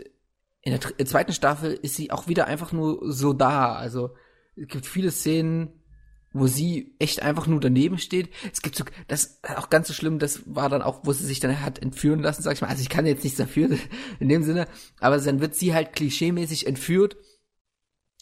in 0.60 0.72
der, 0.72 0.90
in 0.90 0.96
der 0.98 1.06
zweiten 1.06 1.32
Staffel 1.32 1.72
ist 1.72 1.96
sie 1.96 2.12
auch 2.12 2.28
wieder 2.28 2.46
einfach 2.46 2.72
nur 2.72 3.00
so 3.12 3.32
da. 3.32 3.74
Also 3.74 4.14
es 4.54 4.68
gibt 4.68 4.86
viele 4.86 5.10
Szenen, 5.10 5.70
wo 6.32 6.46
sie 6.46 6.94
echt 7.00 7.22
einfach 7.22 7.48
nur 7.48 7.58
daneben 7.58 7.98
steht. 7.98 8.30
Es 8.52 8.62
gibt 8.62 8.76
so, 8.76 8.84
das 9.08 9.40
auch 9.56 9.70
ganz 9.70 9.88
so 9.88 9.94
schlimm, 9.94 10.20
das 10.20 10.42
war 10.46 10.68
dann 10.68 10.82
auch, 10.82 11.00
wo 11.02 11.12
sie 11.12 11.26
sich 11.26 11.40
dann 11.40 11.62
hat 11.62 11.80
entführen 11.80 12.20
lassen, 12.20 12.42
sag 12.42 12.52
ich 12.52 12.60
mal. 12.60 12.68
Also 12.68 12.82
ich 12.82 12.88
kann 12.88 13.06
jetzt 13.06 13.24
nichts 13.24 13.38
dafür 13.38 13.70
in 14.20 14.28
dem 14.28 14.44
Sinne, 14.44 14.68
aber 15.00 15.18
dann 15.18 15.40
wird 15.40 15.56
sie 15.56 15.74
halt 15.74 15.94
klischeemäßig 15.94 16.66
entführt 16.66 17.16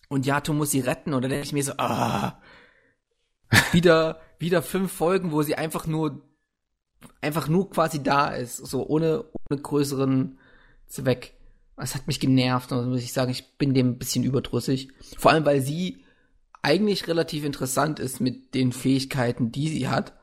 und 0.08 0.26
Yato 0.26 0.52
muss 0.52 0.70
sie 0.70 0.80
retten 0.80 1.14
und 1.14 1.22
dann 1.22 1.30
denke 1.30 1.46
ich 1.46 1.52
mir 1.52 1.64
so, 1.64 1.72
ah, 1.78 2.40
wieder, 3.72 4.20
wieder 4.38 4.62
fünf 4.62 4.92
Folgen, 4.92 5.32
wo 5.32 5.42
sie 5.42 5.54
einfach 5.54 5.86
nur, 5.86 6.22
einfach 7.20 7.48
nur 7.48 7.70
quasi 7.70 8.02
da 8.02 8.28
ist, 8.28 8.56
so 8.56 8.86
ohne, 8.86 9.24
ohne 9.50 9.60
größeren 9.60 10.38
Zweck. 10.86 11.34
Das 11.76 11.94
hat 11.94 12.06
mich 12.06 12.20
genervt, 12.20 12.70
und 12.70 12.88
muss 12.88 13.02
ich 13.02 13.12
sagen, 13.12 13.32
ich 13.32 13.56
bin 13.56 13.74
dem 13.74 13.90
ein 13.90 13.98
bisschen 13.98 14.22
überdrüssig. 14.22 14.90
Vor 15.18 15.32
allem, 15.32 15.44
weil 15.44 15.60
sie 15.60 16.04
eigentlich 16.62 17.08
relativ 17.08 17.44
interessant 17.44 17.98
ist 17.98 18.20
mit 18.20 18.54
den 18.54 18.72
Fähigkeiten, 18.72 19.50
die 19.50 19.68
sie 19.68 19.88
hat. 19.88 20.14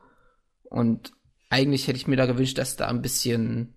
Und 0.64 1.12
eigentlich 1.50 1.88
hätte 1.88 1.98
ich 1.98 2.08
mir 2.08 2.16
da 2.16 2.26
gewünscht, 2.26 2.58
dass 2.58 2.78
da 2.78 2.88
ein 2.88 3.02
bisschen 3.02 3.76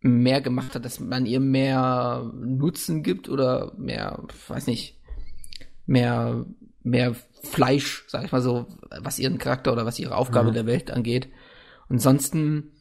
mehr 0.00 0.40
gemacht 0.40 0.74
hat, 0.74 0.84
dass 0.84 0.98
man 0.98 1.26
ihr 1.26 1.40
mehr 1.40 2.30
Nutzen 2.34 3.02
gibt 3.02 3.28
oder 3.28 3.72
mehr, 3.78 4.22
weiß 4.48 4.66
nicht, 4.66 5.00
mehr, 5.86 6.46
mehr 6.82 7.14
Fleisch, 7.42 8.04
sag 8.08 8.24
ich 8.24 8.32
mal 8.32 8.42
so, 8.42 8.66
was 9.00 9.18
ihren 9.18 9.38
Charakter 9.38 9.72
oder 9.72 9.84
was 9.84 9.98
ihre 9.98 10.16
Aufgabe 10.16 10.50
mhm. 10.50 10.54
der 10.54 10.66
Welt 10.66 10.90
angeht. 10.90 11.28
Ansonsten 11.88 12.72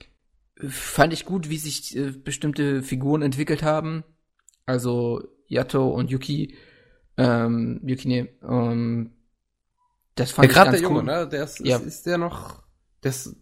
fand 0.68 1.14
ich 1.14 1.26
gut, 1.26 1.50
wie 1.50 1.58
sich 1.58 1.96
äh, 1.98 2.12
bestimmte 2.12 2.84
Figuren 2.84 3.22
entwickelt 3.22 3.64
haben. 3.64 4.04
Also 4.66 5.24
Yato 5.48 5.90
und 5.90 6.12
Yuki, 6.12 6.56
ähm, 7.18 7.82
Yuki, 7.84 8.08
ne, 8.08 8.30
ähm, 8.48 9.12
das 10.16 10.32
fand 10.32 10.46
ja, 10.46 10.50
ich 10.52 10.56
ganz 10.56 10.80
der 10.80 10.90
cool. 10.90 10.98
Junge, 10.98 11.04
ne? 11.04 11.28
Der 11.28 11.44
ist, 11.44 11.60
ja. 11.60 11.78
ist, 11.78 11.86
ist 11.86 12.06
der 12.06 12.18
noch, 12.18 12.64
das, 13.02 13.36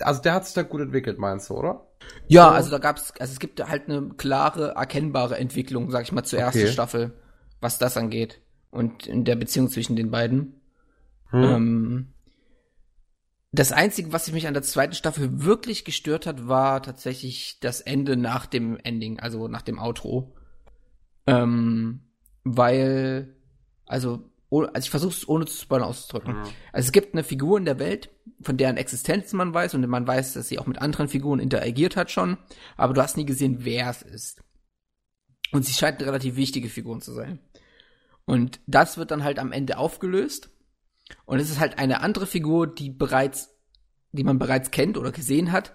also 0.00 0.22
der 0.22 0.34
hat 0.34 0.46
sich 0.46 0.54
da 0.54 0.62
gut 0.62 0.80
entwickelt, 0.80 1.18
meinst 1.18 1.50
du, 1.50 1.54
oder? 1.54 1.86
Ja, 2.26 2.48
so. 2.48 2.50
also 2.50 2.70
da 2.70 2.78
gab's, 2.78 3.12
also 3.18 3.32
es 3.32 3.38
gibt 3.38 3.66
halt 3.66 3.88
eine 3.88 4.10
klare, 4.16 4.72
erkennbare 4.76 5.36
Entwicklung, 5.36 5.90
sag 5.90 6.02
ich 6.02 6.12
mal, 6.12 6.24
zur 6.24 6.40
ersten 6.40 6.62
okay. 6.62 6.72
Staffel, 6.72 7.12
was 7.60 7.78
das 7.78 7.96
angeht. 7.96 8.40
Und 8.72 9.06
in 9.06 9.24
der 9.24 9.36
Beziehung 9.36 9.68
zwischen 9.68 9.94
den 9.94 10.10
beiden. 10.10 10.60
Hm. 11.30 11.42
Ähm, 11.42 12.12
das 13.52 13.70
Einzige, 13.70 14.14
was 14.14 14.32
mich 14.32 14.46
an 14.46 14.54
der 14.54 14.62
zweiten 14.62 14.94
Staffel 14.94 15.44
wirklich 15.44 15.84
gestört 15.84 16.26
hat, 16.26 16.48
war 16.48 16.82
tatsächlich 16.82 17.60
das 17.60 17.82
Ende 17.82 18.16
nach 18.16 18.46
dem 18.46 18.78
Ending, 18.82 19.20
also 19.20 19.46
nach 19.46 19.60
dem 19.60 19.78
Outro. 19.78 20.34
Ähm, 21.26 22.00
weil, 22.44 23.36
also, 23.84 24.30
also 24.50 24.70
ich 24.78 24.88
versuche 24.88 25.12
es 25.12 25.28
ohne 25.28 25.44
zu 25.44 25.60
spoilern 25.60 25.86
auszudrücken. 25.86 26.38
Mhm. 26.38 26.48
Also 26.72 26.86
es 26.86 26.92
gibt 26.92 27.12
eine 27.12 27.24
Figur 27.24 27.58
in 27.58 27.66
der 27.66 27.78
Welt, 27.78 28.08
von 28.40 28.56
deren 28.56 28.78
Existenz 28.78 29.34
man 29.34 29.52
weiß 29.52 29.74
und 29.74 29.86
man 29.86 30.06
weiß, 30.06 30.32
dass 30.32 30.48
sie 30.48 30.58
auch 30.58 30.66
mit 30.66 30.78
anderen 30.78 31.08
Figuren 31.08 31.38
interagiert 31.38 31.94
hat 31.94 32.10
schon, 32.10 32.38
aber 32.78 32.94
du 32.94 33.02
hast 33.02 33.18
nie 33.18 33.26
gesehen, 33.26 33.58
wer 33.66 33.90
es 33.90 34.00
ist. 34.00 34.42
Und 35.52 35.66
sie 35.66 35.74
scheint 35.74 35.98
eine 35.98 36.08
relativ 36.08 36.36
wichtige 36.36 36.70
Figur 36.70 36.98
zu 37.00 37.12
sein. 37.12 37.38
Und 38.24 38.60
das 38.66 38.98
wird 38.98 39.10
dann 39.10 39.24
halt 39.24 39.38
am 39.38 39.52
Ende 39.52 39.78
aufgelöst 39.78 40.50
und 41.24 41.38
es 41.38 41.50
ist 41.50 41.60
halt 41.60 41.78
eine 41.78 42.00
andere 42.00 42.26
Figur, 42.26 42.66
die 42.66 42.90
bereits, 42.90 43.54
die 44.12 44.24
man 44.24 44.38
bereits 44.38 44.70
kennt 44.70 44.96
oder 44.96 45.12
gesehen 45.12 45.52
hat. 45.52 45.74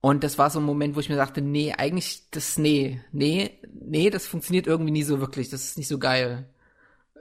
Und 0.00 0.22
das 0.22 0.38
war 0.38 0.50
so 0.50 0.58
ein 0.58 0.64
Moment, 0.64 0.96
wo 0.96 1.00
ich 1.00 1.08
mir 1.08 1.16
dachte, 1.16 1.40
nee, 1.40 1.72
eigentlich, 1.72 2.30
das, 2.30 2.58
nee, 2.58 3.00
nee, 3.12 3.58
nee, 3.72 4.10
das 4.10 4.26
funktioniert 4.26 4.66
irgendwie 4.66 4.90
nie 4.90 5.02
so 5.02 5.20
wirklich. 5.20 5.48
Das 5.48 5.64
ist 5.64 5.78
nicht 5.78 5.88
so 5.88 5.98
geil. 5.98 6.48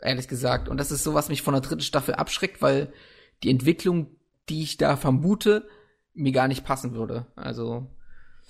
Ehrlich 0.01 0.27
gesagt. 0.27 0.67
Und 0.67 0.77
das 0.77 0.91
ist 0.91 1.03
so, 1.03 1.13
was 1.13 1.29
mich 1.29 1.41
von 1.41 1.53
der 1.53 1.61
dritten 1.61 1.81
Staffel 1.81 2.15
abschreckt, 2.15 2.61
weil 2.61 2.91
die 3.41 3.49
Entwicklung, 3.49 4.07
die 4.49 4.63
ich 4.63 4.75
da 4.75 4.97
vermute, 4.97 5.67
mir 6.13 6.33
gar 6.33 6.47
nicht 6.49 6.65
passen 6.65 6.93
würde. 6.93 7.27
Also. 7.35 7.87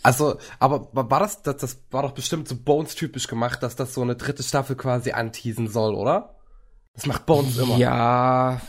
Also, 0.04 0.38
aber 0.60 0.90
war 0.92 1.20
das, 1.20 1.42
das, 1.42 1.58
das 1.58 1.78
war 1.90 2.04
doch 2.04 2.12
bestimmt 2.12 2.48
so 2.48 2.56
Bones-typisch 2.56 3.28
gemacht, 3.28 3.64
dass 3.64 3.76
das 3.76 3.94
so 3.94 4.02
eine 4.02 4.16
dritte 4.16 4.44
Staffel 4.44 4.76
quasi 4.76 5.12
anteasen 5.12 5.70
soll, 5.70 5.96
oder? 5.96 6.36
Das 6.94 7.06
macht 7.06 7.26
Bones 7.26 7.58
immer. 7.58 7.78
Ja, 7.78 8.62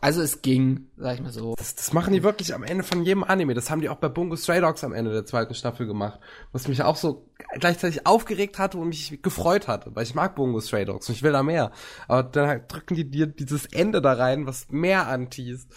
also 0.00 0.20
es 0.22 0.42
ging, 0.42 0.88
sag 0.96 1.14
ich 1.14 1.20
mal 1.20 1.32
so. 1.32 1.54
Das, 1.56 1.74
das 1.74 1.92
machen 1.92 2.12
die 2.12 2.22
wirklich 2.22 2.54
am 2.54 2.62
Ende 2.62 2.84
von 2.84 3.04
jedem 3.04 3.24
Anime. 3.24 3.54
Das 3.54 3.70
haben 3.70 3.80
die 3.80 3.88
auch 3.88 3.96
bei 3.96 4.08
Bungo 4.08 4.36
Stray 4.36 4.60
Dogs 4.60 4.84
am 4.84 4.92
Ende 4.92 5.12
der 5.12 5.24
zweiten 5.24 5.54
Staffel 5.54 5.86
gemacht. 5.86 6.20
Was 6.52 6.68
mich 6.68 6.82
auch 6.82 6.96
so 6.96 7.28
gleichzeitig 7.58 8.06
aufgeregt 8.06 8.58
hatte 8.58 8.78
und 8.78 8.88
mich 8.88 9.20
gefreut 9.22 9.68
hatte, 9.68 9.94
weil 9.94 10.04
ich 10.04 10.14
mag 10.14 10.34
Bungo 10.36 10.60
Stray 10.60 10.84
Dogs 10.84 11.08
und 11.08 11.14
ich 11.14 11.22
will 11.22 11.32
da 11.32 11.42
mehr. 11.42 11.72
Aber 12.06 12.22
dann 12.22 12.48
halt 12.48 12.72
drücken 12.72 12.94
die 12.94 13.10
dir 13.10 13.26
dieses 13.26 13.66
Ende 13.66 14.00
da 14.00 14.12
rein, 14.12 14.46
was 14.46 14.68
mehr 14.70 15.08
anteast. 15.08 15.68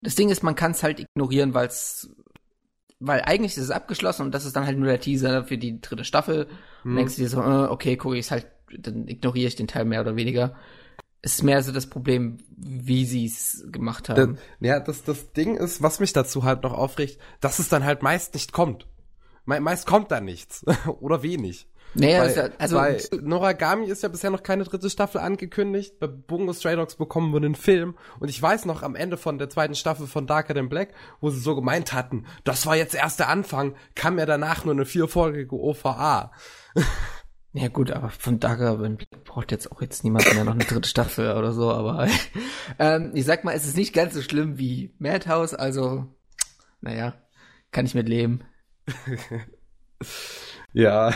Das 0.00 0.14
Ding 0.14 0.30
ist, 0.30 0.42
man 0.42 0.54
kann 0.54 0.72
es 0.72 0.82
halt 0.82 1.00
ignorieren, 1.00 1.54
weil 1.54 1.66
es 1.66 2.10
weil 3.00 3.22
eigentlich 3.22 3.56
ist 3.56 3.64
es 3.64 3.70
abgeschlossen 3.70 4.22
und 4.22 4.34
das 4.34 4.44
ist 4.44 4.56
dann 4.56 4.66
halt 4.66 4.78
nur 4.78 4.88
der 4.88 5.00
Teaser 5.00 5.44
für 5.44 5.58
die 5.58 5.80
dritte 5.80 6.04
Staffel. 6.04 6.48
Hm. 6.82 6.90
Und 6.90 6.96
denkst 6.96 7.16
du 7.16 7.22
dir 7.22 7.28
so, 7.28 7.40
äh, 7.40 7.66
okay, 7.68 7.96
gucke 7.96 8.16
ich 8.16 8.30
halt, 8.30 8.46
dann 8.76 9.08
ignoriere 9.08 9.48
ich 9.48 9.56
den 9.56 9.68
Teil 9.68 9.84
mehr 9.84 10.00
oder 10.00 10.16
weniger 10.16 10.54
ist 11.22 11.42
mehr 11.42 11.62
so 11.62 11.72
das 11.72 11.88
Problem, 11.88 12.38
wie 12.56 13.04
sie 13.04 13.26
es 13.26 13.64
gemacht 13.70 14.08
haben. 14.08 14.36
Das, 14.36 14.44
ja, 14.60 14.80
das, 14.80 15.02
das 15.02 15.32
Ding 15.32 15.56
ist, 15.56 15.82
was 15.82 16.00
mich 16.00 16.12
dazu 16.12 16.44
halt 16.44 16.62
noch 16.62 16.72
aufregt, 16.72 17.18
dass 17.40 17.58
es 17.58 17.68
dann 17.68 17.84
halt 17.84 18.02
meist 18.02 18.34
nicht 18.34 18.52
kommt. 18.52 18.86
Me 19.44 19.60
meist 19.60 19.86
kommt 19.86 20.10
da 20.10 20.20
nichts. 20.20 20.64
Oder 21.00 21.22
wenig. 21.22 21.68
Naja, 21.94 22.20
weil, 22.20 22.36
ja, 22.36 22.48
also 22.58 22.76
weil 22.76 23.02
Noragami 23.22 23.86
ist 23.86 24.02
ja 24.02 24.08
bisher 24.08 24.30
noch 24.30 24.42
keine 24.42 24.64
dritte 24.64 24.90
Staffel 24.90 25.20
angekündigt. 25.20 25.98
Bei 25.98 26.06
Bungo 26.06 26.52
Stray 26.52 26.76
Dogs 26.76 26.96
bekommen 26.96 27.32
wir 27.32 27.38
einen 27.38 27.54
Film. 27.54 27.96
Und 28.20 28.28
ich 28.28 28.40
weiß 28.40 28.66
noch 28.66 28.82
am 28.82 28.94
Ende 28.94 29.16
von 29.16 29.38
der 29.38 29.50
zweiten 29.50 29.74
Staffel 29.74 30.06
von 30.06 30.26
Darker 30.26 30.54
Than 30.54 30.68
Black, 30.68 30.94
wo 31.20 31.30
sie 31.30 31.40
so 31.40 31.54
gemeint 31.54 31.92
hatten, 31.92 32.26
das 32.44 32.66
war 32.66 32.76
jetzt 32.76 32.94
erst 32.94 33.20
der 33.20 33.28
Anfang, 33.28 33.74
kam 33.94 34.18
ja 34.18 34.26
danach 34.26 34.64
nur 34.64 34.74
eine 34.74 34.84
vierfolgige 34.84 35.56
OVA. 35.56 36.32
Ja 37.54 37.68
gut, 37.68 37.90
aber 37.90 38.10
von 38.10 38.38
Dagger 38.38 38.76
braucht 39.24 39.50
jetzt 39.52 39.72
auch 39.72 39.80
jetzt 39.80 40.04
niemand 40.04 40.32
mehr 40.34 40.44
noch 40.44 40.52
eine 40.52 40.64
dritte 40.64 40.88
Staffel 40.88 41.34
oder 41.34 41.52
so, 41.52 41.72
aber 41.72 42.06
ähm, 42.78 43.12
ich 43.14 43.24
sag 43.24 43.42
mal, 43.42 43.54
es 43.54 43.66
ist 43.66 43.76
nicht 43.76 43.94
ganz 43.94 44.14
so 44.14 44.20
schlimm 44.20 44.58
wie 44.58 44.94
Madhouse, 44.98 45.54
also 45.54 46.06
naja, 46.82 47.14
kann 47.72 47.86
ich 47.86 47.94
mit 47.94 48.08
leben. 48.08 48.44
ja. 50.72 51.12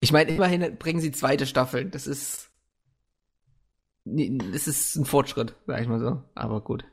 Ich 0.00 0.12
meine, 0.12 0.30
immerhin 0.30 0.78
bringen 0.78 1.00
sie 1.00 1.12
zweite 1.12 1.46
Staffeln, 1.46 1.90
das 1.90 2.06
ist 2.06 2.50
das 4.04 4.66
ist 4.66 4.96
ein 4.96 5.04
Fortschritt, 5.04 5.54
sag 5.66 5.82
ich 5.82 5.88
mal 5.88 6.00
so, 6.00 6.22
aber 6.34 6.62
gut. 6.62 6.84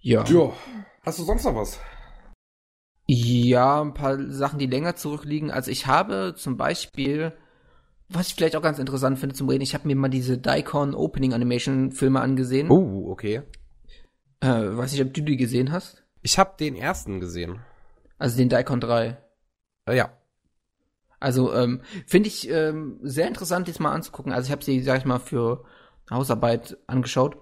Ja. 0.00 0.24
Jo. 0.24 0.54
Hast 1.02 1.18
du 1.18 1.24
sonst 1.24 1.44
noch 1.44 1.54
was? 1.54 1.78
Ja, 3.06 3.82
ein 3.82 3.94
paar 3.94 4.18
Sachen, 4.30 4.58
die 4.58 4.66
länger 4.66 4.96
zurückliegen. 4.96 5.50
Also 5.50 5.70
ich 5.70 5.86
habe 5.86 6.34
zum 6.36 6.56
Beispiel, 6.56 7.32
was 8.08 8.28
ich 8.28 8.34
vielleicht 8.34 8.56
auch 8.56 8.62
ganz 8.62 8.78
interessant 8.78 9.18
finde 9.18 9.34
zum 9.34 9.48
Reden, 9.48 9.62
ich 9.62 9.74
habe 9.74 9.86
mir 9.86 9.96
mal 9.96 10.08
diese 10.08 10.38
Daikon 10.38 10.94
Opening 10.94 11.34
Animation 11.34 11.92
Filme 11.92 12.20
angesehen. 12.20 12.70
Oh, 12.70 13.10
okay. 13.10 13.42
Äh, 14.40 14.76
weiß 14.76 14.92
nicht, 14.92 15.02
ob 15.02 15.12
du 15.12 15.22
die 15.22 15.36
gesehen 15.36 15.72
hast. 15.72 16.04
Ich 16.22 16.38
habe 16.38 16.54
den 16.58 16.76
ersten 16.76 17.20
gesehen. 17.20 17.60
Also 18.18 18.36
den 18.38 18.48
Daikon 18.48 18.80
3. 18.80 19.18
Äh, 19.86 19.96
ja. 19.96 20.16
Also 21.24 21.54
ähm, 21.54 21.80
finde 22.06 22.28
ich 22.28 22.50
ähm, 22.50 22.98
sehr 23.00 23.26
interessant, 23.26 23.66
jetzt 23.66 23.80
mal 23.80 23.92
anzugucken. 23.92 24.30
Also 24.30 24.48
ich 24.48 24.52
habe 24.52 24.62
sie, 24.62 24.82
sag 24.82 24.98
ich 24.98 25.04
mal, 25.06 25.18
für 25.18 25.64
Hausarbeit 26.10 26.76
angeschaut. 26.86 27.38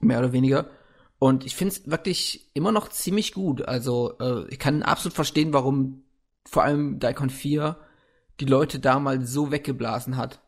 Mehr 0.00 0.18
oder 0.18 0.32
weniger. 0.32 0.66
Und 1.18 1.46
ich 1.46 1.56
finde 1.56 1.74
es 1.74 1.90
wirklich 1.90 2.50
immer 2.52 2.72
noch 2.72 2.90
ziemlich 2.90 3.32
gut. 3.32 3.66
Also 3.66 4.18
äh, 4.20 4.46
ich 4.50 4.58
kann 4.58 4.82
absolut 4.82 5.14
verstehen, 5.14 5.54
warum 5.54 6.02
vor 6.46 6.62
allem 6.62 6.98
Daikon 6.98 7.30
4 7.30 7.78
die 8.38 8.44
Leute 8.44 8.80
damals 8.80 9.30
so 9.30 9.50
weggeblasen 9.50 10.18
hat. 10.18 10.42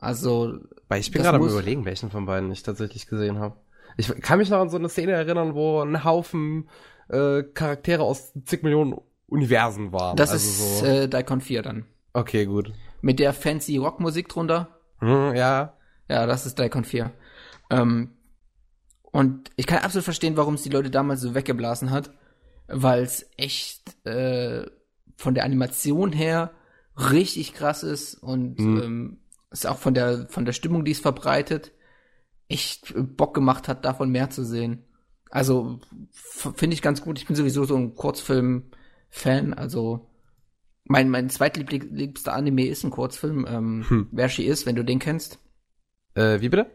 Also. 0.00 0.60
Weil 0.88 1.00
ich 1.00 1.10
bin 1.10 1.22
gerade 1.22 1.36
am 1.36 1.46
überlegen, 1.46 1.84
welchen 1.84 2.10
von 2.10 2.24
beiden 2.24 2.50
ich 2.52 2.62
tatsächlich 2.62 3.06
gesehen 3.06 3.38
habe. 3.38 3.56
Ich 3.98 4.08
kann 4.22 4.38
mich 4.38 4.48
noch 4.48 4.60
an 4.60 4.70
so 4.70 4.78
eine 4.78 4.88
Szene 4.88 5.12
erinnern, 5.12 5.54
wo 5.54 5.82
ein 5.82 6.04
Haufen 6.04 6.70
äh, 7.10 7.42
Charaktere 7.42 8.02
aus 8.02 8.32
zig 8.46 8.62
Millionen 8.62 8.98
Universen 9.28 9.92
waren. 9.92 10.16
Das 10.16 10.30
also 10.30 10.46
ist 10.46 10.78
so. 10.80 10.86
äh, 10.86 11.08
Daikon 11.08 11.40
4 11.40 11.62
dann. 11.62 11.86
Okay, 12.12 12.46
gut. 12.46 12.72
Mit 13.00 13.18
der 13.18 13.32
fancy 13.32 13.76
Rockmusik 13.76 14.28
drunter. 14.28 14.78
Hm, 14.98 15.34
ja. 15.34 15.76
Ja, 16.08 16.26
das 16.26 16.46
ist 16.46 16.58
Daikon 16.58 16.84
4. 16.84 17.12
Ähm, 17.70 18.16
und 19.02 19.50
ich 19.56 19.66
kann 19.66 19.78
absolut 19.78 20.04
verstehen, 20.04 20.36
warum 20.36 20.54
es 20.54 20.62
die 20.62 20.68
Leute 20.68 20.90
damals 20.90 21.20
so 21.20 21.34
weggeblasen 21.34 21.90
hat, 21.90 22.10
weil 22.68 23.02
es 23.02 23.28
echt 23.36 24.06
äh, 24.06 24.66
von 25.16 25.34
der 25.34 25.44
Animation 25.44 26.12
her 26.12 26.52
richtig 26.96 27.54
krass 27.54 27.82
ist 27.82 28.14
und 28.14 28.58
mhm. 28.58 28.82
ähm, 28.82 29.18
es 29.50 29.66
auch 29.66 29.78
von 29.78 29.94
der 29.94 30.26
von 30.28 30.44
der 30.44 30.52
Stimmung, 30.52 30.84
die 30.84 30.92
es 30.92 31.00
verbreitet, 31.00 31.72
echt 32.48 32.94
Bock 32.96 33.34
gemacht 33.34 33.68
hat, 33.68 33.84
davon 33.84 34.10
mehr 34.10 34.30
zu 34.30 34.44
sehen. 34.44 34.84
Also 35.30 35.80
finde 36.12 36.74
ich 36.74 36.82
ganz 36.82 37.02
gut. 37.02 37.18
Ich 37.18 37.26
bin 37.26 37.36
sowieso 37.36 37.64
so 37.64 37.76
ein 37.76 37.94
Kurzfilm-Fan. 39.10 39.54
Also 39.54 40.08
mein 40.84 41.08
mein 41.08 41.30
zweitlieblichster 41.30 42.32
Anime 42.32 42.66
ist 42.66 42.84
ein 42.84 42.90
Kurzfilm. 42.90 43.46
Ähm, 43.48 43.84
hm. 43.88 44.08
Wer 44.12 44.28
she 44.28 44.44
is, 44.44 44.66
wenn 44.66 44.76
du 44.76 44.84
den 44.84 44.98
kennst. 44.98 45.38
Äh, 46.14 46.40
wie 46.40 46.48
bitte? 46.48 46.70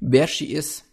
Wer 0.00 0.26
she 0.26 0.52
is. 0.52 0.84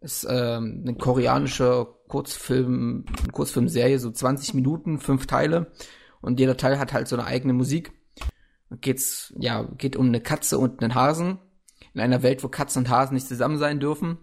Ist 0.00 0.26
ähm, 0.28 0.82
eine 0.82 0.94
koreanische 0.96 1.86
Kurzfilm, 2.08 3.04
Kurzfilmserie, 3.30 3.98
so 3.98 4.10
20 4.10 4.54
Minuten, 4.54 4.98
fünf 4.98 5.26
Teile. 5.26 5.72
Und 6.20 6.40
jeder 6.40 6.56
Teil 6.56 6.78
hat 6.78 6.92
halt 6.92 7.06
so 7.08 7.16
eine 7.16 7.24
eigene 7.24 7.52
Musik. 7.52 7.92
Geht's, 8.80 9.32
ja, 9.38 9.62
geht 9.62 9.96
um 9.96 10.06
eine 10.06 10.20
Katze 10.20 10.58
und 10.58 10.82
einen 10.82 10.94
Hasen. 10.94 11.38
In 11.94 12.00
einer 12.00 12.22
Welt, 12.22 12.42
wo 12.42 12.48
Katzen 12.48 12.84
und 12.84 12.90
Hasen 12.90 13.14
nicht 13.14 13.28
zusammen 13.28 13.58
sein 13.58 13.78
dürfen. 13.78 14.18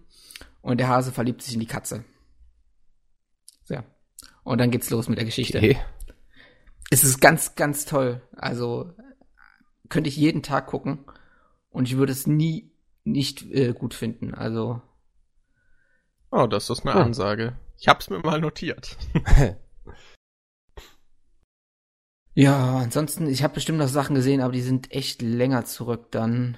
Und 0.60 0.78
der 0.80 0.88
Hase 0.88 1.12
verliebt 1.12 1.40
sich 1.40 1.54
in 1.54 1.60
die 1.60 1.66
Katze. 1.66 2.04
So. 3.64 3.74
Ja. 3.74 3.84
Und 4.50 4.58
dann 4.58 4.72
geht's 4.72 4.90
los 4.90 5.08
mit 5.08 5.16
der 5.16 5.24
Geschichte. 5.24 5.58
Okay. 5.58 5.78
Es 6.90 7.04
ist 7.04 7.20
ganz, 7.20 7.54
ganz 7.54 7.84
toll. 7.84 8.20
Also 8.32 8.92
könnte 9.88 10.08
ich 10.08 10.16
jeden 10.16 10.42
Tag 10.42 10.66
gucken. 10.66 11.04
Und 11.68 11.86
ich 11.86 11.96
würde 11.96 12.10
es 12.10 12.26
nie 12.26 12.72
nicht 13.04 13.48
äh, 13.52 13.72
gut 13.72 13.94
finden. 13.94 14.34
Also. 14.34 14.82
Oh, 16.32 16.48
das 16.48 16.68
ist 16.68 16.84
eine 16.84 16.94
hm. 16.94 17.00
Ansage. 17.00 17.60
Ich 17.78 17.86
hab's 17.86 18.10
mir 18.10 18.18
mal 18.18 18.40
notiert. 18.40 18.96
ja, 22.34 22.78
ansonsten, 22.78 23.28
ich 23.28 23.44
habe 23.44 23.54
bestimmt 23.54 23.78
noch 23.78 23.86
Sachen 23.86 24.16
gesehen, 24.16 24.40
aber 24.40 24.52
die 24.52 24.62
sind 24.62 24.90
echt 24.90 25.22
länger 25.22 25.64
zurück. 25.64 26.10
Dann 26.10 26.56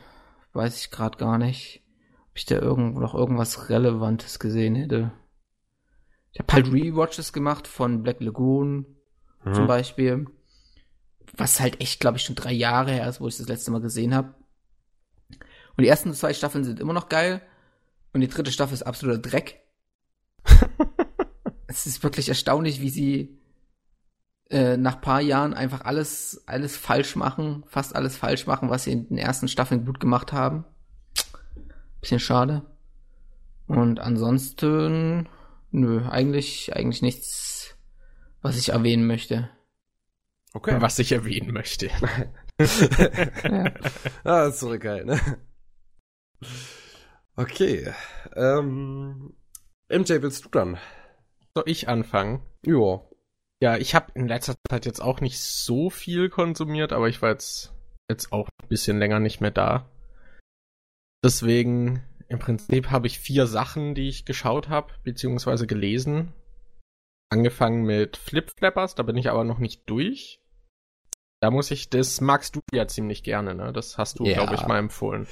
weiß 0.55 0.83
ich 0.83 0.91
gerade 0.91 1.19
gar 1.19 1.37
nicht, 1.37 1.83
ob 2.31 2.39
ich 2.39 2.47
da 2.47 2.55
irgendwo 2.55 3.01
noch 3.01 3.15
irgendwas 3.15 3.69
Relevantes 3.69 4.39
gesehen 4.39 4.77
hätte. 4.77 5.13
Ich 6.33 6.41
habe 6.41 6.53
halt 6.53 6.73
Rewatches 6.73 7.33
gemacht 7.33 7.67
von 7.69 8.03
Black 8.03 8.21
Lagoon 8.21 8.87
mhm. 9.45 9.55
zum 9.55 9.67
Beispiel. 9.67 10.27
Was 11.35 11.61
halt 11.61 11.81
echt, 11.81 12.01
glaube 12.01 12.19
ich, 12.19 12.25
schon 12.25 12.35
drei 12.35 12.53
Jahre 12.53 12.93
her 12.93 13.09
ist, 13.09 13.21
wo 13.21 13.29
ich 13.29 13.37
das 13.37 13.49
letzte 13.49 13.71
Mal 13.71 13.81
gesehen 13.81 14.15
habe. 14.15 14.35
Und 15.77 15.85
die 15.85 15.89
ersten 15.89 16.13
zwei 16.15 16.35
Staffeln 16.35 16.65
sind 16.65 16.81
immer 16.81 16.93
noch 16.93 17.09
geil. 17.09 17.43
Und 18.13 18.21
die 18.21 18.29
dritte 18.29 18.53
Staffel 18.53 18.75
ist 18.75 18.83
absoluter 18.83 19.19
Dreck. 19.19 19.63
es 21.67 21.87
ist 21.87 22.03
wirklich 22.03 22.29
erstaunlich, 22.29 22.81
wie 22.81 22.91
sie 22.91 23.41
äh, 24.51 24.77
nach 24.77 25.01
paar 25.01 25.21
Jahren 25.21 25.55
einfach 25.55 25.83
alles, 25.83 26.43
alles 26.47 26.77
falsch 26.77 27.17
machen, 27.17 27.65
fast 27.67 27.97
alles 27.97 28.17
falsch 28.17 28.47
machen, 28.47 28.69
was 28.69 28.85
sie 28.85 28.93
in 28.93 29.09
den 29.09 29.19
ersten 29.19 29.49
Staffeln 29.49 29.87
gut 29.87 29.99
gemacht 29.99 30.33
haben. 30.33 30.65
Bisschen 32.01 32.21
schade. 32.21 32.63
Und 33.67 34.01
ansonsten, 34.01 35.29
nö, 35.73 36.07
eigentlich, 36.09 36.75
eigentlich 36.75 37.03
nichts, 37.03 37.77
was 38.41 38.57
ich 38.57 38.71
erwähnen 38.71 39.07
möchte. 39.07 39.51
Okay. 40.55 40.81
Was 40.81 40.99
ich 40.99 41.13
erwähnen 41.13 41.53
möchte. 41.53 41.87
ja. 43.45 43.73
Ah, 44.25 44.47
ist 44.47 44.61
so 44.61 44.79
geil, 44.79 45.05
ne? 45.05 45.19
Okay. 47.37 47.93
Ähm, 48.37 49.35
MJ, 49.89 50.21
willst 50.21 50.45
du 50.45 50.49
dann? 50.51 50.79
Soll 51.55 51.65
ich 51.67 51.89
anfangen? 51.89 52.43
Ja. 52.65 53.01
Ja, 53.61 53.77
ich 53.77 53.95
habe 53.95 54.13
in 54.15 54.29
letzter 54.29 54.57
Zeit 54.69 54.87
jetzt 54.87 55.01
auch 55.01 55.21
nicht 55.21 55.41
so 55.41 55.89
viel 55.89 56.29
konsumiert, 56.29 56.93
aber 56.93 57.09
ich 57.09 57.23
war 57.23 57.31
jetzt, 57.31 57.73
jetzt 58.11 58.33
auch 58.33 58.49
ein 58.61 58.69
bisschen 58.69 58.99
länger 58.99 59.21
nicht 59.21 59.41
mehr 59.41 59.53
da. 59.53 59.89
Deswegen, 61.25 62.03
im 62.33 62.39
Prinzip 62.39 62.91
habe 62.91 63.07
ich 63.07 63.19
vier 63.19 63.47
Sachen, 63.47 63.95
die 63.95 64.09
ich 64.09 64.25
geschaut 64.25 64.69
habe, 64.69 64.93
beziehungsweise 65.05 65.67
gelesen. 65.67 66.33
Angefangen 67.31 67.83
mit 67.85 68.17
Flip 68.17 68.51
Flappers, 68.51 68.95
da 68.95 69.03
bin 69.03 69.17
ich 69.17 69.31
aber 69.31 69.45
noch 69.45 69.59
nicht 69.59 69.89
durch. 69.89 70.41
Da 71.41 71.51
muss 71.51 71.71
ich, 71.71 71.91
das 71.91 72.21
magst 72.21 72.57
du 72.57 72.61
ja 72.73 72.87
ziemlich 72.87 73.23
gerne, 73.23 73.55
ne? 73.55 73.73
Das 73.73 73.99
hast 73.99 74.19
du, 74.19 74.25
ja. 74.25 74.35
glaube 74.35 74.55
ich, 74.55 74.67
mal 74.67 74.79
empfohlen. 74.79 75.27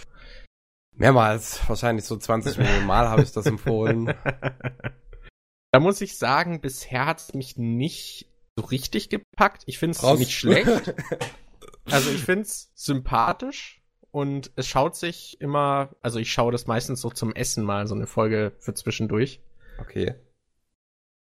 Mehrmals, 0.93 1.67
wahrscheinlich 1.69 2.05
so 2.05 2.17
20 2.17 2.59
Millionen 2.59 2.87
Mal 2.87 3.09
habe 3.09 3.23
ich 3.23 3.33
das 3.33 3.47
empfohlen. 3.47 4.15
Da 5.73 5.79
muss 5.79 6.01
ich 6.01 6.19
sagen, 6.19 6.61
bisher 6.61 7.07
hat 7.07 7.21
es 7.21 7.33
mich 7.33 7.57
nicht 7.57 8.27
so 8.57 8.65
richtig 8.65 9.09
gepackt. 9.09 9.63
Ich 9.67 9.79
finde 9.79 9.97
es 9.97 10.19
nicht 10.19 10.37
schlecht. 10.37 10.95
also 11.85 12.11
ich 12.11 12.25
finde 12.25 12.43
es 12.43 12.73
sympathisch 12.75 13.80
und 14.13 14.51
es 14.57 14.67
schaut 14.67 14.97
sich 14.97 15.41
immer, 15.41 15.95
also 16.03 16.19
ich 16.19 16.33
schaue 16.33 16.53
das 16.53 16.67
meistens 16.67 17.01
so 17.01 17.11
zum 17.11 17.35
Essen 17.35 17.65
mal, 17.65 17.87
so 17.87 17.95
eine 17.95 18.07
Folge 18.07 18.53
für 18.59 18.75
zwischendurch. 18.75 19.41
Okay. 19.79 20.15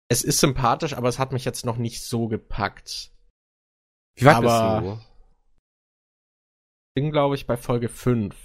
Es 0.09 0.23
ist 0.23 0.41
sympathisch, 0.41 0.95
aber 0.95 1.09
es 1.09 1.19
hat 1.19 1.33
mich 1.33 1.45
jetzt 1.45 1.65
noch 1.65 1.79
nicht 1.79 2.03
so 2.03 2.29
gepackt. 2.29 3.11
Wie 4.17 4.25
weit 4.27 4.37
aber 4.37 4.81
bist 4.81 5.03
du? 5.03 5.05
Bin, 6.95 7.11
glaube 7.11 7.35
ich, 7.35 7.47
bei 7.47 7.57
Folge 7.57 7.89
5. 7.89 8.37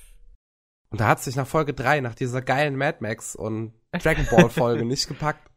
Und 0.90 1.02
da 1.02 1.08
hat 1.08 1.22
sich 1.22 1.36
nach 1.36 1.46
Folge 1.46 1.74
3, 1.74 2.02
nach 2.02 2.16
dieser 2.16 2.42
geilen 2.42 2.76
Mad 2.76 2.98
Max 3.02 3.36
und 3.36 3.74
Dragon 3.92 4.26
Ball 4.32 4.50
Folge 4.50 4.86
nicht 4.86 5.08
gepackt. 5.08 5.52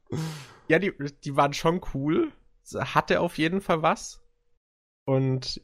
Ja, 0.68 0.78
die, 0.78 0.93
die 1.24 1.37
waren 1.37 1.55
schon 1.55 1.80
cool. 1.95 2.33
Hatte 2.74 3.20
auf 3.20 3.39
jeden 3.39 3.61
Fall 3.61 3.83
was. 3.83 4.20
Und 5.05 5.62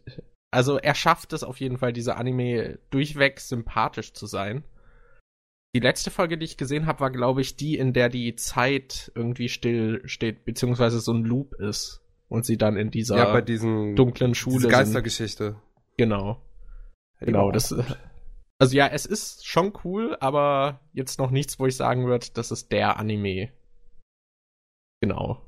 also 0.51 0.79
er 0.79 0.95
schafft 0.95 1.33
es 1.33 1.45
auf 1.45 1.61
jeden 1.61 1.79
Fall, 1.79 1.93
dieser 1.93 2.17
Anime 2.17 2.79
durchweg 2.91 3.41
sympathisch 3.41 4.13
zu 4.13 4.27
sein. 4.27 4.65
Die 5.75 5.81
letzte 5.81 6.11
Folge, 6.11 6.39
die 6.39 6.47
ich 6.47 6.57
gesehen 6.57 6.87
habe, 6.87 7.01
war, 7.01 7.11
glaube 7.11 7.43
ich, 7.43 7.57
die, 7.57 7.77
in 7.77 7.93
der 7.93 8.09
die 8.09 8.35
Zeit 8.37 9.13
irgendwie 9.15 9.49
still 9.49 10.01
steht, 10.07 10.45
beziehungsweise 10.45 11.01
so 11.01 11.13
ein 11.13 11.25
Loop 11.25 11.55
ist. 11.55 12.03
Und 12.29 12.45
sie 12.45 12.59
dann 12.59 12.77
in 12.77 12.91
dieser 12.91 13.17
ja, 13.17 13.33
bei 13.33 13.41
diesen, 13.41 13.97
dunklen 13.97 14.35
Schule. 14.35 14.57
Diese 14.57 14.69
Geistergeschichte. 14.69 15.45
Sind. 15.45 15.97
Genau. 15.97 16.43
Ja, 17.21 17.27
genau, 17.27 17.51
das. 17.51 17.75
Also 18.61 18.77
ja, 18.77 18.89
es 18.89 19.07
ist 19.07 19.47
schon 19.47 19.73
cool, 19.85 20.17
aber 20.19 20.81
jetzt 20.93 21.19
noch 21.21 21.31
nichts, 21.31 21.59
wo 21.61 21.67
ich 21.67 21.77
sagen 21.77 22.07
würde, 22.07 22.27
das 22.35 22.51
ist 22.51 22.73
der 22.73 22.99
Anime. 22.99 23.53
Genau. 25.01 25.48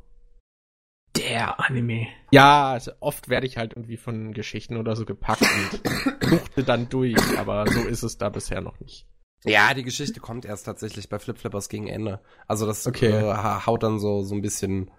Der 1.21 1.61
Anime. 1.61 2.09
Ja, 2.31 2.71
also 2.73 2.93
oft 3.01 3.29
werde 3.29 3.47
ich 3.47 3.57
halt 3.57 3.75
irgendwie 3.75 3.97
von 3.97 4.33
Geschichten 4.33 4.77
oder 4.77 4.97
so 4.97 5.05
gepackt 5.05 5.43
und 5.43 6.21
suchte 6.29 6.65
dann 6.65 6.89
durch, 6.89 7.17
aber 7.39 7.67
so 7.71 7.81
ist 7.81 8.03
es 8.03 8.19
da 8.19 8.29
bisher 8.29 8.61
noch 8.61 8.81
nicht. 8.81 9.07
Ja, 9.45 9.73
die 9.73 9.85
Geschichte 9.85 10.21
kommt 10.21 10.45
erst 10.45 10.67
tatsächlich 10.67 11.09
bei 11.09 11.19
Flip 11.19 11.39
Flippers 11.39 11.69
gegen 11.69 11.87
Ende. 11.87 12.21
Also 12.47 12.67
das 12.67 12.87
okay. 12.87 13.11
äh, 13.11 13.35
haut 13.67 13.83
dann 13.83 13.99
so 13.99 14.23
so 14.23 14.35
ein 14.35 14.43
bisschen 14.43 14.91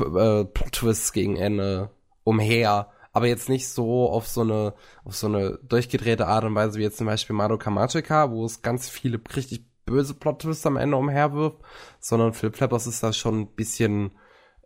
äh, 0.00 0.44
Plot-Twists 0.44 1.12
gegen 1.12 1.36
Ende 1.36 1.90
umher, 2.24 2.90
aber 3.12 3.26
jetzt 3.28 3.48
nicht 3.48 3.68
so 3.68 4.10
auf 4.10 4.26
so 4.26 4.40
eine 4.40 4.74
auf 5.04 5.14
so 5.14 5.28
eine 5.28 5.58
durchgedrehte 5.62 6.26
Art 6.26 6.44
und 6.44 6.54
Weise 6.54 6.78
wie 6.78 6.82
jetzt 6.82 6.98
zum 6.98 7.06
Beispiel 7.06 7.36
Madoka 7.36 7.70
Magica, 7.70 8.30
wo 8.30 8.44
es 8.44 8.62
ganz 8.62 8.88
viele 8.88 9.20
richtig 9.36 9.66
böse 9.84 10.14
Plot-Twists 10.14 10.66
am 10.66 10.76
Ende 10.76 10.96
umherwirft, 10.96 11.58
sondern 12.00 12.32
Flip 12.32 12.56
Flappers 12.56 12.86
ist 12.86 13.02
da 13.02 13.12
schon 13.12 13.40
ein 13.40 13.54
bisschen 13.54 14.12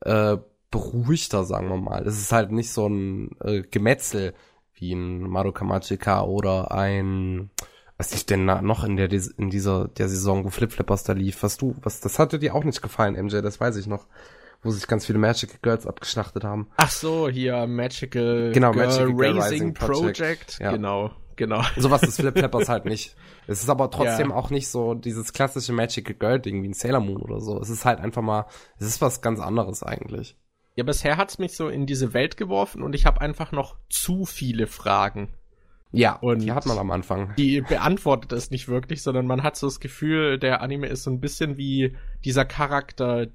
äh, 0.02 0.38
beruhigter, 0.70 1.44
sagen 1.44 1.68
wir 1.68 1.76
mal. 1.76 2.06
Es 2.06 2.18
ist 2.18 2.32
halt 2.32 2.52
nicht 2.52 2.72
so 2.72 2.86
ein 2.86 3.30
äh, 3.42 3.62
Gemetzel 3.62 4.34
wie 4.74 4.92
ein 4.92 5.20
Madoka 5.22 5.64
Magica 5.64 6.22
oder 6.22 6.72
ein 6.72 7.50
was 7.96 8.12
ich 8.12 8.26
denn 8.26 8.44
noch 8.44 8.84
in 8.84 8.96
der 8.96 9.10
in 9.10 9.50
dieser 9.50 9.88
der 9.88 10.08
Saison, 10.08 10.44
wo 10.44 10.50
Flip 10.50 10.70
Flappers 10.70 11.02
da 11.02 11.14
lief, 11.14 11.42
was 11.42 11.56
du, 11.56 11.74
was 11.82 12.00
das 12.00 12.20
hatte 12.20 12.38
dir 12.38 12.54
auch 12.54 12.62
nicht 12.62 12.80
gefallen, 12.80 13.14
MJ, 13.20 13.40
das 13.40 13.58
weiß 13.58 13.76
ich 13.76 13.88
noch 13.88 14.06
wo 14.62 14.70
sich 14.70 14.86
ganz 14.86 15.06
viele 15.06 15.18
Magical 15.18 15.58
Girls 15.62 15.86
abgeschlachtet 15.86 16.44
haben. 16.44 16.68
Ach 16.76 16.90
so, 16.90 17.28
hier 17.28 17.66
Magical 17.66 18.50
genau, 18.52 18.72
Girl 18.72 18.86
Magical 18.86 19.14
Girl 19.14 19.40
Raising 19.40 19.74
Project. 19.74 20.18
Project. 20.18 20.58
Ja. 20.60 20.72
Genau, 20.72 21.10
genau. 21.36 21.62
Sowas 21.76 22.02
ist 22.02 22.20
Flip 22.20 22.36
Flappers 22.36 22.68
halt 22.68 22.84
nicht. 22.84 23.14
Es 23.50 23.62
ist 23.62 23.70
aber 23.70 23.90
trotzdem 23.90 24.28
ja. 24.28 24.36
auch 24.36 24.50
nicht 24.50 24.68
so 24.68 24.92
dieses 24.92 25.32
klassische 25.32 25.72
Magical 25.72 26.12
Girl 26.12 26.38
Ding 26.38 26.62
wie 26.62 26.68
ein 26.68 26.74
Sailor 26.74 27.00
Moon 27.00 27.22
oder 27.22 27.40
so. 27.40 27.58
Es 27.58 27.70
ist 27.70 27.86
halt 27.86 27.98
einfach 27.98 28.20
mal, 28.20 28.44
es 28.78 28.86
ist 28.86 29.00
was 29.00 29.22
ganz 29.22 29.40
anderes 29.40 29.82
eigentlich. 29.82 30.36
Ja, 30.78 30.84
bisher 30.84 31.16
hat's 31.16 31.40
mich 31.40 31.56
so 31.56 31.68
in 31.68 31.86
diese 31.86 32.14
Welt 32.14 32.36
geworfen 32.36 32.84
und 32.84 32.94
ich 32.94 33.04
habe 33.04 33.20
einfach 33.20 33.50
noch 33.50 33.74
zu 33.90 34.24
viele 34.24 34.68
Fragen. 34.68 35.34
Ja, 35.90 36.14
und 36.14 36.38
die 36.38 36.52
hat 36.52 36.66
man 36.66 36.78
am 36.78 36.92
Anfang. 36.92 37.34
Die 37.36 37.62
beantwortet 37.62 38.30
es 38.30 38.52
nicht 38.52 38.68
wirklich, 38.68 39.02
sondern 39.02 39.26
man 39.26 39.42
hat 39.42 39.56
so 39.56 39.66
das 39.66 39.80
Gefühl, 39.80 40.38
der 40.38 40.60
Anime 40.60 40.86
ist 40.86 41.02
so 41.02 41.10
ein 41.10 41.18
bisschen 41.18 41.56
wie 41.56 41.96
dieser 42.24 42.44
Charakter, 42.44 43.26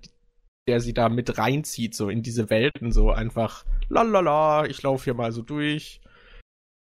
der 0.70 0.80
sie 0.80 0.94
da 0.94 1.10
mit 1.10 1.38
reinzieht, 1.38 1.96
so 1.96 2.08
in 2.08 2.24
diese 2.24 2.50
Welten, 2.50 2.94
so 2.94 3.12
einfach, 3.12 3.66
lalala, 3.90 4.66
ich 4.66 4.82
laufe 4.82 5.04
hier 5.04 5.14
mal 5.14 5.34
so 5.34 5.42
durch. 5.42 6.00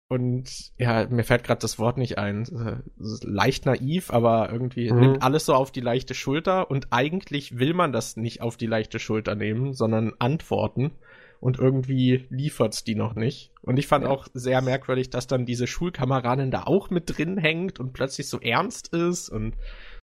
Und 0.09 0.73
ja, 0.79 1.07
mir 1.09 1.25
fällt 1.25 1.43
gerade 1.43 1.61
das 1.61 1.79
Wort 1.79 1.99
nicht 1.99 2.17
ein. 2.17 2.85
Leicht 2.97 3.67
naiv, 3.67 4.11
aber 4.11 4.53
irgendwie 4.53 4.93
mhm. 4.93 5.01
nimmt 5.01 5.23
alles 5.23 5.47
so 5.47 5.55
auf 5.55 5.73
die 5.73 5.81
leichte 5.81 6.15
Schulter 6.15 6.71
und 6.71 6.89
eigentlich 6.93 7.59
will 7.59 7.75
man 7.75 7.93
das 7.93 8.17
nicht 8.17 8.41
auf 8.41 8.57
die 8.57 8.67
leichte 8.67 8.99
Schulter 8.99 9.35
nehmen, 9.35 9.73
sondern 9.73 10.13
antworten. 10.19 10.93
Und 11.39 11.59
irgendwie 11.59 12.27
liefert's 12.31 12.83
die 12.83 12.95
noch 12.95 13.15
nicht. 13.15 13.53
Und 13.63 13.79
ich 13.79 13.87
fand 13.87 14.05
ja. 14.05 14.11
auch 14.11 14.27
sehr 14.33 14.63
merkwürdig, 14.63 15.11
dass 15.11 15.27
dann 15.27 15.45
diese 15.45 15.67
Schulkameradin 15.67 16.51
da 16.51 16.63
auch 16.63 16.89
mit 16.89 17.17
drin 17.17 17.37
hängt 17.37 17.79
und 17.79 17.93
plötzlich 17.93 18.29
so 18.29 18.41
ernst 18.41 18.95
ist 18.95 19.29
und 19.29 19.55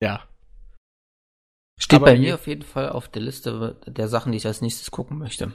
ja, 0.01 0.23
Steht 1.79 1.99
Aber 1.99 2.07
bei 2.07 2.19
mir 2.19 2.35
auf 2.35 2.47
jeden 2.47 2.63
Fall 2.63 2.89
auf 2.89 3.09
der 3.09 3.23
Liste 3.23 3.77
der 3.87 4.09
Sachen, 4.09 4.33
die 4.33 4.39
ich 4.39 4.47
als 4.47 4.63
nächstes 4.63 4.91
gucken 4.91 5.19
möchte. 5.19 5.53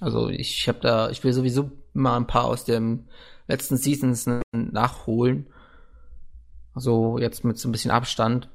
Also 0.00 0.28
ich 0.28 0.68
habe 0.68 0.80
da, 0.80 1.10
ich 1.10 1.24
will 1.24 1.32
sowieso 1.32 1.70
mal 1.94 2.16
ein 2.16 2.26
paar 2.26 2.44
aus 2.44 2.64
dem 2.64 3.08
letzten 3.46 3.76
Seasons 3.76 4.28
nachholen. 4.52 5.46
Also 6.74 7.18
jetzt 7.18 7.44
mit 7.44 7.58
so 7.58 7.68
ein 7.68 7.72
bisschen 7.72 7.90
Abstand, 7.90 8.48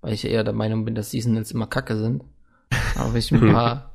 weil 0.00 0.12
ich 0.12 0.24
eher 0.26 0.44
der 0.44 0.52
Meinung 0.52 0.84
bin, 0.84 0.94
dass 0.94 1.10
Seasons 1.10 1.50
immer 1.50 1.66
kacke 1.66 1.96
sind. 1.96 2.24
Aber 2.96 3.14
ich 3.14 3.32
ein 3.32 3.52
paar 3.52 3.94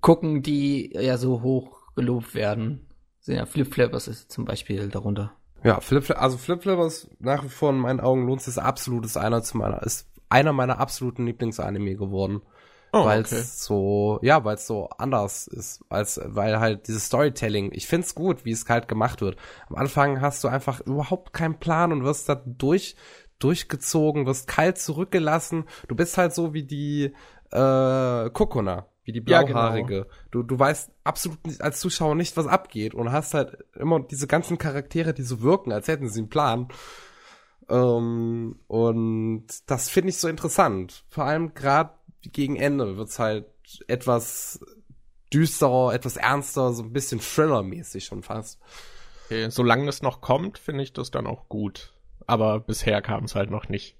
gucken, 0.00 0.42
die 0.42 0.92
ja 0.94 1.18
so 1.18 1.42
hoch 1.42 1.82
gelobt 1.96 2.34
werden. 2.34 2.86
Sind 3.20 3.36
ja 3.36 3.46
Flip 3.46 3.72
Flappers 3.72 4.06
ist 4.06 4.30
zum 4.30 4.44
Beispiel 4.44 4.88
darunter. 4.88 5.32
Ja, 5.62 5.80
Flip, 5.80 6.08
also 6.10 6.36
Flip 6.36 6.62
Flappers 6.62 7.08
nach 7.18 7.42
wie 7.42 7.48
vor 7.48 7.70
in 7.70 7.78
meinen 7.78 8.00
Augen 8.00 8.26
lohnt 8.26 8.46
es 8.46 8.58
absolut, 8.58 9.06
ist 9.06 9.16
einer 9.16 9.42
zu 9.42 9.56
meiner, 9.56 9.82
ist 9.82 10.06
einer 10.28 10.52
meiner 10.52 10.78
absoluten 10.78 11.24
Lieblingsanime 11.24 11.96
geworden. 11.96 12.42
Oh, 12.94 13.04
weil 13.04 13.22
es 13.22 13.32
okay. 13.32 13.42
so, 13.44 14.20
ja, 14.22 14.44
weil 14.44 14.54
es 14.54 14.68
so 14.68 14.88
anders 14.98 15.48
ist, 15.48 15.84
als, 15.88 16.20
weil 16.24 16.60
halt 16.60 16.86
dieses 16.86 17.06
Storytelling, 17.06 17.72
ich 17.72 17.88
find's 17.88 18.14
gut, 18.14 18.44
wie 18.44 18.52
es 18.52 18.68
halt 18.68 18.86
gemacht 18.86 19.20
wird. 19.20 19.36
Am 19.68 19.74
Anfang 19.74 20.20
hast 20.20 20.44
du 20.44 20.48
einfach 20.48 20.80
überhaupt 20.80 21.32
keinen 21.32 21.58
Plan 21.58 21.90
und 21.90 22.04
wirst 22.04 22.28
da 22.28 22.40
durch, 22.46 22.94
durchgezogen, 23.40 24.26
wirst 24.26 24.46
kalt 24.46 24.78
zurückgelassen. 24.78 25.64
Du 25.88 25.96
bist 25.96 26.16
halt 26.16 26.34
so 26.34 26.54
wie 26.54 26.62
die, 26.62 27.12
äh, 27.50 28.30
Kokona, 28.30 28.86
wie 29.02 29.10
die 29.10 29.20
blauhaarige. 29.20 29.94
Ja, 29.94 30.02
genau. 30.04 30.14
Du, 30.30 30.42
du 30.44 30.56
weißt 30.56 30.92
absolut 31.02 31.44
nicht, 31.48 31.62
als 31.62 31.80
Zuschauer 31.80 32.14
nicht, 32.14 32.36
was 32.36 32.46
abgeht 32.46 32.94
und 32.94 33.10
hast 33.10 33.34
halt 33.34 33.64
immer 33.74 33.98
diese 33.98 34.28
ganzen 34.28 34.56
Charaktere, 34.56 35.14
die 35.14 35.22
so 35.22 35.42
wirken, 35.42 35.72
als 35.72 35.88
hätten 35.88 36.08
sie 36.08 36.20
einen 36.20 36.28
Plan. 36.28 36.68
Ähm, 37.68 38.60
und 38.68 39.46
das 39.66 39.88
finde 39.88 40.10
ich 40.10 40.18
so 40.18 40.28
interessant. 40.28 41.04
Vor 41.08 41.24
allem 41.24 41.54
gerade 41.54 41.90
gegen 42.32 42.56
Ende 42.56 42.96
wird's 42.96 43.18
halt 43.18 43.46
etwas 43.88 44.60
düsterer, 45.32 45.94
etwas 45.94 46.16
ernster, 46.16 46.72
so 46.72 46.82
ein 46.82 46.92
bisschen 46.92 47.20
Thriller-mäßig 47.20 48.04
schon 48.04 48.22
fast. 48.22 48.60
Okay, 49.26 49.50
solange 49.50 49.88
es 49.88 50.02
noch 50.02 50.20
kommt, 50.20 50.58
finde 50.58 50.82
ich 50.82 50.92
das 50.92 51.10
dann 51.10 51.26
auch 51.26 51.48
gut. 51.48 51.94
Aber 52.26 52.60
bisher 52.60 53.02
kam 53.02 53.24
es 53.24 53.34
halt 53.34 53.50
noch 53.50 53.68
nicht. 53.68 53.98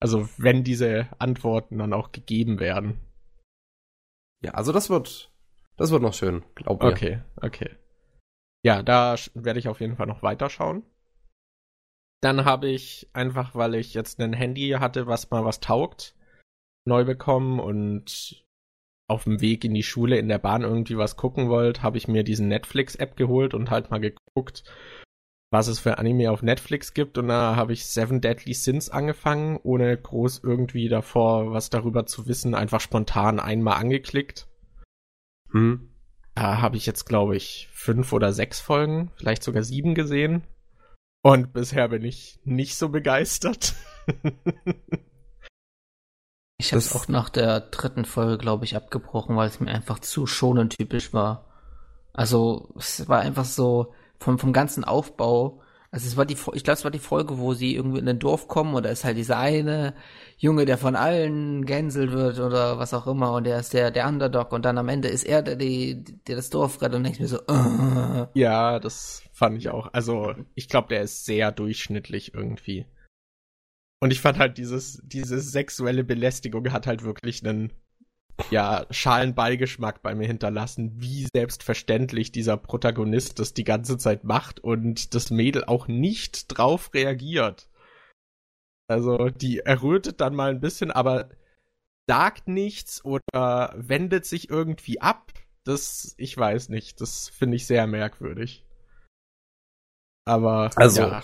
Also 0.00 0.28
wenn 0.36 0.64
diese 0.64 1.08
Antworten 1.18 1.78
dann 1.78 1.92
auch 1.92 2.10
gegeben 2.10 2.58
werden. 2.58 2.98
Ja, 4.42 4.52
also 4.52 4.72
das 4.72 4.90
wird, 4.90 5.30
das 5.76 5.90
wird 5.92 6.02
noch 6.02 6.14
schön, 6.14 6.44
glaube 6.56 6.88
ich. 6.88 6.92
Okay, 6.92 7.22
okay. 7.40 7.70
Ja, 8.64 8.82
da 8.82 9.16
werde 9.34 9.58
ich 9.58 9.68
auf 9.68 9.80
jeden 9.80 9.96
Fall 9.96 10.06
noch 10.06 10.22
weiterschauen. 10.22 10.82
Dann 12.20 12.44
habe 12.44 12.68
ich 12.68 13.08
einfach, 13.12 13.54
weil 13.54 13.74
ich 13.74 13.94
jetzt 13.94 14.20
ein 14.20 14.32
Handy 14.32 14.70
hatte, 14.78 15.06
was 15.06 15.30
mal 15.30 15.44
was 15.44 15.60
taugt, 15.60 16.14
neu 16.84 17.04
bekommen 17.04 17.60
und 17.60 18.44
auf 19.08 19.24
dem 19.24 19.40
Weg 19.40 19.64
in 19.64 19.74
die 19.74 19.82
Schule 19.82 20.18
in 20.18 20.28
der 20.28 20.38
Bahn 20.38 20.62
irgendwie 20.62 20.96
was 20.96 21.16
gucken 21.16 21.48
wollte, 21.48 21.82
habe 21.82 21.98
ich 21.98 22.08
mir 22.08 22.24
diesen 22.24 22.48
Netflix-App 22.48 23.16
geholt 23.16 23.54
und 23.54 23.70
halt 23.70 23.90
mal 23.90 24.00
geguckt, 24.00 24.64
was 25.50 25.68
es 25.68 25.78
für 25.78 25.98
Anime 25.98 26.30
auf 26.30 26.42
Netflix 26.42 26.94
gibt. 26.94 27.18
Und 27.18 27.28
da 27.28 27.54
habe 27.56 27.74
ich 27.74 27.84
Seven 27.84 28.20
Deadly 28.20 28.54
Sins 28.54 28.88
angefangen, 28.88 29.58
ohne 29.62 29.96
groß 29.96 30.40
irgendwie 30.42 30.88
davor 30.88 31.52
was 31.52 31.68
darüber 31.68 32.06
zu 32.06 32.26
wissen, 32.26 32.54
einfach 32.54 32.80
spontan 32.80 33.38
einmal 33.38 33.76
angeklickt. 33.76 34.48
Hm. 35.50 35.90
Da 36.34 36.62
habe 36.62 36.78
ich 36.78 36.86
jetzt, 36.86 37.04
glaube 37.04 37.36
ich, 37.36 37.68
fünf 37.72 38.14
oder 38.14 38.32
sechs 38.32 38.60
Folgen, 38.60 39.10
vielleicht 39.16 39.42
sogar 39.42 39.62
sieben 39.62 39.94
gesehen. 39.94 40.42
Und 41.22 41.52
bisher 41.52 41.88
bin 41.88 42.04
ich 42.04 42.40
nicht 42.44 42.76
so 42.76 42.88
begeistert. 42.88 43.74
Ich 46.62 46.70
habe 46.70 46.78
es 46.78 46.94
auch 46.94 47.08
nach 47.08 47.28
der 47.28 47.58
dritten 47.58 48.04
Folge, 48.04 48.38
glaube 48.38 48.64
ich, 48.64 48.76
abgebrochen, 48.76 49.34
weil 49.34 49.48
es 49.48 49.58
mir 49.58 49.72
einfach 49.72 49.98
zu 49.98 50.28
schonend 50.28 50.78
typisch 50.78 51.12
war. 51.12 51.44
Also 52.12 52.72
es 52.78 53.08
war 53.08 53.18
einfach 53.18 53.44
so 53.44 53.92
vom, 54.20 54.38
vom 54.38 54.52
ganzen 54.52 54.84
Aufbau. 54.84 55.60
Also 55.90 56.06
es 56.06 56.16
war 56.16 56.24
die, 56.24 56.34
ich 56.34 56.62
glaube, 56.62 56.78
es 56.78 56.84
war 56.84 56.92
die 56.92 57.00
Folge, 57.00 57.38
wo 57.38 57.52
sie 57.52 57.74
irgendwie 57.74 57.98
in 57.98 58.08
ein 58.08 58.20
Dorf 58.20 58.46
kommen 58.46 58.74
und 58.74 58.84
da 58.84 58.90
ist 58.90 59.02
halt 59.02 59.16
dieser 59.16 59.38
eine 59.38 59.94
Junge, 60.38 60.64
der 60.64 60.78
von 60.78 60.94
allen 60.94 61.66
gänselt 61.66 62.12
wird 62.12 62.38
oder 62.38 62.78
was 62.78 62.94
auch 62.94 63.08
immer 63.08 63.32
und 63.32 63.44
der 63.44 63.58
ist 63.58 63.74
der, 63.74 63.90
der 63.90 64.06
Underdog 64.06 64.52
und 64.52 64.64
dann 64.64 64.78
am 64.78 64.88
Ende 64.88 65.08
ist 65.08 65.24
er 65.24 65.42
der, 65.42 65.56
der, 65.56 65.96
der 65.96 66.36
das 66.36 66.48
Dorf 66.48 66.80
rettet 66.80 66.94
und 66.94 67.02
denkt 67.02 67.18
mir 67.18 67.26
so, 67.26 67.40
uh. 67.40 68.26
Ja, 68.34 68.78
das 68.78 69.24
fand 69.32 69.58
ich 69.58 69.68
auch. 69.68 69.92
Also 69.92 70.32
ich 70.54 70.68
glaube, 70.68 70.88
der 70.90 71.02
ist 71.02 71.24
sehr 71.24 71.50
durchschnittlich 71.50 72.34
irgendwie. 72.34 72.86
Und 74.02 74.10
ich 74.10 74.20
fand 74.20 74.40
halt 74.40 74.58
dieses, 74.58 75.00
diese 75.04 75.40
sexuelle 75.40 76.02
Belästigung 76.02 76.72
hat 76.72 76.88
halt 76.88 77.04
wirklich 77.04 77.46
einen, 77.46 77.72
ja, 78.50 78.84
Schalenbeigeschmack 78.90 80.02
bei 80.02 80.16
mir 80.16 80.26
hinterlassen, 80.26 81.00
wie 81.00 81.28
selbstverständlich 81.32 82.32
dieser 82.32 82.56
Protagonist 82.56 83.38
das 83.38 83.54
die 83.54 83.62
ganze 83.62 83.98
Zeit 83.98 84.24
macht 84.24 84.58
und 84.58 85.14
das 85.14 85.30
Mädel 85.30 85.64
auch 85.66 85.86
nicht 85.86 86.48
drauf 86.48 86.92
reagiert. 86.94 87.70
Also, 88.88 89.28
die 89.28 89.60
errötet 89.60 90.20
dann 90.20 90.34
mal 90.34 90.50
ein 90.50 90.60
bisschen, 90.60 90.90
aber 90.90 91.28
sagt 92.08 92.48
nichts 92.48 93.04
oder 93.04 93.72
wendet 93.76 94.26
sich 94.26 94.50
irgendwie 94.50 95.00
ab. 95.00 95.32
Das, 95.62 96.16
ich 96.18 96.36
weiß 96.36 96.70
nicht, 96.70 97.00
das 97.00 97.28
finde 97.28 97.54
ich 97.54 97.68
sehr 97.68 97.86
merkwürdig. 97.86 98.66
Aber, 100.24 100.70
also, 100.74 101.02
ja. 101.02 101.22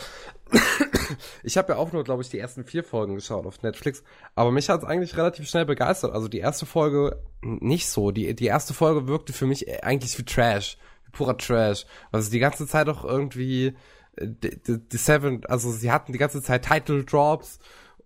ich 1.42 1.56
habe 1.56 1.72
ja 1.72 1.78
auch 1.78 1.92
nur, 1.92 2.04
glaube 2.04 2.22
ich, 2.22 2.28
die 2.28 2.38
ersten 2.38 2.64
vier 2.64 2.84
Folgen 2.84 3.14
geschaut 3.14 3.46
auf 3.46 3.62
Netflix, 3.62 4.02
aber 4.34 4.50
mich 4.50 4.68
hat 4.68 4.82
es 4.82 4.86
eigentlich 4.86 5.16
relativ 5.16 5.48
schnell 5.48 5.64
begeistert. 5.64 6.12
Also 6.12 6.28
die 6.28 6.38
erste 6.38 6.66
Folge 6.66 7.22
nicht 7.42 7.88
so. 7.88 8.10
Die, 8.10 8.34
die 8.34 8.46
erste 8.46 8.74
Folge 8.74 9.08
wirkte 9.08 9.32
für 9.32 9.46
mich 9.46 9.82
eigentlich 9.84 10.18
wie 10.18 10.24
Trash, 10.24 10.78
wie 11.04 11.10
purer 11.10 11.36
Trash. 11.36 11.86
Also 12.12 12.30
die 12.30 12.38
ganze 12.38 12.66
Zeit 12.66 12.88
auch 12.88 13.04
irgendwie 13.04 13.76
äh, 14.16 14.26
die, 14.26 14.62
die, 14.62 14.78
die 14.78 14.96
Seven, 14.96 15.44
also 15.46 15.70
sie 15.70 15.90
hatten 15.90 16.12
die 16.12 16.18
ganze 16.18 16.42
Zeit 16.42 16.66
Title 16.66 17.04
Drops 17.04 17.58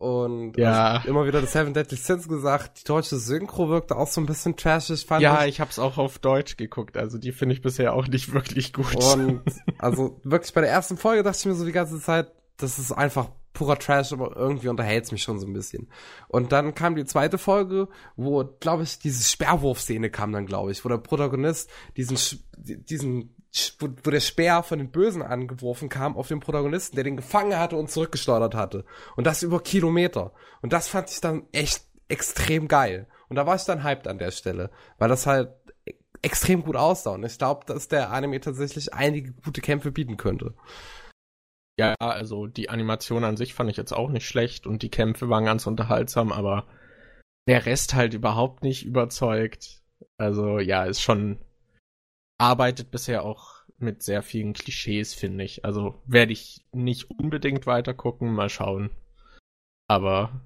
und 0.02 0.56
ja. 0.56 0.94
also 0.94 1.08
immer 1.08 1.26
wieder 1.26 1.40
The 1.40 1.46
Seven 1.46 1.74
Deadly 1.74 1.96
Sins 1.96 2.28
gesagt. 2.28 2.80
Die 2.80 2.84
deutsche 2.84 3.18
Synchro 3.18 3.68
wirkte 3.68 3.96
auch 3.96 4.08
so 4.08 4.20
ein 4.20 4.26
bisschen 4.26 4.56
trashig, 4.56 5.06
fand 5.06 5.22
ja, 5.22 5.34
ich. 5.34 5.40
Ja, 5.40 5.46
ich 5.46 5.60
hab's 5.60 5.78
auch 5.78 5.96
auf 5.96 6.18
Deutsch 6.18 6.56
geguckt, 6.56 6.96
also 6.96 7.18
die 7.18 7.30
finde 7.30 7.54
ich 7.54 7.62
bisher 7.62 7.94
auch 7.94 8.08
nicht 8.08 8.32
wirklich 8.32 8.72
gut. 8.72 8.96
Und 8.96 9.42
also 9.78 10.18
wirklich 10.24 10.52
bei 10.52 10.60
der 10.60 10.70
ersten 10.70 10.96
Folge 10.96 11.22
dachte 11.22 11.38
ich 11.38 11.46
mir 11.46 11.54
so 11.54 11.64
die 11.64 11.70
ganze 11.70 12.00
Zeit, 12.00 12.32
das 12.56 12.78
ist 12.78 12.92
einfach 12.92 13.28
purer 13.52 13.78
Trash, 13.78 14.12
aber 14.12 14.36
irgendwie 14.36 14.68
unterhält's 14.68 15.12
mich 15.12 15.22
schon 15.22 15.38
so 15.38 15.46
ein 15.46 15.52
bisschen. 15.52 15.88
Und 16.28 16.52
dann 16.52 16.74
kam 16.74 16.96
die 16.96 17.04
zweite 17.04 17.38
Folge, 17.38 17.88
wo, 18.16 18.44
glaube 18.44 18.82
ich, 18.82 18.98
diese 18.98 19.24
Sperrwurfszene 19.24 20.10
kam 20.10 20.32
dann, 20.32 20.46
glaube 20.46 20.72
ich, 20.72 20.84
wo 20.84 20.88
der 20.88 20.98
Protagonist 20.98 21.70
diesen, 21.96 22.16
diesen, 22.56 23.34
wo, 23.78 23.88
wo 24.02 24.10
der 24.10 24.20
Speer 24.20 24.62
von 24.62 24.78
den 24.78 24.90
Bösen 24.90 25.22
angeworfen 25.22 25.88
kam 25.88 26.16
auf 26.16 26.28
den 26.28 26.40
Protagonisten, 26.40 26.96
der 26.96 27.04
den 27.04 27.16
gefangen 27.16 27.58
hatte 27.58 27.76
und 27.76 27.90
zurückgesteuert 27.90 28.54
hatte. 28.54 28.84
Und 29.16 29.26
das 29.26 29.42
über 29.42 29.60
Kilometer. 29.60 30.32
Und 30.62 30.72
das 30.72 30.88
fand 30.88 31.10
ich 31.10 31.20
dann 31.20 31.44
echt 31.52 31.84
extrem 32.08 32.68
geil. 32.68 33.06
Und 33.28 33.36
da 33.36 33.46
war 33.46 33.56
ich 33.56 33.64
dann 33.64 33.84
hyped 33.84 34.08
an 34.08 34.18
der 34.18 34.30
Stelle, 34.30 34.70
weil 34.98 35.08
das 35.08 35.26
halt 35.26 35.50
extrem 36.22 36.62
gut 36.62 36.76
aussah. 36.76 37.10
Und 37.10 37.24
ich 37.24 37.36
glaube, 37.36 37.66
dass 37.66 37.88
der 37.88 38.10
Anime 38.10 38.40
tatsächlich 38.40 38.94
einige 38.94 39.32
gute 39.32 39.60
Kämpfe 39.60 39.90
bieten 39.90 40.16
könnte. 40.16 40.54
Ja, 41.78 41.94
also 41.98 42.46
die 42.46 42.68
Animation 42.68 43.24
an 43.24 43.36
sich 43.36 43.54
fand 43.54 43.70
ich 43.70 43.76
jetzt 43.76 43.92
auch 43.92 44.10
nicht 44.10 44.26
schlecht 44.26 44.66
und 44.66 44.82
die 44.82 44.90
Kämpfe 44.90 45.28
waren 45.28 45.44
ganz 45.44 45.66
unterhaltsam, 45.66 46.30
aber 46.30 46.66
der 47.48 47.66
Rest 47.66 47.94
halt 47.94 48.14
überhaupt 48.14 48.62
nicht 48.62 48.84
überzeugt. 48.84 49.82
Also 50.18 50.58
ja, 50.58 50.84
ist 50.84 51.00
schon 51.00 51.38
arbeitet 52.38 52.90
bisher 52.90 53.24
auch 53.24 53.62
mit 53.78 54.02
sehr 54.02 54.22
vielen 54.22 54.52
Klischees, 54.52 55.14
finde 55.14 55.44
ich. 55.44 55.64
Also 55.64 56.02
werde 56.06 56.32
ich 56.32 56.64
nicht 56.72 57.10
unbedingt 57.10 57.66
weiter 57.66 57.94
gucken, 57.94 58.32
mal 58.32 58.48
schauen. 58.48 58.90
Aber 59.88 60.42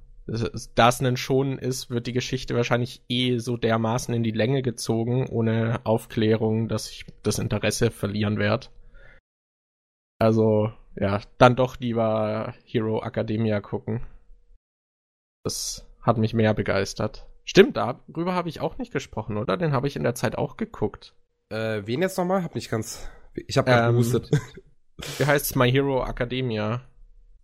da 0.75 0.89
es 0.89 1.01
ein 1.01 1.17
Schonen 1.17 1.59
ist, 1.59 1.91
wird 1.91 2.07
die 2.07 2.13
Geschichte 2.13 2.55
wahrscheinlich 2.55 3.03
eh 3.09 3.39
so 3.39 3.57
dermaßen 3.57 4.13
in 4.15 4.25
die 4.25 4.33
Länge 4.33 4.63
gezogen, 4.63 5.29
ohne 5.29 5.81
Aufklärung, 5.85 6.69
dass 6.69 6.91
ich 6.91 7.07
das 7.23 7.39
Interesse 7.39 7.91
verlieren 7.91 8.39
werde. 8.39 8.69
Also 10.19 10.73
ja, 10.97 11.21
dann 11.39 11.57
doch 11.57 11.79
lieber 11.79 12.55
Hero 12.65 13.03
Academia 13.03 13.61
gucken. 13.61 14.01
Das 15.45 15.87
hat 16.03 16.19
mich 16.19 16.35
mehr 16.35 16.55
begeistert. 16.55 17.27
Stimmt, 17.45 17.77
darüber 17.77 18.35
habe 18.35 18.49
ich 18.49 18.61
auch 18.61 18.79
nicht 18.79 18.93
gesprochen, 18.93 19.37
oder? 19.37 19.57
Den 19.57 19.73
habe 19.73 19.87
ich 19.87 19.97
in 19.97 20.03
der 20.03 20.15
Zeit 20.15 20.37
auch 20.37 20.57
geguckt. 20.57 21.15
Äh, 21.51 21.83
wen 21.85 22.03
jetzt 22.03 22.19
nochmal? 22.19 22.43
Hab 22.43 22.55
nicht 22.55 22.71
ganz. 22.71 23.09
Ich 23.35 23.57
habe 23.57 23.71
ähm, 23.71 23.93
gehustet. 23.93 24.31
Wie 25.19 25.27
heißt 25.27 25.55
My 25.55 25.71
Hero 25.71 26.05
Academia? 26.05 26.81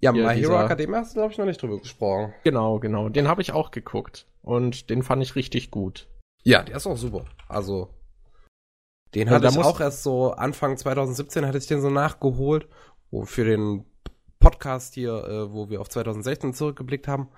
Ja, 0.01 0.13
Hier, 0.13 0.27
My 0.27 0.35
Hero 0.35 0.61
Academia 0.61 0.99
hast 1.01 1.13
du, 1.13 1.21
glaube 1.21 1.33
ich, 1.33 1.39
noch 1.39 1.45
nicht 1.45 1.63
drüber 1.63 1.79
gesprochen. 1.79 2.35
Genau, 2.43 2.81
genau. 2.81 3.09
Den 3.11 3.29
habe 3.29 3.43
ich 3.43 3.53
auch 3.53 3.71
geguckt. 3.71 4.27
Und 4.41 4.91
den 4.91 5.05
fand 5.05 5.23
ich 5.23 5.37
richtig 5.37 5.71
gut. 5.71 6.09
Ja, 6.43 6.63
der 6.63 6.77
ist 6.77 6.87
auch 6.89 6.97
super. 6.97 7.27
Also, 7.47 7.91
den 9.15 9.31
hatte 9.31 9.47
ich 9.47 9.59
auch 9.59 9.81
erst 9.81 10.03
so 10.03 10.33
Anfang 10.33 10.77
2017 10.77 11.47
hatte 11.47 11.59
ich 11.59 11.67
den 11.67 11.83
so 11.83 11.91
nachgeholt 11.91 12.67
wo 13.13 13.25
für 13.25 13.45
den 13.45 13.85
Podcast 14.41 14.95
hier, 14.95 15.13
äh, 15.13 15.53
wo 15.53 15.71
wir 15.71 15.81
auf 15.81 15.89
2016 15.89 16.55
zurückgeblickt 16.55 17.07
haben. 17.07 17.29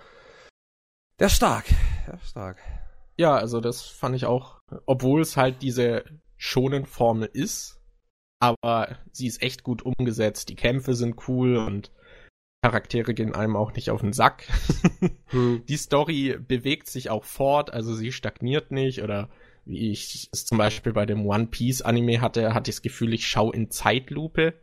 Der 1.19 1.27
ist 1.27 1.37
stark, 1.37 1.67
der 2.07 2.15
ist 2.15 2.31
stark. 2.31 2.59
Ja, 3.17 3.37
also 3.37 3.61
das 3.61 3.83
fand 3.83 4.17
ich 4.17 4.25
auch, 4.25 4.59
obwohl 4.87 5.21
es 5.21 5.37
halt 5.37 5.63
diese 5.63 6.05
schonen 6.37 6.87
Formel 6.87 7.29
ist, 7.33 7.81
aber 8.41 8.97
sie 9.13 9.27
ist 9.27 9.43
echt 9.43 9.63
gut 9.63 9.83
umgesetzt. 9.83 10.49
Die 10.49 10.57
Kämpfe 10.57 10.95
sind 10.95 11.29
cool 11.29 11.57
und 11.57 11.93
Charaktere 12.63 13.13
gehen 13.13 13.35
einem 13.35 13.57
auch 13.57 13.75
nicht 13.75 13.91
auf 13.91 14.01
den 14.01 14.13
Sack. 14.13 14.49
hm. 15.27 15.65
Die 15.69 15.77
Story 15.77 16.39
bewegt 16.41 16.87
sich 16.89 17.11
auch 17.11 17.25
fort, 17.25 17.73
also 17.73 17.95
sie 17.95 18.11
stagniert 18.11 18.71
nicht 18.71 19.03
oder 19.03 19.29
wie 19.67 19.91
ich 19.91 20.29
es 20.33 20.47
zum 20.47 20.59
Beispiel 20.59 20.93
bei 20.93 21.07
dem 21.07 21.27
One 21.27 21.47
Piece 21.47 21.83
Anime 21.83 22.21
hatte, 22.21 22.55
hatte 22.55 22.71
ich 22.71 22.77
das 22.77 22.83
Gefühl, 22.83 23.13
ich 23.13 23.27
schaue 23.27 23.55
in 23.55 23.71
Zeitlupe 23.71 24.55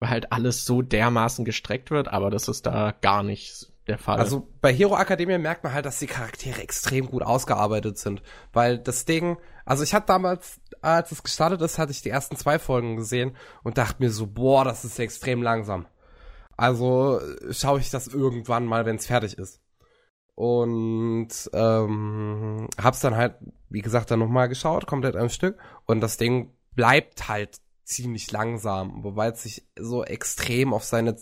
weil 0.00 0.10
halt 0.10 0.32
alles 0.32 0.64
so 0.64 0.82
dermaßen 0.82 1.44
gestreckt 1.44 1.90
wird, 1.90 2.08
aber 2.08 2.30
das 2.30 2.48
ist 2.48 2.66
da 2.66 2.94
gar 3.00 3.22
nicht 3.22 3.70
der 3.86 3.98
Fall. 3.98 4.18
Also 4.18 4.48
bei 4.60 4.72
Hero 4.72 4.98
Academia 4.98 5.38
merkt 5.38 5.62
man 5.62 5.74
halt, 5.74 5.84
dass 5.84 5.98
die 5.98 6.06
Charaktere 6.06 6.62
extrem 6.62 7.06
gut 7.06 7.22
ausgearbeitet 7.22 7.98
sind. 7.98 8.22
Weil 8.52 8.78
das 8.78 9.04
Ding, 9.04 9.36
also 9.64 9.82
ich 9.82 9.92
hatte 9.92 10.06
damals, 10.06 10.60
als 10.80 11.12
es 11.12 11.22
gestartet 11.22 11.60
ist, 11.60 11.78
hatte 11.78 11.92
ich 11.92 12.02
die 12.02 12.10
ersten 12.10 12.36
zwei 12.36 12.58
Folgen 12.58 12.96
gesehen 12.96 13.36
und 13.62 13.78
dachte 13.78 13.96
mir 14.02 14.10
so, 14.10 14.26
boah, 14.26 14.64
das 14.64 14.84
ist 14.84 14.98
extrem 14.98 15.42
langsam. 15.42 15.86
Also 16.56 17.20
schaue 17.50 17.80
ich 17.80 17.90
das 17.90 18.06
irgendwann 18.06 18.66
mal, 18.66 18.86
wenn 18.86 18.96
es 18.96 19.06
fertig 19.06 19.38
ist. 19.38 19.60
Und 20.34 21.28
ähm, 21.52 22.68
hab's 22.80 23.00
dann 23.00 23.16
halt, 23.16 23.34
wie 23.68 23.82
gesagt, 23.82 24.10
dann 24.10 24.20
nochmal 24.20 24.48
geschaut, 24.48 24.86
komplett 24.86 25.16
am 25.16 25.28
Stück. 25.28 25.58
Und 25.84 26.00
das 26.00 26.16
Ding 26.16 26.54
bleibt 26.74 27.28
halt 27.28 27.58
ziemlich 27.90 28.30
langsam, 28.30 29.04
wobei 29.04 29.28
es 29.28 29.42
sich 29.42 29.68
so 29.78 30.04
extrem 30.04 30.72
auf 30.72 30.84
seine 30.84 31.16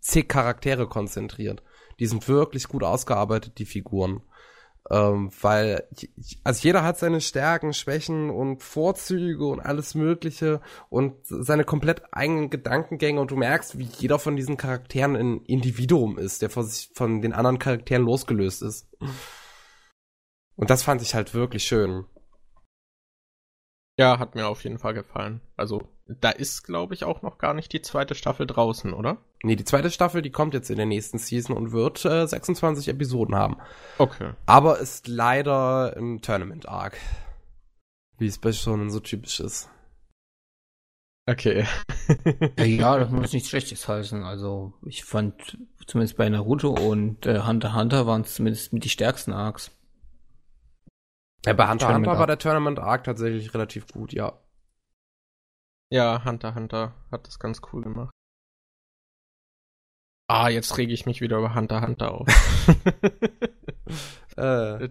zig 0.00 0.28
Charaktere 0.28 0.88
konzentriert. 0.88 1.62
Die 2.00 2.06
sind 2.06 2.26
wirklich 2.28 2.68
gut 2.68 2.82
ausgearbeitet, 2.82 3.58
die 3.58 3.66
Figuren. 3.66 4.22
Ähm, 4.90 5.30
weil, 5.40 5.88
also 6.42 6.62
jeder 6.62 6.82
hat 6.82 6.98
seine 6.98 7.22
Stärken, 7.22 7.72
Schwächen 7.72 8.28
und 8.28 8.62
Vorzüge 8.62 9.46
und 9.46 9.60
alles 9.60 9.94
Mögliche 9.94 10.60
und 10.90 11.14
seine 11.24 11.64
komplett 11.64 12.02
eigenen 12.12 12.50
Gedankengänge 12.50 13.18
und 13.20 13.30
du 13.30 13.36
merkst, 13.36 13.78
wie 13.78 13.88
jeder 13.98 14.18
von 14.18 14.36
diesen 14.36 14.58
Charakteren 14.58 15.16
ein 15.16 15.40
Individuum 15.46 16.18
ist, 16.18 16.42
der 16.42 16.50
von, 16.50 16.64
sich, 16.64 16.90
von 16.94 17.22
den 17.22 17.32
anderen 17.32 17.58
Charakteren 17.58 18.04
losgelöst 18.04 18.60
ist. 18.60 18.90
Und 20.56 20.68
das 20.68 20.82
fand 20.82 21.00
ich 21.00 21.14
halt 21.14 21.32
wirklich 21.32 21.64
schön. 21.64 22.04
Ja, 23.98 24.18
hat 24.18 24.34
mir 24.34 24.48
auf 24.48 24.64
jeden 24.64 24.78
Fall 24.78 24.92
gefallen. 24.92 25.40
Also, 25.56 25.88
da 26.06 26.30
ist, 26.30 26.64
glaube 26.64 26.94
ich, 26.94 27.04
auch 27.04 27.22
noch 27.22 27.38
gar 27.38 27.54
nicht 27.54 27.72
die 27.72 27.80
zweite 27.80 28.14
Staffel 28.14 28.46
draußen, 28.46 28.92
oder? 28.92 29.18
Nee, 29.42 29.56
die 29.56 29.64
zweite 29.64 29.90
Staffel, 29.90 30.20
die 30.20 30.30
kommt 30.30 30.52
jetzt 30.54 30.70
in 30.70 30.76
der 30.76 30.86
nächsten 30.86 31.18
Season 31.18 31.56
und 31.56 31.72
wird 31.72 32.04
äh, 32.04 32.26
26 32.26 32.88
Episoden 32.88 33.34
haben. 33.34 33.56
Okay. 33.98 34.32
Aber 34.46 34.78
ist 34.78 35.08
leider 35.08 35.96
im 35.96 36.20
Tournament 36.20 36.68
Arc. 36.68 36.98
Wie 38.18 38.26
es 38.26 38.38
bei 38.38 38.52
Shonen 38.52 38.90
so 38.90 39.00
typisch 39.00 39.40
ist. 39.40 39.70
Okay. 41.26 41.66
ja, 42.58 42.98
das 42.98 43.10
muss 43.10 43.32
nichts 43.32 43.48
Schlechtes 43.48 43.88
heißen. 43.88 44.22
Also, 44.24 44.74
ich 44.84 45.04
fand 45.04 45.58
zumindest 45.86 46.18
bei 46.18 46.28
Naruto 46.28 46.70
und 46.70 47.24
äh, 47.24 47.40
Hunter 47.40 47.68
x 47.68 47.76
Hunter 47.76 48.06
waren 48.06 48.22
es 48.22 48.34
zumindest 48.34 48.74
mit 48.74 48.84
die 48.84 48.90
stärksten 48.90 49.32
Arcs. 49.32 49.70
Ja, 51.46 51.54
bei 51.54 51.68
Hunter 51.68 51.86
x 51.86 51.94
Hunter 51.94 52.18
war 52.18 52.26
der 52.26 52.38
Tournament 52.38 52.78
Arc 52.78 53.04
tatsächlich 53.04 53.54
relativ 53.54 53.86
gut, 53.86 54.12
ja. 54.12 54.38
Ja, 55.94 56.24
Hunter 56.24 56.56
Hunter 56.56 56.92
hat 57.12 57.28
das 57.28 57.38
ganz 57.38 57.60
cool 57.72 57.82
gemacht. 57.82 58.10
Ah, 60.26 60.48
jetzt 60.48 60.76
rege 60.76 60.92
ich 60.92 61.06
mich 61.06 61.20
wieder 61.20 61.38
über 61.38 61.54
Hunter 61.54 61.82
Hunter 61.82 62.10
auf. 62.10 62.26
äh. 64.36 64.88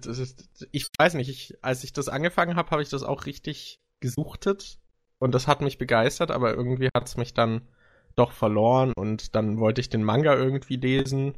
ich 0.71 0.87
weiß 0.97 1.15
nicht, 1.15 1.27
ich, 1.27 1.57
als 1.61 1.83
ich 1.83 1.91
das 1.91 2.07
angefangen 2.07 2.55
habe, 2.55 2.71
habe 2.71 2.81
ich 2.81 2.87
das 2.87 3.03
auch 3.03 3.25
richtig 3.25 3.81
gesuchtet 3.99 4.79
und 5.19 5.35
das 5.35 5.45
hat 5.45 5.59
mich 5.59 5.77
begeistert, 5.77 6.31
aber 6.31 6.53
irgendwie 6.53 6.87
hat 6.95 7.05
es 7.05 7.17
mich 7.17 7.33
dann 7.33 7.67
doch 8.15 8.31
verloren 8.31 8.93
und 8.95 9.35
dann 9.35 9.59
wollte 9.59 9.81
ich 9.81 9.89
den 9.89 10.05
Manga 10.05 10.33
irgendwie 10.33 10.77
lesen 10.77 11.37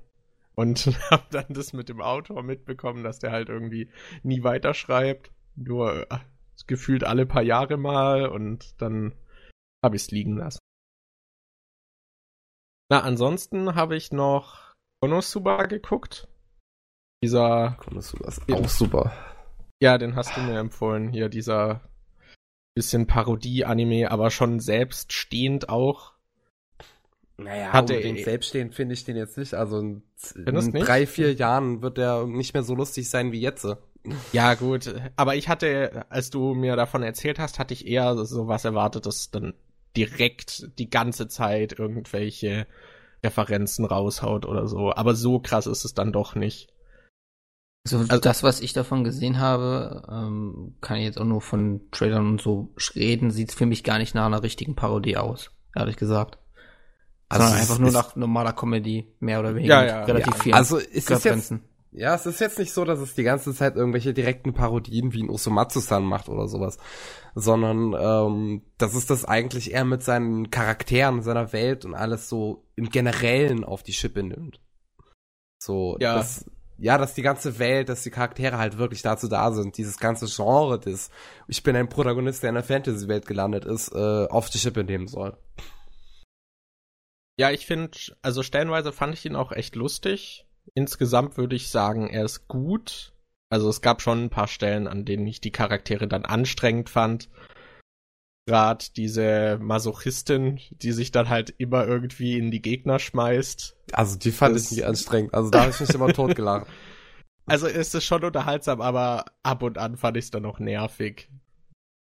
und 0.53 0.85
habe 1.09 1.25
dann 1.31 1.47
das 1.49 1.73
mit 1.73 1.89
dem 1.89 2.01
Autor 2.01 2.43
mitbekommen, 2.43 3.03
dass 3.03 3.17
der 3.17 3.31
halt 3.31 3.49
irgendwie 3.49 3.89
nie 4.21 4.43
weiterschreibt, 4.43 5.31
nur 5.55 6.05
äh, 6.11 6.19
gefühlt 6.67 7.03
alle 7.03 7.25
paar 7.25 7.41
Jahre 7.41 7.77
mal 7.77 8.27
und 8.27 8.79
dann 8.79 9.15
habe 9.85 9.95
ich 9.95 10.01
es 10.01 10.11
liegen 10.11 10.35
lassen. 10.35 10.59
Na, 12.89 13.01
ansonsten 13.01 13.75
habe 13.75 13.95
ich 13.95 14.11
noch 14.11 14.73
Konosuba 15.01 15.65
geguckt. 15.65 16.27
Dieser 17.23 17.77
Konosuba 17.79 18.27
ist 18.27 18.51
auch 18.51 18.69
super. 18.69 19.13
Ja, 19.81 19.97
den 19.97 20.15
hast 20.15 20.35
du 20.35 20.41
mir 20.41 20.59
empfohlen. 20.59 21.09
Hier 21.09 21.29
dieser 21.29 21.81
bisschen 22.75 23.07
Parodie-Anime, 23.07 24.11
aber 24.11 24.29
schon 24.29 24.59
selbststehend 24.59 25.69
auch. 25.69 26.13
Naja, 27.37 27.73
hat 27.73 27.89
er 27.89 28.01
den 28.01 28.17
selbststehend 28.23 28.75
finde 28.75 28.93
ich 28.93 29.03
den 29.03 29.17
jetzt 29.17 29.37
nicht. 29.37 29.53
Also 29.53 29.79
in, 29.79 30.03
in 30.35 30.71
drei, 30.71 31.05
vier 31.05 31.33
Jahren 31.33 31.81
wird 31.81 31.97
der 31.97 32.25
nicht 32.25 32.53
mehr 32.53 32.63
so 32.63 32.75
lustig 32.75 33.09
sein 33.09 33.31
wie 33.31 33.41
jetzt. 33.41 33.67
Ja, 34.31 34.53
gut. 34.53 34.93
Aber 35.15 35.35
ich 35.35 35.49
hatte, 35.49 36.05
als 36.09 36.29
du 36.29 36.53
mir 36.53 36.75
davon 36.75 37.03
erzählt 37.03 37.39
hast, 37.39 37.59
hatte 37.59 37.73
ich 37.73 37.87
eher 37.87 38.15
so 38.25 38.47
was 38.47 38.65
erwartet, 38.65 39.05
dass 39.05 39.31
dann 39.31 39.53
direkt 39.95 40.69
die 40.77 40.89
ganze 40.89 41.27
Zeit 41.27 41.77
irgendwelche 41.77 42.67
Referenzen 43.23 43.85
raushaut 43.85 44.45
oder 44.45 44.67
so. 44.67 44.93
Aber 44.93 45.15
so 45.15 45.39
krass 45.39 45.67
ist 45.67 45.85
es 45.85 45.93
dann 45.93 46.11
doch 46.11 46.35
nicht. 46.35 46.69
Also, 47.85 47.99
also 47.99 48.17
das, 48.17 48.41
was 48.41 48.61
ich 48.61 48.73
davon 48.73 49.03
gesehen 49.03 49.39
habe, 49.39 50.03
ähm, 50.09 50.75
kann 50.81 50.97
ich 50.97 51.05
jetzt 51.05 51.19
auch 51.19 51.25
nur 51.25 51.41
von 51.41 51.81
Trailern 51.91 52.27
und 52.27 52.41
so 52.41 52.73
reden, 52.95 53.29
sieht 53.29 53.51
für 53.51 53.67
mich 53.67 53.83
gar 53.83 53.99
nicht 53.99 54.15
nach 54.15 54.25
einer 54.25 54.41
richtigen 54.41 54.75
Parodie 54.75 55.17
aus, 55.17 55.51
ehrlich 55.75 55.95
gesagt. 55.95 56.39
Also 57.29 57.43
Sondern 57.43 57.61
einfach 57.61 57.79
nur 57.79 57.91
nach 57.91 58.15
normaler 58.15 58.53
Comedy, 58.53 59.13
mehr 59.19 59.39
oder 59.39 59.55
weniger. 59.55 59.85
Ja, 59.85 59.99
ja, 59.99 60.03
relativ 60.03 60.33
ja. 60.33 60.41
viel. 60.41 60.53
Also 60.53 60.77
ist 60.77 61.11
es 61.11 61.23
jetzt, 61.23 61.53
ja, 61.97 62.13
es 62.13 62.25
ist 62.25 62.41
jetzt 62.41 62.59
nicht 62.59 62.73
so, 62.73 62.83
dass 62.83 62.99
es 62.99 63.13
die 63.13 63.23
ganze 63.23 63.53
Zeit 63.53 63.75
irgendwelche 63.75 64.13
direkten 64.13 64.53
Parodien 64.53 65.13
wie 65.13 65.23
ein 65.23 65.29
Usomatsu-san 65.29 66.03
macht 66.03 66.27
oder 66.27 66.47
sowas, 66.47 66.77
sondern 67.35 67.95
ähm, 67.97 68.61
das 68.77 68.95
ist 68.95 69.09
das 69.09 69.23
eigentlich 69.23 69.71
eher 69.71 69.85
mit 69.85 70.03
seinen 70.03 70.51
Charakteren, 70.51 71.21
seiner 71.21 71.53
Welt 71.53 71.85
und 71.85 71.93
alles 71.95 72.27
so 72.27 72.65
im 72.75 72.89
Generellen 72.89 73.63
auf 73.63 73.81
die 73.81 73.93
Schippe 73.93 74.23
nimmt. 74.23 74.59
So, 75.57 75.95
ja. 75.99 76.15
Das, 76.15 76.45
ja, 76.77 76.97
dass 76.97 77.13
die 77.13 77.21
ganze 77.21 77.59
Welt, 77.59 77.87
dass 77.87 78.03
die 78.03 78.11
Charaktere 78.11 78.57
halt 78.57 78.77
wirklich 78.77 79.01
dazu 79.01 79.29
da 79.29 79.53
sind, 79.53 79.77
dieses 79.77 79.97
ganze 79.97 80.25
Genre 80.27 80.77
des, 80.77 81.09
ich 81.47 81.63
bin 81.63 81.75
ein 81.77 81.87
Protagonist, 81.87 82.43
der 82.43 82.49
in 82.49 82.55
der 82.55 82.63
Fantasy-Welt 82.63 83.25
gelandet 83.25 83.63
ist, 83.63 83.93
äh, 83.93 84.27
auf 84.27 84.49
die 84.49 84.57
Schippe 84.57 84.83
nehmen 84.83 85.07
soll. 85.07 85.37
Ja, 87.37 87.51
ich 87.51 87.65
finde, 87.65 87.97
also 88.21 88.43
stellenweise 88.43 88.91
fand 88.91 89.13
ich 89.13 89.25
ihn 89.25 89.35
auch 89.35 89.51
echt 89.53 89.75
lustig. 89.75 90.44
Insgesamt 90.73 91.37
würde 91.37 91.55
ich 91.55 91.69
sagen, 91.69 92.09
er 92.09 92.25
ist 92.25 92.47
gut. 92.47 93.13
Also 93.49 93.69
es 93.69 93.81
gab 93.81 94.01
schon 94.01 94.25
ein 94.25 94.29
paar 94.29 94.47
Stellen, 94.47 94.87
an 94.87 95.05
denen 95.05 95.27
ich 95.27 95.39
die 95.39 95.51
Charaktere 95.51 96.07
dann 96.07 96.25
anstrengend 96.25 96.89
fand. 96.89 97.29
Gerade 98.47 98.85
diese 98.95 99.57
Masochistin, 99.59 100.59
die 100.69 100.91
sich 100.91 101.11
dann 101.11 101.29
halt 101.29 101.53
immer 101.57 101.87
irgendwie 101.87 102.37
in 102.37 102.51
die 102.51 102.61
Gegner 102.61 102.99
schmeißt. 102.99 103.75
Also 103.93 104.17
die 104.17 104.31
fand 104.31 104.55
das, 104.55 104.65
ich 104.65 104.71
nicht 104.71 104.85
anstrengend. 104.85 105.33
Also 105.33 105.49
da 105.49 105.61
habe 105.61 105.71
ich 105.71 105.79
mich 105.79 105.93
immer 105.93 106.07
totgelacht. 106.13 106.67
Also 107.47 107.67
ist 107.67 107.93
es 107.95 108.03
schon 108.03 108.23
unterhaltsam, 108.23 108.81
aber 108.81 109.25
ab 109.43 109.63
und 109.63 109.77
an 109.77 109.97
fand 109.97 110.17
ich 110.17 110.25
es 110.25 110.31
dann 110.31 110.43
noch 110.43 110.59
nervig. 110.59 111.29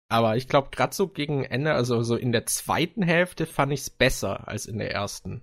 Aber 0.09 0.37
ich 0.37 0.47
glaube, 0.47 0.69
gerade 0.71 0.93
so 0.93 1.07
gegen 1.07 1.43
Ende, 1.43 1.73
also 1.73 2.03
so 2.03 2.15
in 2.15 2.31
der 2.31 2.45
zweiten 2.45 3.03
Hälfte, 3.03 3.45
fand 3.45 3.73
ich 3.73 3.81
es 3.81 3.89
besser 3.89 4.47
als 4.47 4.65
in 4.65 4.77
der 4.77 4.91
ersten 4.91 5.41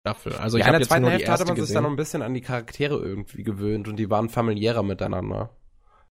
Staffel. 0.00 0.32
Also 0.34 0.58
ja, 0.58 0.64
ich 0.64 0.72
in 0.72 0.78
der 0.78 0.88
zweiten 0.88 1.06
Hälfte 1.06 1.30
hatte 1.30 1.44
man 1.44 1.54
gesehen. 1.54 1.66
sich 1.66 1.74
dann 1.74 1.82
noch 1.84 1.90
ein 1.90 1.96
bisschen 1.96 2.22
an 2.22 2.34
die 2.34 2.40
Charaktere 2.40 2.98
irgendwie 2.98 3.42
gewöhnt 3.42 3.88
und 3.88 3.96
die 3.96 4.10
waren 4.10 4.28
familiärer 4.28 4.82
miteinander. 4.82 5.50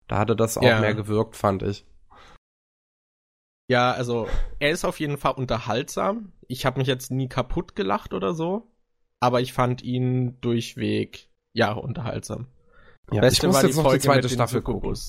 Da 0.08 0.18
hatte 0.18 0.36
das 0.36 0.58
auch 0.58 0.62
ja. 0.62 0.80
mehr 0.80 0.94
gewirkt, 0.94 1.36
fand 1.36 1.62
ich. 1.62 1.86
Ja, 3.70 3.92
also 3.92 4.26
er 4.58 4.70
ist 4.70 4.84
auf 4.84 4.98
jeden 4.98 5.18
Fall 5.18 5.32
unterhaltsam. 5.32 6.32
Ich 6.48 6.64
habe 6.64 6.78
mich 6.78 6.88
jetzt 6.88 7.10
nie 7.10 7.28
kaputt 7.28 7.76
gelacht 7.76 8.14
oder 8.14 8.32
so, 8.32 8.70
aber 9.20 9.40
ich 9.40 9.52
fand 9.52 9.82
ihn 9.82 10.40
durchweg 10.40 11.28
ja 11.52 11.72
unterhaltsam. 11.72 12.46
Ja, 13.12 13.20
Beste 13.20 13.46
ich 13.46 13.52
muss 13.52 13.62
jetzt 13.62 13.76
noch 13.76 13.92
die 13.92 14.00
zweite 14.00 14.28
Staffel 14.28 14.62
gucken. 14.62 14.94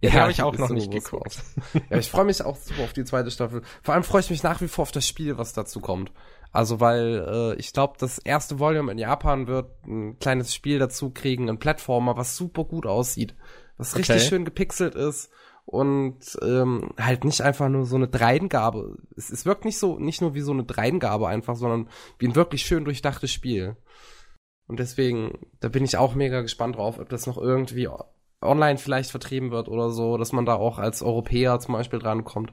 Ja, 0.00 0.10
ja 0.10 0.20
habe 0.20 0.32
ich 0.32 0.42
auch 0.42 0.54
noch 0.58 0.68
nicht 0.68 0.90
geguckt. 0.90 1.42
ja, 1.90 1.96
ich 1.96 2.10
freue 2.10 2.26
mich 2.26 2.42
auch 2.42 2.56
super 2.56 2.82
auf 2.82 2.92
die 2.92 3.04
zweite 3.04 3.30
Staffel. 3.30 3.62
Vor 3.82 3.94
allem 3.94 4.02
freue 4.02 4.20
ich 4.20 4.28
mich 4.28 4.42
nach 4.42 4.60
wie 4.60 4.68
vor 4.68 4.82
auf 4.82 4.92
das 4.92 5.08
Spiel, 5.08 5.38
was 5.38 5.54
dazu 5.54 5.80
kommt. 5.80 6.12
Also, 6.54 6.78
weil 6.78 7.26
äh, 7.28 7.54
ich 7.56 7.72
glaube, 7.72 7.94
das 7.98 8.18
erste 8.18 8.60
Volume 8.60 8.92
in 8.92 8.98
Japan 8.98 9.48
wird 9.48 9.72
ein 9.88 10.20
kleines 10.20 10.54
Spiel 10.54 10.78
dazu 10.78 11.10
kriegen, 11.10 11.50
ein 11.50 11.58
Plattformer, 11.58 12.16
was 12.16 12.36
super 12.36 12.62
gut 12.62 12.86
aussieht. 12.86 13.34
Was 13.76 13.92
okay. 13.92 14.12
richtig 14.12 14.28
schön 14.28 14.44
gepixelt 14.44 14.94
ist 14.94 15.32
und 15.64 16.38
ähm, 16.42 16.90
halt 16.96 17.24
nicht 17.24 17.40
einfach 17.40 17.68
nur 17.68 17.86
so 17.86 17.96
eine 17.96 18.06
Dreingabe. 18.06 18.98
Es, 19.16 19.30
es 19.30 19.46
wirkt 19.46 19.64
nicht 19.64 19.80
so, 19.80 19.98
nicht 19.98 20.20
nur 20.20 20.34
wie 20.34 20.42
so 20.42 20.52
eine 20.52 20.62
Dreingabe 20.62 21.26
einfach, 21.26 21.56
sondern 21.56 21.88
wie 22.20 22.28
ein 22.28 22.36
wirklich 22.36 22.62
schön 22.62 22.84
durchdachtes 22.84 23.32
Spiel. 23.32 23.76
Und 24.68 24.78
deswegen, 24.78 25.36
da 25.58 25.68
bin 25.68 25.84
ich 25.84 25.96
auch 25.96 26.14
mega 26.14 26.40
gespannt 26.40 26.76
drauf, 26.76 27.00
ob 27.00 27.08
das 27.08 27.26
noch 27.26 27.36
irgendwie 27.36 27.88
online 28.40 28.78
vielleicht 28.78 29.10
vertrieben 29.10 29.50
wird 29.50 29.68
oder 29.68 29.90
so, 29.90 30.18
dass 30.18 30.30
man 30.30 30.46
da 30.46 30.54
auch 30.54 30.78
als 30.78 31.02
Europäer 31.02 31.58
zum 31.58 31.74
Beispiel 31.74 31.98
drankommt. 31.98 32.52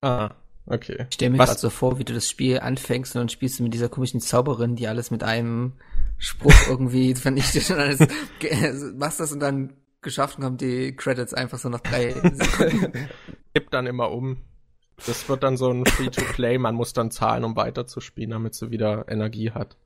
Ah, 0.00 0.30
okay. 0.66 1.06
Ich 1.08 1.14
stelle 1.14 1.32
mir 1.32 1.38
gerade 1.38 1.58
so 1.58 1.70
vor, 1.70 1.98
wie 1.98 2.04
du 2.04 2.12
das 2.12 2.28
Spiel 2.28 2.60
anfängst 2.60 3.14
und 3.14 3.20
dann 3.20 3.28
spielst 3.28 3.58
du 3.58 3.62
mit 3.62 3.74
dieser 3.74 3.88
komischen 3.88 4.20
Zauberin, 4.20 4.76
die 4.76 4.88
alles 4.88 5.10
mit 5.10 5.22
einem 5.22 5.74
Spruch 6.18 6.54
irgendwie 6.68 7.14
vernichtet 7.14 7.70
und 7.70 7.78
alles 7.78 8.00
machst 8.94 9.20
das 9.20 9.32
und 9.32 9.40
dann 9.40 9.74
geschafft 10.02 10.36
und 10.36 10.44
kommen 10.44 10.56
die 10.56 10.94
Credits 10.94 11.32
einfach 11.32 11.58
so 11.58 11.68
nach 11.68 11.80
drei 11.80 12.10
Sekunden. 12.32 13.08
Gibt 13.54 13.72
dann 13.72 13.86
immer 13.86 14.10
um. 14.10 14.38
Das 15.06 15.28
wird 15.28 15.42
dann 15.42 15.56
so 15.56 15.70
ein 15.70 15.86
Free-to-Play, 15.86 16.58
man 16.58 16.74
muss 16.74 16.92
dann 16.92 17.10
zahlen, 17.10 17.44
um 17.44 17.56
weiterzuspielen, 17.56 18.30
damit 18.30 18.54
sie 18.54 18.70
wieder 18.70 19.08
Energie 19.08 19.50
hat. 19.50 19.76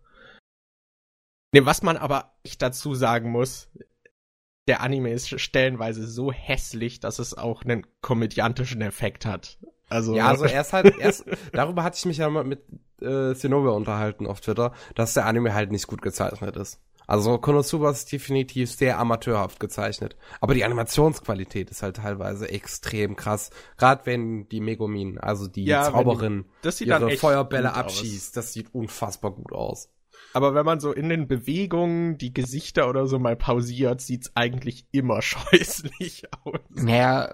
Ne, 1.55 1.65
was 1.65 1.83
man 1.83 1.97
aber 1.97 2.35
ich 2.43 2.59
dazu 2.59 2.95
sagen 2.95 3.31
muss, 3.31 3.71
der 4.69 4.81
Anime 4.81 5.13
ist 5.13 5.41
stellenweise 5.41 6.07
so 6.07 6.33
hässlich, 6.33 7.01
dass 7.01 7.19
es 7.19 7.39
auch 7.39 7.63
einen 7.63 7.87
komödiantischen 8.01 8.83
Effekt 8.83 9.25
hat. 9.25 9.59
Also 9.89 10.17
ja, 10.17 10.27
also 10.27 10.45
erst 10.45 10.73
halt 10.73 10.99
erst 10.99 11.25
darüber 11.53 11.85
hatte 11.85 11.97
ich 11.99 12.05
mich 12.07 12.19
ja 12.19 12.29
mal 12.29 12.45
mit 12.45 12.63
äh, 13.01 13.35
Zenobia 13.35 13.71
unterhalten 13.71 14.27
auf 14.27 14.41
Twitter, 14.41 14.73
dass 14.95 15.15
der 15.15 15.27
Anime 15.27 15.55
halt 15.55 15.71
nicht 15.71 15.87
gut 15.87 16.03
gezeichnet 16.03 16.57
ist. 16.57 16.81
Also 17.07 17.39
Konosuba 17.39 17.91
ist 17.91 18.11
definitiv 18.11 18.71
sehr 18.71 18.99
amateurhaft 18.99 19.61
gezeichnet. 19.61 20.17
Aber 20.41 20.55
die 20.55 20.65
Animationsqualität 20.65 21.71
ist 21.71 21.83
halt 21.83 21.97
teilweise 21.97 22.51
extrem 22.51 23.15
krass. 23.15 23.51
Gerade 23.77 24.07
wenn 24.07 24.49
die 24.49 24.61
Megumin, 24.61 25.19
also 25.19 25.47
die 25.47 25.65
ja, 25.65 25.85
Zauberin, 25.85 26.47
die, 26.65 26.85
ihre 26.85 27.17
Feuerbälle 27.17 27.75
abschießt, 27.75 28.31
aus. 28.31 28.33
das 28.33 28.53
sieht 28.53 28.75
unfassbar 28.75 29.31
gut 29.31 29.53
aus. 29.53 29.89
Aber 30.33 30.55
wenn 30.55 30.67
man 30.67 30.81
so 30.81 30.93
in 30.93 31.09
den 31.09 31.29
Bewegungen 31.29 32.19
die 32.19 32.35
Gesichter 32.35 32.89
oder 32.91 33.07
so 33.07 33.19
mal 33.19 33.37
pausiert, 33.37 34.01
sieht's 34.01 34.33
eigentlich 34.35 34.87
immer 34.91 35.23
scheußlich 35.23 36.25
aus. 36.45 36.59
Naja, 36.71 37.33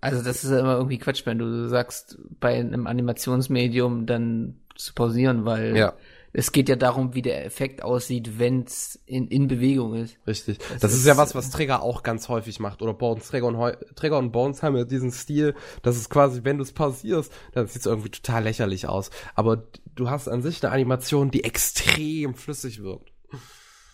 also 0.00 0.22
das 0.22 0.44
ist 0.44 0.50
ja 0.50 0.60
immer 0.60 0.76
irgendwie 0.76 0.98
Quatsch, 0.98 1.26
wenn 1.26 1.38
du 1.38 1.68
sagst, 1.68 2.18
bei 2.40 2.54
einem 2.54 2.86
Animationsmedium 2.86 4.06
dann 4.06 4.60
zu 4.76 4.94
pausieren, 4.94 5.44
weil 5.44 5.76
ja 5.76 5.94
es 6.32 6.52
geht 6.52 6.68
ja 6.68 6.76
darum, 6.76 7.14
wie 7.14 7.22
der 7.22 7.44
Effekt 7.44 7.82
aussieht, 7.82 8.38
wenn 8.38 8.62
es 8.62 9.00
in, 9.04 9.28
in 9.28 9.48
Bewegung 9.48 9.94
ist. 9.94 10.16
Richtig. 10.26 10.58
Das, 10.58 10.80
das 10.80 10.92
ist, 10.92 11.00
ist, 11.00 11.06
ja 11.06 11.16
was, 11.16 11.34
was 11.34 11.50
Trigger 11.50 11.82
auch 11.82 12.02
ganz 12.02 12.28
häufig 12.28 12.60
macht. 12.60 12.82
Oder 12.82 12.94
Bones. 12.94 13.28
Trigger 13.28 13.46
und, 13.46 13.96
Trigger 13.96 14.18
und 14.18 14.30
Bones 14.30 14.62
haben 14.62 14.76
ja 14.76 14.84
diesen 14.84 15.10
Stil, 15.10 15.54
dass 15.82 15.96
es 15.96 16.08
quasi, 16.08 16.44
wenn 16.44 16.58
du 16.58 16.62
es 16.62 16.72
pausierst, 16.72 17.32
dann 17.52 17.66
sieht 17.66 17.80
es 17.80 17.86
irgendwie 17.86 18.10
total 18.10 18.44
lächerlich 18.44 18.86
aus. 18.86 19.10
Aber 19.34 19.64
du 19.96 20.08
hast 20.08 20.28
an 20.28 20.42
sich 20.42 20.62
eine 20.62 20.72
Animation, 20.72 21.32
die 21.32 21.42
extrem 21.42 22.34
flüssig 22.34 22.80
wirkt. 22.82 23.10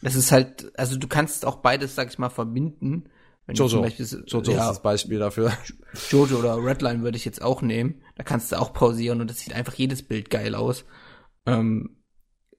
Das 0.02 0.14
ist 0.14 0.30
halt, 0.30 0.72
also 0.78 0.98
du 0.98 1.08
kannst 1.08 1.46
auch 1.46 1.56
beides, 1.56 1.94
sag 1.94 2.10
ich 2.10 2.18
mal, 2.18 2.28
verbinden. 2.28 3.04
Wenn 3.46 3.54
Jojo. 3.54 3.80
Beispiel, 3.80 4.06
Jojo 4.26 4.52
ja, 4.52 4.62
ist 4.62 4.68
das 4.68 4.82
Beispiel 4.82 5.18
dafür. 5.18 5.52
Jojo 6.10 6.38
oder 6.38 6.56
Redline 6.56 7.02
würde 7.02 7.16
ich 7.16 7.24
jetzt 7.24 7.42
auch 7.42 7.62
nehmen. 7.62 8.02
Da 8.16 8.24
kannst 8.24 8.50
du 8.50 8.60
auch 8.60 8.72
pausieren 8.72 9.20
und 9.20 9.30
das 9.30 9.38
sieht 9.38 9.54
einfach 9.54 9.74
jedes 9.74 10.02
Bild 10.02 10.30
geil 10.30 10.54
aus. 10.54 10.84
Ähm, 11.46 11.96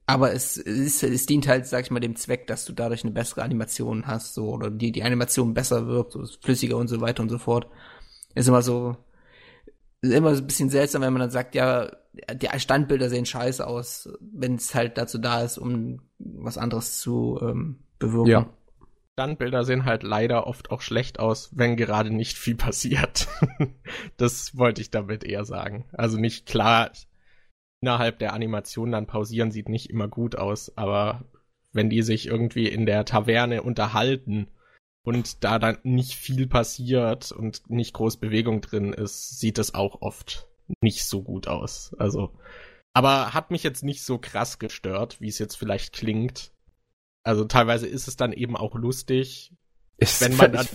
aber 0.05 0.33
es, 0.33 0.55
es, 0.55 1.03
es 1.03 1.25
dient 1.25 1.47
halt, 1.49 1.67
sag 1.67 1.83
ich 1.83 1.91
mal, 1.91 1.99
dem 1.99 2.15
Zweck, 2.15 2.47
dass 2.47 2.63
du 2.63 2.71
dadurch 2.71 3.03
eine 3.03 3.11
bessere 3.11 3.43
Animation 3.43 4.07
hast, 4.07 4.33
so, 4.33 4.49
oder 4.49 4.71
die, 4.71 4.93
die 4.93 5.03
Animation 5.03 5.53
besser 5.53 5.87
wirkt, 5.87 6.13
so 6.13 6.25
flüssiger 6.41 6.77
und 6.77 6.87
so 6.87 7.01
weiter 7.01 7.21
und 7.21 7.29
so 7.29 7.37
fort. 7.37 7.67
Ist 8.33 8.47
immer 8.47 8.61
so, 8.61 8.95
ist 10.01 10.13
immer 10.13 10.33
so 10.33 10.41
ein 10.41 10.47
bisschen 10.47 10.69
seltsam, 10.69 11.01
wenn 11.01 11.11
man 11.11 11.19
dann 11.19 11.31
sagt, 11.31 11.55
ja, 11.55 11.91
die 12.33 12.47
Standbilder 12.57 13.09
sehen 13.09 13.25
scheiße 13.25 13.67
aus, 13.67 14.09
wenn 14.21 14.55
es 14.55 14.73
halt 14.73 14.97
dazu 14.97 15.17
da 15.17 15.41
ist, 15.41 15.57
um 15.57 15.99
was 16.19 16.57
anderes 16.57 16.99
zu 16.99 17.37
ähm, 17.41 17.79
bewirken. 17.99 18.29
Ja. 18.29 18.49
Standbilder 19.17 19.63
sehen 19.63 19.85
halt 19.85 20.03
leider 20.03 20.45
oft 20.45 20.69
auch 20.69 20.81
schlecht 20.81 21.19
aus, 21.19 21.49
wenn 21.57 21.75
gerade 21.75 22.11
nicht 22.11 22.37
viel 22.37 22.55
passiert. 22.67 23.27
das 24.17 24.55
wollte 24.55 24.79
ich 24.79 24.91
damit 24.91 25.23
eher 25.23 25.43
sagen. 25.43 25.85
Also 25.91 26.19
nicht 26.19 26.45
klar, 26.45 26.91
innerhalb 27.81 28.19
der 28.19 28.33
Animation 28.33 28.91
dann 28.91 29.07
pausieren, 29.07 29.49
sieht 29.49 29.69
nicht 29.69 29.89
immer 29.89 30.07
gut 30.07 30.35
aus, 30.35 30.77
aber 30.77 31.25
wenn 31.73 31.89
die 31.89 32.03
sich 32.03 32.27
irgendwie 32.27 32.67
in 32.67 32.85
der 32.85 33.05
Taverne 33.05 33.63
unterhalten 33.63 34.49
und 35.01 35.43
da 35.43 35.57
dann 35.57 35.79
nicht 35.81 36.13
viel 36.13 36.45
passiert 36.45 37.31
und 37.31 37.71
nicht 37.71 37.93
groß 37.93 38.17
Bewegung 38.17 38.61
drin 38.61 38.93
ist, 38.93 39.39
sieht 39.39 39.57
es 39.57 39.73
auch 39.73 40.03
oft 40.03 40.47
nicht 40.79 41.05
so 41.05 41.23
gut 41.23 41.47
aus. 41.47 41.95
Also, 41.97 42.37
aber 42.93 43.33
hat 43.33 43.49
mich 43.49 43.63
jetzt 43.63 43.83
nicht 43.83 44.03
so 44.03 44.19
krass 44.19 44.59
gestört, 44.59 45.19
wie 45.21 45.27
es 45.27 45.39
jetzt 45.39 45.55
vielleicht 45.55 45.93
klingt. 45.93 46.51
Also 47.23 47.45
teilweise 47.45 47.87
ist 47.87 48.07
es 48.07 48.15
dann 48.15 48.31
eben 48.31 48.55
auch 48.55 48.75
lustig, 48.75 49.53
ist 49.97 50.21
wenn 50.21 50.35
man 50.35 50.53
dann, 50.53 50.67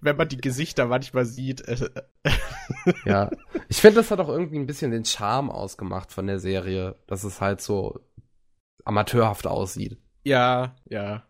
wenn 0.00 0.16
man 0.16 0.28
die 0.28 0.38
Gesichter 0.38 0.86
manchmal 0.86 1.26
sieht. 1.26 1.60
Äh, 1.62 1.90
ja, 3.04 3.30
ich 3.68 3.80
finde, 3.80 3.96
das 3.96 4.10
hat 4.10 4.20
auch 4.20 4.28
irgendwie 4.28 4.58
ein 4.58 4.66
bisschen 4.66 4.90
den 4.90 5.04
Charme 5.04 5.50
ausgemacht 5.50 6.12
von 6.12 6.26
der 6.26 6.38
Serie, 6.38 6.96
dass 7.06 7.24
es 7.24 7.40
halt 7.40 7.60
so 7.60 8.00
amateurhaft 8.84 9.46
aussieht. 9.46 9.98
Ja, 10.24 10.76
ja. 10.88 11.24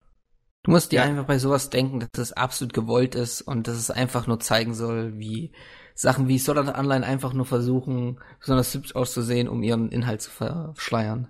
Du 0.62 0.70
musst 0.70 0.92
dir 0.92 1.00
ja. 1.00 1.02
einfach 1.02 1.26
bei 1.26 1.38
sowas 1.38 1.68
denken, 1.68 2.00
dass 2.00 2.08
es 2.18 2.32
absolut 2.32 2.72
gewollt 2.72 3.14
ist 3.14 3.42
und 3.42 3.68
dass 3.68 3.76
es 3.76 3.90
einfach 3.90 4.26
nur 4.26 4.40
zeigen 4.40 4.72
soll, 4.72 5.18
wie 5.18 5.52
Sachen 5.94 6.26
wie 6.26 6.38
Sword 6.38 6.58
Art 6.58 6.78
Online 6.78 7.04
einfach 7.04 7.32
nur 7.32 7.44
versuchen, 7.44 8.18
besonders 8.40 8.72
hübsch 8.74 8.94
auszusehen, 8.94 9.48
um 9.48 9.62
ihren 9.62 9.90
Inhalt 9.90 10.22
zu 10.22 10.30
verschleiern. 10.30 11.28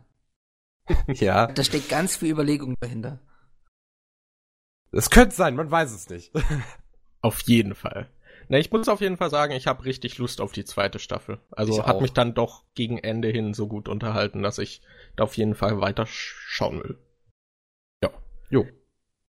Ja. 1.09 1.47
Da 1.55 1.65
steckt 1.65 1.89
ganz 1.89 2.17
viel 2.17 2.31
Überlegung 2.31 2.75
dahinter. 2.81 3.21
Es 4.93 5.11
könnte 5.11 5.35
sein, 5.35 5.57
man 5.57 5.71
weiß 5.71 5.93
es 5.93 6.09
nicht. 6.09 6.33
auf 7.21 7.41
jeden 7.43 7.75
Fall. 7.75 8.09
Na, 8.49 8.59
ich 8.59 8.71
muss 8.71 8.89
auf 8.89 9.01
jeden 9.01 9.17
Fall 9.17 9.31
sagen, 9.31 9.55
ich 9.55 9.67
habe 9.67 9.85
richtig 9.85 10.19
Lust 10.19 10.41
auf 10.41 10.53
die 10.53 10.65
zweite 10.65 10.99
Staffel. 10.99 11.39
Also 11.51 11.73
ich 11.73 11.87
hat 11.87 11.97
auch. 11.97 12.01
mich 12.01 12.13
dann 12.13 12.35
doch 12.35 12.65
gegen 12.75 12.99
Ende 12.99 13.29
hin 13.29 13.55
so 13.55 13.67
gut 13.67 13.89
unterhalten, 13.89 14.43
dass 14.43 14.59
ich 14.59 14.83
da 15.17 15.25
auf 15.25 15.37
jeden 15.37 15.55
Fall 15.55 15.81
weiter 15.81 16.05
schauen 16.07 16.83
will. 16.83 16.99
Ja. 18.03 18.11
Jo. 18.51 18.67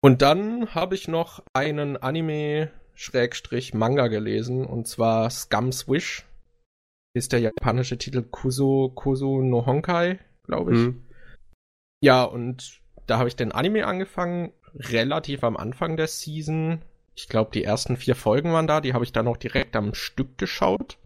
Und 0.02 0.22
dann 0.22 0.74
habe 0.74 0.96
ich 0.96 1.08
noch 1.08 1.44
einen 1.54 1.98
Anime 1.98 2.72
Schrägstrich 2.96 3.74
Manga 3.74 4.08
gelesen 4.08 4.66
und 4.66 4.88
zwar 4.88 5.30
Scum's 5.30 5.88
Wish. 5.88 6.26
Ist 7.14 7.34
der 7.34 7.40
japanische 7.40 7.98
Titel 7.98 8.24
Kuso 8.24 8.90
Kuso 8.96 9.42
no 9.42 9.66
Honkai, 9.66 10.20
glaube 10.44 10.74
ich. 10.74 10.80
Hm. 10.80 11.04
Ja, 12.02 12.24
und 12.24 12.82
da 13.08 13.18
habe 13.18 13.30
ich 13.30 13.36
den 13.36 13.52
Anime 13.52 13.86
angefangen 13.86 14.52
relativ 14.74 15.44
am 15.44 15.56
Anfang 15.56 15.98
der 15.98 16.08
Season. 16.08 16.82
Ich 17.16 17.28
glaube, 17.28 17.52
die 17.54 17.64
ersten 17.64 17.98
vier 17.98 18.16
Folgen 18.16 18.52
waren 18.52 18.68
da, 18.68 18.82
die 18.82 18.94
habe 18.94 19.04
ich 19.04 19.12
dann 19.12 19.28
auch 19.28 19.38
direkt 19.38 19.76
am 19.76 19.94
Stück 19.94 20.38
geschaut. 20.38 20.98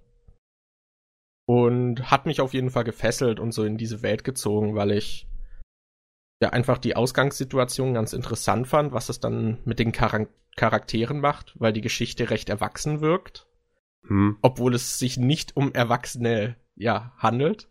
Und 1.48 2.10
hat 2.10 2.26
mich 2.26 2.42
auf 2.42 2.54
jeden 2.54 2.72
Fall 2.72 2.84
gefesselt 2.84 3.40
und 3.40 3.52
so 3.52 3.64
in 3.66 3.78
diese 3.78 4.02
Welt 4.02 4.24
gezogen, 4.24 4.76
weil 4.76 4.92
ich 4.92 5.28
ja 6.42 6.50
einfach 6.50 6.80
die 6.80 6.96
Ausgangssituation 6.96 7.94
ganz 7.94 8.14
interessant 8.14 8.68
fand, 8.68 8.94
was 8.94 9.10
es 9.10 9.20
dann 9.20 9.60
mit 9.66 9.80
den 9.80 9.94
Char 9.94 10.28
Charakteren 10.56 11.20
macht, 11.20 11.54
weil 11.60 11.74
die 11.74 11.82
Geschichte 11.82 12.30
recht 12.30 12.48
erwachsen 12.48 13.02
wirkt. 13.02 13.46
Hm. 14.08 14.38
Obwohl 14.42 14.74
es 14.74 14.98
sich 14.98 15.18
nicht 15.18 15.58
um 15.58 15.74
Erwachsene 15.74 16.56
ja 16.76 17.14
handelt. 17.18 17.68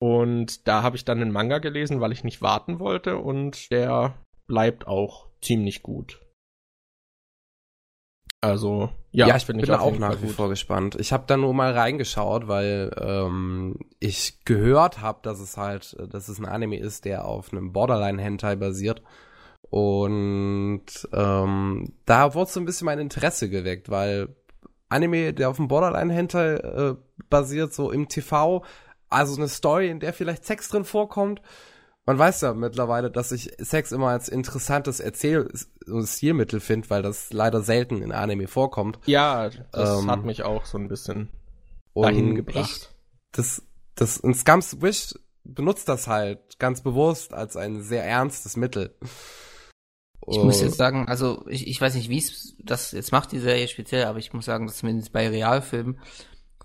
Und 0.00 0.68
da 0.68 0.82
habe 0.82 0.96
ich 0.96 1.04
dann 1.04 1.20
einen 1.20 1.32
Manga 1.32 1.58
gelesen, 1.58 2.00
weil 2.00 2.12
ich 2.12 2.24
nicht 2.24 2.40
warten 2.40 2.78
wollte 2.78 3.18
und 3.18 3.70
der 3.70 4.14
bleibt 4.46 4.86
auch 4.86 5.28
ziemlich 5.40 5.82
gut. 5.82 6.20
Also, 8.40 8.90
ja, 9.10 9.26
ja 9.26 9.36
ich 9.36 9.46
bin 9.46 9.58
ich 9.58 9.70
auch 9.70 9.98
nach 9.98 10.22
wie 10.22 10.28
vor 10.28 10.48
gespannt. 10.48 10.96
Ich 11.00 11.12
habe 11.12 11.24
da 11.26 11.36
nur 11.36 11.52
mal 11.54 11.72
reingeschaut, 11.72 12.46
weil 12.46 12.92
ähm, 12.96 13.76
ich 13.98 14.44
gehört 14.44 15.00
habe, 15.00 15.18
dass 15.22 15.40
es 15.40 15.56
halt, 15.56 15.96
dass 16.12 16.28
es 16.28 16.38
ein 16.38 16.46
Anime 16.46 16.78
ist, 16.78 17.04
der 17.04 17.24
auf 17.24 17.52
einem 17.52 17.72
Borderline-Hentai 17.72 18.54
basiert. 18.54 19.02
Und 19.70 20.84
ähm, 21.12 21.92
da 22.06 22.34
wurde 22.34 22.50
so 22.50 22.60
ein 22.60 22.64
bisschen 22.64 22.86
mein 22.86 23.00
Interesse 23.00 23.50
geweckt, 23.50 23.90
weil 23.90 24.36
Anime, 24.88 25.34
der 25.34 25.50
auf 25.50 25.56
dem 25.56 25.66
Borderline-Hentai 25.66 26.54
äh, 26.54 26.94
basiert, 27.28 27.74
so 27.74 27.90
im 27.90 28.08
TV, 28.08 28.64
also 29.08 29.36
eine 29.36 29.48
Story, 29.48 29.88
in 29.88 30.00
der 30.00 30.12
vielleicht 30.12 30.44
Sex 30.44 30.68
drin 30.68 30.84
vorkommt. 30.84 31.42
Man 32.06 32.18
weiß 32.18 32.40
ja 32.40 32.54
mittlerweile, 32.54 33.10
dass 33.10 33.32
ich 33.32 33.52
Sex 33.58 33.92
immer 33.92 34.08
als 34.08 34.28
interessantes 34.28 34.98
Erzähl- 34.98 35.50
und 35.86 36.06
Stilmittel 36.06 36.60
finde, 36.60 36.88
weil 36.88 37.02
das 37.02 37.32
leider 37.32 37.60
selten 37.62 38.00
in 38.00 38.12
Anime 38.12 38.48
vorkommt. 38.48 38.98
Ja, 39.04 39.50
das 39.72 40.02
ähm, 40.02 40.10
hat 40.10 40.24
mich 40.24 40.42
auch 40.42 40.64
so 40.64 40.78
ein 40.78 40.88
bisschen 40.88 41.28
dahin 41.94 42.34
gebracht. 42.34 42.94
Das, 43.32 43.62
das, 43.94 44.16
und 44.18 44.34
Scums 44.34 44.80
Wish 44.80 45.14
benutzt 45.44 45.88
das 45.88 46.06
halt 46.06 46.58
ganz 46.58 46.82
bewusst 46.82 47.34
als 47.34 47.56
ein 47.56 47.82
sehr 47.82 48.04
ernstes 48.04 48.56
Mittel. 48.56 48.94
Ich 50.26 50.38
muss 50.38 50.60
jetzt 50.60 50.76
sagen, 50.76 51.08
also 51.08 51.46
ich, 51.48 51.66
ich 51.68 51.80
weiß 51.80 51.94
nicht, 51.94 52.10
wie 52.10 52.18
es 52.18 52.54
das 52.62 52.92
jetzt 52.92 53.12
macht, 53.12 53.32
die 53.32 53.38
Serie 53.38 53.68
speziell, 53.68 54.04
aber 54.04 54.18
ich 54.18 54.32
muss 54.32 54.44
sagen, 54.44 54.66
dass 54.66 54.78
zumindest 54.78 55.12
bei 55.12 55.28
Realfilmen 55.28 55.98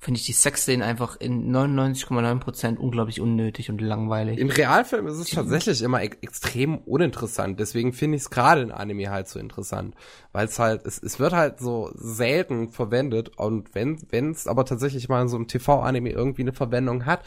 finde 0.04 0.20
ich 0.20 0.26
die 0.26 0.34
Sexszenen 0.34 0.82
einfach 0.82 1.16
in 1.16 1.50
99,9% 1.56 2.76
unglaublich 2.76 3.22
unnötig 3.22 3.70
und 3.70 3.80
langweilig. 3.80 4.38
Im 4.38 4.50
Realfilm 4.50 5.08
ist 5.08 5.18
es 5.18 5.30
tatsächlich 5.30 5.82
immer 5.82 6.04
e 6.04 6.10
extrem 6.22 6.80
uninteressant. 6.80 7.58
Deswegen 7.58 7.94
finde 7.94 8.18
ich 8.18 8.24
es 8.24 8.30
gerade 8.30 8.62
in 8.62 8.72
Anime 8.72 9.10
halt 9.10 9.30
so 9.30 9.40
interessant. 9.40 9.96
Weil 10.34 10.48
es 10.48 10.60
halt, 10.60 10.86
es, 10.86 11.02
es 11.02 11.20
wird 11.20 11.32
halt 11.32 11.60
so 11.60 11.90
selten 11.96 12.72
verwendet 12.72 13.38
und 13.38 13.74
wenn 13.74 14.32
es 14.32 14.46
aber 14.46 14.66
tatsächlich 14.66 15.08
mal 15.08 15.22
in 15.22 15.30
so 15.30 15.38
einem 15.38 15.48
TV-Anime 15.48 16.10
irgendwie 16.10 16.42
eine 16.42 16.54
Verwendung 16.54 17.06
hat, 17.06 17.22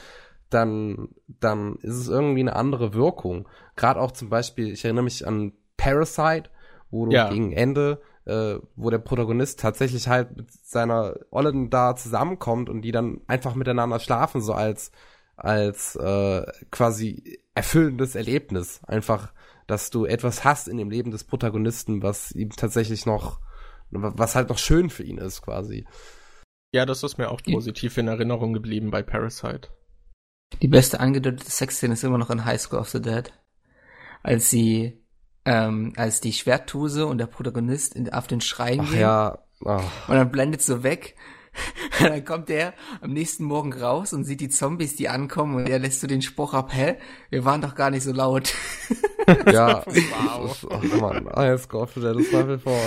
dann, 0.51 1.09
dann 1.27 1.77
ist 1.77 1.97
es 1.97 2.09
irgendwie 2.09 2.41
eine 2.41 2.57
andere 2.57 2.93
Wirkung. 2.93 3.49
Gerade 3.77 4.01
auch 4.01 4.13
zum 4.13 4.29
Beispiel, 4.29 4.71
ich 4.71 4.85
erinnere 4.85 5.05
mich 5.05 5.27
an 5.27 5.53
Parasite, 5.79 6.51
wo 6.91 7.07
du 7.07 7.13
ja. 7.13 7.31
gegen 7.31 7.53
Ende 7.53 8.03
äh, 8.27 8.59
wo 8.77 8.91
der 8.91 8.99
Protagonist 8.99 9.61
tatsächlich 9.61 10.09
halt 10.09 10.37
mit 10.37 10.53
seiner 10.53 11.15
Ollen 11.31 11.71
da 11.71 11.97
zusammenkommt 11.97 12.69
und 12.69 12.83
die 12.83 12.93
dann 12.93 13.21
einfach 13.27 13.55
miteinander 13.55 13.99
schlafen, 14.01 14.41
so 14.41 14.53
als 14.53 14.93
als 15.37 15.97
äh, 15.97 16.47
quasi 16.71 17.41
erfüllendes 17.55 18.15
Erlebnis. 18.15 18.81
Einfach, 18.85 19.33
dass 19.67 19.91
du 19.91 20.07
etwas 20.07 20.45
hast 20.45 20.69
in 20.69 20.79
dem 20.79 20.91
Leben 20.91 21.11
des 21.11 21.25
Protagonisten, 21.25 22.03
was 22.03 22.33
ihm 22.33 22.51
tatsächlich 22.51 23.07
noch, 23.07 23.41
was 23.91 24.35
halt 24.35 24.49
noch 24.49 24.59
schön 24.59 24.91
für 24.91 25.03
ihn 25.03 25.19
ist, 25.19 25.43
quasi. 25.43 25.87
Ja, 26.73 26.87
das 26.87 27.03
ist 27.03 27.19
mir 27.19 27.31
auch 27.31 27.43
positiv 27.43 27.97
in 27.99 28.09
Erinnerung 28.09 28.53
geblieben 28.53 28.91
bei 28.91 29.03
Parasite. 29.03 29.69
Die 30.63 30.69
beste 30.69 31.01
angedeutete 31.01 31.51
Sexszene 31.51 31.95
ist 31.95 32.05
immer 32.05 32.19
noch 32.19 32.31
in 32.31 32.45
High 32.45 32.61
School 32.61 32.79
of 32.79 32.89
the 32.89 33.01
Dead. 33.01 33.33
Als 34.23 34.51
sie, 34.51 35.03
ähm, 35.47 35.93
als 35.97 36.21
die 36.21 36.33
Schwerttuse 36.33 37.07
und 37.07 37.19
der 37.19 37.27
Protagonist 37.27 37.95
in, 37.95 38.13
auf 38.13 38.27
den 38.27 38.41
Schrein 38.41 38.81
Ach 38.83 38.91
gehen. 38.91 39.01
ja. 39.01 39.39
Oh. 39.65 39.81
Und 40.09 40.15
dann 40.15 40.31
blendet 40.31 40.61
so 40.61 40.83
weg. 40.83 41.17
Und 42.01 42.11
dann 42.11 42.25
kommt 42.27 42.51
er 42.51 42.75
am 43.01 43.15
nächsten 43.15 43.45
Morgen 43.45 43.73
raus 43.73 44.13
und 44.13 44.25
sieht 44.25 44.43
die 44.43 44.51
Zombies, 44.51 44.95
die 44.95 45.09
ankommen 45.09 45.55
und 45.55 45.67
er 45.67 45.79
lässt 45.79 46.03
so 46.03 46.07
den 46.07 46.21
Spruch 46.21 46.53
ab, 46.53 46.69
hä? 46.75 46.97
Wir 47.31 47.47
waren 47.47 47.63
doch 47.63 47.75
gar 47.75 47.89
nicht 47.89 48.03
so 48.03 48.13
laut. 48.13 48.53
ja. 49.51 49.83
wow. 49.87 50.67
Ach 50.71 51.01
man, 51.01 51.27
ist 52.19 52.33
nach 52.35 52.47
wie 52.47 52.59
vor 52.59 52.79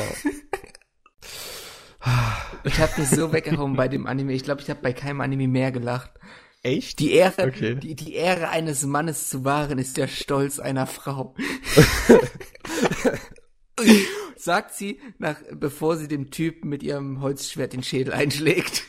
ich 2.64 2.80
habe 2.80 2.92
mich 2.98 3.10
so 3.10 3.34
weggehauen 3.34 3.76
bei 3.76 3.88
dem 3.88 4.08
Anime. 4.08 4.34
Ich 4.34 4.44
glaube, 4.44 4.62
ich 4.62 4.70
habe 4.70 4.82
bei 4.82 4.94
keinem 4.94 5.22
Anime 5.22 5.48
mehr 5.48 5.72
gelacht. 5.72 6.12
Echt? 6.62 7.00
Die 7.00 7.14
Ehre, 7.14 7.46
okay. 7.46 7.76
die, 7.76 7.96
die 7.96 8.14
Ehre 8.14 8.50
eines 8.50 8.86
Mannes 8.86 9.30
zu 9.30 9.46
wahren 9.46 9.80
ist 9.80 9.98
der 9.98 10.08
Stolz 10.08 10.60
einer 10.60 10.88
Frau. 10.88 11.36
Sagt 14.36 14.74
sie, 14.74 15.00
nach, 15.20 15.38
bevor 15.54 15.96
sie 15.96 16.10
dem 16.10 16.32
Typen 16.32 16.70
mit 16.70 16.84
ihrem 16.84 17.22
Holzschwert 17.22 17.74
den 17.74 17.84
Schädel 17.84 18.14
einschlägt. 18.14 18.84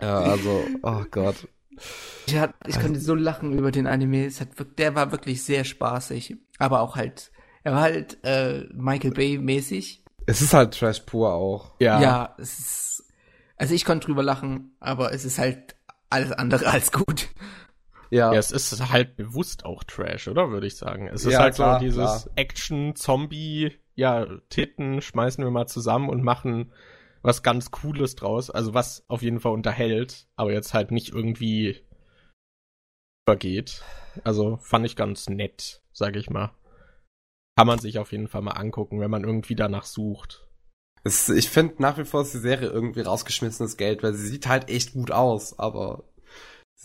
Ja, 0.00 0.20
also, 0.20 0.64
oh 0.82 1.04
Gott. 1.10 1.46
Ich, 2.26 2.36
hat, 2.36 2.54
ich 2.66 2.80
konnte 2.80 3.00
so 3.00 3.14
lachen 3.14 3.58
über 3.58 3.70
den 3.70 3.86
Anime. 3.86 4.26
Es 4.26 4.40
hat, 4.40 4.48
der 4.78 4.94
war 4.94 5.12
wirklich 5.12 5.42
sehr 5.42 5.64
spaßig. 5.64 6.36
Aber 6.58 6.80
auch 6.80 6.96
halt, 6.96 7.32
er 7.64 7.72
war 7.72 7.82
halt 7.82 8.18
äh, 8.24 8.64
Michael 8.74 9.12
Bay 9.12 9.38
mäßig. 9.38 10.04
Es 10.26 10.40
ist 10.40 10.54
halt 10.54 10.78
Trash 10.78 11.00
pur 11.00 11.32
auch. 11.32 11.74
Ja. 11.80 12.00
Ja, 12.00 12.36
es 12.38 12.58
ist, 12.58 13.12
also 13.56 13.74
ich 13.74 13.84
konnte 13.84 14.06
drüber 14.06 14.22
lachen, 14.22 14.76
aber 14.80 15.12
es 15.12 15.24
ist 15.24 15.38
halt 15.38 15.76
alles 16.12 16.32
andere 16.32 16.66
als 16.66 16.92
gut. 16.92 17.28
Ja. 18.10 18.32
ja, 18.32 18.38
es 18.38 18.52
ist 18.52 18.90
halt 18.90 19.16
bewusst 19.16 19.64
auch 19.64 19.84
Trash, 19.84 20.28
oder 20.28 20.50
würde 20.50 20.66
ich 20.66 20.76
sagen. 20.76 21.08
Es 21.08 21.24
ist 21.24 21.32
ja, 21.32 21.40
halt 21.40 21.54
klar, 21.54 21.78
so 21.78 21.84
dieses 21.84 22.30
Action, 22.36 22.94
Zombie, 22.94 23.72
ja, 23.94 24.26
Titten 24.50 25.00
schmeißen 25.00 25.42
wir 25.42 25.50
mal 25.50 25.66
zusammen 25.66 26.10
und 26.10 26.22
machen 26.22 26.72
was 27.22 27.42
ganz 27.42 27.70
Cooles 27.70 28.14
draus. 28.14 28.50
Also 28.50 28.74
was 28.74 29.04
auf 29.08 29.22
jeden 29.22 29.40
Fall 29.40 29.52
unterhält, 29.52 30.28
aber 30.36 30.52
jetzt 30.52 30.74
halt 30.74 30.90
nicht 30.90 31.08
irgendwie 31.08 31.80
vergeht. 33.26 33.82
Also 34.24 34.58
fand 34.58 34.84
ich 34.84 34.94
ganz 34.94 35.30
nett, 35.30 35.82
sage 35.92 36.18
ich 36.18 36.28
mal 36.28 36.52
kann 37.56 37.66
man 37.66 37.78
sich 37.78 37.98
auf 37.98 38.12
jeden 38.12 38.28
Fall 38.28 38.42
mal 38.42 38.52
angucken, 38.52 39.00
wenn 39.00 39.10
man 39.10 39.24
irgendwie 39.24 39.54
danach 39.54 39.84
sucht. 39.84 40.46
Es, 41.04 41.28
ich 41.28 41.50
finde 41.50 41.74
nach 41.78 41.98
wie 41.98 42.04
vor 42.04 42.22
ist 42.22 42.34
die 42.34 42.38
Serie 42.38 42.68
irgendwie 42.68 43.00
rausgeschmissenes 43.00 43.76
Geld, 43.76 44.02
weil 44.02 44.14
sie 44.14 44.28
sieht 44.28 44.46
halt 44.46 44.68
echt 44.68 44.92
gut 44.92 45.10
aus, 45.10 45.58
aber 45.58 46.04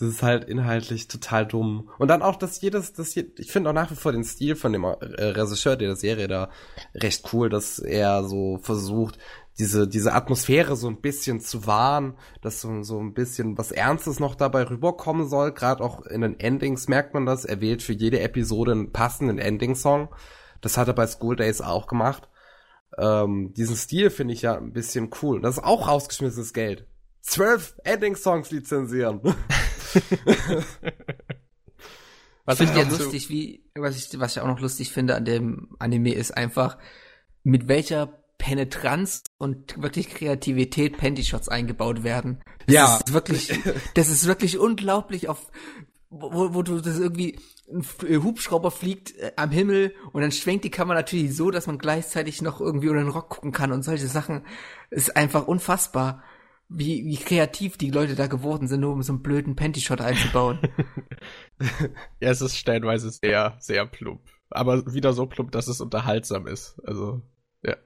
ist 0.00 0.22
halt 0.22 0.44
inhaltlich 0.44 1.08
total 1.08 1.46
dumm. 1.46 1.90
Und 1.98 2.08
dann 2.08 2.22
auch, 2.22 2.36
dass 2.36 2.60
jedes, 2.60 2.92
das 2.92 3.14
je, 3.14 3.26
ich 3.36 3.50
finde 3.50 3.70
auch 3.70 3.74
nach 3.74 3.90
wie 3.90 3.96
vor 3.96 4.12
den 4.12 4.22
Stil 4.22 4.54
von 4.54 4.72
dem 4.72 4.84
äh, 4.84 4.94
Regisseur 4.94 5.76
der 5.76 5.96
Serie 5.96 6.28
da 6.28 6.50
recht 6.94 7.32
cool, 7.32 7.48
dass 7.48 7.80
er 7.80 8.22
so 8.24 8.58
versucht, 8.62 9.18
diese, 9.58 9.88
diese 9.88 10.12
Atmosphäre 10.12 10.76
so 10.76 10.88
ein 10.88 11.00
bisschen 11.00 11.40
zu 11.40 11.66
wahren, 11.66 12.16
dass 12.42 12.60
so, 12.60 12.82
so 12.84 13.00
ein 13.00 13.12
bisschen 13.12 13.58
was 13.58 13.72
Ernstes 13.72 14.20
noch 14.20 14.36
dabei 14.36 14.68
rüberkommen 14.68 15.28
soll. 15.28 15.52
Gerade 15.52 15.82
auch 15.82 16.06
in 16.06 16.20
den 16.20 16.38
Endings 16.38 16.86
merkt 16.86 17.12
man 17.12 17.26
das. 17.26 17.44
Er 17.44 17.60
wählt 17.60 17.82
für 17.82 17.92
jede 17.92 18.20
Episode 18.20 18.72
einen 18.72 18.92
passenden 18.92 19.38
Ending-Song. 19.38 20.14
Das 20.60 20.76
hat 20.76 20.86
er 20.86 20.94
bei 20.94 21.08
School 21.08 21.34
Days 21.34 21.60
auch 21.60 21.88
gemacht. 21.88 22.28
Ähm, 22.98 23.54
diesen 23.54 23.76
Stil 23.76 24.10
finde 24.10 24.34
ich 24.34 24.42
ja 24.42 24.56
ein 24.56 24.72
bisschen 24.72 25.10
cool. 25.22 25.40
Das 25.40 25.56
ist 25.58 25.64
auch 25.64 25.86
rausgeschmissenes 25.88 26.52
Geld. 26.52 26.86
Zwölf 27.22 27.74
Ending-Songs 27.84 28.50
lizenzieren. 28.50 29.20
was 32.44 32.60
ich 32.60 32.74
ja 32.74 32.82
lustig, 32.82 33.28
wie, 33.28 33.62
was 33.74 33.96
ich, 33.96 34.18
was 34.18 34.36
ich 34.36 34.42
auch 34.42 34.48
noch 34.48 34.60
lustig 34.60 34.92
finde 34.92 35.14
an 35.14 35.24
dem 35.24 35.76
Anime 35.78 36.14
ist 36.14 36.36
einfach, 36.36 36.78
mit 37.44 37.68
welcher 37.68 38.18
Penetranz 38.38 39.22
und 39.36 39.80
wirklich 39.82 40.08
Kreativität 40.08 40.96
Panty-Shots 40.96 41.48
eingebaut 41.48 42.02
werden. 42.02 42.42
Das 42.66 42.74
ja. 42.74 42.96
Ist 42.96 43.12
wirklich, 43.12 43.52
das 43.94 44.08
ist 44.08 44.26
wirklich 44.26 44.58
unglaublich 44.58 45.28
auf, 45.28 45.50
wo, 46.10 46.54
wo 46.54 46.62
du 46.62 46.80
das 46.80 46.98
irgendwie 46.98 47.38
ein 47.70 47.84
äh, 48.06 48.16
Hubschrauber 48.16 48.70
fliegt 48.70 49.16
äh, 49.16 49.32
am 49.36 49.50
Himmel 49.50 49.94
und 50.12 50.22
dann 50.22 50.32
schwenkt 50.32 50.64
die 50.64 50.70
Kamera 50.70 50.96
natürlich 50.96 51.36
so, 51.36 51.50
dass 51.50 51.66
man 51.66 51.78
gleichzeitig 51.78 52.40
noch 52.42 52.60
irgendwie 52.60 52.88
unter 52.88 53.02
den 53.02 53.10
Rock 53.10 53.28
gucken 53.28 53.52
kann 53.52 53.72
und 53.72 53.82
solche 53.82 54.06
Sachen. 54.06 54.44
Ist 54.90 55.16
einfach 55.16 55.46
unfassbar, 55.46 56.22
wie, 56.68 57.04
wie 57.04 57.16
kreativ 57.16 57.76
die 57.76 57.90
Leute 57.90 58.14
da 58.14 58.26
geworden 58.26 58.68
sind, 58.68 58.80
nur 58.80 58.92
um 58.92 59.02
so 59.02 59.12
einen 59.12 59.22
blöden 59.22 59.56
Panty-Shot 59.56 60.00
einzubauen. 60.00 60.60
ja, 62.20 62.30
es 62.30 62.40
ist 62.40 62.56
stellenweise 62.56 63.10
sehr, 63.10 63.56
sehr 63.60 63.86
plump. 63.86 64.22
Aber 64.50 64.92
wieder 64.94 65.12
so 65.12 65.26
plump, 65.26 65.52
dass 65.52 65.68
es 65.68 65.80
unterhaltsam 65.80 66.46
ist. 66.46 66.80
Also, 66.84 67.22
ja. 67.62 67.76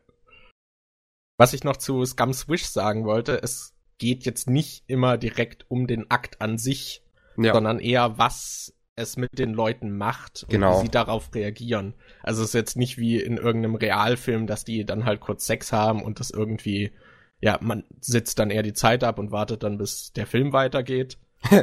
Was 1.38 1.54
ich 1.54 1.64
noch 1.64 1.76
zu 1.76 2.04
Scum's 2.04 2.48
Wish 2.48 2.66
sagen 2.66 3.04
wollte, 3.04 3.42
es 3.42 3.74
geht 3.98 4.24
jetzt 4.24 4.48
nicht 4.48 4.84
immer 4.88 5.18
direkt 5.18 5.68
um 5.70 5.86
den 5.86 6.10
Akt 6.10 6.40
an 6.40 6.58
sich, 6.58 7.01
ja. 7.37 7.55
sondern 7.55 7.78
eher, 7.78 8.18
was 8.18 8.74
es 8.95 9.16
mit 9.16 9.39
den 9.39 9.55
Leuten 9.55 9.97
macht 9.97 10.45
und 10.45 10.51
genau. 10.51 10.78
wie 10.78 10.83
sie 10.83 10.91
darauf 10.91 11.35
reagieren. 11.35 11.95
Also 12.22 12.43
es 12.43 12.49
ist 12.49 12.55
jetzt 12.55 12.76
nicht 12.76 12.99
wie 12.99 13.20
in 13.20 13.37
irgendeinem 13.37 13.74
Realfilm, 13.74 14.47
dass 14.47 14.64
die 14.64 14.85
dann 14.85 15.05
halt 15.05 15.20
kurz 15.20 15.47
Sex 15.47 15.72
haben 15.72 16.03
und 16.03 16.20
das 16.20 16.30
irgendwie, 16.30 16.93
ja, 17.41 17.59
man 17.62 17.85
sitzt 18.01 18.39
dann 18.39 18.51
eher 18.51 18.62
die 18.62 18.74
Zeit 18.74 19.03
ab 19.03 19.18
und 19.18 19.33
wartet 19.33 19.62
dann, 19.62 19.78
bis 19.78 20.12
der 20.12 20.26
Film 20.26 20.53
weitergeht. 20.53 21.18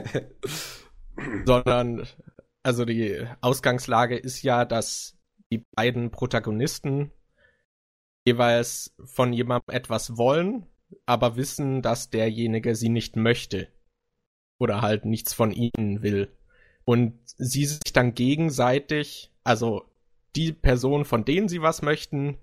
sondern, 1.46 2.08
also 2.64 2.86
die 2.86 3.26
Ausgangslage 3.42 4.18
ist 4.18 4.42
ja, 4.42 4.66
dass 4.66 5.16
die 5.52 5.66
beiden 5.76 6.12
Protagonisten 6.12 7.12
jeweils 8.26 8.96
von 9.06 9.34
jemandem 9.34 9.74
etwas 9.74 10.18
wollen, 10.18 10.66
aber 11.06 11.36
wissen, 11.36 11.82
dass 11.82 12.10
derjenige 12.10 12.76
sie 12.76 12.90
nicht 12.90 13.16
möchte 13.16 13.70
oder 14.60 14.82
halt 14.82 15.05
nichts 15.05 15.34
von 15.34 15.51
ihnen 15.51 16.03
will. 16.03 16.32
Und 16.86 17.20
sie 17.38 17.66
sich 17.66 17.93
dann 17.93 18.14
gegenseitig, 18.14 19.32
also 19.43 19.86
die 20.36 20.53
Person, 20.53 21.05
von 21.05 21.26
denen 21.26 21.49
sie 21.49 21.62
was 21.62 21.82
möchten, 21.82 22.38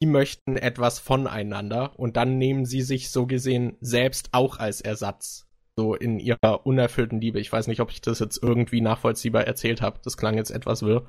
die 0.00 0.06
möchten 0.06 0.56
etwas 0.56 0.98
voneinander 0.98 1.98
und 1.98 2.16
dann 2.16 2.38
nehmen 2.38 2.64
sie 2.64 2.82
sich 2.82 3.10
so 3.10 3.26
gesehen 3.26 3.76
selbst 3.80 4.30
auch 4.32 4.58
als 4.58 4.80
Ersatz. 4.80 5.46
So 5.76 5.94
in 5.94 6.20
ihrer 6.20 6.66
unerfüllten 6.66 7.20
Liebe. 7.20 7.40
Ich 7.40 7.52
weiß 7.52 7.66
nicht, 7.66 7.80
ob 7.80 7.90
ich 7.90 8.00
das 8.00 8.20
jetzt 8.20 8.40
irgendwie 8.42 8.80
nachvollziehbar 8.80 9.44
erzählt 9.44 9.82
habe. 9.82 9.98
Das 10.04 10.16
klang 10.16 10.36
jetzt 10.36 10.50
etwas 10.50 10.82
wirr. 10.82 11.08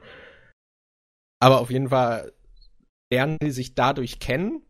Aber 1.40 1.60
auf 1.60 1.70
jeden 1.70 1.90
Fall 1.90 2.34
lernen 3.12 3.38
sie 3.42 3.52
sich 3.52 3.76
dadurch 3.76 4.20
kennen 4.20 4.64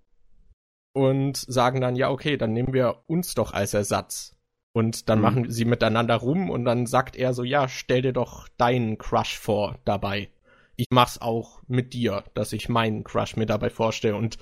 und 0.94 1.38
sagen 1.38 1.80
dann, 1.82 1.96
ja, 1.96 2.10
okay, 2.10 2.36
dann 2.36 2.52
nehmen 2.52 2.74
wir 2.74 3.04
uns 3.08 3.36
doch 3.36 3.54
als 3.54 3.74
Ersatz. 3.74 4.35
Und 4.76 5.08
dann 5.08 5.20
mhm. 5.20 5.24
machen 5.24 5.52
sie 5.52 5.64
miteinander 5.64 6.16
rum 6.16 6.50
und 6.50 6.66
dann 6.66 6.86
sagt 6.86 7.16
er 7.16 7.34
so, 7.34 7.46
ja, 7.46 7.70
stell 7.70 8.02
dir 8.02 8.12
doch 8.12 8.50
deinen 8.58 8.98
Crush 8.98 9.40
vor 9.40 9.80
dabei. 9.86 10.30
Ich 10.76 10.88
mach's 10.90 11.18
auch 11.18 11.62
mit 11.68 11.94
dir, 11.94 12.26
dass 12.34 12.52
ich 12.52 12.68
meinen 12.68 13.06
Crush 13.06 13.38
mir 13.38 13.46
dabei 13.46 13.70
vorstelle 13.70 14.18
und 14.18 14.38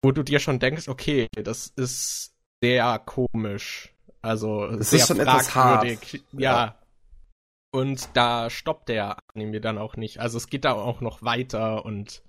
wo 0.00 0.12
du 0.12 0.22
dir 0.22 0.38
schon 0.38 0.60
denkst, 0.60 0.86
okay, 0.86 1.26
das 1.32 1.66
ist 1.74 2.36
sehr 2.62 3.00
komisch. 3.00 3.92
Also 4.20 4.68
das 4.76 4.90
sehr 4.90 5.06
fragwürdig. 5.06 6.22
Ja. 6.30 6.40
ja. 6.40 6.78
Und 7.72 8.10
da 8.14 8.48
stoppt 8.48 8.90
der 8.90 9.18
Anime 9.34 9.60
dann 9.60 9.76
auch 9.76 9.96
nicht. 9.96 10.20
Also 10.20 10.38
es 10.38 10.46
geht 10.46 10.64
da 10.64 10.74
auch 10.74 11.00
noch 11.00 11.24
weiter 11.24 11.84
und 11.84 12.22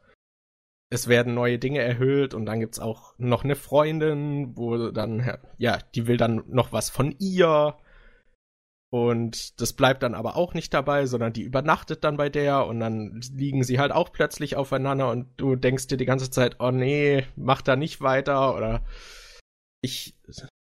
es 0.93 1.07
werden 1.07 1.33
neue 1.33 1.59
Dinge 1.59 1.79
erhöht 1.79 2.33
und 2.33 2.45
dann 2.45 2.59
gibt's 2.59 2.79
auch 2.79 3.13
noch 3.17 3.43
eine 3.43 3.55
Freundin, 3.55 4.55
wo 4.55 4.91
dann, 4.91 5.39
ja, 5.57 5.79
die 5.95 6.07
will 6.07 6.17
dann 6.17 6.43
noch 6.47 6.71
was 6.71 6.89
von 6.89 7.15
ihr. 7.19 7.75
Und 8.91 9.59
das 9.59 9.73
bleibt 9.73 10.03
dann 10.03 10.13
aber 10.13 10.35
auch 10.35 10.53
nicht 10.53 10.71
dabei, 10.71 11.07
sondern 11.07 11.33
die 11.33 11.41
übernachtet 11.41 12.03
dann 12.03 12.15
bei 12.17 12.29
der 12.29 12.67
und 12.67 12.79
dann 12.79 13.21
liegen 13.33 13.63
sie 13.63 13.79
halt 13.79 13.91
auch 13.91 14.11
plötzlich 14.11 14.55
aufeinander 14.55 15.09
und 15.09 15.29
du 15.37 15.55
denkst 15.55 15.87
dir 15.87 15.97
die 15.97 16.05
ganze 16.05 16.29
Zeit, 16.29 16.57
oh 16.59 16.69
nee, 16.69 17.25
mach 17.35 17.63
da 17.63 17.75
nicht 17.75 18.01
weiter 18.01 18.55
oder 18.55 18.85
ich 19.81 20.15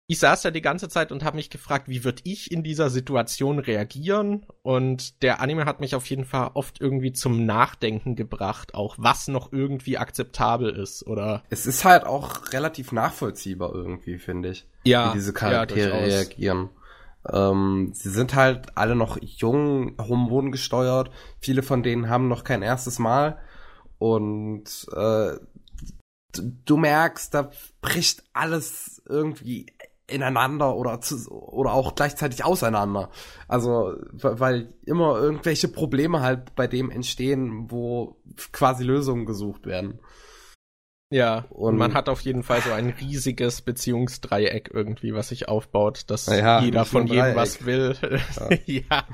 ich 0.07 0.19
saß 0.19 0.43
da 0.43 0.51
die 0.51 0.61
ganze 0.61 0.89
Zeit 0.89 1.13
und 1.13 1.25
habe 1.25 1.37
mich 1.37 1.49
gefragt, 1.49 1.89
wie 1.89 2.05
würde 2.05 2.21
ich 2.25 2.51
in 2.51 2.63
dieser 2.63 2.91
Situation 2.91 3.59
reagieren? 3.59 4.45
Und 4.63 5.23
der 5.23 5.41
Anime 5.41 5.65
hat 5.65 5.81
mich 5.81 5.95
auf 5.95 6.07
jeden 6.11 6.27
Fall 6.27 6.51
oft 6.55 6.81
irgendwie 6.81 7.13
zum 7.15 7.47
Nachdenken 7.47 8.15
gebracht, 8.15 8.75
auch 8.75 8.97
was 8.99 9.29
noch 9.29 9.53
irgendwie 9.53 9.97
akzeptabel 9.97 10.71
ist, 10.77 11.07
oder? 11.07 11.43
Es 11.49 11.67
ist 11.67 11.87
halt 11.87 12.05
auch 12.05 12.53
relativ 12.53 12.93
nachvollziehbar 12.93 13.75
irgendwie, 13.75 14.19
finde 14.19 14.51
ich. 14.51 14.67
Ja. 14.85 15.11
Wie 15.11 15.19
diese 15.19 15.33
Charaktere 15.33 15.99
ja, 15.99 16.05
reagieren. 16.05 16.69
Ähm, 17.33 17.93
sie 17.95 18.11
sind 18.11 18.35
halt 18.35 18.77
alle 18.77 18.97
noch 18.97 19.17
jung, 19.23 19.97
hormongesteuert. 19.99 21.11
Viele 21.41 21.63
von 21.63 21.83
denen 21.83 22.11
haben 22.11 22.29
noch 22.29 22.45
kein 22.45 22.61
erstes 22.61 22.99
Mal. 22.99 23.39
Und 23.99 24.87
äh, 24.95 25.39
du 26.67 26.77
merkst, 26.77 27.33
da 27.33 27.51
bricht 27.81 28.25
alles 28.35 29.03
irgendwie 29.09 29.67
ineinander 30.07 30.77
oder 30.77 31.01
zu, 31.01 31.31
oder 31.31 31.73
auch 31.73 31.95
gleichzeitig 31.95 32.45
auseinander. 32.45 33.11
Also 33.49 33.95
weil 34.13 34.75
immer 34.85 35.19
irgendwelche 35.19 35.69
Probleme 35.69 36.21
halt 36.21 36.55
bei 36.55 36.67
dem 36.67 36.91
entstehen, 36.91 37.71
wo 37.71 38.17
quasi 38.53 38.85
Lösungen 38.85 39.27
gesucht 39.27 39.67
werden. 39.67 40.01
Ja, 41.11 41.45
und 41.51 41.77
man 41.77 41.95
hat 41.95 42.09
auf 42.09 42.23
jeden 42.23 42.43
Fall 42.43 42.61
so 42.61 42.73
ein 42.73 42.91
riesiges 42.91 43.63
Beziehungsdreieck 43.63 44.71
irgendwie, 44.73 45.15
was 45.15 45.29
sich 45.29 45.49
aufbaut, 45.49 46.11
dass 46.11 46.27
ja, 46.27 46.61
jeder 46.61 46.85
von 46.85 47.07
jedem 47.07 47.37
was 47.37 47.65
will. 47.65 47.97
Ja. 48.37 48.49
ja. 48.67 49.05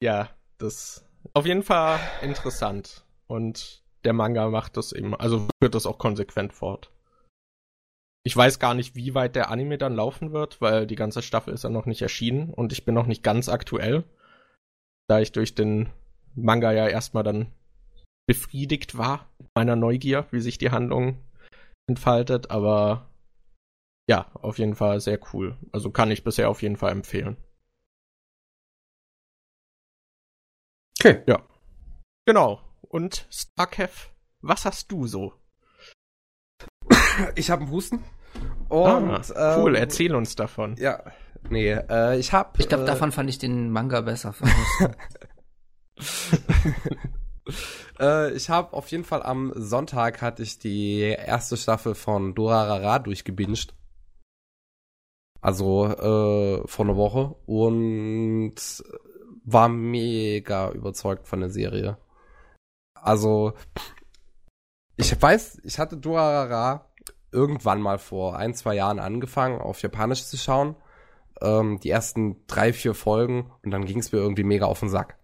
ja, 0.00 0.30
das 0.58 1.04
auf 1.34 1.46
jeden 1.46 1.62
Fall 1.62 1.98
interessant. 2.22 3.04
Und 3.26 3.82
der 4.04 4.12
Manga 4.12 4.48
macht 4.48 4.76
das 4.76 4.92
eben, 4.92 5.14
also 5.14 5.48
führt 5.60 5.74
das 5.74 5.86
auch 5.86 5.98
konsequent 5.98 6.52
fort. 6.52 6.90
Ich 8.22 8.36
weiß 8.36 8.58
gar 8.58 8.74
nicht, 8.74 8.94
wie 8.94 9.14
weit 9.14 9.34
der 9.34 9.50
Anime 9.50 9.78
dann 9.78 9.94
laufen 9.94 10.32
wird, 10.32 10.60
weil 10.60 10.86
die 10.86 10.96
ganze 10.96 11.22
Staffel 11.22 11.54
ist 11.54 11.64
ja 11.64 11.70
noch 11.70 11.86
nicht 11.86 12.02
erschienen 12.02 12.52
und 12.52 12.72
ich 12.72 12.84
bin 12.84 12.94
noch 12.94 13.06
nicht 13.06 13.22
ganz 13.22 13.48
aktuell, 13.48 14.04
da 15.08 15.20
ich 15.20 15.32
durch 15.32 15.54
den 15.54 15.88
Manga 16.34 16.72
ja 16.72 16.86
erstmal 16.86 17.24
dann 17.24 17.52
befriedigt 18.26 18.98
war, 18.98 19.28
meiner 19.54 19.74
Neugier, 19.74 20.26
wie 20.30 20.40
sich 20.40 20.58
die 20.58 20.70
Handlung 20.70 21.18
entfaltet, 21.88 22.50
aber 22.50 23.10
ja, 24.08 24.30
auf 24.34 24.58
jeden 24.58 24.74
Fall 24.74 25.00
sehr 25.00 25.18
cool. 25.32 25.56
Also 25.72 25.90
kann 25.90 26.10
ich 26.10 26.24
bisher 26.24 26.50
auf 26.50 26.62
jeden 26.62 26.76
Fall 26.76 26.92
empfehlen. 26.92 27.36
Okay. 30.98 31.22
Ja. 31.26 31.42
Genau. 32.26 32.60
Und 32.82 33.26
Starkev, 33.30 34.10
was 34.40 34.64
hast 34.64 34.92
du 34.92 35.06
so? 35.06 35.39
Ich 37.34 37.50
habe 37.50 37.62
einen 37.62 37.70
Husten. 37.70 38.04
Und, 38.68 39.36
ah, 39.36 39.58
cool, 39.58 39.74
ähm, 39.74 39.82
erzähl 39.82 40.14
uns 40.14 40.36
davon. 40.36 40.76
Ja, 40.78 41.02
nee, 41.48 41.72
äh, 41.72 42.18
ich 42.18 42.32
habe. 42.32 42.50
Ich 42.58 42.68
glaube, 42.68 42.84
äh, 42.84 42.86
davon 42.86 43.12
fand 43.12 43.28
ich 43.28 43.38
den 43.38 43.70
Manga 43.70 44.00
besser. 44.00 44.34
äh, 48.00 48.32
ich 48.32 48.48
habe 48.48 48.72
auf 48.72 48.90
jeden 48.90 49.04
Fall 49.04 49.22
am 49.22 49.52
Sonntag 49.54 50.22
hatte 50.22 50.42
ich 50.42 50.58
die 50.58 51.00
erste 51.00 51.56
Staffel 51.56 51.94
von 51.94 52.34
Durarara 52.34 52.98
durchgebinged. 52.98 53.74
Also 55.40 55.86
äh, 55.86 56.68
vor 56.68 56.84
einer 56.84 56.96
Woche 56.96 57.34
und 57.46 58.54
war 59.44 59.68
mega 59.68 60.70
überzeugt 60.70 61.26
von 61.26 61.40
der 61.40 61.50
Serie. 61.50 61.96
Also 62.94 63.54
ich 64.96 65.20
weiß, 65.20 65.62
ich 65.64 65.78
hatte 65.78 65.96
Durarara 65.96 66.89
irgendwann 67.32 67.80
mal 67.80 67.98
vor 67.98 68.36
ein, 68.36 68.54
zwei 68.54 68.74
Jahren 68.74 68.98
angefangen, 68.98 69.60
auf 69.60 69.82
Japanisch 69.82 70.24
zu 70.24 70.36
schauen. 70.36 70.76
Ähm, 71.40 71.80
die 71.80 71.90
ersten 71.90 72.46
drei, 72.46 72.72
vier 72.72 72.94
Folgen 72.94 73.50
und 73.64 73.70
dann 73.70 73.86
ging 73.86 73.98
es 73.98 74.12
mir 74.12 74.18
irgendwie 74.18 74.44
mega 74.44 74.66
auf 74.66 74.80
den 74.80 74.88
Sack. 74.88 75.16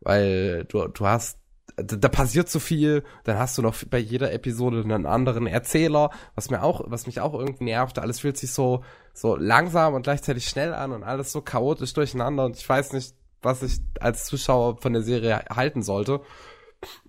Weil 0.00 0.64
du, 0.66 0.86
du 0.88 1.06
hast 1.06 1.38
da, 1.76 1.96
da 1.96 2.08
passiert 2.08 2.48
so 2.48 2.60
viel, 2.60 3.02
dann 3.24 3.38
hast 3.38 3.58
du 3.58 3.62
noch 3.62 3.76
bei 3.90 3.98
jeder 3.98 4.32
Episode 4.32 4.82
einen 4.82 5.06
anderen 5.06 5.46
Erzähler, 5.46 6.10
was 6.34 6.50
mir 6.50 6.62
auch, 6.62 6.82
was 6.86 7.06
mich 7.06 7.20
auch 7.20 7.34
irgendwie 7.34 7.64
nervt. 7.64 7.98
Alles 7.98 8.20
fühlt 8.20 8.36
sich 8.36 8.52
so, 8.52 8.84
so 9.12 9.36
langsam 9.36 9.94
und 9.94 10.02
gleichzeitig 10.02 10.46
schnell 10.46 10.74
an 10.74 10.92
und 10.92 11.02
alles 11.02 11.32
so 11.32 11.40
chaotisch 11.40 11.92
durcheinander 11.92 12.44
und 12.44 12.56
ich 12.56 12.68
weiß 12.68 12.92
nicht, 12.92 13.14
was 13.42 13.62
ich 13.62 13.78
als 14.00 14.26
Zuschauer 14.26 14.78
von 14.78 14.92
der 14.92 15.02
Serie 15.02 15.44
halten 15.50 15.82
sollte. 15.82 16.20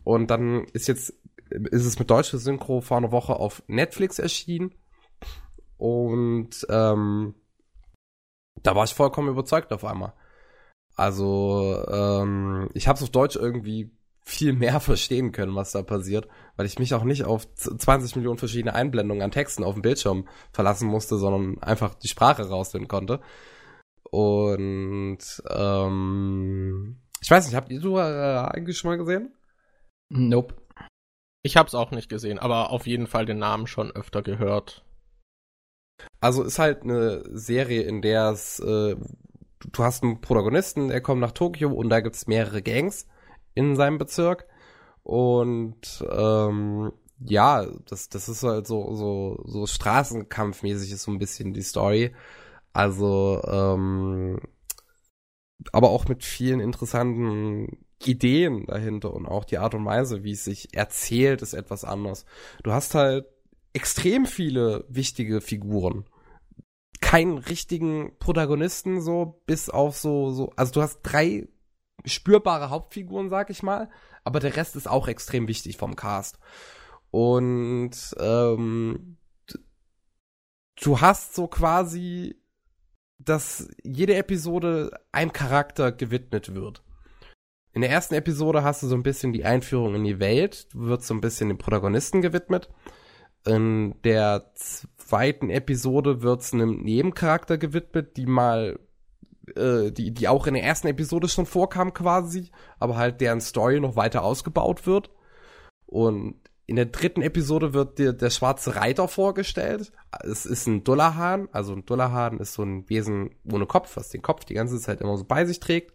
Und 0.04 0.32
dann 0.32 0.66
ist 0.74 0.88
jetzt 0.88 1.14
ist 1.72 1.86
es 1.86 2.00
mit 2.00 2.10
deutscher 2.10 2.38
Synchro 2.38 2.82
vor 2.82 2.98
einer 2.98 3.12
Woche 3.12 3.36
auf 3.36 3.64
Netflix 3.68 4.20
erschienen. 4.20 4.74
Und 5.78 6.66
ähm, 6.70 7.36
da 8.64 8.76
war 8.76 8.86
ich 8.86 8.94
vollkommen 8.94 9.30
überzeugt 9.30 9.72
auf 9.74 9.86
einmal. 9.86 10.14
Also 10.96 11.84
ähm, 11.90 12.70
ich 12.74 12.88
habe 12.88 12.98
es 12.98 13.04
auf 13.04 13.10
Deutsch 13.10 13.36
irgendwie 13.36 13.92
viel 14.24 14.54
mehr 14.54 14.80
verstehen 14.82 15.32
können, 15.32 15.56
was 15.56 15.72
da 15.72 15.84
passiert, 15.84 16.28
weil 16.56 16.66
ich 16.66 16.80
mich 16.80 16.94
auch 16.94 17.04
nicht 17.04 17.26
auf 17.26 17.54
20 17.54 18.16
Millionen 18.16 18.38
verschiedene 18.38 18.74
Einblendungen 18.74 19.24
an 19.24 19.32
Texten 19.32 19.64
auf 19.64 19.76
dem 19.76 19.82
Bildschirm 19.82 20.28
verlassen 20.52 20.88
musste, 20.88 21.18
sondern 21.18 21.62
einfach 21.62 21.96
die 21.96 22.08
Sprache 22.08 22.48
rausfinden 22.48 22.88
konnte. 22.88 23.20
Und 24.10 25.20
ähm, 25.50 27.02
ich 27.22 27.30
weiß 27.32 27.46
nicht, 27.46 27.56
habt 27.56 27.72
ihr 27.72 27.82
du 27.82 27.98
äh, 27.98 28.02
eigentlich 28.02 28.78
schon 28.78 28.92
mal 28.92 28.98
gesehen? 28.98 29.34
Nope. 30.10 30.56
Ich 31.46 31.58
hab's 31.58 31.76
auch 31.76 31.92
nicht 31.92 32.10
gesehen, 32.10 32.40
aber 32.40 32.72
auf 32.72 32.88
jeden 32.88 33.06
Fall 33.06 33.28
den 33.28 33.38
Namen 33.38 33.68
schon 33.68 33.92
öfter 33.92 34.24
gehört. 34.24 34.84
Also 36.20 36.42
ist 36.42 36.58
halt 36.58 36.82
eine 36.82 37.22
Serie, 37.38 37.84
in 37.84 38.02
der 38.02 38.32
es 38.32 38.58
äh, 38.62 38.96
du 39.60 39.84
hast 39.84 40.02
einen 40.02 40.22
Protagonisten, 40.22 40.88
der 40.88 41.02
kommt 41.02 41.22
nach 41.22 41.34
Tokio 41.34 41.72
und 41.72 41.90
da 41.90 42.00
gibt's 42.00 42.26
mehrere 42.26 42.64
Gangs 42.64 43.06
in 43.54 43.76
seinem 43.76 44.00
Bezirk 44.00 44.48
und 45.04 46.04
ähm, 46.12 46.92
ja, 47.20 47.68
das 47.86 48.10
das 48.10 48.28
ist 48.28 48.42
halt 48.42 48.66
so 48.66 48.96
so 48.96 49.44
so 49.46 49.68
Straßenkampfmäßig 49.68 50.94
ist 50.94 51.04
so 51.04 51.12
ein 51.12 51.20
bisschen 51.20 51.54
die 51.54 51.62
Story. 51.62 52.16
Also 52.74 53.40
ähm, 53.48 54.40
aber 55.72 55.92
auch 55.92 56.08
mit 56.08 56.24
vielen 56.24 56.60
interessanten 56.60 57.85
Ideen 58.04 58.66
dahinter 58.66 59.14
und 59.14 59.26
auch 59.26 59.46
die 59.46 59.58
Art 59.58 59.74
und 59.74 59.86
Weise, 59.86 60.24
wie 60.24 60.32
es 60.32 60.44
sich 60.44 60.74
erzählt, 60.76 61.42
ist 61.42 61.54
etwas 61.54 61.84
anders. 61.84 62.26
Du 62.64 62.72
hast 62.72 62.94
halt 62.96 63.26
extrem 63.74 64.26
viele 64.26 64.86
wichtige 64.88 65.42
Figuren. 65.42 66.06
Keinen 67.02 67.38
richtigen 67.38 68.18
Protagonisten 68.20 69.02
so, 69.02 69.42
bis 69.46 69.70
auf 69.70 69.98
so, 69.98 70.32
so, 70.32 70.52
also 70.56 70.72
du 70.74 70.82
hast 70.82 71.02
drei 71.04 71.48
spürbare 72.06 72.70
Hauptfiguren, 72.70 73.30
sag 73.30 73.50
ich 73.50 73.64
mal, 73.64 73.90
aber 74.24 74.40
der 74.40 74.56
Rest 74.56 74.76
ist 74.76 74.88
auch 74.88 75.08
extrem 75.08 75.48
wichtig 75.48 75.78
vom 75.78 75.96
Cast. 75.96 76.40
Und 77.12 77.92
ähm, 78.20 79.18
du 80.82 81.02
hast 81.02 81.36
so 81.36 81.48
quasi, 81.48 82.42
dass 83.20 83.68
jede 83.84 84.16
Episode 84.16 84.92
einem 85.12 85.34
Charakter 85.34 85.92
gewidmet 85.92 86.54
wird. 86.54 86.85
In 87.76 87.82
der 87.82 87.92
ersten 87.92 88.16
Episode 88.16 88.64
hast 88.64 88.82
du 88.84 88.88
so 88.88 88.96
ein 88.96 89.04
bisschen 89.04 89.34
die 89.34 89.44
Einführung 89.44 89.96
in 89.96 90.06
die 90.06 90.22
Welt, 90.22 90.74
du 90.74 90.88
wirst 90.88 91.08
so 91.08 91.14
ein 91.14 91.20
bisschen 91.20 91.50
dem 91.50 91.58
Protagonisten 91.58 92.22
gewidmet. 92.22 92.70
In 93.46 94.02
der 94.04 94.54
zweiten 94.56 95.50
Episode 95.50 96.22
wird 96.22 96.40
es 96.40 96.54
einem 96.54 96.84
Nebencharakter 96.84 97.58
gewidmet, 97.58 98.16
die 98.16 98.28
mal, 98.28 98.80
äh, 99.58 99.92
die, 99.92 100.14
die 100.14 100.30
auch 100.30 100.48
in 100.48 100.54
der 100.54 100.64
ersten 100.64 100.88
Episode 100.88 101.28
schon 101.28 101.46
vorkam 101.46 101.94
quasi, 101.94 102.50
aber 102.80 102.96
halt 102.96 103.20
deren 103.20 103.42
Story 103.42 103.82
noch 103.82 103.98
weiter 103.98 104.24
ausgebaut 104.24 104.88
wird. 104.88 105.10
Und 105.86 106.36
in 106.68 106.78
der 106.78 106.86
dritten 106.86 107.22
Episode 107.22 107.74
wird 107.74 108.00
dir 108.00 108.14
der 108.14 108.30
schwarze 108.30 108.78
Reiter 108.78 109.10
vorgestellt. 109.10 109.92
Es 110.24 110.46
ist 110.46 110.66
ein 110.66 110.86
Dullahan, 110.86 111.50
also 111.52 111.74
ein 111.74 111.86
Dullahan 111.86 112.40
ist 112.40 112.54
so 112.54 112.64
ein 112.64 112.90
Wesen 112.90 113.36
ohne 113.52 113.66
Kopf, 113.66 113.98
was 113.98 114.08
den 114.08 114.22
Kopf 114.22 114.46
die 114.46 114.54
ganze 114.54 114.80
Zeit 114.80 115.02
immer 115.02 115.18
so 115.18 115.26
bei 115.26 115.44
sich 115.44 115.60
trägt 115.60 115.92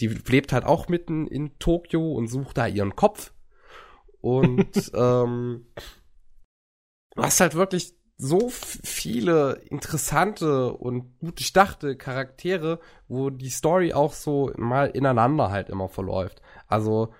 die 0.00 0.08
lebt 0.08 0.52
halt 0.52 0.64
auch 0.64 0.88
mitten 0.88 1.26
in 1.26 1.58
Tokio 1.58 2.12
und 2.12 2.28
sucht 2.28 2.58
da 2.58 2.66
ihren 2.66 2.96
Kopf. 2.96 3.32
Und 4.20 4.90
ähm, 4.94 5.66
du 7.14 7.22
hast 7.22 7.40
halt 7.40 7.54
wirklich 7.54 7.94
so 8.16 8.48
viele 8.48 9.60
interessante 9.70 10.72
und 10.72 11.18
gut 11.18 11.40
durchdachte 11.40 11.96
Charaktere, 11.96 12.78
wo 13.08 13.30
die 13.30 13.50
Story 13.50 13.92
auch 13.92 14.12
so 14.12 14.52
mal 14.56 14.86
ineinander 14.86 15.50
halt 15.50 15.68
immer 15.68 15.88
verläuft. 15.88 16.40
Also 16.68 17.12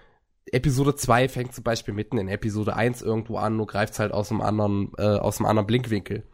Episode 0.53 0.95
2 0.95 1.29
fängt 1.29 1.55
zum 1.55 1.65
Beispiel 1.65 1.95
mitten 1.95 2.19
in 2.19 2.29
Episode 2.29 2.77
1 2.77 3.03
irgendwo 3.03 3.39
an, 3.39 3.57
nur 3.57 3.67
greift 3.67 3.99
halt 3.99 4.13
aus 4.13 4.31
einem 4.31 4.41
anderen, 4.41 4.93
äh, 4.99 5.03
aus 5.19 5.39
einem 5.39 5.47
anderen 5.47 5.67
Blinkwinkel. 5.67 6.25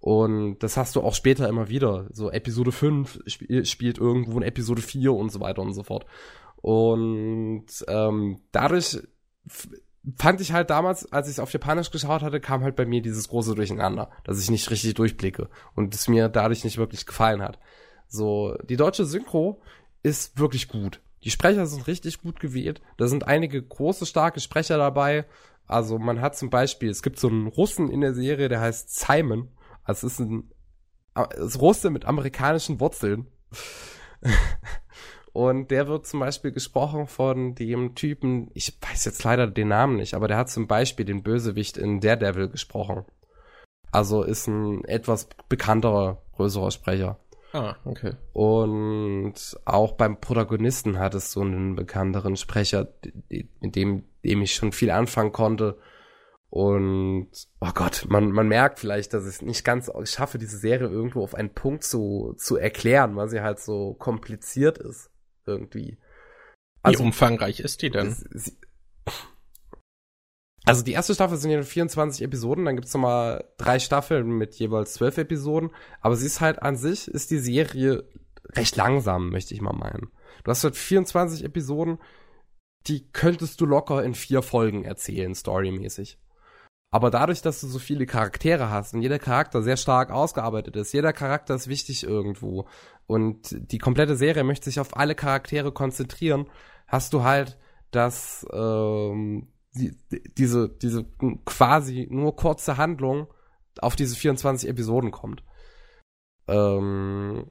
Und 0.00 0.58
das 0.60 0.76
hast 0.76 0.94
du 0.94 1.00
auch 1.02 1.14
später 1.14 1.48
immer 1.48 1.68
wieder. 1.68 2.06
So 2.12 2.30
Episode 2.30 2.72
5 2.72 3.22
sp 3.26 3.64
spielt 3.64 3.98
irgendwo 3.98 4.36
in 4.38 4.42
Episode 4.42 4.82
4 4.82 5.12
und 5.12 5.32
so 5.32 5.40
weiter 5.40 5.62
und 5.62 5.74
so 5.74 5.82
fort. 5.82 6.06
Und 6.56 7.66
ähm, 7.88 8.40
dadurch 8.52 8.98
fand 10.16 10.40
ich 10.40 10.52
halt 10.52 10.70
damals, 10.70 11.10
als 11.12 11.28
ich 11.28 11.34
es 11.34 11.40
auf 11.40 11.52
Japanisch 11.52 11.90
geschaut 11.90 12.22
hatte, 12.22 12.40
kam 12.40 12.62
halt 12.62 12.76
bei 12.76 12.86
mir 12.86 13.02
dieses 13.02 13.28
große 13.28 13.54
Durcheinander, 13.54 14.10
dass 14.24 14.40
ich 14.40 14.50
nicht 14.50 14.70
richtig 14.70 14.94
durchblicke 14.94 15.48
und 15.74 15.94
es 15.94 16.08
mir 16.08 16.28
dadurch 16.28 16.64
nicht 16.64 16.78
wirklich 16.78 17.06
gefallen 17.06 17.42
hat. 17.42 17.58
So, 18.08 18.56
die 18.68 18.76
deutsche 18.76 19.04
Synchro 19.04 19.60
ist 20.02 20.38
wirklich 20.38 20.68
gut. 20.68 21.00
Die 21.24 21.30
Sprecher 21.30 21.66
sind 21.66 21.88
richtig 21.88 22.22
gut 22.22 22.38
gewählt. 22.38 22.80
Da 22.98 23.08
sind 23.08 23.26
einige 23.26 23.60
große, 23.60 24.06
starke 24.06 24.38
Sprecher 24.38 24.78
dabei. 24.78 25.24
Also 25.66 25.98
man 25.98 26.20
hat 26.20 26.36
zum 26.36 26.50
Beispiel, 26.50 26.90
es 26.90 27.02
gibt 27.02 27.18
so 27.18 27.28
einen 27.28 27.48
Russen 27.48 27.90
in 27.90 28.00
der 28.00 28.14
Serie, 28.14 28.48
der 28.48 28.60
heißt 28.60 28.96
Simon. 28.96 29.48
Also 29.86 30.06
es 30.06 30.14
ist 30.14 30.20
ein 30.20 30.50
das 31.16 31.60
Russe 31.60 31.90
mit 31.90 32.04
amerikanischen 32.04 32.80
Wurzeln. 32.80 33.26
Und 35.32 35.70
der 35.70 35.86
wird 35.86 36.06
zum 36.06 36.20
Beispiel 36.20 36.50
gesprochen 36.50 37.06
von 37.06 37.54
dem 37.54 37.94
Typen, 37.94 38.50
ich 38.54 38.78
weiß 38.80 39.04
jetzt 39.04 39.22
leider 39.22 39.46
den 39.46 39.68
Namen 39.68 39.96
nicht, 39.96 40.14
aber 40.14 40.28
der 40.28 40.38
hat 40.38 40.48
zum 40.48 40.66
Beispiel 40.66 41.04
den 41.04 41.22
Bösewicht 41.22 41.76
in 41.76 42.00
Daredevil 42.00 42.48
gesprochen. 42.48 43.04
Also 43.92 44.22
ist 44.22 44.46
ein 44.46 44.84
etwas 44.86 45.28
bekannterer, 45.48 46.22
größerer 46.36 46.70
Sprecher. 46.70 47.18
Ah, 47.52 47.76
okay. 47.84 48.14
Und 48.32 49.34
auch 49.66 49.92
beim 49.92 50.20
Protagonisten 50.20 50.98
hat 50.98 51.14
es 51.14 51.32
so 51.32 51.42
einen 51.42 51.76
bekannteren 51.76 52.36
Sprecher, 52.36 52.88
mit 53.60 53.76
dem, 53.76 54.04
dem 54.24 54.42
ich 54.42 54.54
schon 54.54 54.72
viel 54.72 54.90
anfangen 54.90 55.32
konnte. 55.32 55.78
Und 56.56 57.28
oh 57.60 57.70
Gott, 57.74 58.06
man, 58.08 58.32
man 58.32 58.48
merkt 58.48 58.78
vielleicht, 58.78 59.12
dass 59.12 59.24
ich 59.24 59.34
es 59.34 59.42
nicht 59.42 59.62
ganz 59.62 59.90
schaffe, 60.04 60.38
diese 60.38 60.56
Serie 60.56 60.88
irgendwo 60.88 61.22
auf 61.22 61.34
einen 61.34 61.52
Punkt 61.52 61.84
zu, 61.84 62.34
zu 62.38 62.56
erklären, 62.56 63.14
weil 63.14 63.28
sie 63.28 63.42
halt 63.42 63.60
so 63.60 63.92
kompliziert 63.92 64.78
ist. 64.78 65.10
Irgendwie. 65.44 65.98
Also, 66.80 67.00
Wie 67.00 67.08
umfangreich 67.08 67.60
ist 67.60 67.82
die 67.82 67.90
denn? 67.90 68.16
Sie, 68.30 68.56
also 70.64 70.82
die 70.82 70.92
erste 70.92 71.12
Staffel 71.12 71.36
sind 71.36 71.50
ja 71.50 71.60
24 71.60 72.22
Episoden, 72.22 72.64
dann 72.64 72.76
gibt's 72.76 72.94
nochmal 72.94 73.44
drei 73.58 73.78
Staffeln 73.78 74.26
mit 74.26 74.54
jeweils 74.54 74.94
zwölf 74.94 75.18
Episoden. 75.18 75.72
Aber 76.00 76.16
sie 76.16 76.24
ist 76.24 76.40
halt 76.40 76.62
an 76.62 76.76
sich, 76.76 77.06
ist 77.06 77.30
die 77.30 77.38
Serie 77.38 78.08
recht 78.52 78.76
langsam, 78.76 79.28
möchte 79.28 79.52
ich 79.52 79.60
mal 79.60 79.74
meinen. 79.74 80.10
Du 80.42 80.50
hast 80.50 80.64
halt 80.64 80.74
24 80.74 81.44
Episoden, 81.44 81.98
die 82.86 83.12
könntest 83.12 83.60
du 83.60 83.66
locker 83.66 84.02
in 84.02 84.14
vier 84.14 84.40
Folgen 84.40 84.86
erzählen, 84.86 85.34
storymäßig. 85.34 86.18
Aber 86.96 87.10
dadurch, 87.10 87.42
dass 87.42 87.60
du 87.60 87.66
so 87.66 87.78
viele 87.78 88.06
Charaktere 88.06 88.70
hast 88.70 88.94
und 88.94 89.02
jeder 89.02 89.18
Charakter 89.18 89.60
sehr 89.60 89.76
stark 89.76 90.10
ausgearbeitet 90.10 90.76
ist, 90.76 90.94
jeder 90.94 91.12
Charakter 91.12 91.54
ist 91.54 91.68
wichtig 91.68 92.04
irgendwo 92.04 92.68
und 93.06 93.54
die 93.70 93.76
komplette 93.76 94.16
Serie 94.16 94.44
möchte 94.44 94.64
sich 94.64 94.80
auf 94.80 94.96
alle 94.96 95.14
Charaktere 95.14 95.72
konzentrieren, 95.72 96.48
hast 96.86 97.12
du 97.12 97.22
halt 97.22 97.58
das 97.90 98.46
ähm, 98.50 99.48
die, 99.74 99.94
diese, 100.38 100.70
diese 100.70 101.04
quasi 101.44 102.08
nur 102.10 102.34
kurze 102.34 102.78
Handlung 102.78 103.26
auf 103.78 103.94
diese 103.94 104.16
24 104.16 104.66
Episoden 104.66 105.10
kommt. 105.10 105.44
Ähm, 106.48 107.50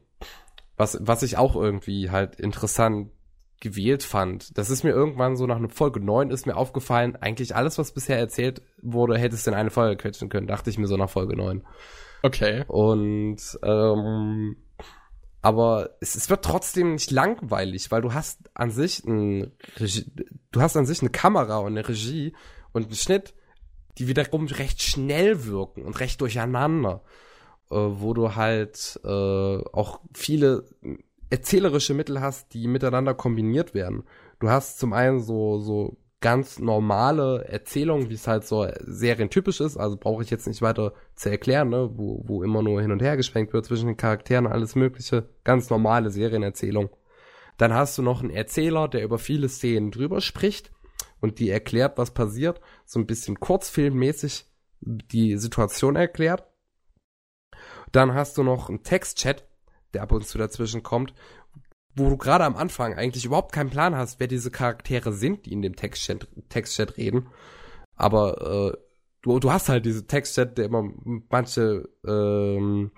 was, 0.75 0.97
was 1.01 1.21
ich 1.21 1.37
auch 1.37 1.55
irgendwie 1.55 2.09
halt 2.09 2.39
interessant 2.39 3.11
gewählt 3.65 4.03
fand. 4.03 4.55
Das 4.59 4.69
ist 4.69 4.83
mir 4.83 4.91
irgendwann 4.91 5.35
so 5.35 5.47
nach 5.47 5.55
einer 5.55 5.69
Folge 5.69 5.99
9 5.99 6.29
ist 6.29 6.45
mir 6.45 6.55
aufgefallen, 6.55 7.15
eigentlich 7.15 7.55
alles, 7.55 7.79
was 7.79 7.91
bisher 7.91 8.19
erzählt 8.19 8.61
wurde, 8.83 9.17
hätte 9.17 9.33
es 9.33 9.47
in 9.47 9.55
eine 9.55 9.71
Folge 9.71 9.97
quetschen 9.97 10.29
können, 10.29 10.45
dachte 10.45 10.69
ich 10.69 10.77
mir 10.77 10.85
so 10.85 10.97
nach 10.97 11.09
Folge 11.09 11.35
9. 11.35 11.63
Okay. 12.21 12.63
Und 12.67 13.37
ähm, 13.63 14.57
aber 15.41 15.95
es, 15.99 16.13
es 16.13 16.29
wird 16.29 16.45
trotzdem 16.45 16.93
nicht 16.93 17.09
langweilig, 17.09 17.89
weil 17.89 18.03
du 18.03 18.13
hast 18.13 18.51
an 18.53 18.69
sich 18.69 19.03
ein 19.03 19.51
Regie, 19.77 20.05
du 20.51 20.61
hast 20.61 20.77
an 20.77 20.85
sich 20.85 21.01
eine 21.01 21.09
Kamera 21.09 21.57
und 21.57 21.77
eine 21.77 21.87
Regie 21.87 22.35
und 22.71 22.85
einen 22.85 22.95
Schnitt, 22.95 23.33
die 23.97 24.07
wiederum 24.07 24.45
recht 24.45 24.83
schnell 24.83 25.45
wirken 25.45 25.85
und 25.85 25.99
recht 25.99 26.21
durcheinander, 26.21 27.01
äh, 27.71 27.75
wo 27.75 28.13
du 28.13 28.35
halt 28.35 28.99
äh, 29.03 29.07
auch 29.07 30.01
viele 30.13 30.65
erzählerische 31.29 31.93
Mittel 31.93 32.21
hast, 32.21 32.53
die 32.53 32.67
miteinander 32.67 33.13
kombiniert 33.13 33.73
werden. 33.73 34.03
Du 34.39 34.49
hast 34.49 34.79
zum 34.79 34.93
einen 34.93 35.19
so 35.19 35.59
so 35.59 35.97
ganz 36.25 36.57
normale 36.57 37.45
Erzählung, 37.45 38.09
wie 38.09 38.15
es 38.15 38.27
halt 38.27 38.45
so 38.45 38.67
serientypisch 38.79 39.61
ist. 39.61 39.77
Also 39.77 39.95
brauche 39.95 40.23
ich 40.23 40.31
jetzt 40.31 40.47
nicht 40.47 40.61
weiter 40.63 40.93
zu 41.15 41.29
erklären, 41.29 41.69
ne? 41.69 41.91
wo, 41.93 42.23
wo 42.25 42.41
immer 42.41 42.63
nur 42.63 42.81
hin 42.81 42.91
und 42.91 43.01
her 43.01 43.15
geschwenkt 43.15 43.53
wird 43.53 43.65
zwischen 43.65 43.85
den 43.85 43.97
Charakteren, 43.97 44.47
alles 44.47 44.73
mögliche. 44.73 45.29
Ganz 45.43 45.69
normale 45.69 46.09
Serienerzählung. 46.09 46.89
Dann 47.57 47.73
hast 47.73 47.97
du 47.97 48.01
noch 48.01 48.21
einen 48.21 48.31
Erzähler, 48.31 48.87
der 48.87 49.03
über 49.03 49.19
viele 49.19 49.49
Szenen 49.49 49.91
drüber 49.91 50.19
spricht 50.19 50.71
und 51.21 51.37
die 51.37 51.49
erklärt, 51.49 51.97
was 51.99 52.11
passiert. 52.11 52.59
So 52.85 52.99
ein 52.99 53.05
bisschen 53.05 53.39
kurzfilmmäßig 53.39 54.45
die 54.81 55.37
Situation 55.37 55.95
erklärt. 55.95 56.43
Dann 57.91 58.13
hast 58.13 58.37
du 58.37 58.43
noch 58.43 58.69
einen 58.69 58.83
Textchat, 58.83 59.47
der 59.95 60.03
ab 60.03 60.11
und 60.11 60.27
zu 60.27 60.37
dazwischen 60.37 60.83
kommt, 60.83 61.13
wo 61.95 62.09
du 62.09 62.17
gerade 62.17 62.43
am 62.43 62.55
Anfang 62.55 62.93
eigentlich 62.93 63.25
überhaupt 63.25 63.53
keinen 63.53 63.69
Plan 63.69 63.95
hast, 63.95 64.19
wer 64.19 64.27
diese 64.27 64.51
Charaktere 64.51 65.13
sind, 65.13 65.45
die 65.45 65.53
in 65.53 65.61
dem 65.61 65.75
Textchat, 65.75 66.27
Textchat 66.49 66.97
reden. 66.97 67.27
Aber 67.95 68.73
äh, 68.73 68.77
du, 69.21 69.39
du 69.39 69.51
hast 69.51 69.69
halt 69.69 69.85
diese 69.85 70.05
Textchat, 70.05 70.57
der 70.57 70.65
immer 70.65 70.91
manche 71.29 71.89
ähm, 72.05 72.91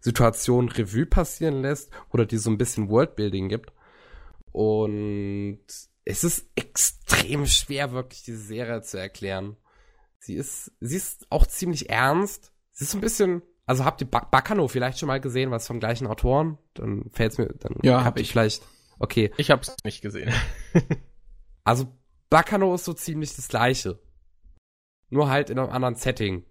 Situationen 0.00 0.68
Revue 0.68 1.06
passieren 1.06 1.62
lässt 1.62 1.90
oder 2.10 2.26
die 2.26 2.38
so 2.38 2.50
ein 2.50 2.58
bisschen 2.58 2.88
Worldbuilding 2.88 3.48
gibt. 3.48 3.72
Und 4.52 5.60
es 6.04 6.24
ist 6.24 6.46
extrem 6.56 7.46
schwer, 7.46 7.92
wirklich 7.92 8.24
diese 8.24 8.38
Serie 8.38 8.82
zu 8.82 8.98
erklären. 8.98 9.56
Sie 10.18 10.34
ist, 10.34 10.72
sie 10.80 10.96
ist 10.96 11.26
auch 11.30 11.46
ziemlich 11.46 11.90
ernst. 11.90 12.52
Sie 12.72 12.84
ist 12.84 12.94
ein 12.94 13.00
bisschen 13.00 13.42
also 13.66 13.84
habt 13.84 14.00
ihr 14.02 14.06
Bacano 14.06 14.68
vielleicht 14.68 14.98
schon 14.98 15.06
mal 15.06 15.20
gesehen, 15.20 15.50
was 15.50 15.66
vom 15.66 15.80
gleichen 15.80 16.06
Autoren? 16.06 16.58
Dann 16.74 17.10
fällt's 17.10 17.38
mir, 17.38 17.46
dann 17.46 17.76
ja, 17.82 18.04
hab 18.04 18.18
ich 18.18 18.30
vielleicht. 18.30 18.62
Okay. 18.98 19.32
Ich 19.38 19.50
hab's 19.50 19.74
nicht 19.84 20.02
gesehen. 20.02 20.32
also 21.64 21.86
Bacano 22.28 22.74
ist 22.74 22.84
so 22.84 22.92
ziemlich 22.92 23.34
das 23.36 23.48
gleiche. 23.48 23.98
Nur 25.08 25.30
halt 25.30 25.50
in 25.50 25.58
einem 25.58 25.70
anderen 25.70 25.94
Setting. 25.94 26.44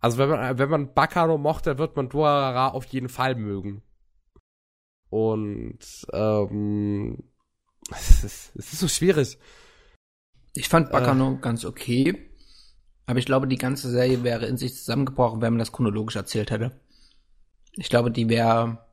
Also 0.00 0.18
wenn 0.18 0.30
man, 0.30 0.58
wenn 0.58 0.70
man 0.70 0.94
Bacano 0.94 1.38
mochte, 1.38 1.78
wird 1.78 1.96
man 1.96 2.08
Durarara 2.08 2.68
auf 2.68 2.86
jeden 2.86 3.08
Fall 3.08 3.34
mögen. 3.34 3.82
Und 5.10 5.78
ähm, 6.12 7.18
es 7.90 8.24
ist, 8.24 8.56
es 8.56 8.72
ist 8.72 8.80
so 8.80 8.88
schwierig. 8.88 9.38
Ich 10.54 10.68
fand 10.68 10.90
Bacano 10.90 11.34
äh, 11.34 11.38
ganz 11.40 11.64
okay. 11.64 12.29
Aber 13.10 13.18
ich 13.18 13.26
glaube, 13.26 13.48
die 13.48 13.58
ganze 13.58 13.90
Serie 13.90 14.22
wäre 14.22 14.46
in 14.46 14.56
sich 14.56 14.76
zusammengebrochen, 14.76 15.42
wenn 15.42 15.52
man 15.52 15.58
das 15.58 15.72
chronologisch 15.72 16.14
erzählt 16.14 16.52
hätte. 16.52 16.70
Ich 17.72 17.88
glaube, 17.88 18.12
die 18.12 18.28
wäre 18.28 18.86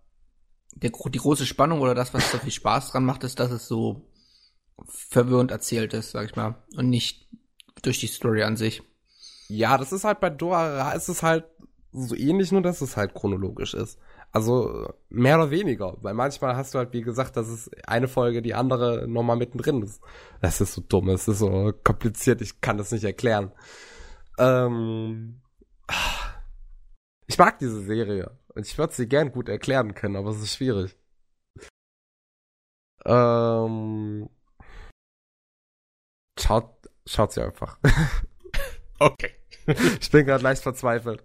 die 0.74 0.90
große 0.90 1.46
Spannung 1.46 1.82
oder 1.82 1.94
das, 1.94 2.16
was 2.16 2.32
so 2.32 2.40
viel 2.40 2.52
Spaß 2.52 2.92
dran 2.92 3.06
macht, 3.06 3.24
ist, 3.24 3.40
dass 3.40 3.52
es 3.52 3.68
so 3.68 4.10
verwirrend 4.88 5.52
erzählt 5.52 5.94
ist, 5.94 6.10
sag 6.10 6.26
ich 6.26 6.36
mal, 6.36 6.56
und 6.76 6.90
nicht 6.90 7.28
durch 7.84 8.00
die 8.00 8.08
Story 8.08 8.42
an 8.42 8.58
sich. 8.58 8.82
Ja, 9.50 9.78
das 9.78 9.92
ist 9.92 10.04
halt 10.04 10.20
bei 10.20 10.32
Dora 10.32 10.94
ist 10.94 11.10
es 11.10 11.22
halt 11.22 11.46
so 11.92 12.16
ähnlich, 12.16 12.52
nur 12.52 12.64
dass 12.64 12.82
es 12.82 12.98
halt 12.98 13.14
chronologisch 13.14 13.76
ist. 13.76 14.00
Also 14.32 14.92
mehr 15.10 15.38
oder 15.38 15.52
weniger, 15.52 15.96
weil 16.02 16.16
manchmal 16.16 16.56
hast 16.56 16.74
du 16.74 16.80
halt, 16.80 16.92
wie 16.92 17.04
gesagt, 17.04 17.38
dass 17.38 17.50
es 17.50 17.70
eine 17.86 18.08
Folge 18.08 18.42
die 18.42 18.56
andere 18.56 19.08
nochmal 19.08 19.38
mittendrin 19.38 19.84
ist. 19.84 20.02
Das 20.42 20.60
ist 20.60 20.74
so 20.74 20.82
dumm, 20.82 21.10
es 21.10 21.28
ist 21.28 21.38
so 21.38 21.72
kompliziert, 21.84 22.42
ich 22.42 22.62
kann 22.62 22.80
das 22.80 22.92
nicht 22.92 23.04
erklären. 23.04 23.52
Ähm, 24.38 25.42
ich 27.28 27.38
mag 27.38 27.60
diese 27.60 27.82
Serie 27.82 28.38
und 28.56 28.66
ich 28.66 28.78
würde 28.78 28.94
sie 28.94 29.08
gern 29.08 29.32
gut 29.32 29.50
erklären 29.50 29.94
können, 29.96 30.16
aber 30.16 30.30
es 30.30 30.42
ist 30.42 30.56
schwierig. 30.56 30.98
Ähm, 33.06 34.30
schaut, 36.40 36.74
schaut 37.06 37.32
sie 37.32 37.42
einfach. 37.42 37.80
okay. 39.00 39.32
ich 40.00 40.12
bin 40.12 40.26
gerade 40.26 40.44
leicht 40.44 40.64
verzweifelt. 40.64 41.24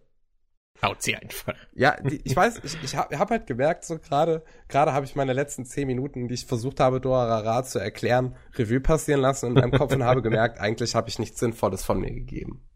Schaut 0.80 1.00
sie 1.00 1.14
einfach. 1.14 1.54
Ja, 1.74 1.96
die, 2.00 2.20
ich 2.24 2.34
weiß, 2.34 2.60
ich, 2.64 2.82
ich 2.82 2.96
habe 2.96 3.16
hab 3.16 3.30
halt 3.30 3.46
gemerkt, 3.46 3.84
so 3.84 3.98
gerade, 3.98 4.42
gerade 4.66 4.92
habe 4.92 5.06
ich 5.06 5.14
meine 5.14 5.32
letzten 5.32 5.64
zehn 5.64 5.86
Minuten, 5.86 6.26
die 6.26 6.34
ich 6.34 6.46
versucht 6.46 6.80
habe, 6.80 7.00
Dorara 7.00 7.62
zu 7.62 7.78
erklären, 7.78 8.34
Revue 8.56 8.80
passieren 8.80 9.20
lassen 9.20 9.46
in 9.46 9.52
meinem 9.54 9.70
Kopf 9.70 9.92
und 9.92 10.02
habe 10.02 10.22
gemerkt, 10.22 10.58
eigentlich 10.60 10.96
habe 10.96 11.08
ich 11.08 11.20
nichts 11.20 11.38
Sinnvolles 11.38 11.84
von 11.84 12.00
mir 12.00 12.10
gegeben. 12.10 12.68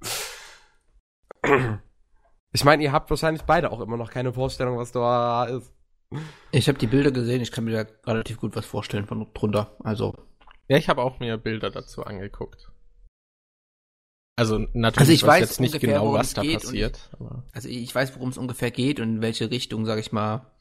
Ich 2.52 2.64
meine, 2.64 2.82
ihr 2.82 2.92
habt 2.92 3.10
wahrscheinlich 3.10 3.42
beide 3.42 3.70
auch 3.70 3.80
immer 3.80 3.96
noch 3.96 4.10
keine 4.10 4.32
Vorstellung, 4.32 4.78
was 4.78 4.92
Dorara 4.92 5.44
ist. 5.46 5.72
Ich 6.52 6.68
habe 6.68 6.78
die 6.78 6.86
Bilder 6.86 7.10
gesehen, 7.10 7.42
ich 7.42 7.52
kann 7.52 7.64
mir 7.64 7.84
da 7.84 8.10
relativ 8.10 8.38
gut 8.38 8.56
was 8.56 8.64
vorstellen 8.64 9.06
von 9.06 9.26
drunter. 9.34 9.76
Also. 9.80 10.14
Ja, 10.68 10.78
ich 10.78 10.88
habe 10.88 11.02
auch 11.02 11.20
mir 11.20 11.36
Bilder 11.36 11.70
dazu 11.70 12.04
angeguckt. 12.04 12.70
Also 14.36 14.58
natürlich 14.74 14.98
also 14.98 15.12
ich 15.12 15.26
weiß 15.26 15.40
jetzt 15.40 15.60
nicht 15.60 15.74
ungefähr, 15.74 15.98
genau, 15.98 16.12
was 16.12 16.34
da 16.34 16.42
passiert. 16.42 17.10
Ich, 17.12 17.54
also 17.54 17.68
ich 17.68 17.94
weiß, 17.94 18.14
worum 18.16 18.28
es 18.28 18.38
ungefähr 18.38 18.70
geht 18.70 19.00
und 19.00 19.16
in 19.16 19.22
welche 19.22 19.50
Richtung, 19.50 19.86
sag 19.86 19.98
ich 19.98 20.12
mal, 20.12 20.52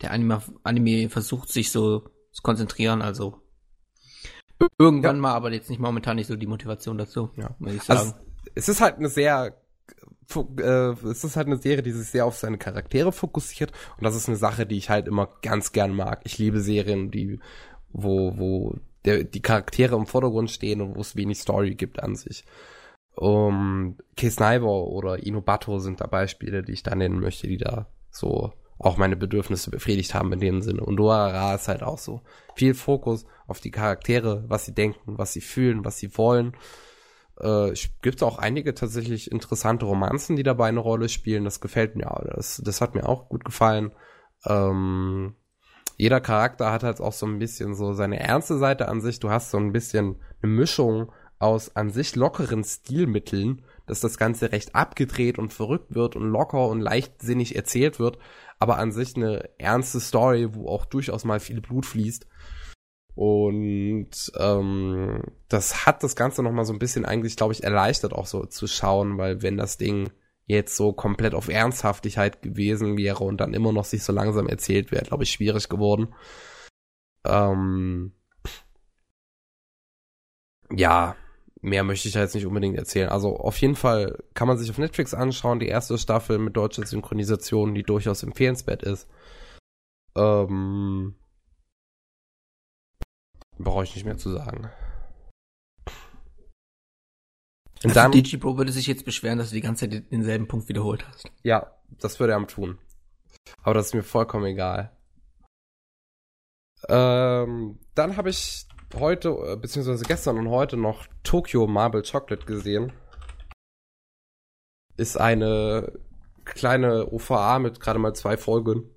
der 0.00 0.12
Anime, 0.12 0.42
Anime 0.62 1.10
versucht 1.10 1.48
sich 1.48 1.72
so 1.72 2.08
zu 2.32 2.42
konzentrieren. 2.42 3.02
Also 3.02 3.42
irgendwann 4.78 5.16
ja. 5.16 5.22
mal, 5.22 5.34
aber 5.34 5.52
jetzt 5.52 5.70
nicht 5.70 5.80
momentan 5.80 6.16
nicht 6.16 6.28
so 6.28 6.36
die 6.36 6.46
Motivation 6.46 6.98
dazu, 6.98 7.30
ja. 7.36 7.54
muss 7.58 7.74
ich 7.74 7.82
sagen. 7.82 8.00
Also, 8.00 8.14
es 8.54 8.68
ist 8.68 8.80
halt 8.80 8.96
eine 8.96 9.08
sehr 9.08 9.60
äh, 10.36 10.92
es 11.08 11.24
ist 11.24 11.36
halt 11.36 11.46
eine 11.46 11.56
Serie, 11.56 11.82
die 11.82 11.92
sich 11.92 12.08
sehr 12.08 12.26
auf 12.26 12.36
seine 12.36 12.58
Charaktere 12.58 13.12
fokussiert 13.12 13.72
und 13.96 14.04
das 14.04 14.16
ist 14.16 14.28
eine 14.28 14.36
Sache, 14.36 14.66
die 14.66 14.76
ich 14.76 14.90
halt 14.90 15.06
immer 15.06 15.28
ganz 15.42 15.72
gern 15.72 15.94
mag. 15.94 16.20
Ich 16.24 16.38
liebe 16.38 16.60
Serien, 16.60 17.10
die 17.10 17.40
wo 17.92 18.38
wo 18.38 18.76
der, 19.04 19.24
die 19.24 19.42
Charaktere 19.42 19.96
im 19.96 20.06
Vordergrund 20.06 20.50
stehen 20.50 20.80
und 20.80 20.96
wo 20.96 21.00
es 21.00 21.16
wenig 21.16 21.40
Story 21.40 21.74
gibt 21.74 22.02
an 22.02 22.16
sich. 22.16 22.44
Um, 23.16 23.96
Kay 24.16 24.30
Sniper 24.30 24.86
oder 24.86 25.22
Inobato 25.22 25.78
sind 25.78 26.00
da 26.00 26.06
Beispiele, 26.06 26.62
die 26.62 26.72
ich 26.72 26.82
da 26.82 26.94
nennen 26.94 27.20
möchte, 27.20 27.48
die 27.48 27.58
da 27.58 27.86
so 28.10 28.52
auch 28.78 28.96
meine 28.96 29.16
Bedürfnisse 29.16 29.70
befriedigt 29.70 30.14
haben 30.14 30.32
in 30.32 30.40
dem 30.40 30.62
Sinne. 30.62 30.82
Und 30.82 30.96
Doara 30.96 31.54
ist 31.54 31.68
halt 31.68 31.82
auch 31.82 31.98
so. 31.98 32.22
Viel 32.54 32.74
Fokus 32.74 33.26
auf 33.46 33.60
die 33.60 33.70
Charaktere, 33.70 34.44
was 34.48 34.64
sie 34.64 34.74
denken, 34.74 35.18
was 35.18 35.34
sie 35.34 35.42
fühlen, 35.42 35.84
was 35.84 35.98
sie 35.98 36.16
wollen. 36.16 36.54
Äh, 37.40 37.72
gibt 38.02 38.22
auch 38.22 38.38
einige 38.38 38.74
tatsächlich 38.74 39.30
interessante 39.30 39.86
Romanzen, 39.86 40.36
die 40.36 40.42
dabei 40.42 40.68
eine 40.68 40.80
Rolle 40.80 41.08
spielen. 41.08 41.44
Das 41.44 41.60
gefällt 41.60 41.96
mir. 41.96 42.06
Das, 42.34 42.60
das 42.64 42.80
hat 42.80 42.94
mir 42.94 43.08
auch 43.08 43.28
gut 43.28 43.44
gefallen. 43.44 43.92
Ähm, 44.46 45.34
jeder 45.96 46.20
Charakter 46.20 46.72
hat 46.72 46.82
halt 46.82 47.00
auch 47.00 47.12
so 47.12 47.26
ein 47.26 47.38
bisschen 47.38 47.74
so 47.74 47.92
seine 47.92 48.20
ernste 48.20 48.58
Seite 48.58 48.88
an 48.88 49.00
sich. 49.00 49.20
Du 49.20 49.30
hast 49.30 49.50
so 49.50 49.58
ein 49.58 49.72
bisschen 49.72 50.16
eine 50.42 50.52
Mischung 50.52 51.12
aus 51.38 51.74
an 51.74 51.90
sich 51.90 52.16
lockeren 52.16 52.64
Stilmitteln, 52.64 53.62
dass 53.86 54.00
das 54.00 54.18
Ganze 54.18 54.52
recht 54.52 54.74
abgedreht 54.74 55.38
und 55.38 55.52
verrückt 55.52 55.94
wird 55.94 56.16
und 56.16 56.30
locker 56.30 56.68
und 56.68 56.80
leichtsinnig 56.80 57.56
erzählt 57.56 57.98
wird, 57.98 58.18
aber 58.58 58.78
an 58.78 58.92
sich 58.92 59.16
eine 59.16 59.48
ernste 59.58 60.00
Story, 60.00 60.54
wo 60.54 60.68
auch 60.68 60.84
durchaus 60.84 61.24
mal 61.24 61.40
viel 61.40 61.60
Blut 61.60 61.86
fließt. 61.86 62.26
Und 63.20 64.32
ähm, 64.38 65.22
das 65.48 65.84
hat 65.84 66.02
das 66.02 66.16
Ganze 66.16 66.42
nochmal 66.42 66.64
so 66.64 66.72
ein 66.72 66.78
bisschen 66.78 67.04
eigentlich, 67.04 67.36
glaube 67.36 67.52
ich, 67.52 67.62
erleichtert 67.62 68.14
auch 68.14 68.24
so 68.24 68.46
zu 68.46 68.66
schauen, 68.66 69.18
weil 69.18 69.42
wenn 69.42 69.58
das 69.58 69.76
Ding 69.76 70.08
jetzt 70.46 70.74
so 70.74 70.94
komplett 70.94 71.34
auf 71.34 71.48
Ernsthaftigkeit 71.48 72.40
gewesen 72.40 72.96
wäre 72.96 73.22
und 73.22 73.38
dann 73.38 73.52
immer 73.52 73.74
noch 73.74 73.84
sich 73.84 74.04
so 74.04 74.14
langsam 74.14 74.48
erzählt 74.48 74.90
wäre, 74.90 75.04
glaube 75.04 75.24
ich, 75.24 75.32
schwierig 75.32 75.68
geworden. 75.68 76.14
Ähm, 77.26 78.12
ja, 80.74 81.14
mehr 81.60 81.84
möchte 81.84 82.08
ich 82.08 82.14
da 82.14 82.20
jetzt 82.20 82.34
nicht 82.34 82.46
unbedingt 82.46 82.78
erzählen. 82.78 83.10
Also 83.10 83.36
auf 83.36 83.58
jeden 83.58 83.76
Fall 83.76 84.16
kann 84.32 84.48
man 84.48 84.56
sich 84.56 84.70
auf 84.70 84.78
Netflix 84.78 85.12
anschauen, 85.12 85.60
die 85.60 85.68
erste 85.68 85.98
Staffel 85.98 86.38
mit 86.38 86.56
deutscher 86.56 86.86
Synchronisation, 86.86 87.74
die 87.74 87.82
durchaus 87.82 88.22
empfehlenswert 88.22 88.82
ist. 88.82 89.10
Ähm, 90.16 91.16
brauche 93.62 93.84
ich 93.84 93.94
nicht 93.94 94.04
mehr 94.04 94.18
zu 94.18 94.30
sagen. 94.30 94.70
Und 97.82 97.90
also 97.90 97.94
dann, 97.94 98.12
Digipro 98.12 98.58
würde 98.58 98.72
sich 98.72 98.86
jetzt 98.86 99.06
beschweren, 99.06 99.38
dass 99.38 99.48
du 99.48 99.54
die 99.54 99.62
ganze 99.62 99.88
Zeit 99.88 100.12
denselben 100.12 100.48
Punkt 100.48 100.68
wiederholt 100.68 101.06
hast. 101.08 101.30
Ja, 101.42 101.74
das 101.88 102.20
würde 102.20 102.34
er 102.34 102.36
am 102.36 102.46
tun. 102.46 102.78
Aber 103.62 103.74
das 103.74 103.86
ist 103.86 103.94
mir 103.94 104.02
vollkommen 104.02 104.44
egal. 104.44 104.94
Ähm, 106.88 107.78
dann 107.94 108.16
habe 108.16 108.30
ich 108.30 108.66
heute, 108.94 109.30
äh, 109.30 109.56
beziehungsweise 109.56 110.04
gestern 110.04 110.38
und 110.38 110.48
heute 110.48 110.76
noch 110.76 111.06
Tokyo 111.22 111.66
Marble 111.66 112.02
Chocolate 112.02 112.44
gesehen. 112.44 112.92
Ist 114.96 115.16
eine 115.16 115.92
kleine 116.44 117.10
OVA 117.10 117.58
mit 117.58 117.80
gerade 117.80 117.98
mal 117.98 118.14
zwei 118.14 118.36
Folgen, 118.36 118.90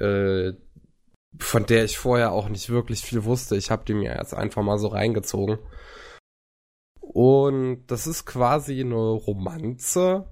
äh, 0.00 0.52
von 1.38 1.66
der 1.66 1.84
ich 1.84 1.98
vorher 1.98 2.32
auch 2.32 2.48
nicht 2.48 2.68
wirklich 2.70 3.02
viel 3.02 3.24
wusste. 3.24 3.56
Ich 3.56 3.70
habe 3.70 3.84
die 3.84 3.94
mir 3.94 4.16
jetzt 4.16 4.34
einfach 4.34 4.62
mal 4.62 4.78
so 4.78 4.88
reingezogen. 4.88 5.58
Und 7.00 7.86
das 7.86 8.06
ist 8.06 8.26
quasi 8.26 8.80
eine 8.80 8.96
Romanze, 8.96 10.30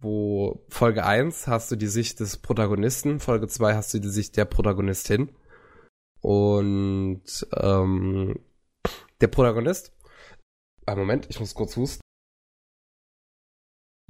wo 0.00 0.64
Folge 0.68 1.04
1 1.04 1.48
hast 1.48 1.70
du 1.70 1.76
die 1.76 1.86
Sicht 1.86 2.20
des 2.20 2.38
Protagonisten, 2.38 3.20
Folge 3.20 3.48
2 3.48 3.74
hast 3.74 3.92
du 3.92 3.98
die 3.98 4.08
Sicht 4.08 4.36
der 4.36 4.44
Protagonistin. 4.44 5.34
Und 6.20 7.46
ähm, 7.54 8.40
der 9.20 9.28
Protagonist. 9.28 9.92
Ah, 10.86 10.96
Moment, 10.96 11.26
ich 11.28 11.38
muss 11.40 11.54
kurz 11.54 11.76
husten. 11.76 12.00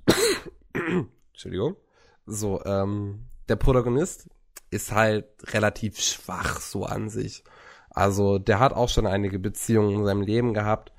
Entschuldigung. 1.32 1.76
So, 2.26 2.62
ähm, 2.64 3.26
der 3.48 3.56
Protagonist 3.56 4.28
ist 4.70 4.92
halt 4.92 5.26
relativ 5.52 6.00
schwach 6.00 6.60
so 6.60 6.84
an 6.84 7.08
sich. 7.08 7.44
Also 7.90 8.38
der 8.38 8.60
hat 8.60 8.72
auch 8.72 8.88
schon 8.88 9.06
einige 9.06 9.38
Beziehungen 9.38 10.00
in 10.00 10.04
seinem 10.04 10.22
Leben 10.22 10.54
gehabt 10.54 10.92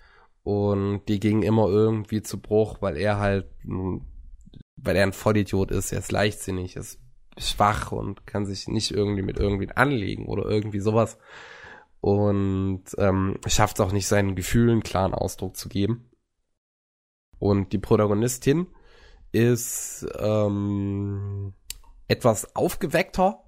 und 0.43 1.05
die 1.07 1.19
gingen 1.19 1.43
immer 1.43 1.67
irgendwie 1.67 2.21
zu 2.21 2.41
Bruch, 2.41 2.77
weil 2.81 2.97
er 2.97 3.19
halt, 3.19 3.47
weil 3.63 4.95
er 4.95 5.03
ein 5.03 5.13
Vollidiot 5.13 5.71
ist, 5.71 5.91
er 5.91 5.99
ist 5.99 6.11
leichtsinnig, 6.11 6.75
ist 6.75 6.99
schwach 7.37 7.91
und 7.91 8.25
kann 8.27 8.45
sich 8.45 8.67
nicht 8.67 8.91
irgendwie 8.91 9.21
mit 9.21 9.37
irgendwen 9.37 9.71
anlegen 9.71 10.25
oder 10.25 10.45
irgendwie 10.45 10.79
sowas 10.79 11.17
und 12.01 12.83
ähm, 12.97 13.37
schafft 13.45 13.79
es 13.79 13.85
auch 13.85 13.91
nicht 13.91 14.07
seinen 14.07 14.35
Gefühlen 14.35 14.83
klaren 14.83 15.13
Ausdruck 15.13 15.57
zu 15.57 15.69
geben. 15.69 16.09
Und 17.39 17.71
die 17.73 17.77
Protagonistin 17.77 18.67
ist 19.31 20.05
ähm, 20.17 21.53
etwas 22.07 22.55
aufgeweckter, 22.55 23.43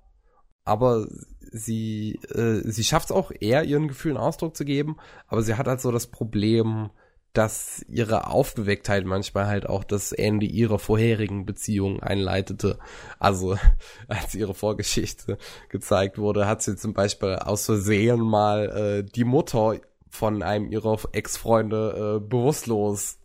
aber 0.63 1.07
sie, 1.51 2.19
äh, 2.33 2.61
sie 2.63 2.83
schafft 2.83 3.09
es 3.09 3.15
auch 3.15 3.31
eher, 3.39 3.63
ihren 3.63 3.87
Gefühlen 3.87 4.17
Ausdruck 4.17 4.55
zu 4.55 4.65
geben, 4.65 4.97
aber 5.27 5.41
sie 5.41 5.55
hat 5.55 5.67
halt 5.67 5.81
so 5.81 5.91
das 5.91 6.07
Problem, 6.07 6.89
dass 7.33 7.85
ihre 7.87 8.27
Aufgewecktheit 8.27 9.05
manchmal 9.05 9.47
halt 9.47 9.65
auch 9.65 9.83
das 9.83 10.11
Ende 10.11 10.45
ihrer 10.45 10.79
vorherigen 10.79 11.45
Beziehung 11.45 12.01
einleitete. 12.01 12.77
Also 13.19 13.57
als 14.07 14.35
ihre 14.35 14.53
Vorgeschichte 14.53 15.37
gezeigt 15.69 16.17
wurde, 16.17 16.47
hat 16.47 16.61
sie 16.61 16.75
zum 16.75 16.93
Beispiel 16.93 17.35
aus 17.35 17.65
Versehen 17.65 18.19
mal 18.19 18.69
äh, 18.69 19.03
die 19.03 19.23
Mutter 19.23 19.79
von 20.09 20.43
einem 20.43 20.71
ihrer 20.71 20.99
Ex-Freunde 21.13 22.17
äh, 22.17 22.27
bewusstlos, 22.27 23.17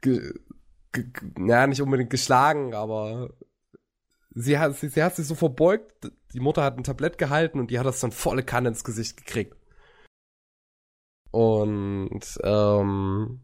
ge, 0.00 0.32
ge, 0.92 1.04
ja 1.46 1.66
nicht 1.66 1.82
unbedingt 1.82 2.08
geschlagen, 2.08 2.72
aber 2.72 3.34
sie 4.34 4.58
hat, 4.58 4.76
sie, 4.76 4.88
sie 4.88 5.02
hat 5.02 5.14
sich 5.14 5.26
so 5.26 5.34
verbeugt, 5.34 6.10
die 6.32 6.40
Mutter 6.40 6.62
hat 6.62 6.76
ein 6.76 6.84
Tablett 6.84 7.18
gehalten 7.18 7.58
und 7.58 7.70
die 7.70 7.78
hat 7.78 7.86
das 7.86 8.00
dann 8.00 8.12
volle 8.12 8.42
Kanne 8.42 8.68
ins 8.68 8.84
Gesicht 8.84 9.16
gekriegt. 9.16 9.56
Und 11.30 12.38
ähm, 12.42 13.40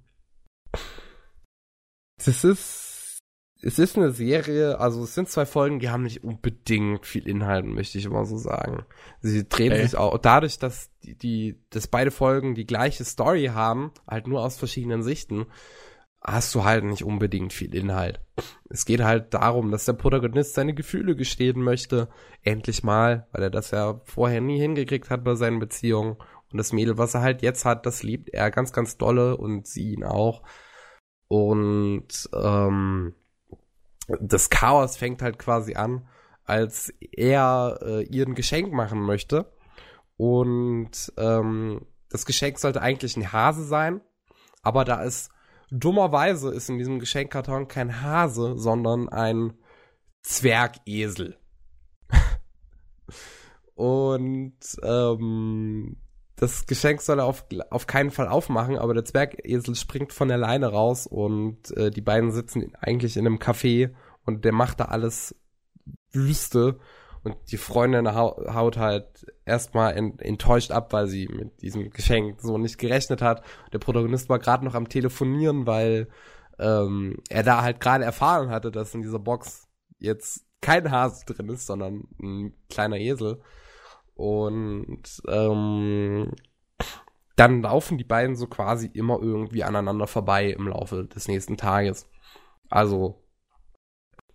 das 2.24 2.44
ist, 2.44 3.20
es 3.62 3.78
ist 3.78 3.96
eine 3.96 4.10
Serie, 4.10 4.80
also 4.80 5.04
es 5.04 5.14
sind 5.14 5.28
zwei 5.28 5.46
Folgen, 5.46 5.78
die 5.78 5.90
haben 5.90 6.02
nicht 6.02 6.24
unbedingt 6.24 7.06
viel 7.06 7.28
Inhalt, 7.28 7.64
möchte 7.64 7.98
ich 7.98 8.04
immer 8.04 8.24
so 8.24 8.38
sagen. 8.38 8.84
Sie 9.20 9.48
drehen 9.48 9.72
Ey. 9.72 9.82
sich 9.82 9.96
auch 9.96 10.18
dadurch, 10.18 10.58
dass 10.58 10.90
die, 11.02 11.16
die, 11.16 11.62
dass 11.70 11.86
beide 11.86 12.10
Folgen 12.10 12.54
die 12.54 12.66
gleiche 12.66 13.04
Story 13.04 13.46
haben, 13.46 13.92
halt 14.06 14.26
nur 14.26 14.42
aus 14.42 14.56
verschiedenen 14.56 15.02
Sichten, 15.02 15.46
hast 16.26 16.54
du 16.54 16.64
halt 16.64 16.84
nicht 16.84 17.04
unbedingt 17.04 17.52
viel 17.52 17.72
Inhalt. 17.74 18.20
Es 18.68 18.84
geht 18.84 19.02
halt 19.02 19.32
darum, 19.32 19.70
dass 19.70 19.84
der 19.84 19.92
Protagonist 19.92 20.54
seine 20.54 20.74
Gefühle 20.74 21.14
gestehen 21.14 21.62
möchte, 21.62 22.08
endlich 22.42 22.82
mal, 22.82 23.28
weil 23.30 23.44
er 23.44 23.50
das 23.50 23.70
ja 23.70 24.00
vorher 24.04 24.40
nie 24.40 24.58
hingekriegt 24.58 25.08
hat 25.08 25.22
bei 25.22 25.36
seinen 25.36 25.60
Beziehungen. 25.60 26.16
Und 26.50 26.58
das 26.58 26.72
Mädel, 26.72 26.98
was 26.98 27.14
er 27.14 27.22
halt 27.22 27.42
jetzt 27.42 27.64
hat, 27.64 27.86
das 27.86 28.02
liebt 28.02 28.28
er 28.30 28.50
ganz, 28.50 28.72
ganz 28.72 28.98
dolle 28.98 29.36
und 29.36 29.68
sie 29.68 29.92
ihn 29.92 30.04
auch. 30.04 30.42
Und 31.28 32.08
ähm, 32.32 33.14
das 34.20 34.50
Chaos 34.50 34.96
fängt 34.96 35.22
halt 35.22 35.38
quasi 35.38 35.74
an, 35.74 36.08
als 36.44 36.92
er 37.00 37.78
äh, 37.82 38.02
ihr 38.04 38.26
ein 38.26 38.34
Geschenk 38.34 38.72
machen 38.72 39.00
möchte. 39.00 39.52
Und 40.16 41.12
ähm, 41.16 41.86
das 42.10 42.26
Geschenk 42.26 42.58
sollte 42.58 42.82
eigentlich 42.82 43.16
ein 43.16 43.32
Hase 43.32 43.64
sein, 43.64 44.00
aber 44.62 44.84
da 44.84 45.02
ist 45.02 45.30
Dummerweise 45.70 46.52
ist 46.52 46.68
in 46.68 46.78
diesem 46.78 46.98
Geschenkkarton 46.98 47.68
kein 47.68 48.02
Hase, 48.02 48.56
sondern 48.56 49.08
ein 49.08 49.54
Zwergesel. 50.22 51.36
Und 53.74 54.58
ähm, 54.82 55.96
das 56.36 56.66
Geschenk 56.66 57.00
soll 57.00 57.20
er 57.20 57.24
auf, 57.24 57.46
auf 57.70 57.86
keinen 57.86 58.10
Fall 58.10 58.28
aufmachen, 58.28 58.78
aber 58.78 58.94
der 58.94 59.04
Zwergesel 59.04 59.74
springt 59.74 60.12
von 60.12 60.28
der 60.28 60.36
Leine 60.36 60.68
raus 60.68 61.06
und 61.06 61.74
äh, 61.76 61.90
die 61.90 62.02
beiden 62.02 62.30
sitzen 62.30 62.74
eigentlich 62.78 63.16
in 63.16 63.26
einem 63.26 63.38
Café 63.38 63.94
und 64.24 64.44
der 64.44 64.52
macht 64.52 64.80
da 64.80 64.86
alles 64.86 65.34
Wüste 66.12 66.78
und 67.22 67.36
die 67.50 67.56
Freundin 67.56 68.14
haut 68.14 68.76
halt 68.76 69.26
erstmal 69.46 69.96
enttäuscht 69.96 70.72
ab, 70.72 70.92
weil 70.92 71.06
sie 71.06 71.28
mit 71.28 71.62
diesem 71.62 71.90
Geschenk 71.90 72.40
so 72.40 72.58
nicht 72.58 72.78
gerechnet 72.78 73.22
hat. 73.22 73.42
Der 73.72 73.78
Protagonist 73.78 74.28
war 74.28 74.38
gerade 74.38 74.64
noch 74.64 74.74
am 74.74 74.88
Telefonieren, 74.88 75.66
weil 75.66 76.08
ähm, 76.58 77.18
er 77.30 77.44
da 77.44 77.62
halt 77.62 77.80
gerade 77.80 78.04
erfahren 78.04 78.50
hatte, 78.50 78.70
dass 78.70 78.94
in 78.94 79.02
dieser 79.02 79.20
Box 79.20 79.68
jetzt 79.98 80.44
kein 80.60 80.90
Hase 80.90 81.24
drin 81.26 81.48
ist, 81.48 81.66
sondern 81.66 82.08
ein 82.20 82.54
kleiner 82.68 82.98
Esel. 82.98 83.40
Und 84.14 85.22
ähm, 85.28 86.32
dann 87.36 87.62
laufen 87.62 87.98
die 87.98 88.04
beiden 88.04 88.34
so 88.34 88.46
quasi 88.46 88.90
immer 88.92 89.20
irgendwie 89.20 89.62
aneinander 89.62 90.06
vorbei 90.06 90.50
im 90.50 90.68
Laufe 90.68 91.04
des 91.04 91.28
nächsten 91.28 91.56
Tages. 91.56 92.10
Also 92.68 93.22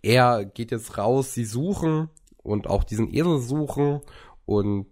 er 0.00 0.44
geht 0.44 0.70
jetzt 0.70 0.96
raus, 0.96 1.34
sie 1.34 1.44
suchen 1.44 2.08
und 2.42 2.66
auch 2.66 2.84
diesen 2.84 3.12
Esel 3.12 3.40
suchen 3.40 4.00
und 4.44 4.86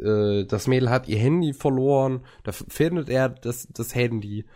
äh, 0.00 0.44
das 0.44 0.66
Mädel 0.66 0.90
hat 0.90 1.08
ihr 1.08 1.18
Handy 1.18 1.52
verloren, 1.52 2.24
da 2.44 2.52
findet 2.52 3.08
er 3.08 3.28
das, 3.28 3.68
das 3.70 3.94
Handy 3.94 4.46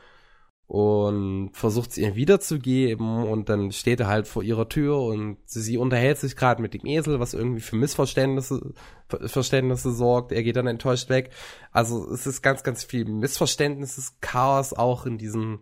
und 0.72 1.50
versucht 1.52 1.90
es 1.90 1.98
ihr 1.98 2.16
wiederzugeben 2.16 3.24
und 3.24 3.50
dann 3.50 3.72
steht 3.72 4.00
er 4.00 4.06
halt 4.06 4.26
vor 4.26 4.42
ihrer 4.42 4.70
Tür 4.70 5.02
und 5.02 5.36
sie 5.44 5.76
unterhält 5.76 6.16
sich 6.16 6.34
gerade 6.34 6.62
mit 6.62 6.72
dem 6.72 6.86
Esel, 6.86 7.20
was 7.20 7.34
irgendwie 7.34 7.60
für 7.60 7.76
Missverständnisse 7.76 8.72
Verständnisse 9.06 9.92
sorgt. 9.92 10.32
Er 10.32 10.42
geht 10.42 10.56
dann 10.56 10.66
enttäuscht 10.66 11.10
weg. 11.10 11.30
Also 11.72 12.10
es 12.10 12.26
ist 12.26 12.40
ganz, 12.40 12.62
ganz 12.62 12.84
viel 12.84 13.04
Missverständnisses, 13.04 14.16
Chaos 14.22 14.72
auch 14.72 15.04
in 15.04 15.18
diesen 15.18 15.58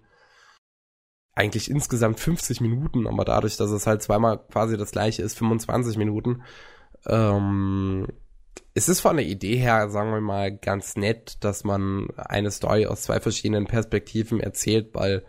eigentlich 1.35 1.71
insgesamt 1.71 2.21
50 2.21 2.61
Minuten, 2.61 3.09
aber 3.09 3.25
dadurch, 3.25 3.57
dass 3.57 3.71
es 3.71 3.89
halt 3.89 4.03
zweimal 4.03 4.39
quasi 4.53 4.77
das 4.77 4.93
gleiche 4.93 5.23
ist, 5.23 5.37
25 5.39 5.97
Minuten. 5.97 6.43
Ähm, 7.07 8.07
es 8.75 8.89
ist 8.89 9.01
von 9.01 9.17
der 9.17 9.27
Idee 9.27 9.57
her, 9.57 9.91
sagen 9.91 10.13
wir 10.13 10.21
mal, 10.21 10.57
ganz 10.57 10.97
nett, 10.97 11.43
dass 11.45 11.65
man 11.65 12.09
eine 12.17 12.51
Story 12.51 12.87
aus 12.87 13.03
zwei 13.03 13.21
verschiedenen 13.21 13.67
Perspektiven 13.67 14.41
erzählt, 14.41 14.95
weil 14.95 15.25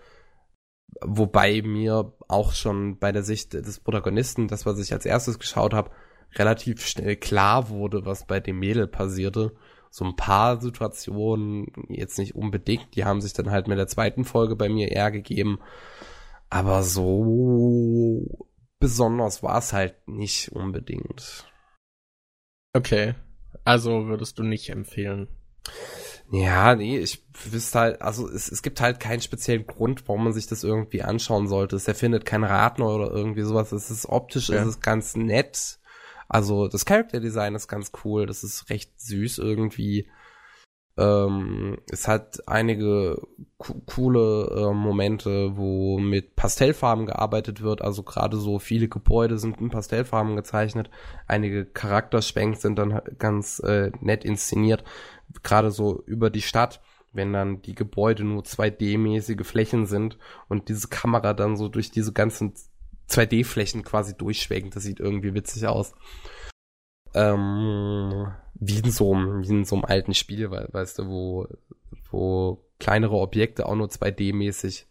wobei 1.01 1.61
mir 1.61 2.13
auch 2.27 2.53
schon 2.53 2.99
bei 2.99 3.11
der 3.11 3.23
Sicht 3.23 3.53
des 3.53 3.79
Protagonisten, 3.79 4.47
das 4.47 4.65
was 4.65 4.79
ich 4.79 4.93
als 4.93 5.05
erstes 5.05 5.39
geschaut 5.39 5.73
habe, 5.73 5.91
relativ 6.35 6.85
schnell 6.85 7.15
klar 7.15 7.69
wurde, 7.69 8.05
was 8.05 8.25
bei 8.25 8.39
dem 8.39 8.59
Mädel 8.59 8.87
passierte. 8.87 9.53
So 9.89 10.05
ein 10.05 10.15
paar 10.15 10.61
Situationen, 10.61 11.67
jetzt 11.89 12.17
nicht 12.17 12.35
unbedingt, 12.35 12.95
die 12.95 13.03
haben 13.03 13.21
sich 13.21 13.33
dann 13.33 13.51
halt 13.51 13.67
mit 13.67 13.77
der 13.77 13.87
zweiten 13.87 14.23
Folge 14.23 14.55
bei 14.55 14.69
mir 14.69 14.91
eher 14.91 15.11
gegeben. 15.11 15.59
Aber 16.49 16.83
so 16.83 18.47
besonders 18.79 19.43
war 19.43 19.57
es 19.57 19.73
halt 19.73 19.95
nicht 20.07 20.51
unbedingt. 20.53 21.50
Okay. 22.73 23.15
Also 23.63 24.07
würdest 24.07 24.39
du 24.39 24.43
nicht 24.43 24.69
empfehlen? 24.69 25.27
Ja, 26.31 26.75
nee, 26.75 26.97
ich 26.97 27.23
wüsste 27.49 27.79
halt, 27.79 28.01
also 28.01 28.29
es, 28.29 28.49
es 28.49 28.61
gibt 28.61 28.79
halt 28.79 29.01
keinen 29.01 29.21
speziellen 29.21 29.67
Grund, 29.67 30.07
warum 30.07 30.23
man 30.23 30.33
sich 30.33 30.47
das 30.47 30.63
irgendwie 30.63 31.01
anschauen 31.01 31.49
sollte. 31.49 31.75
Es 31.75 31.87
erfindet 31.87 32.25
kein 32.25 32.45
Radner 32.45 32.87
oder 32.87 33.11
irgendwie 33.11 33.41
sowas. 33.41 33.73
Es 33.73 33.91
ist 33.91 34.05
optisch, 34.05 34.47
ja. 34.49 34.61
es 34.61 34.67
ist 34.67 34.81
ganz 34.81 35.15
nett. 35.17 35.79
Also 36.29 36.69
das 36.69 36.85
Character 36.85 37.19
Design 37.19 37.55
ist 37.55 37.67
ganz 37.67 37.91
cool. 38.05 38.25
Das 38.25 38.43
ist 38.43 38.69
recht 38.69 38.99
süß 39.01 39.39
irgendwie. 39.39 40.07
Ähm, 40.97 41.77
es 41.89 42.07
hat 42.07 42.47
einige 42.47 43.21
coole 43.57 44.47
äh, 44.55 44.73
Momente, 44.73 45.55
wo 45.55 45.99
mit 45.99 46.35
Pastellfarben 46.35 47.05
gearbeitet 47.05 47.61
wird. 47.61 47.81
Also 47.81 48.03
gerade 48.03 48.37
so 48.37 48.59
viele 48.59 48.87
Gebäude 48.87 49.37
sind 49.37 49.61
in 49.61 49.69
Pastellfarben 49.69 50.35
gezeichnet. 50.35 50.89
Einige 51.27 51.65
Charakterschwenks 51.65 52.61
sind 52.61 52.77
dann 52.77 53.01
ganz 53.17 53.59
äh, 53.59 53.91
nett 54.01 54.25
inszeniert. 54.25 54.83
Gerade 55.43 55.71
so 55.71 56.03
über 56.05 56.29
die 56.29 56.41
Stadt, 56.41 56.81
wenn 57.13 57.33
dann 57.33 57.61
die 57.61 57.75
Gebäude 57.75 58.23
nur 58.23 58.43
2D-mäßige 58.43 59.43
Flächen 59.43 59.85
sind 59.85 60.17
und 60.49 60.69
diese 60.69 60.87
Kamera 60.87 61.33
dann 61.33 61.55
so 61.55 61.67
durch 61.67 61.91
diese 61.91 62.13
ganzen 62.13 62.53
2D-Flächen 63.09 63.83
quasi 63.83 64.15
durchschwenkt. 64.15 64.75
Das 64.75 64.83
sieht 64.83 64.99
irgendwie 64.99 65.33
witzig 65.33 65.67
aus. 65.67 65.93
Ähm, 67.13 68.31
wie 68.55 68.79
in 68.79 68.91
so 68.91 69.13
einem, 69.13 69.43
wie 69.43 69.49
in 69.49 69.65
so 69.65 69.75
einem 69.75 69.85
alten 69.85 70.13
Spiel, 70.13 70.51
weißt 70.51 70.99
du, 70.99 71.07
wo, 71.07 71.47
wo 72.09 72.63
kleinere 72.79 73.15
Objekte 73.15 73.65
auch 73.65 73.75
nur 73.75 73.87
2D-mäßig 73.87 74.85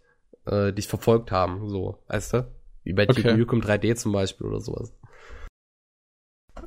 äh, 0.47 0.73
dich 0.73 0.89
verfolgt 0.89 1.33
haben, 1.33 1.69
so, 1.69 1.99
weißt 2.09 2.35
du? 2.35 2.51
Wie 2.85 2.93
bei 2.93 3.09
okay. 3.09 3.37
Nukem 3.37 3.61
3D 3.61 3.95
zum 3.95 4.13
Beispiel 4.13 4.47
oder 4.47 4.61
sowas. 4.61 4.93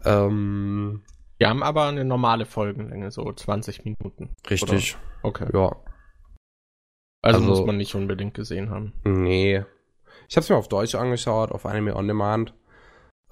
Ähm, 0.06 1.04
Wir 1.38 1.50
haben 1.50 1.64
aber 1.64 1.88
eine 1.88 2.06
normale 2.06 2.46
Folgenlänge, 2.46 3.12
so 3.12 3.32
20 3.32 3.84
Minuten. 3.86 4.36
Richtig. 4.50 4.96
Oder? 4.96 5.30
Okay. 5.30 5.48
Ja. 5.54 5.76
Also, 7.22 7.40
also, 7.40 7.50
muss 7.50 7.66
man 7.66 7.78
nicht 7.78 7.96
unbedingt 7.96 8.34
gesehen 8.34 8.70
haben. 8.70 8.94
Nee. 9.04 9.64
Ich 10.28 10.36
habe 10.36 10.44
es 10.44 10.50
mir 10.50 10.58
auf 10.58 10.68
Deutsch 10.68 10.96
angeschaut, 10.96 11.52
auf 11.52 11.66
Anime 11.66 11.96
On 11.96 12.08
Demand. 12.08 12.54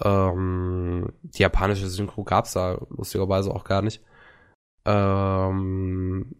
Ähm, 0.04 1.12
die 1.22 1.42
japanische 1.42 1.88
Synchro 1.88 2.24
gab's 2.24 2.54
da 2.54 2.80
lustigerweise 2.90 3.52
auch 3.52 3.64
gar 3.64 3.82
nicht. 3.82 4.04
Ähm, 4.86 6.36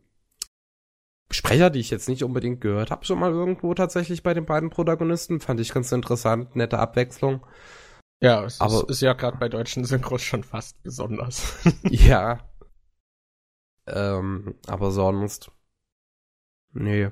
Sprecher, 1.32 1.70
die 1.70 1.80
ich 1.80 1.90
jetzt 1.90 2.10
nicht 2.10 2.24
unbedingt 2.24 2.62
gehört 2.62 2.92
habe, 2.92 3.06
schon 3.06 3.20
mal 3.20 3.32
irgendwo 3.32 3.74
tatsächlich 3.74 4.24
bei 4.24 4.34
den 4.34 4.46
beiden 4.46 4.70
Protagonisten, 4.70 5.40
fand 5.40 5.60
ich 5.60 5.74
ganz 5.74 5.92
interessant, 5.92 6.56
nette 6.56 6.80
Abwechslung. 6.80 7.46
Ja, 8.22 8.44
es 8.44 8.62
aber, 8.62 8.88
ist, 8.90 9.02
ja 9.02 9.14
gerade 9.14 9.38
bei 9.38 9.50
deutschen 9.50 9.84
Synchros 9.84 10.22
schon 10.22 10.44
fast 10.44 10.82
besonders. 10.84 11.58
ja. 11.90 12.40
Ähm, 13.88 14.56
aber 14.68 14.92
sonst. 14.92 15.52
Nee. 16.74 17.10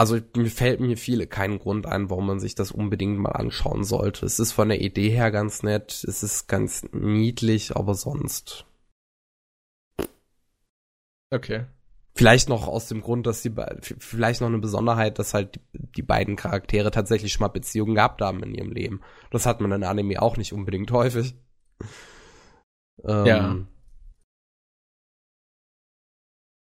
Also 0.00 0.18
mir 0.34 0.50
fällt 0.50 0.80
mir 0.80 0.96
viele 0.96 1.26
keinen 1.26 1.58
Grund 1.58 1.84
ein, 1.84 2.08
warum 2.08 2.26
man 2.26 2.40
sich 2.40 2.54
das 2.54 2.72
unbedingt 2.72 3.18
mal 3.18 3.32
anschauen 3.32 3.84
sollte. 3.84 4.24
Es 4.24 4.40
ist 4.40 4.50
von 4.50 4.70
der 4.70 4.80
Idee 4.80 5.10
her 5.10 5.30
ganz 5.30 5.62
nett, 5.62 5.92
es 6.08 6.22
ist 6.22 6.48
ganz 6.48 6.88
niedlich, 6.92 7.76
aber 7.76 7.92
sonst. 7.92 8.64
Okay. 11.28 11.66
Vielleicht 12.14 12.48
noch 12.48 12.66
aus 12.66 12.88
dem 12.88 13.02
Grund, 13.02 13.26
dass 13.26 13.42
die 13.42 13.52
vielleicht 13.98 14.40
noch 14.40 14.48
eine 14.48 14.58
Besonderheit, 14.58 15.18
dass 15.18 15.34
halt 15.34 15.56
die, 15.56 15.60
die, 15.74 16.02
beiden 16.02 16.34
Charaktere 16.34 16.90
tatsächlich 16.90 17.34
schon 17.34 17.42
mal 17.44 17.48
Beziehungen 17.48 17.94
gehabt 17.94 18.22
haben 18.22 18.42
in 18.42 18.54
ihrem 18.54 18.72
Leben. 18.72 19.02
Das 19.30 19.44
hat 19.44 19.60
man 19.60 19.70
in 19.70 19.84
Anime 19.84 20.22
auch 20.22 20.38
nicht 20.38 20.54
unbedingt 20.54 20.92
häufig. 20.92 21.34
Ähm, 23.04 23.26
ja. 23.26 23.56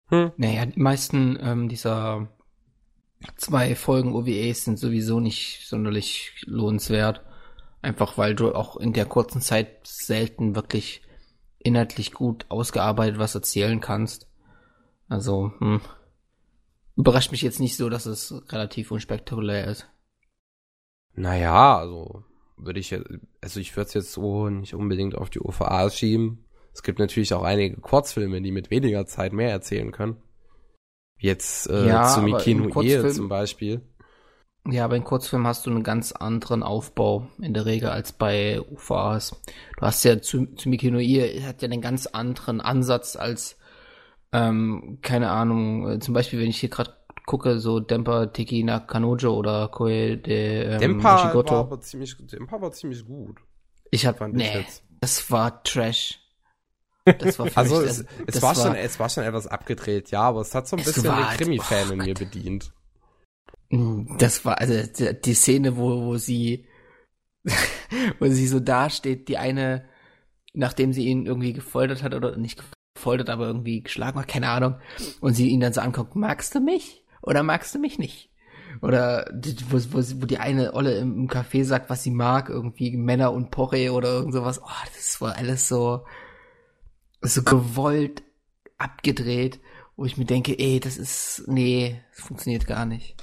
Hm. 0.10 0.32
Naja, 0.38 0.66
die 0.66 0.80
meisten 0.80 1.38
ähm, 1.40 1.70
dieser 1.70 2.30
zwei 3.36 3.76
Folgen 3.76 4.16
OVAs 4.16 4.64
sind 4.64 4.80
sowieso 4.80 5.20
nicht 5.20 5.68
sonderlich 5.68 6.34
lohnenswert. 6.46 7.22
Einfach 7.82 8.18
weil 8.18 8.36
du 8.36 8.54
auch 8.54 8.78
in 8.78 8.94
der 8.94 9.06
kurzen 9.06 9.42
Zeit 9.42 9.86
selten 9.86 10.56
wirklich 10.56 11.02
inhaltlich 11.60 12.12
gut 12.12 12.46
ausgearbeitet 12.50 13.20
was 13.20 13.36
erzählen 13.36 13.80
kannst. 13.80 14.28
Also, 15.10 15.54
hm. 15.60 15.82
Überrascht 16.96 17.32
mich 17.32 17.44
jetzt 17.44 17.60
nicht 17.60 17.78
so, 17.78 17.90
dass 17.90 18.08
es 18.08 18.34
relativ 18.50 18.90
unspektakulär 18.90 19.68
ist. 19.68 19.88
Naja, 21.14 21.78
also 21.78 22.24
würde 22.58 22.80
ich 22.80 22.96
also 23.40 23.60
ich 23.60 23.76
würde 23.78 23.88
es 23.88 23.94
jetzt 23.94 24.14
so 24.14 24.50
nicht 24.50 24.74
unbedingt 24.74 25.16
auf 25.16 25.30
die 25.30 25.40
OVAs 25.40 25.96
schieben. 25.96 26.44
Es 26.74 26.82
gibt 26.82 26.98
natürlich 26.98 27.34
auch 27.36 27.44
einige 27.44 27.78
Kurzfilme, 27.78 28.42
die 28.42 28.52
mit 28.52 28.72
weniger 28.72 29.06
Zeit 29.06 29.32
mehr 29.32 29.52
erzählen 29.52 29.92
können. 29.92 30.18
Jetzt 31.20 31.70
äh, 31.70 31.88
ja, 31.88 32.08
zu 32.08 32.22
Mikino 32.22 32.82
Ehe 32.82 33.08
zum 33.10 33.30
Beispiel. 33.30 33.82
Ja, 34.70 34.84
aber 34.84 34.98
in 34.98 35.04
Kurzfilm 35.04 35.48
hast 35.48 35.66
du 35.66 35.70
einen 35.70 35.84
ganz 35.84 36.12
anderen 36.12 36.62
Aufbau 36.62 37.28
in 37.42 37.54
der 37.54 37.66
Regel 37.66 37.90
als 37.90 38.12
bei 38.12 38.60
UVAs. 38.62 39.42
Du 39.78 39.82
hast 39.82 40.04
ja 40.04 40.22
zu, 40.22 40.46
zu 40.56 40.70
Mikino 40.70 41.00
Ehe 41.00 41.46
hat 41.48 41.62
ja 41.62 41.70
einen 41.70 41.82
ganz 41.82 42.06
anderen 42.06 42.60
Ansatz 42.60 43.16
als, 43.16 43.58
ähm, 44.34 45.00
keine 45.02 45.30
Ahnung, 45.32 45.90
äh, 45.90 46.00
zum 46.00 46.14
Beispiel, 46.14 46.40
wenn 46.40 46.50
ich 46.50 46.60
hier 46.60 46.70
gerade 46.70 46.94
gucke, 47.26 47.60
so 47.60 47.80
Dempa 47.80 48.28
Teki 48.28 48.64
Nakanojo 48.64 49.34
oder 49.34 49.70
Koe 49.70 50.18
de 50.18 50.74
ähm, 50.74 50.80
Dempa 50.80 51.34
War 51.34 51.52
aber 51.52 51.80
ziemlich, 51.82 52.16
Dempa 52.20 52.60
war 52.62 52.72
ziemlich 52.72 53.06
gut. 53.06 53.38
Ich 53.90 54.06
hab, 54.06 54.20
nee, 54.34 54.66
das 55.00 55.32
war 55.32 55.64
Trash. 55.64 56.20
Das 57.14 57.40
war 57.40 57.50
also 57.56 57.82
es, 57.82 58.06
es 58.26 58.42
war, 58.42 58.56
war, 58.56 58.66
schon, 58.66 58.76
es 58.76 59.00
war 59.00 59.10
schon 59.10 59.24
etwas 59.24 59.48
abgedreht, 59.48 60.12
ja, 60.12 60.22
aber 60.22 60.42
es 60.42 60.54
hat 60.54 60.68
so 60.68 60.76
ein 60.76 60.84
bisschen 60.84 61.04
den 61.04 61.14
Krimi-Fan 61.14 61.90
oh, 61.90 61.94
in 61.94 62.00
mir 62.00 62.14
bedient. 62.14 62.72
Das 63.70 64.46
war 64.46 64.60
also 64.60 64.76
die 65.14 65.34
Szene, 65.34 65.78
wo, 65.78 66.06
wo 66.06 66.18
sie, 66.18 66.68
wo 68.20 68.28
sie 68.28 68.48
so 68.48 68.60
dasteht, 68.60 69.28
die 69.28 69.38
eine, 69.38 69.86
nachdem 70.54 70.94
sie 70.94 71.08
ihn 71.08 71.26
irgendwie 71.26 71.54
gefoltert 71.54 72.04
hat 72.04 72.14
oder 72.14 72.38
nicht 72.38 72.62
gefoltert, 72.96 73.30
aber 73.30 73.48
irgendwie 73.48 73.84
geschlagen 73.84 74.20
hat, 74.20 74.28
keine 74.28 74.50
Ahnung, 74.50 74.76
und 75.22 75.34
sie 75.34 75.50
ihn 75.50 75.60
dann 75.60 75.74
so 75.74 75.82
anguckt, 75.82 76.16
magst 76.16 76.56
du 76.56 76.60
mich 76.60 77.04
oder 77.22 77.44
magst 77.44 77.76
du 77.76 77.80
mich 77.80 78.00
nicht? 78.00 78.32
Oder 78.82 79.30
wo, 79.70 79.78
wo, 79.78 80.22
wo 80.22 80.26
die 80.26 80.40
eine 80.40 80.74
Olle 80.74 80.98
im, 80.98 81.18
im 81.18 81.28
Café 81.28 81.64
sagt, 81.64 81.90
was 81.90 82.04
sie 82.04 82.12
mag, 82.12 82.50
irgendwie 82.50 82.96
Männer 82.96 83.34
und 83.34 83.52
Porre 83.52 83.92
oder 83.92 84.10
irgend 84.10 84.34
sowas. 84.34 84.62
Oh, 84.64 84.86
das 84.96 85.20
war 85.20 85.36
alles 85.36 85.68
so, 85.68 86.06
so 87.22 87.44
gewollt 87.44 88.24
abgedreht, 88.78 89.60
wo 89.96 90.06
ich 90.06 90.18
mir 90.18 90.26
denke, 90.26 90.58
ey, 90.58 90.80
das 90.80 90.98
ist, 90.98 91.44
nee, 91.48 92.02
das 92.16 92.26
funktioniert 92.26 92.68
gar 92.68 92.86
nicht. 92.86 93.16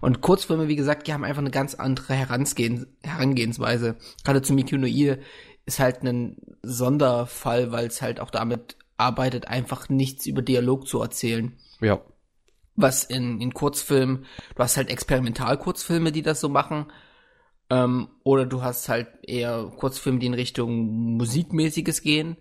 Und 0.00 0.20
Kurzfilme, 0.20 0.68
wie 0.68 0.76
gesagt, 0.76 1.06
die 1.06 1.12
haben 1.12 1.24
einfach 1.24 1.40
eine 1.40 1.50
ganz 1.50 1.74
andere 1.74 2.14
Herangehens 2.14 2.86
Herangehensweise. 3.02 3.96
Gerade 4.24 4.42
zu 4.42 4.52
Mikio 4.52 4.78
no 4.78 4.86
Ie 4.86 5.16
ist 5.64 5.78
halt 5.78 6.02
ein 6.02 6.36
Sonderfall, 6.62 7.72
weil 7.72 7.86
es 7.86 8.02
halt 8.02 8.20
auch 8.20 8.30
damit 8.30 8.76
arbeitet, 8.96 9.48
einfach 9.48 9.88
nichts 9.88 10.26
über 10.26 10.42
Dialog 10.42 10.86
zu 10.86 11.00
erzählen. 11.00 11.56
Ja. 11.80 12.00
Was 12.74 13.04
in, 13.04 13.40
in 13.40 13.54
Kurzfilmen, 13.54 14.26
du 14.54 14.62
hast 14.62 14.76
halt 14.76 14.90
Experimental-Kurzfilme, 14.90 16.12
die 16.12 16.22
das 16.22 16.40
so 16.40 16.48
machen. 16.48 16.92
Ähm, 17.70 18.08
oder 18.22 18.46
du 18.46 18.62
hast 18.62 18.88
halt 18.88 19.08
eher 19.22 19.72
Kurzfilme, 19.76 20.18
die 20.18 20.26
in 20.26 20.34
Richtung 20.34 21.16
Musikmäßiges 21.16 22.02
gehen 22.02 22.36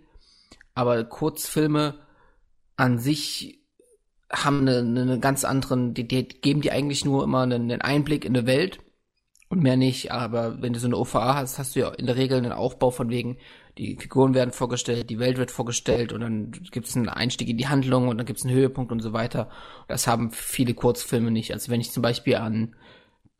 aber 0.76 1.04
Kurzfilme 1.06 1.96
an 2.76 3.00
sich 3.00 3.62
haben 4.32 4.68
einen 4.68 4.98
eine 4.98 5.20
ganz 5.20 5.46
anderen, 5.46 5.94
die, 5.94 6.08
die 6.08 6.28
geben 6.28 6.62
dir 6.62 6.74
eigentlich 6.74 7.06
nur 7.06 7.24
immer 7.24 7.42
einen, 7.42 7.72
einen 7.72 7.82
Einblick 7.82 8.26
in 8.26 8.36
eine 8.36 8.46
Welt 8.46 8.80
und 9.50 9.64
mehr 9.64 9.78
nicht. 9.78 10.12
Aber 10.12 10.62
wenn 10.62 10.74
du 10.74 10.80
so 10.80 10.88
eine 10.88 10.98
OVA 10.98 11.36
hast, 11.36 11.58
hast 11.58 11.76
du 11.76 11.80
ja 11.82 11.90
in 11.90 12.06
der 12.06 12.18
Regel 12.18 12.38
einen 12.38 12.52
Aufbau 12.52 12.92
von 12.92 13.10
wegen, 13.10 13.38
die 13.78 13.98
Figuren 13.98 14.34
werden 14.34 14.52
vorgestellt, 14.52 15.10
die 15.10 15.20
Welt 15.20 15.38
wird 15.38 15.52
vorgestellt 15.52 16.14
und 16.14 16.22
dann 16.22 16.52
gibt 16.52 16.88
es 16.88 16.96
einen 16.96 17.10
Einstieg 17.10 17.50
in 17.50 17.58
die 17.58 17.68
Handlung 17.68 18.08
und 18.08 18.18
dann 18.18 18.26
gibt 18.26 18.40
es 18.40 18.46
einen 18.46 18.56
Höhepunkt 18.56 18.92
und 18.92 19.02
so 19.02 19.14
weiter. 19.14 19.50
Das 19.88 20.08
haben 20.08 20.32
viele 20.32 20.74
Kurzfilme 20.74 21.32
nicht. 21.32 21.54
Also 21.54 21.72
wenn 21.72 21.82
ich 21.82 21.92
zum 21.92 22.02
Beispiel 22.02 22.36
an 22.36 22.76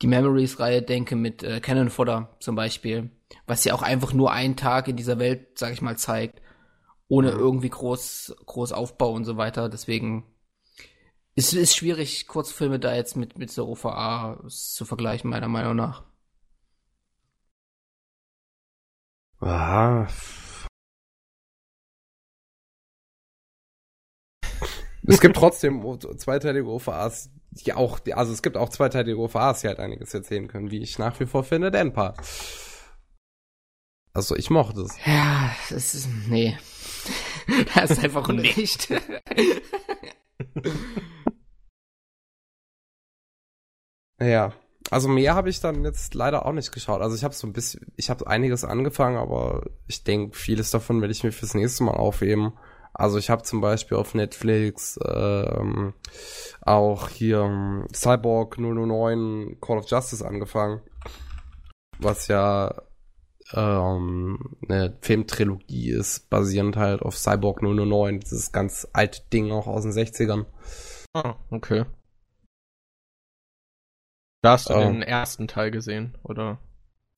die 0.02 0.08
Memories-Reihe 0.08 0.82
denke 0.82 1.16
mit 1.16 1.44
äh, 1.44 1.62
Cannon 1.62 1.90
Fodder 1.90 2.36
zum 2.40 2.56
Beispiel, 2.56 3.12
was 3.48 3.64
ja 3.64 3.74
auch 3.74 3.82
einfach 3.82 4.14
nur 4.14 4.32
einen 4.32 4.58
Tag 4.58 4.88
in 4.88 4.98
dieser 4.98 5.20
Welt, 5.20 5.58
sag 5.58 5.74
ich 5.74 5.82
mal, 5.82 5.98
zeigt, 5.98 6.42
ohne 7.08 7.32
irgendwie 7.32 7.70
groß, 7.70 8.36
groß 8.46 8.72
Aufbau 8.72 9.12
und 9.12 9.26
so 9.26 9.38
weiter. 9.38 9.70
Deswegen 9.70 10.26
ist 11.36 11.54
es 11.54 11.76
schwierig, 11.76 12.28
Kurzfilme 12.28 12.80
da 12.80 12.96
jetzt 12.96 13.16
mit, 13.16 13.38
mit 13.38 13.52
so 13.52 13.68
OVA 13.68 14.42
zu 14.48 14.86
vergleichen, 14.86 15.30
meiner 15.30 15.48
Meinung 15.50 15.76
nach. 15.76 16.04
Ah. 19.42 20.08
Es 25.08 25.22
gibt 25.22 25.36
trotzdem 25.36 25.84
zweiteilige 26.18 26.68
OVAs, 26.68 27.30
die 27.52 27.74
auch, 27.74 28.00
also 28.14 28.34
es 28.34 28.42
gibt 28.42 28.58
auch 28.58 28.70
zweiteilige 28.70 29.20
OVAs, 29.20 29.62
die 29.62 29.68
halt 29.68 29.80
einiges 29.80 30.14
erzählen 30.14 30.48
können, 30.48 30.72
wie 30.72 30.82
ich 30.82 30.98
nach 30.98 31.20
wie 31.20 31.28
vor 31.28 31.44
finde, 31.44 31.70
Denpa. 31.70 32.16
Also 34.14 34.36
ich 34.36 34.50
mochte 34.50 34.82
es. 34.82 34.98
Ja, 35.06 35.54
das 35.70 35.94
ist, 35.94 36.08
nee. 36.28 36.58
das 37.76 37.92
ist 37.92 38.04
einfach 38.04 38.28
nicht. 38.30 38.90
ja. 44.20 44.54
Also 44.92 45.08
mehr 45.10 45.34
habe 45.34 45.50
ich 45.50 45.62
dann 45.62 45.84
jetzt 45.84 46.14
leider 46.14 46.46
auch 46.46 46.52
nicht 46.52 46.72
geschaut. 46.72 47.02
Also 47.02 47.16
ich 47.16 47.24
habe 47.24 47.34
so 47.34 47.48
ein 47.48 47.54
bisschen, 47.54 47.92
ich 47.96 48.12
habe 48.12 48.28
einiges 48.28 48.64
angefangen, 48.64 49.18
aber 49.18 49.64
ich 49.88 50.04
denke, 50.04 50.38
vieles 50.38 50.70
davon 50.70 51.02
werde 51.02 51.12
ich 51.12 51.24
mir 51.24 51.32
fürs 51.32 51.56
nächste 51.56 51.84
Mal 51.84 51.96
aufheben. 51.96 52.54
Also 52.94 53.18
ich 53.18 53.30
habe 53.30 53.44
zum 53.44 53.62
Beispiel 53.62 53.98
auf 53.98 54.14
Netflix 54.14 54.98
ähm, 55.06 55.94
auch 56.62 57.10
hier 57.10 57.40
ähm, 57.42 57.88
Cyborg 57.94 58.58
009 58.58 59.58
Call 59.60 59.80
of 59.80 59.90
Justice 59.90 60.26
angefangen, 60.26 60.82
was 62.00 62.28
ja 62.28 62.74
ähm, 63.54 64.58
eine 64.68 64.98
Filmtrilogie 65.02 65.92
ist, 65.92 66.30
basierend 66.30 66.78
halt 66.78 67.02
auf 67.02 67.18
Cyborg 67.18 67.62
009, 67.62 68.20
dieses 68.20 68.52
ganz 68.52 68.88
alte 68.94 69.22
Ding 69.32 69.52
auch 69.52 69.68
aus 69.68 69.84
den 69.84 69.92
60ern. 69.92 70.46
Ah, 71.14 71.36
okay. 71.50 71.86
Da 74.42 74.52
hast 74.52 74.70
du 74.70 74.74
ähm, 74.74 74.94
den 74.94 75.02
ersten 75.02 75.48
Teil 75.48 75.72
gesehen, 75.72 76.18
oder? 76.24 76.60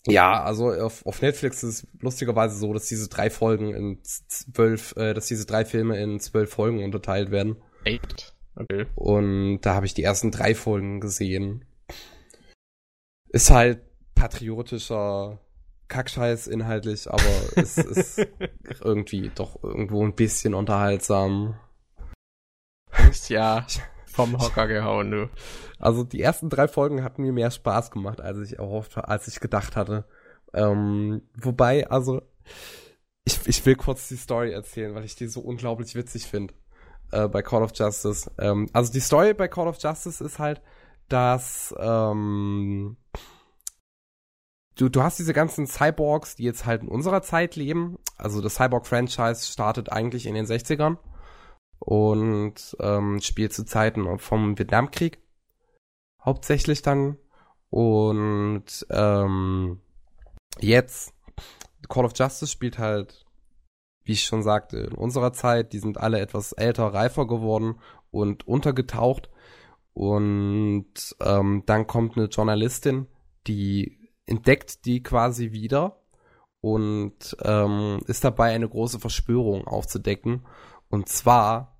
Ja, 0.05 0.43
also 0.43 0.71
auf, 0.71 1.05
auf 1.05 1.21
Netflix 1.21 1.63
ist 1.63 1.83
es 1.83 1.87
lustigerweise 1.99 2.57
so, 2.57 2.73
dass 2.73 2.87
diese 2.87 3.09
drei 3.09 3.29
Folgen 3.29 3.73
in 3.73 3.99
zwölf, 4.03 4.95
äh, 4.95 5.13
dass 5.13 5.27
diese 5.27 5.45
drei 5.45 5.65
Filme 5.65 6.01
in 6.01 6.19
zwölf 6.19 6.51
Folgen 6.51 6.83
unterteilt 6.83 7.31
werden. 7.31 7.57
Eight. 7.85 8.33
Okay. 8.55 8.85
Und 8.95 9.61
da 9.61 9.75
habe 9.75 9.85
ich 9.85 9.93
die 9.93 10.03
ersten 10.03 10.31
drei 10.31 10.55
Folgen 10.55 11.01
gesehen. 11.01 11.65
Ist 13.29 13.51
halt 13.51 13.81
patriotischer 14.15 15.39
Kackscheiß 15.87 16.47
inhaltlich, 16.47 17.09
aber 17.09 17.23
es 17.55 17.77
ist 17.77 18.27
irgendwie 18.81 19.31
doch 19.33 19.61
irgendwo 19.63 20.03
ein 20.03 20.15
bisschen 20.15 20.53
unterhaltsam. 20.53 21.55
Ja, 23.29 23.65
vom 24.05 24.37
Hocker 24.39 24.67
gehauen, 24.67 25.11
du. 25.11 25.29
Also 25.79 26.03
die 26.03 26.21
ersten 26.21 26.49
drei 26.49 26.67
Folgen 26.67 27.03
hatten 27.03 27.21
mir 27.21 27.31
mehr 27.31 27.51
Spaß 27.51 27.91
gemacht, 27.91 28.19
als 28.19 28.39
ich 28.39 28.57
erhofft, 28.57 28.97
als 28.97 29.27
ich 29.27 29.39
gedacht 29.39 29.75
hatte. 29.75 30.05
Ähm, 30.53 31.21
wobei, 31.35 31.89
also 31.89 32.21
ich, 33.25 33.45
ich 33.45 33.65
will 33.65 33.75
kurz 33.75 34.07
die 34.07 34.15
Story 34.15 34.51
erzählen, 34.51 34.95
weil 34.95 35.05
ich 35.05 35.15
die 35.15 35.27
so 35.27 35.41
unglaublich 35.41 35.95
witzig 35.95 36.25
finde 36.25 36.53
äh, 37.11 37.27
bei 37.27 37.41
Call 37.41 37.63
of 37.63 37.71
Justice. 37.75 38.31
Ähm, 38.37 38.69
also 38.73 38.91
die 38.91 38.99
Story 38.99 39.33
bei 39.33 39.47
Call 39.47 39.67
of 39.67 39.77
Justice 39.81 40.23
ist 40.23 40.39
halt, 40.39 40.61
dass 41.09 41.73
ähm, 41.79 42.97
du, 44.77 44.89
du 44.89 45.03
hast 45.03 45.19
diese 45.19 45.33
ganzen 45.33 45.67
Cyborgs, 45.67 46.35
die 46.35 46.43
jetzt 46.43 46.65
halt 46.65 46.83
in 46.83 46.87
unserer 46.87 47.21
Zeit 47.21 47.55
leben. 47.55 47.97
Also 48.17 48.41
das 48.41 48.55
Cyborg-Franchise 48.55 49.51
startet 49.51 49.91
eigentlich 49.91 50.25
in 50.25 50.35
den 50.35 50.45
60ern 50.45 50.97
und 51.79 52.77
ähm, 52.79 53.19
spielt 53.21 53.53
zu 53.53 53.65
Zeiten 53.65 54.19
vom 54.19 54.57
Vietnamkrieg 54.57 55.19
hauptsächlich 56.23 56.81
dann. 56.81 57.17
Und 57.69 58.85
ähm, 58.89 59.81
jetzt, 60.59 61.13
Call 61.89 62.05
of 62.05 62.13
Justice 62.15 62.51
spielt 62.51 62.77
halt, 62.77 63.25
wie 64.03 64.13
ich 64.13 64.23
schon 64.23 64.43
sagte, 64.43 64.77
in 64.77 64.93
unserer 64.93 65.33
Zeit. 65.33 65.73
Die 65.73 65.79
sind 65.79 65.97
alle 65.97 66.19
etwas 66.19 66.53
älter, 66.53 66.93
reifer 66.93 67.27
geworden 67.27 67.79
und 68.11 68.47
untergetaucht. 68.47 69.29
Und 69.93 71.15
ähm, 71.21 71.63
dann 71.65 71.87
kommt 71.87 72.17
eine 72.17 72.27
Journalistin, 72.27 73.07
die 73.47 73.97
entdeckt 74.27 74.85
die 74.85 75.01
quasi 75.01 75.51
wieder 75.51 76.03
und 76.61 77.35
ähm, 77.43 78.01
ist 78.07 78.23
dabei, 78.23 78.53
eine 78.53 78.69
große 78.69 78.99
Verschwörung 78.99 79.65
aufzudecken. 79.67 80.45
Und 80.89 81.09
zwar, 81.09 81.79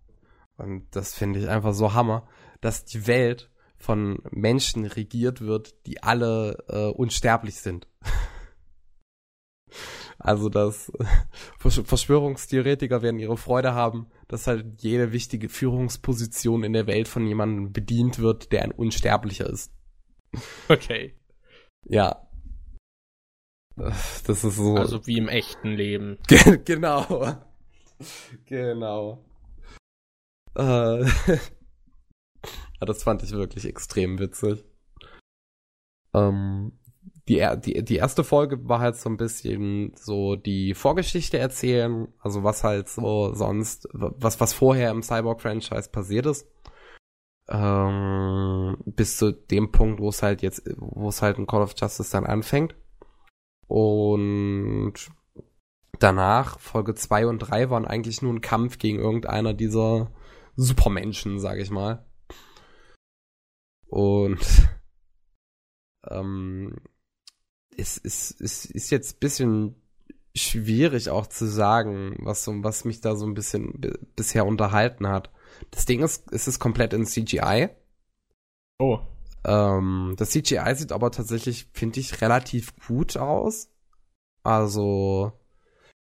und 0.57 0.87
das 0.95 1.13
finde 1.13 1.39
ich 1.39 1.49
einfach 1.49 1.73
so 1.73 1.93
Hammer, 1.93 2.27
dass 2.61 2.85
die 2.85 3.05
Welt 3.05 3.51
von 3.77 4.19
Menschen 4.31 4.85
regiert 4.85 5.41
wird, 5.41 5.85
die 5.85 6.01
alle 6.01 6.63
äh, 6.67 6.87
unsterblich 6.87 7.59
sind. 7.61 7.87
also 10.19 10.49
dass 10.49 10.91
Verschwörungstheoretiker 11.59 13.01
werden 13.01 13.19
ihre 13.19 13.37
Freude 13.37 13.73
haben, 13.73 14.07
dass 14.27 14.47
halt 14.47 14.81
jede 14.81 15.11
wichtige 15.11 15.49
Führungsposition 15.49 16.63
in 16.63 16.73
der 16.73 16.87
Welt 16.87 17.07
von 17.07 17.25
jemandem 17.27 17.71
bedient 17.71 18.19
wird, 18.19 18.51
der 18.51 18.63
ein 18.63 18.71
Unsterblicher 18.71 19.49
ist. 19.49 19.71
Okay. 20.69 21.15
Ja. 21.85 22.26
Das 23.77 24.43
ist 24.43 24.55
so. 24.55 24.75
Also 24.75 25.05
wie 25.05 25.17
im 25.17 25.27
echten 25.27 25.69
Leben. 25.69 26.17
genau. 26.65 27.35
Genau. 28.45 29.23
Äh, 30.55 31.05
das 32.79 33.03
fand 33.03 33.23
ich 33.23 33.31
wirklich 33.31 33.65
extrem 33.65 34.19
witzig. 34.19 34.63
Ähm, 36.13 36.73
die, 37.27 37.45
die, 37.57 37.83
die 37.83 37.95
erste 37.97 38.23
Folge 38.23 38.67
war 38.67 38.79
halt 38.79 38.95
so 38.95 39.09
ein 39.09 39.17
bisschen 39.17 39.93
so 39.95 40.35
die 40.35 40.73
Vorgeschichte 40.73 41.37
erzählen, 41.37 42.07
also 42.19 42.43
was 42.43 42.63
halt 42.63 42.87
so 42.87 43.33
sonst, 43.33 43.87
was, 43.91 44.39
was 44.39 44.53
vorher 44.53 44.91
im 44.91 45.03
Cyborg-Franchise 45.03 45.89
passiert 45.89 46.25
ist. 46.25 46.47
Ähm, 47.49 48.77
bis 48.85 49.17
zu 49.17 49.31
dem 49.31 49.71
Punkt, 49.71 49.99
wo 49.99 50.09
es 50.09 50.23
halt 50.23 50.41
jetzt, 50.41 50.63
wo 50.77 51.09
es 51.09 51.21
halt 51.21 51.37
in 51.37 51.47
Call 51.47 51.61
of 51.61 51.75
Justice 51.77 52.11
dann 52.11 52.25
anfängt. 52.25 52.75
Und 53.67 54.93
danach, 55.99 56.59
Folge 56.59 56.95
2 56.95 57.27
und 57.27 57.39
3 57.39 57.69
waren 57.69 57.85
eigentlich 57.85 58.21
nur 58.21 58.33
ein 58.33 58.41
Kampf 58.41 58.77
gegen 58.77 58.99
irgendeiner 58.99 59.53
dieser 59.53 60.11
Supermenschen, 60.55 61.39
sag 61.39 61.59
ich 61.59 61.69
mal. 61.69 62.05
Und 63.87 64.39
ähm, 66.09 66.75
es, 67.75 67.99
es, 68.03 68.35
es 68.39 68.65
ist 68.65 68.89
jetzt 68.89 69.17
ein 69.17 69.19
bisschen 69.19 69.75
schwierig 70.35 71.09
auch 71.09 71.27
zu 71.27 71.45
sagen, 71.45 72.15
was 72.19 72.47
was 72.47 72.85
mich 72.85 73.01
da 73.01 73.15
so 73.15 73.25
ein 73.25 73.33
bisschen 73.33 73.81
bisher 74.15 74.45
unterhalten 74.45 75.07
hat. 75.07 75.31
Das 75.71 75.85
Ding 75.85 76.03
ist, 76.03 76.31
es 76.31 76.47
ist 76.47 76.59
komplett 76.59 76.93
in 76.93 77.05
CGI. 77.05 77.69
Oh. 78.79 78.99
Ähm, 79.47 80.15
das 80.17 80.31
CGI 80.31 80.75
sieht 80.75 80.91
aber 80.91 81.09
tatsächlich, 81.09 81.69
finde 81.73 82.01
ich, 82.01 82.21
relativ 82.21 82.75
gut 82.85 83.15
aus. 83.15 83.69
Also, 84.43 85.31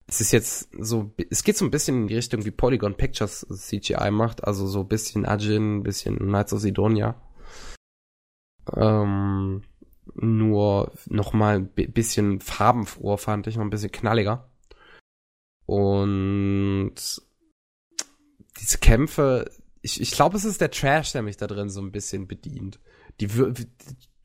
es 0.07 0.21
ist 0.21 0.31
jetzt 0.31 0.69
so, 0.79 1.13
es 1.29 1.43
geht 1.43 1.57
so 1.57 1.65
ein 1.65 1.71
bisschen 1.71 2.03
in 2.03 2.07
die 2.07 2.15
Richtung, 2.15 2.45
wie 2.45 2.51
Polygon 2.51 2.95
Pictures 2.95 3.45
CGI 3.49 4.09
macht, 4.11 4.45
also 4.45 4.67
so 4.67 4.81
ein 4.81 4.87
bisschen 4.87 5.25
Ajin, 5.25 5.77
ein 5.77 5.83
bisschen 5.83 6.17
Knights 6.17 6.53
of 6.53 6.61
Sidonia. 6.61 7.21
Ähm, 8.73 9.63
nur 10.15 10.93
nochmal 11.07 11.57
ein 11.57 11.91
bisschen 11.91 12.39
farbenfroher 12.39 13.17
fand 13.17 13.47
ich, 13.47 13.57
noch 13.57 13.63
ein 13.63 13.69
bisschen 13.69 13.91
knalliger. 13.91 14.49
Und 15.65 16.95
diese 18.61 18.77
Kämpfe, 18.77 19.51
ich, 19.81 19.99
ich 19.99 20.11
glaube, 20.11 20.37
es 20.37 20.45
ist 20.45 20.61
der 20.61 20.71
Trash, 20.71 21.11
der 21.11 21.21
mich 21.21 21.37
da 21.37 21.47
drin 21.47 21.69
so 21.69 21.81
ein 21.81 21.91
bisschen 21.91 22.27
bedient. 22.27 22.79
Die, 23.21 23.27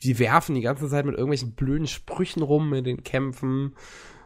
die 0.03 0.19
werfen 0.19 0.55
die 0.55 0.62
ganze 0.62 0.89
Zeit 0.89 1.05
mit 1.05 1.15
irgendwelchen 1.15 1.55
blöden 1.55 1.87
Sprüchen 1.87 2.43
rum 2.43 2.73
in 2.75 2.85
den 2.85 3.05
Kämpfen 3.05 3.75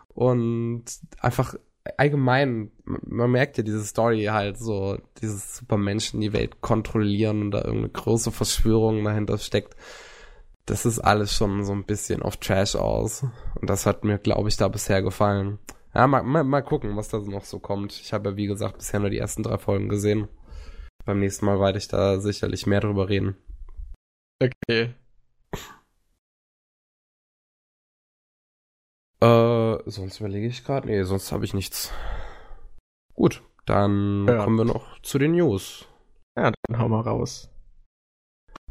und 0.09 0.85
einfach 1.21 1.57
allgemein, 1.97 2.71
man 2.85 3.31
merkt 3.31 3.59
ja 3.59 3.63
diese 3.63 3.85
Story 3.85 4.25
halt 4.25 4.59
so, 4.59 4.99
dieses 5.21 5.57
Supermenschen 5.57 6.21
die 6.21 6.33
Welt 6.33 6.61
kontrollieren 6.61 7.43
und 7.43 7.51
da 7.51 7.59
irgendeine 7.59 7.91
große 7.91 8.33
Verschwörung 8.33 9.05
dahinter 9.05 9.39
steckt. 9.39 9.77
Das 10.67 10.87
ist 10.87 10.99
alles 10.99 11.35
schon 11.35 11.65
so 11.65 11.73
ein 11.73 11.85
bisschen 11.85 12.23
auf 12.23 12.39
Trash 12.39 12.75
aus. 12.75 13.27
Und 13.61 13.69
das 13.69 13.85
hat 13.85 14.05
mir, 14.05 14.19
glaube 14.19 14.49
ich, 14.49 14.57
da 14.57 14.69
bisher 14.69 15.03
gefallen. 15.03 15.59
Ja, 15.95 16.07
mal, 16.07 16.23
mal, 16.23 16.43
mal 16.43 16.63
gucken, 16.63 16.97
was 16.97 17.09
da 17.09 17.19
noch 17.19 17.45
so 17.45 17.59
kommt. 17.59 17.93
Ich 17.93 18.15
habe 18.15 18.31
ja, 18.31 18.37
wie 18.37 18.47
gesagt, 18.47 18.79
bisher 18.79 19.01
nur 19.01 19.11
die 19.11 19.19
ersten 19.19 19.43
drei 19.43 19.59
Folgen 19.59 19.91
gesehen. 19.91 20.29
Beim 21.05 21.21
nächsten 21.21 21.45
Mal 21.45 21.61
werde 21.61 21.79
ich 21.79 21.89
da 21.89 22.19
sicherlich 22.19 22.67
mehr 22.67 22.81
drüber 22.81 23.11
reden. 23.11 23.37
Okay. 24.43 24.95
Äh, 29.21 29.79
sonst 29.91 30.21
überlege 30.21 30.47
ich 30.47 30.65
gerade. 30.65 30.87
Nee, 30.87 31.03
sonst 31.05 31.33
habe 31.33 31.45
ich 31.45 31.55
nichts. 31.55 31.93
Gut, 33.15 33.43
dann 33.65 34.27
ja. 34.27 34.45
kommen 34.45 34.59
wir 34.59 34.65
noch 34.65 35.01
zu 35.01 35.19
den 35.19 35.33
News. 35.33 35.87
Ja, 36.37 36.53
dann 36.67 36.79
hau 36.79 36.89
mal 36.89 37.01
raus. 37.01 37.51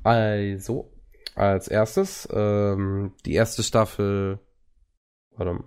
Also, 0.04 0.92
als 1.36 1.68
erstes, 1.70 2.28
ähm, 2.32 3.14
die 3.26 3.34
erste 3.34 3.64
Staffel. 3.64 4.40
Warte. 5.36 5.64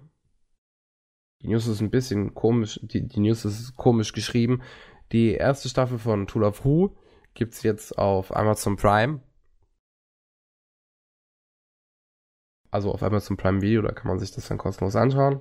Die 1.42 1.48
News 1.48 1.66
ist 1.66 1.80
ein 1.80 1.90
bisschen 1.90 2.34
komisch. 2.34 2.78
Die, 2.82 3.06
die 3.06 3.20
News 3.20 3.44
ist 3.44 3.76
komisch 3.76 4.12
geschrieben. 4.12 4.62
Die 5.12 5.32
erste 5.32 5.68
Staffel 5.68 5.98
von 5.98 6.26
Tool 6.26 6.44
of 6.44 6.64
Who 6.64 6.96
gibt's 7.34 7.62
jetzt 7.62 7.98
auf 7.98 8.34
Amazon 8.34 8.76
Prime. 8.76 9.20
Also 12.70 12.92
auf 12.92 13.02
Amazon 13.02 13.36
Prime 13.36 13.62
Video, 13.62 13.82
da 13.82 13.92
kann 13.92 14.08
man 14.08 14.18
sich 14.18 14.32
das 14.32 14.48
dann 14.48 14.58
kostenlos 14.58 14.96
anschauen. 14.96 15.40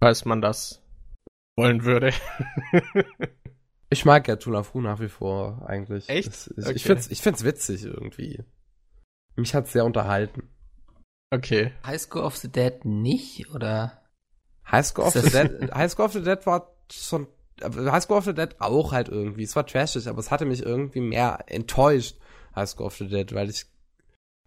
Falls 0.00 0.24
man 0.24 0.40
das 0.40 0.82
wollen 1.56 1.84
würde. 1.84 2.12
ich 3.90 4.04
mag 4.04 4.28
ja 4.28 4.36
Tula 4.36 4.62
Fu 4.62 4.80
nach 4.80 5.00
wie 5.00 5.08
vor 5.08 5.64
eigentlich. 5.66 6.08
Echt? 6.08 6.28
Das, 6.28 6.48
ich, 6.48 6.64
okay. 6.64 6.72
ich, 6.74 6.84
find's, 6.84 7.10
ich 7.10 7.22
find's 7.22 7.44
witzig 7.44 7.84
irgendwie. 7.84 8.44
Mich 9.36 9.54
hat's 9.54 9.72
sehr 9.72 9.84
unterhalten. 9.84 10.50
Okay. 11.30 11.72
High 11.84 12.00
School 12.00 12.22
of 12.22 12.36
the 12.36 12.50
Dead 12.50 12.84
nicht, 12.84 13.50
oder? 13.54 14.00
High 14.70 14.86
School 14.86 15.06
of 15.06 15.14
the 15.14 15.30
Dead, 15.30 15.72
High 15.72 15.90
School 15.90 16.06
of 16.06 16.12
the 16.12 16.22
Dead 16.22 16.44
war 16.46 16.72
schon, 16.90 17.26
High 17.62 18.02
School 18.02 18.18
of 18.18 18.24
the 18.24 18.34
Dead 18.34 18.56
auch 18.58 18.92
halt 18.92 19.08
irgendwie. 19.08 19.42
Es 19.42 19.56
war 19.56 19.66
trashig, 19.66 20.08
aber 20.08 20.18
es 20.18 20.30
hatte 20.30 20.44
mich 20.44 20.62
irgendwie 20.62 21.00
mehr 21.00 21.44
enttäuscht, 21.46 22.16
High 22.54 22.68
School 22.68 22.86
of 22.86 22.96
the 22.96 23.08
Dead, 23.08 23.32
weil 23.34 23.50
ich 23.50 23.66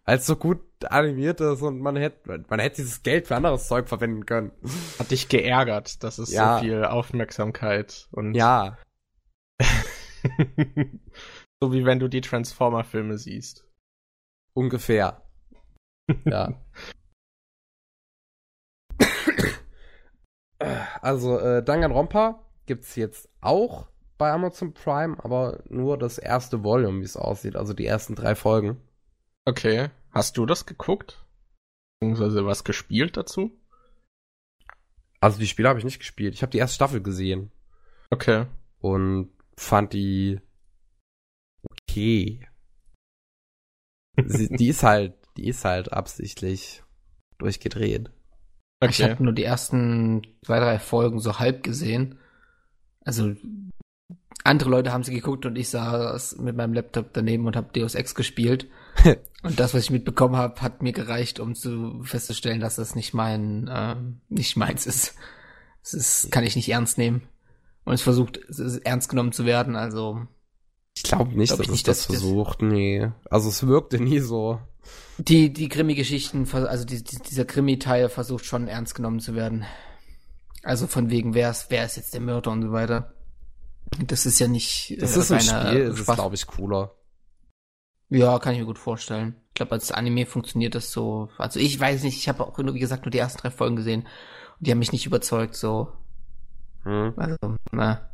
als 0.09 0.25
so 0.25 0.35
gut 0.35 0.59
animiert 0.85 1.39
ist 1.39 1.61
und 1.61 1.79
man 1.81 1.95
hätte, 1.95 2.43
man 2.49 2.59
hätte 2.59 2.77
dieses 2.77 3.03
Geld 3.03 3.27
für 3.27 3.35
anderes 3.35 3.67
Zeug 3.67 3.87
verwenden 3.87 4.25
können. 4.25 4.51
Hat 4.97 5.11
dich 5.11 5.29
geärgert, 5.29 6.03
dass 6.03 6.17
es 6.17 6.31
ja. 6.31 6.55
so 6.55 6.63
viel 6.63 6.83
Aufmerksamkeit 6.83 8.07
und. 8.11 8.33
Ja. 8.33 8.79
so 11.61 11.71
wie 11.71 11.85
wenn 11.85 11.99
du 11.99 12.07
die 12.07 12.21
Transformer-Filme 12.21 13.19
siehst. 13.19 13.67
Ungefähr. 14.53 15.21
ja. 16.25 16.59
also, 21.01 21.37
äh, 21.37 21.63
Danganronpa 21.63 22.43
gibt's 22.65 22.95
jetzt 22.95 23.29
auch 23.41 23.89
bei 24.17 24.31
Amazon 24.31 24.73
Prime, 24.73 25.23
aber 25.23 25.61
nur 25.69 25.99
das 25.99 26.17
erste 26.17 26.63
Volume, 26.63 27.01
wie 27.01 27.05
es 27.05 27.15
aussieht, 27.15 27.55
also 27.55 27.73
die 27.73 27.85
ersten 27.85 28.15
drei 28.15 28.33
Folgen. 28.33 28.81
Okay. 29.45 29.91
Hast 30.11 30.37
du 30.37 30.45
das 30.45 30.65
geguckt? 30.65 31.25
Beziehungsweise 31.99 32.45
was 32.45 32.63
gespielt 32.63 33.17
dazu? 33.17 33.51
Also 35.19 35.39
die 35.39 35.47
Spiele 35.47 35.69
habe 35.69 35.79
ich 35.79 35.85
nicht 35.85 35.99
gespielt. 35.99 36.33
Ich 36.33 36.41
habe 36.41 36.51
die 36.51 36.57
erste 36.57 36.75
Staffel 36.75 37.01
gesehen. 37.01 37.51
Okay. 38.09 38.45
Und 38.79 39.31
fand 39.57 39.93
die 39.93 40.39
okay. 41.69 42.47
Sie, 44.25 44.49
die 44.49 44.67
ist 44.67 44.83
halt, 44.83 45.15
die 45.37 45.47
ist 45.47 45.65
halt 45.65 45.93
absichtlich 45.93 46.83
durchgedreht. 47.37 48.11
Okay. 48.81 48.91
Ich 48.91 49.03
habe 49.03 49.23
nur 49.23 49.33
die 49.33 49.43
ersten 49.43 50.21
zwei, 50.43 50.59
drei 50.59 50.79
Folgen 50.79 51.19
so 51.19 51.39
halb 51.39 51.63
gesehen. 51.63 52.17
Also 53.01 53.35
andere 54.43 54.69
Leute 54.69 54.93
haben 54.93 55.03
sie 55.03 55.13
geguckt 55.13 55.45
und 55.45 55.57
ich 55.57 55.69
saß 55.69 56.37
mit 56.37 56.55
meinem 56.55 56.73
Laptop 56.73 57.13
daneben 57.13 57.45
und 57.45 57.55
habe 57.55 57.73
Deus 57.73 57.95
Ex 57.95 58.15
gespielt. 58.15 58.69
und 59.43 59.59
das, 59.59 59.73
was 59.73 59.83
ich 59.83 59.89
mitbekommen 59.89 60.35
habe, 60.35 60.61
hat 60.61 60.81
mir 60.81 60.93
gereicht, 60.93 61.39
um 61.39 61.55
zu 61.55 62.03
festzustellen, 62.03 62.59
dass 62.59 62.75
das 62.75 62.95
nicht 62.95 63.13
mein, 63.13 63.67
äh, 63.67 63.95
nicht 64.29 64.55
meins 64.57 64.85
ist. 64.85 65.15
Das 65.83 65.93
ist, 65.93 66.31
kann 66.31 66.43
ich 66.43 66.55
nicht 66.55 66.69
ernst 66.69 66.97
nehmen. 66.97 67.21
Und 67.85 67.93
es 67.93 68.01
versucht, 68.01 68.37
es 68.37 68.77
ernst 68.77 69.09
genommen 69.09 69.31
zu 69.31 69.45
werden, 69.45 69.75
also. 69.75 70.27
Ich 70.95 71.03
glaube 71.03 71.37
nicht, 71.37 71.55
glaub 71.55 71.65
dass 71.65 71.75
es 71.75 71.83
das 71.83 72.05
versucht, 72.05 72.61
nee. 72.61 73.09
Also 73.29 73.49
es 73.49 73.65
wirkte 73.65 73.99
nie 73.99 74.19
so. 74.19 74.59
Die, 75.17 75.51
die 75.53 75.69
Krimi-Geschichten, 75.69 76.47
also 76.51 76.85
die, 76.85 77.03
die, 77.03 77.17
dieser 77.17 77.45
Krimi-Teil 77.45 78.09
versucht 78.09 78.45
schon 78.45 78.67
ernst 78.67 78.95
genommen 78.95 79.19
zu 79.19 79.35
werden. 79.35 79.65
Also 80.63 80.87
von 80.87 81.09
wegen, 81.09 81.33
wer 81.33 81.51
ist, 81.51 81.67
wer 81.69 81.85
ist 81.85 81.95
jetzt 81.95 82.13
der 82.13 82.21
Mörder 82.21 82.51
und 82.51 82.63
so 82.63 82.71
weiter. 82.71 83.13
Das 84.05 84.25
ist 84.25 84.39
ja 84.39 84.47
nicht. 84.47 84.97
Das 84.99 85.15
äh, 85.15 85.19
ist 85.19 85.31
ein 85.31 85.41
Spiel, 85.41 85.89
das 85.89 85.99
ist, 85.99 86.05
glaube 86.05 86.35
ich, 86.35 86.47
cooler. 86.47 86.95
Ja, 88.09 88.39
kann 88.39 88.53
ich 88.53 88.59
mir 88.59 88.65
gut 88.65 88.79
vorstellen. 88.79 89.35
Ich 89.49 89.53
glaube, 89.55 89.73
als 89.73 89.91
Anime 89.91 90.25
funktioniert 90.25 90.75
das 90.75 90.91
so. 90.91 91.29
Also 91.37 91.59
ich 91.59 91.79
weiß 91.79 92.03
nicht, 92.03 92.17
ich 92.17 92.27
habe 92.27 92.45
auch, 92.45 92.57
wie 92.57 92.79
gesagt, 92.79 93.05
nur 93.05 93.11
die 93.11 93.19
ersten 93.19 93.39
drei 93.39 93.51
Folgen 93.51 93.75
gesehen. 93.75 94.01
Und 94.57 94.67
die 94.67 94.71
haben 94.71 94.79
mich 94.79 94.91
nicht 94.91 95.05
überzeugt, 95.05 95.55
so. 95.55 95.93
Hm. 96.83 97.13
Also, 97.17 97.37
na. 97.71 98.09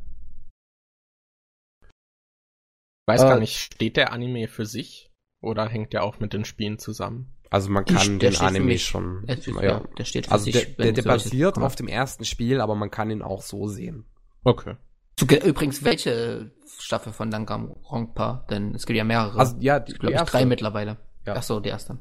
Weiß 3.08 3.22
äh, 3.22 3.26
gar 3.26 3.40
nicht, 3.40 3.58
steht 3.58 3.98
der 3.98 4.12
Anime 4.12 4.48
für 4.48 4.66
sich? 4.66 5.12
Oder 5.42 5.70
hängt 5.70 5.94
der 5.94 6.04
auch 6.04 6.20
mit 6.20 6.34
den 6.34 6.44
Spielen 6.44 6.80
zusammen? 6.80 7.32
Also 7.52 7.70
man 7.70 7.86
kann 7.86 8.20
der 8.20 8.32
den 8.32 8.42
Anime 8.42 8.78
schon. 8.80 9.24
Ist, 9.26 9.48
ja. 9.48 9.62
ja. 9.64 9.80
der 9.98 10.06
steht 10.06 10.26
für 10.26 10.34
also 10.34 10.46
sich. 10.46 10.54
Der, 10.54 10.66
der, 10.66 10.92
der 10.92 11.04
basiert 11.04 11.58
auf 11.58 11.76
dem 11.76 11.88
ersten 11.88 12.26
Spiel, 12.26 12.60
aber 12.60 12.76
man 12.76 12.92
kann 12.92 13.12
ihn 13.12 13.22
auch 13.22 13.44
so 13.44 13.68
sehen. 13.68 14.06
Okay. 14.44 14.76
Übrigens, 15.22 15.84
welche 15.84 16.52
Staffel 16.78 17.14
von 17.14 17.32
Danganronpa? 17.32 18.46
Denn 18.50 18.76
es 18.76 18.86
gibt 18.86 18.98
ja 18.98 19.04
mehrere. 19.04 19.40
Also, 19.40 19.56
ja, 19.60 19.80
die, 19.80 19.94
glaube 19.94 20.16
ich, 20.16 20.22
drei 20.22 20.46
mittlerweile. 20.46 20.98
Ja. 21.26 21.36
Ach 21.38 21.44
so, 21.44 21.60
die 21.60 21.70
erste. 21.70 21.98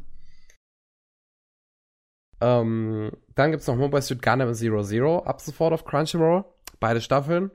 Ähm, 2.41 3.13
dann 3.35 3.53
gibt's 3.53 3.67
noch 3.67 3.77
Mobile 3.77 4.03
Suit 4.03 4.21
Gundam 4.21 4.53
Zero 4.55 4.83
Zero, 4.83 5.21
ab 5.21 5.41
sofort 5.41 5.73
auf 5.73 5.85
Crunchyroll. 5.85 6.45
Beide 6.81 7.01
Staffeln. 7.01 7.51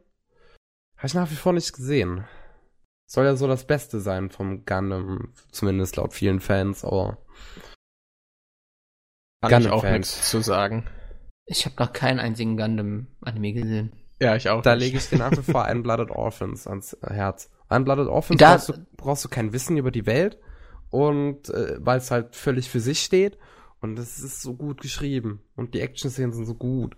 Habe 0.98 1.08
ich 1.08 1.14
nach 1.14 1.30
wie 1.30 1.36
vor 1.36 1.54
nicht 1.54 1.74
gesehen. 1.74 2.26
Soll 3.06 3.26
ja 3.26 3.36
so 3.36 3.48
das 3.48 3.66
Beste 3.66 4.00
sein 4.00 4.30
vom 4.30 4.66
Gundam, 4.66 5.34
zumindest 5.52 5.98
laut 5.98 6.14
vielen 6.14 6.40
Fans, 6.40 6.86
aber. 6.86 7.18
Kann 9.42 9.62
ich 9.62 9.70
auch 9.70 9.84
nichts 9.84 10.30
zu 10.30 10.42
sagen. 10.42 10.88
Ich 11.46 11.66
habe 11.66 11.76
noch 11.80 11.94
keinen 11.94 12.20
einzigen 12.20 12.58
Gundam-Anime 12.58 13.54
gesehen. 13.54 13.99
Ja, 14.22 14.36
ich 14.36 14.50
auch. 14.50 14.62
Da 14.62 14.74
lege 14.74 14.98
ich 14.98 15.10
den 15.10 15.20
nach 15.20 15.32
wie 15.32 15.52
vor 15.52 15.68
Unblooded 15.70 16.12
Orphans 16.12 16.68
ans 16.68 16.98
Herz. 17.02 17.50
Unblooded 17.70 18.08
Orphans 18.08 18.40
da, 18.40 18.56
brauchst, 18.56 18.70
du, 18.70 18.74
brauchst 18.98 19.26
du 19.26 19.30
kein 19.30 19.54
Wissen 19.54 19.78
über 19.78 19.92
die 19.92 20.06
Welt 20.06 20.38
und 20.90 21.50
äh, 21.50 21.78
weil 21.80 22.00
es 22.00 22.12
halt 22.12 22.36
völlig 22.36 22.70
für 22.70 22.80
sich 22.80 23.02
steht 23.02 23.38
und 23.82 23.98
es 23.98 24.20
ist 24.20 24.42
so 24.42 24.56
gut 24.56 24.82
geschrieben 24.82 25.42
und 25.56 25.74
die 25.74 25.82
Action-Szenen 25.82 26.34
sind 26.34 26.46
so 26.46 26.56
gut. 26.56 26.98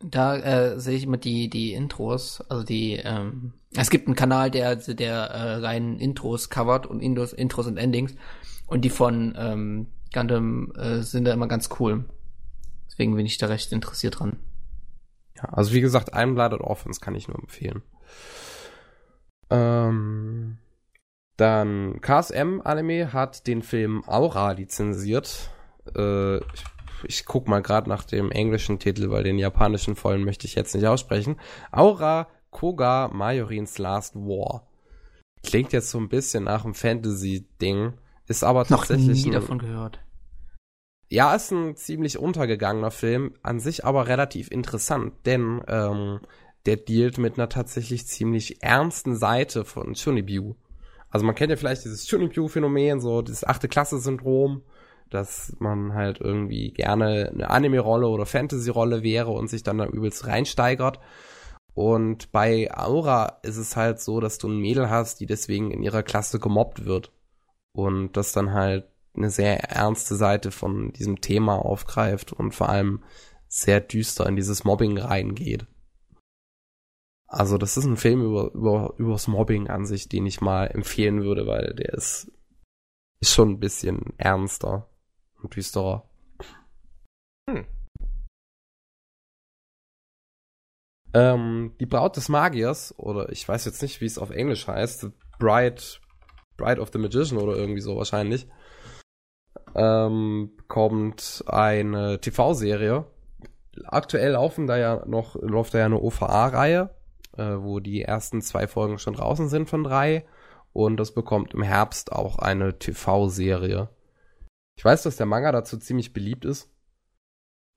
Da 0.00 0.36
äh, 0.36 0.78
sehe 0.78 0.96
ich 0.96 1.04
immer 1.04 1.16
die 1.16 1.50
die 1.50 1.72
Intros, 1.72 2.40
also 2.48 2.62
die 2.62 3.00
ähm, 3.02 3.54
es 3.74 3.90
gibt 3.90 4.06
einen 4.06 4.14
Kanal, 4.16 4.50
der 4.50 4.76
der 4.76 5.14
äh, 5.14 5.54
rein 5.56 5.98
Intros 5.98 6.50
covert 6.50 6.86
und 6.86 7.00
Intros, 7.00 7.32
Intros 7.32 7.66
und 7.66 7.78
Endings 7.78 8.14
und 8.66 8.84
die 8.84 8.90
von 8.90 9.34
ähm, 9.36 9.88
Gundam 10.14 10.72
äh, 10.76 11.00
sind 11.02 11.24
da 11.24 11.32
immer 11.32 11.48
ganz 11.48 11.68
cool. 11.80 12.04
Deswegen 12.86 13.16
bin 13.16 13.26
ich 13.26 13.38
da 13.38 13.46
recht 13.46 13.72
interessiert 13.72 14.20
dran. 14.20 14.36
Ja, 15.38 15.48
also 15.50 15.72
wie 15.72 15.80
gesagt, 15.80 16.14
Unblooded 16.14 16.60
Orphans 16.60 17.00
kann 17.00 17.14
ich 17.14 17.28
nur 17.28 17.38
empfehlen. 17.38 17.82
Ähm, 19.50 20.58
dann 21.36 22.00
KSM 22.00 22.60
Anime 22.64 23.12
hat 23.12 23.46
den 23.46 23.62
Film 23.62 24.02
Aura 24.06 24.52
lizenziert. 24.52 25.50
Äh, 25.96 26.38
ich, 26.38 26.64
ich 27.04 27.24
guck 27.24 27.48
mal 27.48 27.62
gerade 27.62 27.88
nach 27.88 28.04
dem 28.04 28.30
englischen 28.30 28.78
Titel, 28.78 29.10
weil 29.10 29.22
den 29.22 29.38
japanischen 29.38 29.96
vollen 29.96 30.24
möchte 30.24 30.46
ich 30.46 30.54
jetzt 30.54 30.74
nicht 30.74 30.86
aussprechen. 30.86 31.36
Aura 31.70 32.28
Koga 32.50 33.08
Majorins 33.12 33.78
Last 33.78 34.16
War. 34.16 34.66
Klingt 35.44 35.72
jetzt 35.72 35.90
so 35.90 35.98
ein 35.98 36.08
bisschen 36.08 36.44
nach 36.44 36.64
einem 36.64 36.74
Fantasy-Ding, 36.74 37.92
ist 38.26 38.42
aber 38.42 38.64
tatsächlich. 38.64 39.24
Noch 39.24 39.26
nie 39.26 39.30
davon 39.30 39.58
gehört. 39.58 40.00
Ja, 41.10 41.34
ist 41.34 41.50
ein 41.52 41.74
ziemlich 41.76 42.18
untergegangener 42.18 42.90
Film, 42.90 43.34
an 43.42 43.60
sich 43.60 43.84
aber 43.84 44.08
relativ 44.08 44.50
interessant, 44.50 45.14
denn 45.24 45.62
ähm, 45.66 46.20
der 46.66 46.76
dealt 46.76 47.16
mit 47.16 47.38
einer 47.38 47.48
tatsächlich 47.48 48.06
ziemlich 48.06 48.62
ernsten 48.62 49.16
Seite 49.16 49.64
von 49.64 49.94
Chunibyu. 49.94 50.54
Also 51.10 51.24
man 51.24 51.34
kennt 51.34 51.50
ja 51.50 51.56
vielleicht 51.56 51.84
dieses 51.86 52.06
Chunibyu-Phänomen, 52.06 53.00
so 53.00 53.22
dieses 53.22 53.44
achte 53.44 53.68
Klasse-Syndrom, 53.68 54.62
dass 55.08 55.56
man 55.58 55.94
halt 55.94 56.20
irgendwie 56.20 56.72
gerne 56.72 57.30
eine 57.32 57.48
Anime-Rolle 57.48 58.08
oder 58.08 58.26
Fantasy-Rolle 58.26 59.02
wäre 59.02 59.30
und 59.30 59.48
sich 59.48 59.62
dann 59.62 59.78
da 59.78 59.86
übelst 59.86 60.26
reinsteigert. 60.26 61.00
Und 61.72 62.32
bei 62.32 62.70
Aura 62.76 63.38
ist 63.42 63.56
es 63.56 63.76
halt 63.76 64.00
so, 64.00 64.20
dass 64.20 64.36
du 64.36 64.48
ein 64.48 64.58
Mädel 64.58 64.90
hast, 64.90 65.20
die 65.20 65.26
deswegen 65.26 65.70
in 65.70 65.82
ihrer 65.82 66.02
Klasse 66.02 66.38
gemobbt 66.38 66.84
wird. 66.84 67.12
Und 67.72 68.16
das 68.16 68.32
dann 68.32 68.52
halt 68.52 68.90
eine 69.14 69.30
sehr 69.30 69.58
ernste 69.70 70.14
Seite 70.16 70.50
von 70.50 70.92
diesem 70.92 71.20
Thema 71.20 71.56
aufgreift 71.56 72.32
und 72.32 72.54
vor 72.54 72.68
allem 72.68 73.02
sehr 73.48 73.80
düster 73.80 74.26
in 74.26 74.36
dieses 74.36 74.64
Mobbing 74.64 74.98
reingeht. 74.98 75.66
Also 77.26 77.58
das 77.58 77.76
ist 77.76 77.84
ein 77.84 77.96
Film 77.96 78.22
über, 78.22 78.52
über, 78.54 78.94
übers 78.96 79.28
Mobbing 79.28 79.68
an 79.68 79.84
sich, 79.84 80.08
den 80.08 80.26
ich 80.26 80.40
mal 80.40 80.66
empfehlen 80.66 81.22
würde, 81.22 81.46
weil 81.46 81.74
der 81.74 81.92
ist, 81.92 82.32
ist 83.20 83.34
schon 83.34 83.50
ein 83.50 83.60
bisschen 83.60 84.14
ernster 84.16 84.88
und 85.42 85.54
düsterer. 85.54 86.08
Hm. 87.50 87.66
Ähm, 91.14 91.74
die 91.80 91.86
Braut 91.86 92.16
des 92.16 92.28
Magiers, 92.28 92.94
oder 92.98 93.30
ich 93.30 93.46
weiß 93.46 93.64
jetzt 93.66 93.82
nicht, 93.82 94.00
wie 94.00 94.06
es 94.06 94.18
auf 94.18 94.30
Englisch 94.30 94.66
heißt, 94.66 95.08
Bride, 95.38 95.82
Bride 96.56 96.80
of 96.80 96.90
the 96.92 96.98
Magician 96.98 97.38
oder 97.38 97.56
irgendwie 97.56 97.80
so 97.80 97.96
wahrscheinlich, 97.96 98.46
ähm, 99.74 100.50
kommt 100.66 101.44
eine 101.46 102.20
TV-Serie. 102.20 103.04
Aktuell 103.84 104.32
laufen 104.32 104.66
da 104.66 104.76
ja 104.76 105.04
noch, 105.06 105.36
läuft 105.36 105.74
da 105.74 105.78
ja 105.78 105.86
eine 105.86 106.00
OVA-Reihe, 106.00 106.90
äh, 107.36 107.42
wo 107.58 107.80
die 107.80 108.02
ersten 108.02 108.42
zwei 108.42 108.66
Folgen 108.66 108.98
schon 108.98 109.14
draußen 109.14 109.48
sind 109.48 109.68
von 109.68 109.84
drei. 109.84 110.24
Und 110.72 110.96
das 110.98 111.12
bekommt 111.12 111.54
im 111.54 111.62
Herbst 111.62 112.12
auch 112.12 112.38
eine 112.38 112.78
TV-Serie. 112.78 113.88
Ich 114.76 114.84
weiß, 114.84 115.02
dass 115.02 115.16
der 115.16 115.26
Manga 115.26 115.50
dazu 115.52 115.76
ziemlich 115.76 116.12
beliebt 116.12 116.44
ist. 116.44 116.70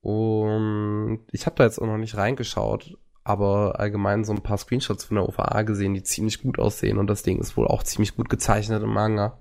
Und 0.02 1.22
ich 1.31 1.45
habe 1.45 1.56
da 1.56 1.64
jetzt 1.64 1.80
auch 1.80 1.85
noch 1.85 1.98
nicht 1.98 2.18
reingeschaut, 2.18 2.98
aber 3.23 3.80
allgemein 3.80 4.23
so 4.23 4.34
ein 4.34 4.41
paar 4.41 4.57
Screenshots 4.57 5.06
von 5.06 5.15
der 5.15 5.27
OVA 5.27 5.61
gesehen, 5.61 5.93
die 5.93 6.03
ziemlich 6.03 6.41
gut 6.41 6.60
aussehen. 6.60 6.98
Und 6.98 7.07
das 7.07 7.23
Ding 7.23 7.39
ist 7.39 7.56
wohl 7.57 7.68
auch 7.68 7.84
ziemlich 7.84 8.15
gut 8.15 8.30
gezeichnet 8.30 8.84
im 8.84 8.93
Manga. 8.93 9.39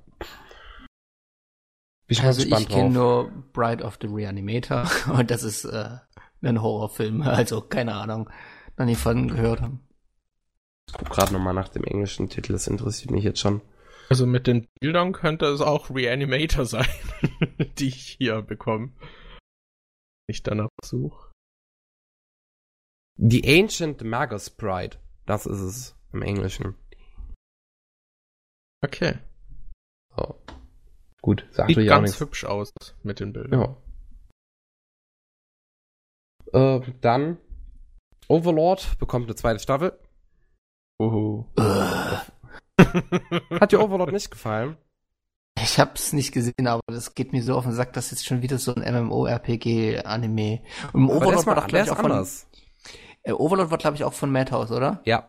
Ich 2.10 2.24
also 2.24 2.42
ich 2.42 2.68
kenne 2.68 2.90
nur 2.90 3.30
Bride 3.52 3.84
of 3.84 3.98
the 4.02 4.08
Reanimator 4.08 4.84
und 5.12 5.30
das 5.30 5.44
ist 5.44 5.64
äh, 5.64 5.98
ein 6.42 6.60
Horrorfilm, 6.60 7.22
also 7.22 7.60
keine 7.60 7.94
Ahnung, 7.94 8.28
noch 8.76 8.84
nie 8.84 8.96
von 8.96 9.28
gehört 9.28 9.60
haben. 9.60 9.86
Ich 10.88 10.94
guck 10.94 11.08
gerade 11.08 11.32
nochmal 11.32 11.54
nach 11.54 11.68
dem 11.68 11.84
englischen 11.84 12.28
Titel, 12.28 12.52
das 12.52 12.66
interessiert 12.66 13.12
mich 13.12 13.22
jetzt 13.22 13.38
schon. 13.38 13.62
Also 14.08 14.26
mit 14.26 14.48
den 14.48 14.66
Bildern 14.80 15.12
könnte 15.12 15.46
es 15.46 15.60
auch 15.60 15.88
Reanimator 15.88 16.66
sein, 16.66 16.88
die 17.78 17.88
ich 17.88 18.16
hier 18.18 18.42
bekomme. 18.42 18.92
Ich 20.26 20.42
danach 20.42 20.68
suche. 20.84 21.30
The 23.18 23.60
Ancient 23.60 24.02
Magus 24.02 24.50
Bride, 24.50 24.96
das 25.26 25.46
ist 25.46 25.60
es 25.60 25.96
im 26.12 26.22
Englischen. 26.22 26.74
Okay. 28.82 29.18
Gut, 31.22 31.46
sagt 31.50 31.68
Sieht 31.74 31.86
ganz 31.88 32.08
nichts. 32.08 32.20
hübsch 32.20 32.44
aus 32.44 32.72
mit 33.02 33.20
den 33.20 33.32
Bildern. 33.32 33.76
Ja. 36.52 36.76
Äh, 36.76 36.80
dann 37.00 37.38
Overlord 38.28 38.98
bekommt 38.98 39.26
eine 39.26 39.34
zweite 39.36 39.60
Staffel. 39.60 39.98
Uhu. 40.98 41.44
Hat 43.60 43.72
dir 43.72 43.80
Overlord 43.80 44.12
nicht 44.12 44.30
gefallen? 44.30 44.76
Ich 45.62 45.78
hab's 45.78 46.12
nicht 46.12 46.32
gesehen, 46.32 46.66
aber 46.66 46.80
das 46.86 47.14
geht 47.14 47.32
mir 47.32 47.42
so 47.42 47.54
auf 47.56 47.64
den 47.64 47.72
Sack, 47.74 47.92
dass 47.92 48.10
jetzt 48.10 48.24
schon 48.24 48.40
wieder 48.40 48.58
so 48.58 48.74
ein 48.74 48.82
MMORPG-Anime. 48.82 50.60
Und 50.92 51.02
im 51.02 51.10
Overlord 51.10 51.46
war 51.46 51.54
doch, 51.56 51.66
glaube 51.66 51.84
ich, 51.84 51.90
auch 51.90 51.98
anders. 51.98 52.46
Von, 52.50 52.60
äh, 53.24 53.32
Overlord 53.32 53.70
war, 53.70 53.78
glaube 53.78 53.96
ich, 53.96 54.04
auch 54.04 54.14
von 54.14 54.32
Madhouse, 54.32 54.70
oder? 54.70 55.00
Ja. 55.04 55.28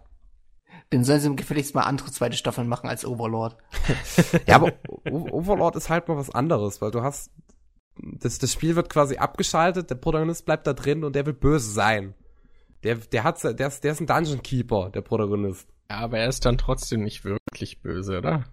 Dann 0.92 1.06
sollen 1.06 1.22
sie 1.22 1.36
gefälligst 1.36 1.74
mal 1.74 1.84
andere 1.84 2.12
zweite 2.12 2.36
Staffeln 2.36 2.68
machen 2.68 2.90
als 2.90 3.06
Overlord. 3.06 3.58
ja, 4.46 4.56
aber 4.56 4.74
Overlord 5.10 5.78
ist 5.78 5.90
halt 5.90 6.08
mal 6.08 6.18
was 6.18 6.30
anderes, 6.30 6.82
weil 6.82 6.92
du 6.92 7.02
hast, 7.02 7.32
das, 7.96 8.38
das 8.40 8.52
Spiel 8.52 8.76
wird 8.76 8.90
quasi 8.90 9.16
abgeschaltet, 9.16 9.90
der 9.90 9.96
Protagonist 9.96 10.46
bleibt 10.46 10.68
da 10.68 10.74
drin 10.74 11.04
und 11.04 11.16
der 11.16 11.26
will 11.26 11.34
böse 11.34 11.72
sein. 11.72 12.14
Der, 12.84 12.96
der 12.96 13.24
hat, 13.24 13.42
der 13.44 13.68
ist, 13.68 13.84
der 13.84 13.92
ist 13.94 14.02
ein 14.02 14.08
Dungeon 14.08 14.44
Keeper, 14.44 14.90
der 14.90 15.02
Protagonist. 15.02 15.68
Ja, 15.90 16.00
aber 16.00 16.20
er 16.20 16.28
ist 16.28 16.46
dann 16.46 16.58
trotzdem 16.58 17.04
nicht 17.04 17.24
wirklich 17.24 17.82
böse, 17.82 18.18
oder? 18.18 18.44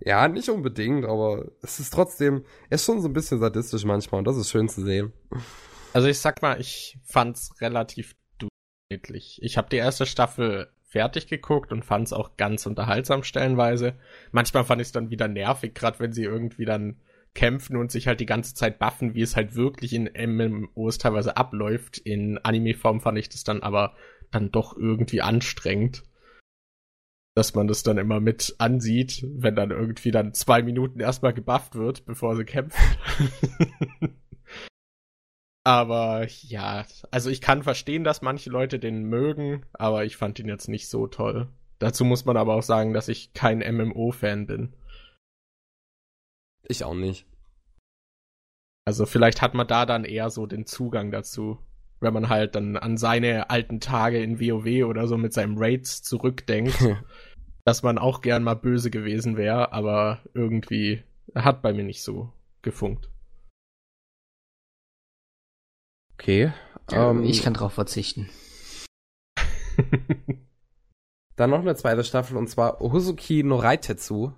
Ja, 0.00 0.28
nicht 0.28 0.48
unbedingt, 0.48 1.04
aber 1.04 1.50
es 1.62 1.80
ist 1.80 1.92
trotzdem, 1.92 2.44
er 2.70 2.76
ist 2.76 2.84
schon 2.84 3.00
so 3.00 3.08
ein 3.08 3.12
bisschen 3.12 3.40
sadistisch 3.40 3.84
manchmal 3.84 4.20
und 4.20 4.26
das 4.26 4.36
ist 4.36 4.50
schön 4.50 4.68
zu 4.68 4.82
sehen. 4.82 5.12
Also 5.92 6.08
ich 6.08 6.18
sag 6.18 6.42
mal, 6.42 6.60
ich 6.60 6.98
fand's 7.02 7.50
relativ 7.60 8.14
durchschnittlich. 8.38 9.40
Ich 9.42 9.56
habe 9.56 9.68
die 9.70 9.76
erste 9.76 10.06
Staffel 10.06 10.70
fertig 10.86 11.26
geguckt 11.26 11.72
und 11.72 11.84
fand 11.84 12.06
es 12.06 12.12
auch 12.12 12.36
ganz 12.36 12.64
unterhaltsam 12.64 13.22
stellenweise. 13.22 13.94
Manchmal 14.30 14.64
fand 14.64 14.80
ich 14.80 14.88
es 14.88 14.92
dann 14.92 15.10
wieder 15.10 15.28
nervig, 15.28 15.74
gerade 15.74 15.98
wenn 15.98 16.12
sie 16.12 16.24
irgendwie 16.24 16.64
dann 16.64 17.00
kämpfen 17.34 17.76
und 17.76 17.92
sich 17.92 18.06
halt 18.06 18.20
die 18.20 18.26
ganze 18.26 18.54
Zeit 18.54 18.78
buffen, 18.78 19.14
wie 19.14 19.20
es 19.20 19.36
halt 19.36 19.54
wirklich 19.54 19.92
in 19.92 20.08
MMOs 20.16 20.98
teilweise 20.98 21.36
abläuft. 21.36 21.98
In 21.98 22.38
Anime-Form 22.38 23.00
fand 23.00 23.18
ich 23.18 23.28
das 23.28 23.44
dann 23.44 23.62
aber 23.62 23.94
dann 24.30 24.50
doch 24.50 24.76
irgendwie 24.76 25.20
anstrengend. 25.20 26.04
Dass 27.34 27.54
man 27.54 27.68
das 27.68 27.82
dann 27.82 27.98
immer 27.98 28.18
mit 28.20 28.54
ansieht, 28.58 29.26
wenn 29.34 29.54
dann 29.54 29.70
irgendwie 29.70 30.10
dann 30.10 30.32
zwei 30.32 30.62
Minuten 30.62 31.00
erstmal 31.00 31.34
gebufft 31.34 31.74
wird, 31.74 32.06
bevor 32.06 32.34
sie 32.34 32.44
kämpfen. 32.44 32.80
Aber 35.66 36.28
ja, 36.42 36.86
also 37.10 37.28
ich 37.28 37.40
kann 37.40 37.64
verstehen, 37.64 38.04
dass 38.04 38.22
manche 38.22 38.50
Leute 38.50 38.78
den 38.78 39.02
mögen, 39.02 39.66
aber 39.72 40.04
ich 40.04 40.16
fand 40.16 40.38
ihn 40.38 40.46
jetzt 40.46 40.68
nicht 40.68 40.88
so 40.88 41.08
toll. 41.08 41.48
Dazu 41.80 42.04
muss 42.04 42.24
man 42.24 42.36
aber 42.36 42.54
auch 42.54 42.62
sagen, 42.62 42.94
dass 42.94 43.08
ich 43.08 43.32
kein 43.32 43.58
MMO-Fan 43.58 44.46
bin. 44.46 44.74
Ich 46.68 46.84
auch 46.84 46.94
nicht. 46.94 47.26
Also 48.84 49.06
vielleicht 49.06 49.42
hat 49.42 49.54
man 49.54 49.66
da 49.66 49.86
dann 49.86 50.04
eher 50.04 50.30
so 50.30 50.46
den 50.46 50.66
Zugang 50.66 51.10
dazu, 51.10 51.58
wenn 51.98 52.14
man 52.14 52.28
halt 52.28 52.54
dann 52.54 52.76
an 52.76 52.96
seine 52.96 53.50
alten 53.50 53.80
Tage 53.80 54.22
in 54.22 54.38
WoW 54.38 54.88
oder 54.88 55.08
so 55.08 55.16
mit 55.16 55.32
seinem 55.32 55.58
Raids 55.58 56.00
zurückdenkt, 56.00 56.78
dass 57.64 57.82
man 57.82 57.98
auch 57.98 58.20
gern 58.20 58.44
mal 58.44 58.54
böse 58.54 58.92
gewesen 58.92 59.36
wäre, 59.36 59.72
aber 59.72 60.20
irgendwie 60.32 61.02
hat 61.34 61.60
bei 61.60 61.72
mir 61.72 61.82
nicht 61.82 62.04
so 62.04 62.32
gefunkt. 62.62 63.10
Okay. 66.18 66.52
Ähm, 66.90 67.24
ich 67.24 67.42
kann 67.42 67.54
drauf 67.54 67.74
verzichten. 67.74 68.30
Dann 71.36 71.50
noch 71.50 71.60
eine 71.60 71.76
zweite 71.76 72.02
Staffel 72.04 72.36
und 72.38 72.48
zwar 72.48 72.80
Hosuki 72.80 73.42
no 73.42 73.56
Raitetsu. 73.56 74.32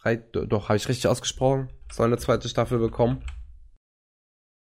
Rei, 0.00 0.16
doch, 0.16 0.68
habe 0.68 0.76
ich 0.76 0.88
richtig 0.88 1.08
ausgesprochen. 1.08 1.72
Soll 1.90 2.06
eine 2.06 2.18
zweite 2.18 2.48
Staffel 2.48 2.78
bekommen. 2.78 3.24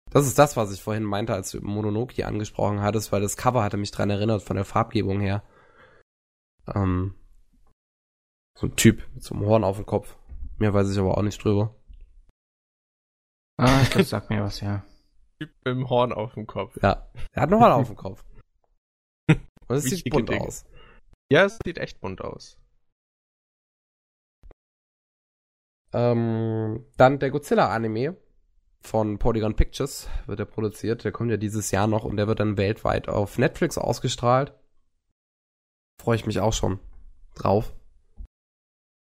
Das 0.10 0.26
ist 0.26 0.40
das, 0.40 0.58
was 0.58 0.72
ich 0.72 0.82
vorhin 0.82 1.04
meinte, 1.04 1.34
als 1.34 1.52
du 1.52 1.62
Mononoke 1.62 2.26
angesprochen 2.26 2.82
hattest, 2.82 3.12
weil 3.12 3.22
das 3.22 3.38
Cover 3.38 3.62
hatte 3.62 3.78
mich 3.78 3.92
dran 3.92 4.10
erinnert 4.10 4.42
von 4.42 4.56
der 4.56 4.66
Farbgebung 4.66 5.20
her. 5.20 5.44
Ähm, 6.74 7.14
so 8.58 8.68
ein 8.68 8.76
Typ 8.76 9.04
mit 9.14 9.24
so 9.24 9.36
einem 9.36 9.46
Horn 9.46 9.64
auf 9.64 9.76
dem 9.76 9.86
Kopf. 9.86 10.16
Mehr 10.58 10.74
weiß 10.74 10.90
ich 10.90 10.98
aber 10.98 11.18
auch 11.18 11.22
nicht 11.22 11.44
drüber. 11.44 11.76
Ah, 13.58 13.82
ich 13.84 13.90
glaube, 13.90 14.06
sag 14.06 14.30
mir 14.30 14.44
was, 14.44 14.62
ja. 14.62 14.84
Typ 15.40 15.50
mit 15.66 15.68
dem 15.68 15.90
Horn 15.90 16.12
auf 16.14 16.34
dem 16.34 16.48
Kopf. 16.48 16.78
Ja, 16.82 17.10
er 17.32 17.42
hat 17.44 17.50
noch 17.50 17.60
Horn 17.60 17.72
auf 17.72 17.88
dem 17.88 17.96
Kopf. 17.98 18.24
Und 19.30 19.76
es 19.76 19.84
sieht 19.84 20.10
bunt 20.10 20.30
Dinge. 20.30 20.42
aus. 20.42 20.66
Ja, 21.32 21.46
es 21.46 21.60
sieht 21.66 21.78
echt 21.78 22.00
bunt 22.00 22.22
aus. 22.22 22.58
Ähm, 25.94 26.86
dann 26.98 27.20
der 27.20 27.32
Godzilla-Anime 27.32 28.18
von 28.82 29.20
Polygon 29.20 29.56
Pictures 29.56 30.10
wird 30.26 30.40
er 30.40 30.46
produziert. 30.46 31.04
Der 31.04 31.12
kommt 31.12 31.32
ja 31.32 31.38
dieses 31.38 31.72
Jahr 31.72 31.88
noch 31.88 32.04
und 32.04 32.18
der 32.18 32.28
wird 32.28 32.40
dann 32.40 32.58
weltweit 32.58 33.10
auf 33.10 33.38
Netflix 33.38 33.78
ausgestrahlt. 33.78 34.54
Freue 36.02 36.16
ich 36.16 36.26
mich 36.26 36.40
auch 36.40 36.54
schon 36.54 36.80
drauf. 37.36 37.74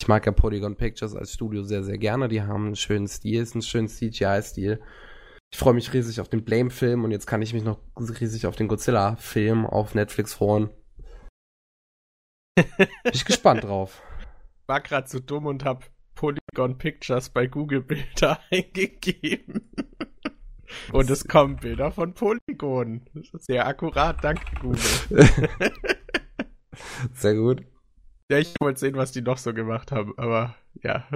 Ich 0.01 0.09
mag 0.09 0.25
ja 0.27 0.33
Polygon 0.33 0.77
Pictures 0.77 1.15
als 1.15 1.33
Studio 1.33 1.63
sehr, 1.63 1.85
sehr 1.85 1.99
gerne. 1.99 2.29
Die 2.29 2.43
haben 2.43 2.67
einen 2.67 2.77
schönen 2.77 3.07
Stil, 3.07 3.41
ist 3.43 3.55
einen 3.55 3.63
schönen 3.63 3.89
CGI-Stil. 3.89 4.83
Ich 5.53 5.59
freue 5.59 5.75
mich 5.75 5.93
riesig 5.93 6.21
auf 6.21 6.29
den 6.29 6.45
Blame-Film 6.45 7.05
und 7.05 7.11
jetzt 7.11 7.27
kann 7.27 7.43
ich 7.43 7.53
mich 7.53 7.65
noch 7.65 7.81
riesig 7.99 8.47
auf 8.47 8.57
den 8.57 8.69
Godzilla-Film 8.69 9.67
auf 9.67 9.95
Netflix 9.95 10.35
freuen. 10.35 10.71
Bin 12.55 12.89
ich 13.13 13.25
gespannt 13.25 13.65
drauf. 13.65 14.03
War 14.67 14.81
gerade 14.81 15.09
so 15.09 15.19
dumm 15.19 15.47
und 15.47 15.65
hab 15.65 15.91
Polygon 16.15 16.79
Pictures 16.79 17.31
bei 17.31 17.47
Google 17.47 17.81
Bilder 17.81 18.39
eingegeben. 18.51 19.71
Und 20.93 21.11
es 21.11 21.27
kommen 21.27 21.57
Bilder 21.57 21.91
von 21.91 22.15
Polygon. 22.15 23.05
Sehr 23.33 23.67
akkurat, 23.67 24.23
danke 24.23 24.45
Google. 24.61 24.81
Sehr 27.13 27.35
gut. 27.35 27.65
Ja, 28.31 28.39
ich 28.39 28.55
wollte 28.61 28.79
sehen, 28.79 28.95
was 28.95 29.11
die 29.11 29.23
noch 29.23 29.39
so 29.39 29.53
gemacht 29.53 29.91
haben, 29.91 30.17
aber 30.17 30.55
ja. 30.85 31.09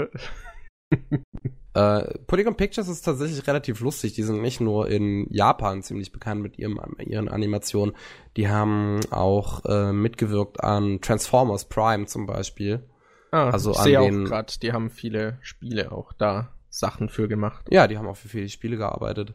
Äh, 1.74 2.18
Polygon 2.26 2.56
Pictures 2.56 2.88
ist 2.88 3.02
tatsächlich 3.02 3.46
relativ 3.46 3.80
lustig. 3.80 4.14
Die 4.14 4.22
sind 4.22 4.40
nicht 4.40 4.60
nur 4.60 4.88
in 4.88 5.26
Japan 5.30 5.82
ziemlich 5.82 6.12
bekannt 6.12 6.40
mit 6.40 6.58
ihrem, 6.58 6.80
ihren 6.98 7.28
Animationen. 7.28 7.96
Die 8.36 8.48
haben 8.48 9.00
auch 9.10 9.64
äh, 9.64 9.92
mitgewirkt 9.92 10.62
an 10.62 11.00
Transformers 11.00 11.64
Prime 11.68 12.06
zum 12.06 12.26
Beispiel. 12.26 12.88
Ah, 13.32 13.50
also 13.50 13.72
ich 13.72 13.78
sehe 13.78 14.00
auch 14.00 14.08
gerade, 14.08 14.52
die 14.62 14.72
haben 14.72 14.90
viele 14.90 15.38
Spiele 15.42 15.90
auch 15.90 16.12
da 16.12 16.52
Sachen 16.70 17.08
für 17.08 17.26
gemacht. 17.26 17.66
Ja, 17.70 17.88
die 17.88 17.98
haben 17.98 18.06
auch 18.06 18.16
für 18.16 18.28
viele 18.28 18.48
Spiele 18.48 18.76
gearbeitet. 18.76 19.34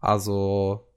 Also 0.00 0.88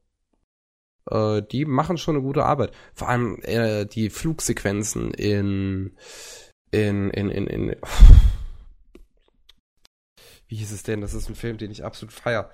äh, 1.09 1.43
die 1.43 1.65
machen 1.65 1.97
schon 1.97 2.15
eine 2.15 2.23
gute 2.23 2.45
Arbeit. 2.45 2.71
Vor 2.95 3.09
allem 3.09 3.39
äh, 3.43 3.85
die 3.85 4.09
Flugsequenzen 4.09 5.11
in 5.11 5.95
in 6.71 7.11
in 7.11 7.29
in, 7.29 7.47
in 7.47 7.75
wie 10.49 10.55
hieß 10.55 10.71
es 10.71 10.83
denn? 10.83 11.01
Das 11.01 11.13
ist 11.13 11.29
ein 11.29 11.35
Film, 11.35 11.57
den 11.57 11.71
ich 11.71 11.85
absolut 11.85 12.11
feier. 12.11 12.51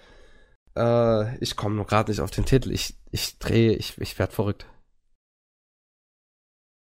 Äh, 0.75 1.37
ich 1.37 1.55
komme 1.55 1.75
nur 1.75 1.85
gerade 1.85 2.11
nicht 2.11 2.21
auf 2.21 2.29
den 2.29 2.45
Titel. 2.45 2.71
Ich, 2.71 2.95
ich 3.09 3.39
drehe, 3.39 3.73
ich, 3.73 3.97
ich 3.99 4.19
werd 4.19 4.33
verrückt. 4.33 4.67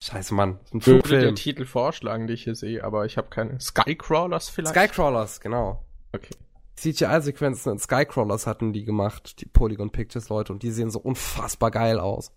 Scheiße, 0.01 0.33
Mann. 0.33 0.59
Ein 0.73 0.79
ich 0.79 0.87
würde 0.87 1.21
den 1.21 1.35
Titel 1.35 1.65
vorschlagen, 1.65 2.27
die 2.27 2.33
ich 2.33 2.43
hier 2.43 2.55
sehe, 2.55 2.83
aber 2.83 3.05
ich 3.05 3.17
habe 3.17 3.29
keine. 3.29 3.59
Skycrawlers 3.59 4.49
vielleicht? 4.49 4.75
Skycrawlers, 4.75 5.39
genau. 5.39 5.85
Okay. 6.13 6.35
CGI-Sequenzen 6.75 7.73
in 7.73 7.79
Skycrawlers 7.79 8.47
hatten 8.47 8.73
die 8.73 8.83
gemacht, 8.83 9.39
die 9.39 9.45
Polygon 9.45 9.91
Pictures 9.91 10.29
Leute, 10.29 10.51
und 10.51 10.63
die 10.63 10.71
sehen 10.71 10.89
so 10.89 10.99
unfassbar 10.99 11.71
geil 11.71 11.99
aus. 11.99 12.31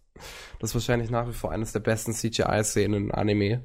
Das 0.59 0.70
ist 0.70 0.74
wahrscheinlich 0.74 1.10
nach 1.10 1.26
wie 1.28 1.32
vor 1.32 1.52
eines 1.52 1.72
der 1.72 1.80
besten 1.80 2.12
CGI-Szenen 2.12 3.06
in 3.06 3.10
Anime. 3.12 3.64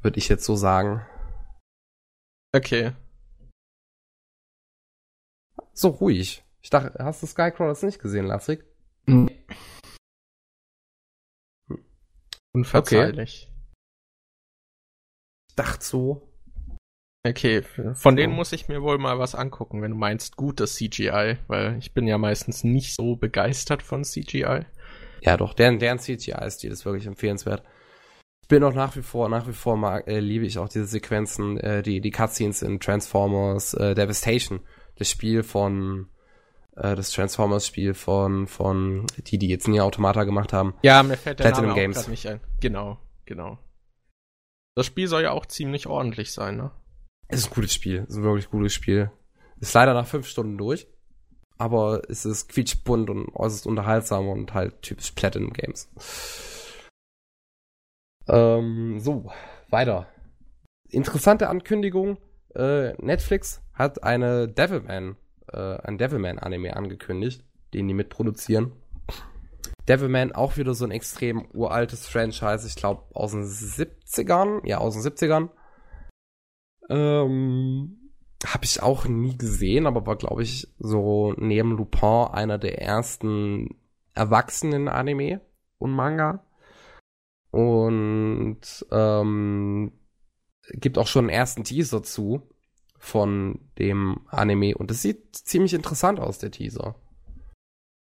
Würde 0.00 0.18
ich 0.18 0.28
jetzt 0.28 0.44
so 0.44 0.56
sagen. 0.56 1.06
Okay. 2.52 2.92
So 5.72 5.88
ruhig. 5.88 6.44
Ich 6.62 6.70
dachte, 6.70 7.02
hast 7.02 7.22
du 7.22 7.26
Skycrawlers 7.26 7.82
nicht 7.82 8.00
gesehen, 8.00 8.26
Lassig? 8.26 8.64
Nee. 9.06 9.44
Hm. 11.68 11.84
Unverzeihlich. 12.52 13.48
Okay. 13.48 13.60
Ich 15.48 15.54
dachte 15.54 15.84
so. 15.84 16.26
Okay, 17.22 17.62
von 17.94 18.16
denen 18.16 18.32
muss 18.32 18.52
ich 18.52 18.68
mir 18.68 18.80
wohl 18.80 18.96
mal 18.96 19.18
was 19.18 19.34
angucken, 19.34 19.82
wenn 19.82 19.90
du 19.90 19.96
meinst 19.96 20.36
gutes 20.36 20.76
CGI, 20.76 21.36
weil 21.48 21.76
ich 21.78 21.92
bin 21.92 22.06
ja 22.06 22.16
meistens 22.16 22.64
nicht 22.64 22.94
so 22.94 23.14
begeistert 23.14 23.82
von 23.82 24.04
CGI. 24.04 24.64
Ja, 25.20 25.36
doch, 25.36 25.52
deren, 25.52 25.78
deren 25.78 25.98
CGI-Stil 25.98 26.72
ist 26.72 26.86
wirklich 26.86 27.06
empfehlenswert 27.06 27.62
bin 28.50 28.64
auch 28.64 28.74
nach 28.74 28.96
wie 28.96 29.02
vor, 29.02 29.28
nach 29.28 29.46
wie 29.48 29.52
vor 29.52 29.76
mag, 29.76 30.06
äh, 30.06 30.20
liebe 30.20 30.44
ich 30.44 30.58
auch 30.58 30.68
diese 30.68 30.84
Sequenzen, 30.84 31.56
äh, 31.58 31.82
die, 31.82 32.00
die 32.00 32.10
Cutscenes 32.10 32.60
in 32.62 32.80
Transformers 32.80 33.72
äh, 33.74 33.94
Devastation. 33.94 34.60
Das 34.96 35.08
Spiel 35.08 35.42
von, 35.42 36.08
äh, 36.76 36.94
das 36.96 37.12
Transformers-Spiel 37.12 37.94
von, 37.94 38.46
von, 38.48 39.06
die, 39.16 39.38
die 39.38 39.48
jetzt 39.48 39.68
nie 39.68 39.80
Automata 39.80 40.24
gemacht 40.24 40.52
haben. 40.52 40.74
Ja, 40.82 41.02
mir 41.02 41.16
fällt 41.16 41.38
der 41.38 41.44
Platinum 41.44 41.70
Name 41.70 41.80
Games. 41.80 42.08
nicht 42.08 42.26
ein. 42.26 42.40
Genau, 42.60 42.98
genau. 43.24 43.58
Das 44.74 44.84
Spiel 44.84 45.06
soll 45.06 45.22
ja 45.22 45.30
auch 45.30 45.46
ziemlich 45.46 45.86
ordentlich 45.86 46.32
sein, 46.32 46.56
ne? 46.56 46.72
Es 47.28 47.40
ist 47.40 47.52
ein 47.52 47.54
gutes 47.54 47.72
Spiel, 47.72 48.00
es 48.02 48.10
ist 48.10 48.16
ein 48.16 48.24
wirklich 48.24 48.50
gutes 48.50 48.74
Spiel. 48.74 49.10
Ist 49.60 49.74
leider 49.74 49.94
nach 49.94 50.06
fünf 50.06 50.26
Stunden 50.26 50.58
durch, 50.58 50.88
aber 51.56 52.02
es 52.08 52.24
ist 52.24 52.48
quietschbunt 52.48 53.10
und 53.10 53.28
äußerst 53.32 53.66
unterhaltsam 53.66 54.28
und 54.28 54.54
halt 54.54 54.82
typisch 54.82 55.12
Platinum 55.12 55.52
Games. 55.52 55.88
Ähm, 58.28 59.00
so, 59.00 59.30
weiter. 59.70 60.06
Interessante 60.88 61.48
Ankündigung. 61.48 62.18
Äh, 62.54 62.92
Netflix 63.02 63.62
hat 63.74 64.02
eine 64.02 64.48
Devilman, 64.48 65.16
äh, 65.52 65.76
ein 65.82 65.98
Devilman-Anime 65.98 66.76
angekündigt, 66.76 67.44
den 67.72 67.88
die 67.88 67.94
mitproduzieren. 67.94 68.72
Devilman 69.88 70.32
auch 70.32 70.56
wieder 70.56 70.74
so 70.74 70.84
ein 70.84 70.90
extrem 70.90 71.46
uraltes 71.52 72.06
Franchise, 72.06 72.66
ich 72.66 72.76
glaube 72.76 73.04
aus 73.14 73.32
den 73.32 73.44
70ern, 73.44 74.66
ja, 74.66 74.78
aus 74.78 74.94
den 74.94 75.02
70ern. 75.02 75.48
Ähm, 76.88 78.12
habe 78.44 78.64
ich 78.64 78.82
auch 78.82 79.06
nie 79.06 79.36
gesehen, 79.36 79.86
aber 79.86 80.06
war, 80.06 80.16
glaube 80.16 80.42
ich, 80.42 80.68
so 80.78 81.34
neben 81.36 81.76
Lupin 81.76 82.28
einer 82.32 82.58
der 82.58 82.80
ersten 82.80 83.76
erwachsenen 84.14 84.88
Anime 84.88 85.40
und 85.78 85.92
Manga. 85.92 86.44
Und 87.50 88.60
ähm, 88.90 89.92
gibt 90.74 90.98
auch 90.98 91.06
schon 91.06 91.24
einen 91.24 91.34
ersten 91.34 91.64
Teaser 91.64 92.02
zu 92.02 92.42
von 92.98 93.58
dem 93.78 94.20
Anime. 94.28 94.76
Und 94.76 94.90
es 94.90 95.02
sieht 95.02 95.34
ziemlich 95.34 95.74
interessant 95.74 96.20
aus, 96.20 96.38
der 96.38 96.50
Teaser. 96.50 96.94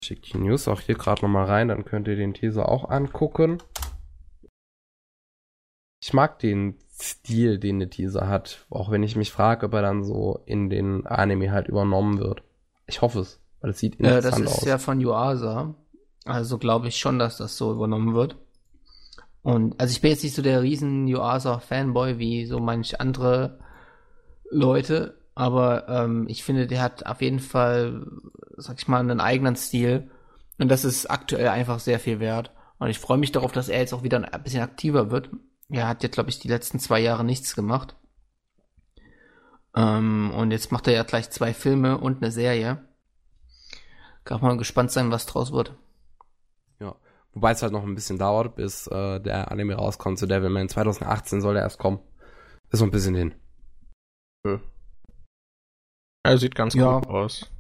Ich 0.01 0.07
schicke 0.07 0.31
die 0.31 0.37
News 0.37 0.67
auch 0.67 0.81
hier 0.81 0.95
gerade 0.95 1.21
nochmal 1.21 1.45
rein, 1.45 1.67
dann 1.67 1.85
könnt 1.85 2.07
ihr 2.07 2.15
den 2.15 2.33
Teaser 2.33 2.69
auch 2.69 2.89
angucken. 2.89 3.61
Ich 6.01 6.13
mag 6.13 6.39
den 6.39 6.77
Stil, 6.91 7.59
den 7.59 7.79
der 7.79 7.89
Teaser 7.89 8.27
hat, 8.29 8.65
auch 8.69 8.89
wenn 8.89 9.03
ich 9.03 9.15
mich 9.15 9.31
frage, 9.31 9.65
ob 9.65 9.73
er 9.73 9.81
dann 9.81 10.03
so 10.03 10.39
in 10.45 10.69
den 10.69 11.05
Anime 11.05 11.51
halt 11.51 11.67
übernommen 11.67 12.19
wird. 12.19 12.43
Ich 12.85 13.01
hoffe 13.01 13.19
es, 13.19 13.41
weil 13.59 13.71
es 13.71 13.79
sieht 13.79 13.95
interessant 13.95 14.25
aus. 14.25 14.39
Ja, 14.39 14.45
das 14.45 14.51
ist 14.51 14.59
aus. 14.59 14.65
ja 14.65 14.77
von 14.77 15.01
Yuasa. 15.01 15.75
Also 16.23 16.57
glaube 16.57 16.87
ich 16.87 16.97
schon, 16.97 17.19
dass 17.19 17.37
das 17.37 17.57
so 17.57 17.71
übernommen 17.73 18.13
wird. 18.13 18.37
Und 19.45 19.79
also 19.79 19.91
ich 19.91 20.01
bin 20.01 20.09
jetzt 20.09 20.23
nicht 20.23 20.33
so 20.33 20.41
der 20.41 20.63
riesen 20.63 21.07
Yuasa-Fanboy 21.07 22.17
wie 22.17 22.47
so 22.47 22.59
manche 22.59 22.99
andere 22.99 23.59
Leute, 24.49 25.19
aber 25.35 25.87
ähm, 25.87 26.25
ich 26.27 26.43
finde, 26.43 26.65
der 26.65 26.81
hat 26.81 27.05
auf 27.05 27.21
jeden 27.21 27.39
Fall, 27.39 28.07
sag 28.57 28.79
ich 28.79 28.87
mal, 28.87 29.01
einen 29.01 29.19
eigenen 29.19 29.55
Stil. 29.55 30.09
Und 30.57 30.69
das 30.69 30.83
ist 30.83 31.11
aktuell 31.11 31.49
einfach 31.49 31.77
sehr 31.79 31.99
viel 31.99 32.19
wert. 32.19 32.53
Und 32.79 32.89
ich 32.89 32.97
freue 32.97 33.19
mich 33.19 33.33
darauf, 33.33 33.51
dass 33.51 33.69
er 33.69 33.79
jetzt 33.79 33.93
auch 33.93 34.01
wieder 34.01 34.17
ein 34.17 34.43
bisschen 34.43 34.63
aktiver 34.63 35.11
wird. 35.11 35.29
Er 35.69 35.87
hat 35.87 36.01
jetzt, 36.01 36.15
glaube 36.15 36.31
ich, 36.31 36.39
die 36.39 36.47
letzten 36.47 36.79
zwei 36.79 36.99
Jahre 36.99 37.23
nichts 37.23 37.55
gemacht. 37.55 37.95
Ähm, 39.75 40.31
und 40.35 40.49
jetzt 40.49 40.71
macht 40.71 40.87
er 40.87 40.95
ja 40.95 41.03
gleich 41.03 41.29
zwei 41.29 41.53
Filme 41.53 41.99
und 41.99 42.23
eine 42.23 42.31
Serie. 42.31 42.83
Kann 44.23 44.41
man 44.41 44.57
gespannt 44.57 44.89
sein, 44.89 45.11
was 45.11 45.27
draus 45.27 45.51
wird. 45.51 45.75
Wobei 47.35 47.51
es 47.51 47.61
halt 47.61 47.73
noch 47.73 47.83
ein 47.83 47.95
bisschen 47.95 48.17
dauert, 48.17 48.55
bis 48.55 48.87
äh, 48.87 49.19
der 49.19 49.51
Anime 49.51 49.75
rauskommt 49.75 50.17
zu 50.17 50.25
Devilman. 50.25 50.69
2018 50.69 51.41
soll 51.41 51.53
der 51.53 51.63
erst 51.63 51.79
kommen. 51.79 51.99
Ist 52.71 52.79
so 52.79 52.85
ein 52.85 52.91
bisschen 52.91 53.13
hin. 53.13 53.35
Ja. 54.45 54.61
Er 56.23 56.37
sieht 56.37 56.55
ganz 56.55 56.73
ja. 56.75 56.99
gut 56.99 57.09
aus. 57.09 57.51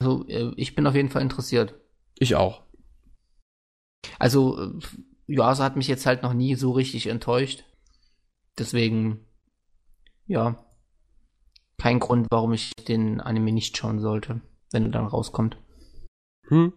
Also, 0.00 0.26
äh, 0.28 0.52
ich 0.56 0.76
bin 0.76 0.86
auf 0.86 0.94
jeden 0.94 1.08
Fall 1.08 1.22
interessiert. 1.22 1.74
Ich 2.20 2.36
auch. 2.36 2.62
Also, 4.20 4.62
äh, 4.62 4.78
Yuasa 5.26 5.64
hat 5.64 5.76
mich 5.76 5.88
jetzt 5.88 6.06
halt 6.06 6.22
noch 6.22 6.32
nie 6.32 6.54
so 6.54 6.70
richtig 6.70 7.08
enttäuscht. 7.08 7.64
Deswegen, 8.58 9.26
ja, 10.26 10.64
kein 11.78 11.98
Grund, 11.98 12.28
warum 12.30 12.52
ich 12.52 12.72
den 12.86 13.20
Anime 13.20 13.50
nicht 13.52 13.76
schauen 13.76 13.98
sollte, 13.98 14.40
wenn 14.70 14.84
er 14.84 14.90
dann 14.90 15.06
rauskommt. 15.06 15.56
Hm. 16.46 16.72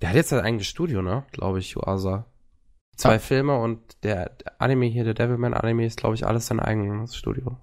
Der 0.00 0.10
hat 0.10 0.16
jetzt 0.16 0.28
sein 0.28 0.44
eigenes 0.44 0.66
Studio, 0.66 1.02
ne? 1.02 1.24
Glaube 1.32 1.58
ich, 1.58 1.74
Yuasa. 1.74 2.26
Zwei 2.96 3.14
ja. 3.14 3.18
Filme 3.18 3.58
und 3.58 4.02
der 4.02 4.32
Anime 4.58 4.86
hier, 4.86 5.04
der 5.04 5.14
Devilman 5.14 5.54
Anime, 5.54 5.86
ist, 5.86 5.98
glaube 5.98 6.14
ich, 6.14 6.26
alles 6.26 6.46
sein 6.46 6.60
eigenes 6.60 7.16
Studio. 7.16 7.56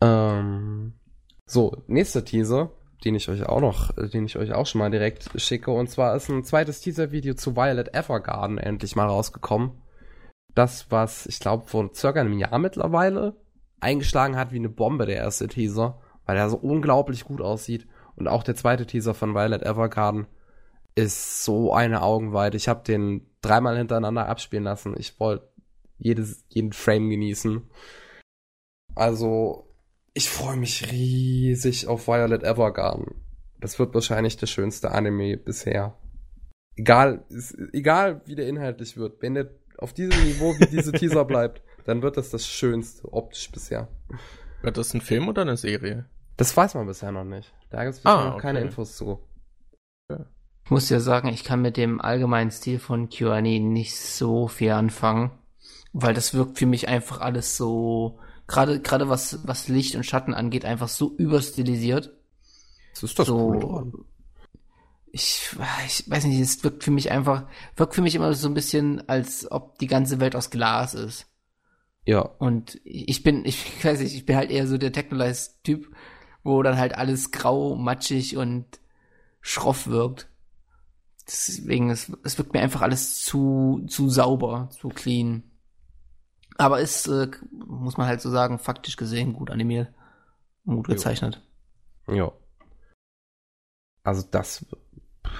Ähm, 0.00 0.94
so, 1.46 1.82
nächster 1.86 2.24
Teaser, 2.24 2.70
den 3.04 3.14
ich 3.14 3.28
euch 3.28 3.44
auch 3.44 3.60
noch, 3.60 3.92
den 3.92 4.26
ich 4.26 4.36
euch 4.36 4.52
auch 4.52 4.66
schon 4.66 4.80
mal 4.80 4.90
direkt 4.90 5.30
schicke. 5.40 5.70
Und 5.70 5.88
zwar 5.88 6.14
ist 6.14 6.28
ein 6.28 6.44
zweites 6.44 6.80
Teaser-Video 6.80 7.34
zu 7.34 7.56
Violet 7.56 7.94
Evergarden 7.94 8.58
endlich 8.58 8.96
mal 8.96 9.06
rausgekommen. 9.06 9.72
Das, 10.54 10.90
was 10.90 11.26
ich 11.26 11.38
glaube 11.38 11.66
vor 11.66 11.90
circa 11.94 12.20
einem 12.20 12.38
Jahr 12.38 12.58
mittlerweile 12.58 13.36
eingeschlagen 13.80 14.36
hat 14.36 14.52
wie 14.52 14.56
eine 14.56 14.68
Bombe, 14.68 15.06
der 15.06 15.16
erste 15.16 15.48
Teaser, 15.48 16.00
weil 16.24 16.36
er 16.36 16.48
so 16.48 16.56
unglaublich 16.56 17.24
gut 17.24 17.40
aussieht. 17.40 17.86
Und 18.16 18.28
auch 18.28 18.42
der 18.42 18.56
zweite 18.56 18.86
Teaser 18.86 19.12
von 19.12 19.34
Violet 19.34 19.62
Evergarden 19.62 20.26
ist 20.96 21.44
so 21.44 21.72
eine 21.72 22.02
Augenweite. 22.02 22.56
Ich 22.56 22.68
habe 22.68 22.82
den 22.82 23.30
dreimal 23.42 23.76
hintereinander 23.76 24.26
abspielen 24.26 24.64
lassen. 24.64 24.94
Ich 24.98 25.20
wollte 25.20 25.48
jeden 25.98 26.72
Frame 26.72 27.10
genießen. 27.10 27.62
Also, 28.94 29.72
ich 30.14 30.30
freue 30.30 30.56
mich 30.56 30.90
riesig 30.90 31.86
auf 31.86 32.08
Violet 32.08 32.42
Evergarden. 32.42 33.22
Das 33.60 33.78
wird 33.78 33.94
wahrscheinlich 33.94 34.36
der 34.38 34.46
schönste 34.46 34.90
Anime 34.90 35.36
bisher. 35.36 35.98
Egal, 36.76 37.24
ist, 37.28 37.56
egal 37.72 38.22
wie 38.26 38.34
der 38.34 38.48
inhaltlich 38.48 38.96
wird. 38.96 39.22
Wenn 39.22 39.34
der 39.34 39.50
auf 39.78 39.92
diesem 39.92 40.22
Niveau 40.24 40.54
wie 40.58 40.66
diese 40.66 40.92
Teaser 40.92 41.24
bleibt, 41.24 41.62
dann 41.84 42.02
wird 42.02 42.16
das 42.16 42.30
das 42.30 42.46
schönste 42.46 43.12
optisch 43.12 43.50
bisher. 43.50 43.88
Wird 44.62 44.78
das 44.78 44.94
ein 44.94 45.00
Film 45.00 45.28
oder 45.28 45.42
eine 45.42 45.56
Serie? 45.56 46.06
Das 46.36 46.56
weiß 46.56 46.74
man 46.74 46.86
bisher 46.86 47.12
noch 47.12 47.24
nicht. 47.24 47.54
Da 47.70 47.84
gibt 47.84 47.94
es 47.94 48.00
bisher 48.00 48.18
ah, 48.18 48.30
noch 48.30 48.40
keine 48.40 48.60
Infos 48.60 48.96
zu. 48.96 49.20
Ja. 50.10 50.26
Ich 50.66 50.70
muss 50.70 50.90
ja 50.90 51.00
sagen, 51.00 51.28
ich 51.28 51.42
kann 51.42 51.62
mit 51.62 51.76
dem 51.76 52.00
allgemeinen 52.00 52.50
Stil 52.50 52.78
von 52.78 53.08
QAnon 53.08 53.72
nicht 53.72 53.96
so 53.96 54.48
viel 54.48 54.72
anfangen, 54.72 55.30
weil 55.92 56.12
das 56.12 56.34
wirkt 56.34 56.58
für 56.58 56.66
mich 56.66 56.88
einfach 56.88 57.20
alles 57.20 57.56
so 57.56 58.18
Gerade, 58.48 58.80
gerade 58.80 59.08
was, 59.08 59.40
was 59.44 59.66
Licht 59.66 59.96
und 59.96 60.06
Schatten 60.06 60.32
angeht, 60.32 60.64
einfach 60.64 60.86
so 60.86 61.12
überstilisiert. 61.16 62.12
Das 62.92 63.02
ist 63.02 63.18
das 63.18 63.26
so, 63.26 63.36
cool 63.36 64.06
ich, 65.16 65.56
ich 65.86 66.10
weiß 66.10 66.24
nicht, 66.26 66.40
es 66.40 66.62
wirkt 66.62 66.84
für 66.84 66.90
mich 66.90 67.10
einfach, 67.10 67.44
wirkt 67.76 67.94
für 67.94 68.02
mich 68.02 68.14
immer 68.14 68.34
so 68.34 68.48
ein 68.48 68.54
bisschen, 68.54 69.08
als 69.08 69.50
ob 69.50 69.78
die 69.78 69.86
ganze 69.86 70.20
Welt 70.20 70.36
aus 70.36 70.50
Glas 70.50 70.92
ist. 70.92 71.26
Ja. 72.04 72.20
Und 72.20 72.78
ich 72.84 73.22
bin, 73.22 73.44
ich 73.46 73.82
weiß 73.84 74.00
nicht, 74.00 74.14
ich 74.14 74.26
bin 74.26 74.36
halt 74.36 74.50
eher 74.50 74.66
so 74.66 74.76
der 74.76 74.92
Technolize-Typ, 74.92 75.90
wo 76.44 76.62
dann 76.62 76.76
halt 76.76 76.94
alles 76.94 77.30
grau, 77.30 77.76
matschig 77.76 78.36
und 78.36 78.66
schroff 79.40 79.86
wirkt. 79.86 80.28
Deswegen, 81.26 81.90
es, 81.90 82.12
es 82.22 82.38
wirkt 82.38 82.52
mir 82.52 82.60
einfach 82.60 82.82
alles 82.82 83.24
zu, 83.24 83.84
zu 83.88 84.08
sauber, 84.08 84.68
zu 84.70 84.88
clean. 84.88 85.42
Aber 86.56 86.80
ist, 86.80 87.08
äh, 87.08 87.30
muss 87.50 87.96
man 87.96 88.06
halt 88.06 88.20
so 88.20 88.30
sagen, 88.30 88.58
faktisch 88.58 88.96
gesehen 88.96 89.32
gut 89.32 89.50
animiert, 89.50 89.92
gut 90.64 90.86
gezeichnet. 90.86 91.42
Ja. 92.08 92.32
Also 94.04 94.22
das 94.30 94.64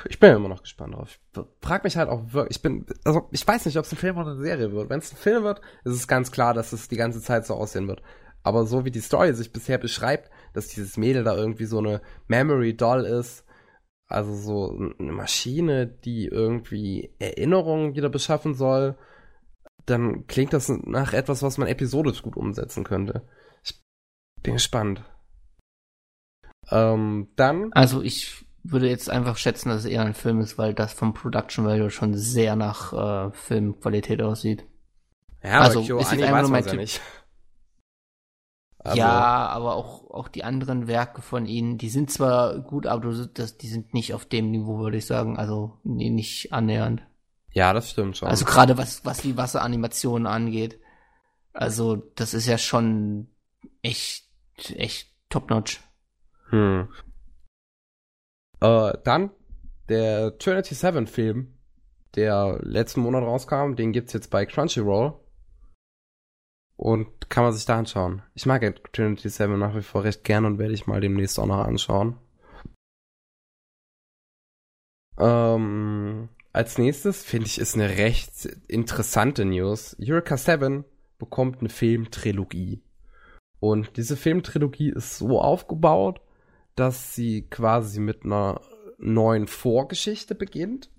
ich 0.09 0.19
bin 0.19 0.31
ja 0.31 0.37
immer 0.37 0.49
noch 0.49 0.63
gespannt 0.63 0.95
drauf. 0.95 1.19
Ich 1.33 1.41
frag 1.61 1.85
mich 1.85 1.97
halt 1.97 2.09
auch 2.09 2.33
wirklich, 2.33 2.57
ich 2.57 2.63
bin, 2.63 2.87
also 3.05 3.29
ich 3.31 3.47
weiß 3.47 3.67
nicht, 3.67 3.79
ob 3.79 3.85
es 3.85 3.93
ein 3.93 3.99
Film 3.99 4.17
oder 4.17 4.33
eine 4.33 4.43
Serie 4.43 4.73
wird. 4.73 4.91
Wenn 4.91 4.99
es 4.99 5.13
ein 5.13 5.17
Film 5.17 5.45
wird, 5.45 5.61
ist 5.85 5.95
es 5.95 6.09
ganz 6.09 6.31
klar, 6.31 6.55
dass 6.55 6.73
es 6.73 6.89
die 6.89 6.97
ganze 6.97 7.21
Zeit 7.21 7.47
so 7.47 7.55
aussehen 7.55 7.89
wird. 7.89 8.03
Aber 8.43 8.65
so 8.65 8.85
wie 8.85 8.91
die 8.91 9.01
Story 9.01 9.33
sich 9.35 9.53
bisher 9.53 9.79
beschreibt, 9.79 10.31
dass 10.53 10.69
dieses 10.69 10.97
Mädel 10.97 11.25
da 11.25 11.37
irgendwie 11.37 11.65
so 11.65 11.79
eine 11.79 12.01
Memory 12.29 12.77
Doll 12.77 13.05
ist, 13.05 13.45
also 14.09 14.35
so 14.35 14.93
eine 14.99 15.12
Maschine, 15.12 15.87
die 15.87 16.27
irgendwie 16.27 17.15
Erinnerungen 17.19 17.97
wieder 17.97 18.09
beschaffen 18.09 18.55
soll, 18.55 18.97
dann 19.85 20.27
klingt 20.27 20.53
das 20.53 20.69
nach 20.69 21.12
etwas, 21.12 21.43
was 21.43 21.59
man 21.59 21.69
episodisch 21.69 22.23
gut 22.23 22.37
umsetzen 22.37 22.85
könnte. 22.85 23.23
Ich 23.65 23.81
bin 24.43 24.55
gespannt. 24.55 25.03
Ähm, 26.70 27.28
dann. 27.37 27.73
Also 27.73 28.03
ich 28.03 28.45
würde 28.62 28.89
jetzt 28.89 29.11
einfach 29.11 29.37
schätzen, 29.37 29.69
dass 29.69 29.81
es 29.81 29.91
eher 29.91 30.03
ein 30.03 30.15
Film 30.15 30.41
ist, 30.41 30.59
weil 30.59 30.74
das 30.74 30.93
vom 30.93 31.15
Production 31.15 31.65
Value 31.65 31.91
schon 31.91 32.15
sehr 32.15 32.57
nach 32.57 32.93
äh, 32.93 33.33
Filmqualität 33.33 34.23
aussieht. 34.23 34.65
Ja, 35.43 35.61
also 35.61 35.81
aber 35.81 36.01
ist 36.01 36.12
jetzt 36.12 36.23
einfach 36.24 36.43
nur 36.43 36.51
mein 36.51 36.65
Tipp. 36.65 36.81
Ja, 36.81 37.01
Also. 38.87 38.99
ja, 38.99 39.49
aber 39.49 39.75
auch, 39.75 40.11
auch 40.11 40.29
die 40.29 40.45
anderen 40.45 40.87
Werke 40.87 41.23
von 41.23 41.47
ihnen, 41.47 41.79
die 41.79 41.89
sind 41.89 42.11
zwar 42.11 42.59
gut, 42.61 42.87
aber 42.87 43.13
das, 43.35 43.57
die 43.57 43.69
sind 43.69 43.95
nicht 43.95 44.15
auf 44.15 44.25
dem 44.25 44.51
Niveau, 44.51 44.79
würde 44.79 44.97
ich 44.97 45.07
sagen. 45.07 45.37
Also 45.39 45.79
nee, 45.85 46.11
nicht 46.11 46.53
annähernd. 46.53 47.03
Ja, 47.51 47.73
das 47.73 47.91
stimmt 47.91 48.17
schon. 48.17 48.29
Also 48.29 48.45
gerade 48.45 48.77
was, 48.77 49.05
was 49.05 49.19
die 49.19 49.37
Wasseranimationen 49.37 50.27
angeht. 50.27 50.79
Also, 51.53 51.97
das 52.15 52.35
ist 52.35 52.47
ja 52.47 52.59
schon 52.59 53.29
echt, 53.81 54.29
echt 54.75 55.09
top-notch. 55.31 55.81
Hm. 56.51 56.89
Äh, 58.61 58.93
dann 59.05 59.31
der 59.89 60.37
Trinity 60.37 60.75
7 60.75 61.07
Film, 61.07 61.55
der 62.15 62.59
letzten 62.63 63.01
Monat 63.01 63.23
rauskam, 63.23 63.75
den 63.75 63.93
gibt's 63.93 64.13
jetzt 64.13 64.31
bei 64.31 64.45
Crunchyroll. 64.45 65.15
Und 66.77 67.31
kann 67.31 67.44
man 67.44 67.53
sich 67.53 67.65
da 67.65 67.78
anschauen. 67.78 68.23
Ich 68.35 68.47
mag 68.47 68.62
Trinity 68.93 69.28
7 69.28 69.59
nach 69.59 69.74
wie 69.74 69.82
vor 69.82 70.05
recht 70.05 70.24
gern 70.24 70.44
und 70.44 70.59
werde 70.59 70.74
ich 70.74 70.86
mal 70.86 71.01
demnächst 71.01 71.39
auch 71.39 71.47
noch 71.47 71.65
anschauen. 71.65 72.19
Ähm, 75.19 76.28
als 76.53 76.77
nächstes 76.77 77.24
finde 77.24 77.47
ich 77.47 77.59
ist 77.59 77.74
eine 77.74 77.97
recht 77.97 78.44
interessante 78.69 79.44
News. 79.44 79.97
Eureka 80.01 80.36
7 80.36 80.85
bekommt 81.19 81.61
eine 81.61 81.70
Filmtrilogie. 81.70 82.82
Und 83.59 83.97
diese 83.97 84.16
Filmtrilogie 84.16 84.90
ist 84.90 85.16
so 85.16 85.40
aufgebaut, 85.40 86.20
dass 86.74 87.15
sie 87.15 87.48
quasi 87.48 88.01
mit 88.01 88.24
einer 88.24 88.61
neuen 88.98 89.47
Vorgeschichte 89.47 90.35
beginnt, 90.35 90.90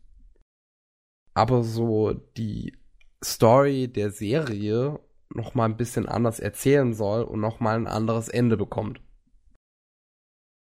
aber 1.34 1.64
so 1.64 2.14
die 2.14 2.76
Story 3.24 3.88
der 3.88 4.12
Serie 4.12 5.00
noch 5.34 5.56
mal 5.56 5.66
ein 5.66 5.78
bisschen 5.78 6.08
anders 6.08 6.40
erzählen 6.40 6.94
soll 6.94 7.24
und 7.24 7.40
noch 7.40 7.60
mal 7.60 7.76
ein 7.76 7.88
anderes 7.88 8.30
Ende 8.30 8.58
bekommt. 8.58 9.02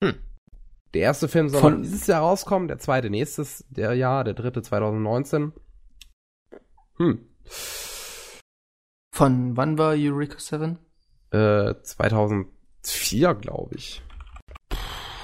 Hm. 0.02 0.14
Der 0.94 1.02
erste 1.02 1.28
Film 1.28 1.48
soll 1.48 1.60
Von 1.60 1.82
dieses 1.82 2.06
Jahr 2.06 2.22
rauskommen, 2.22 2.68
der 2.68 2.78
zweite 2.78 3.10
nächstes 3.10 3.64
der 3.68 3.94
Jahr, 3.94 4.24
der 4.24 4.34
dritte 4.34 4.62
2019. 4.62 5.52
Hm. 6.97 7.28
Von 9.12 9.56
wann 9.56 9.78
war 9.78 9.94
Eureka 9.97 10.38
7? 10.38 10.78
Äh, 11.30 11.74
2004, 11.82 13.34
glaube 13.34 13.76
ich. 13.76 14.02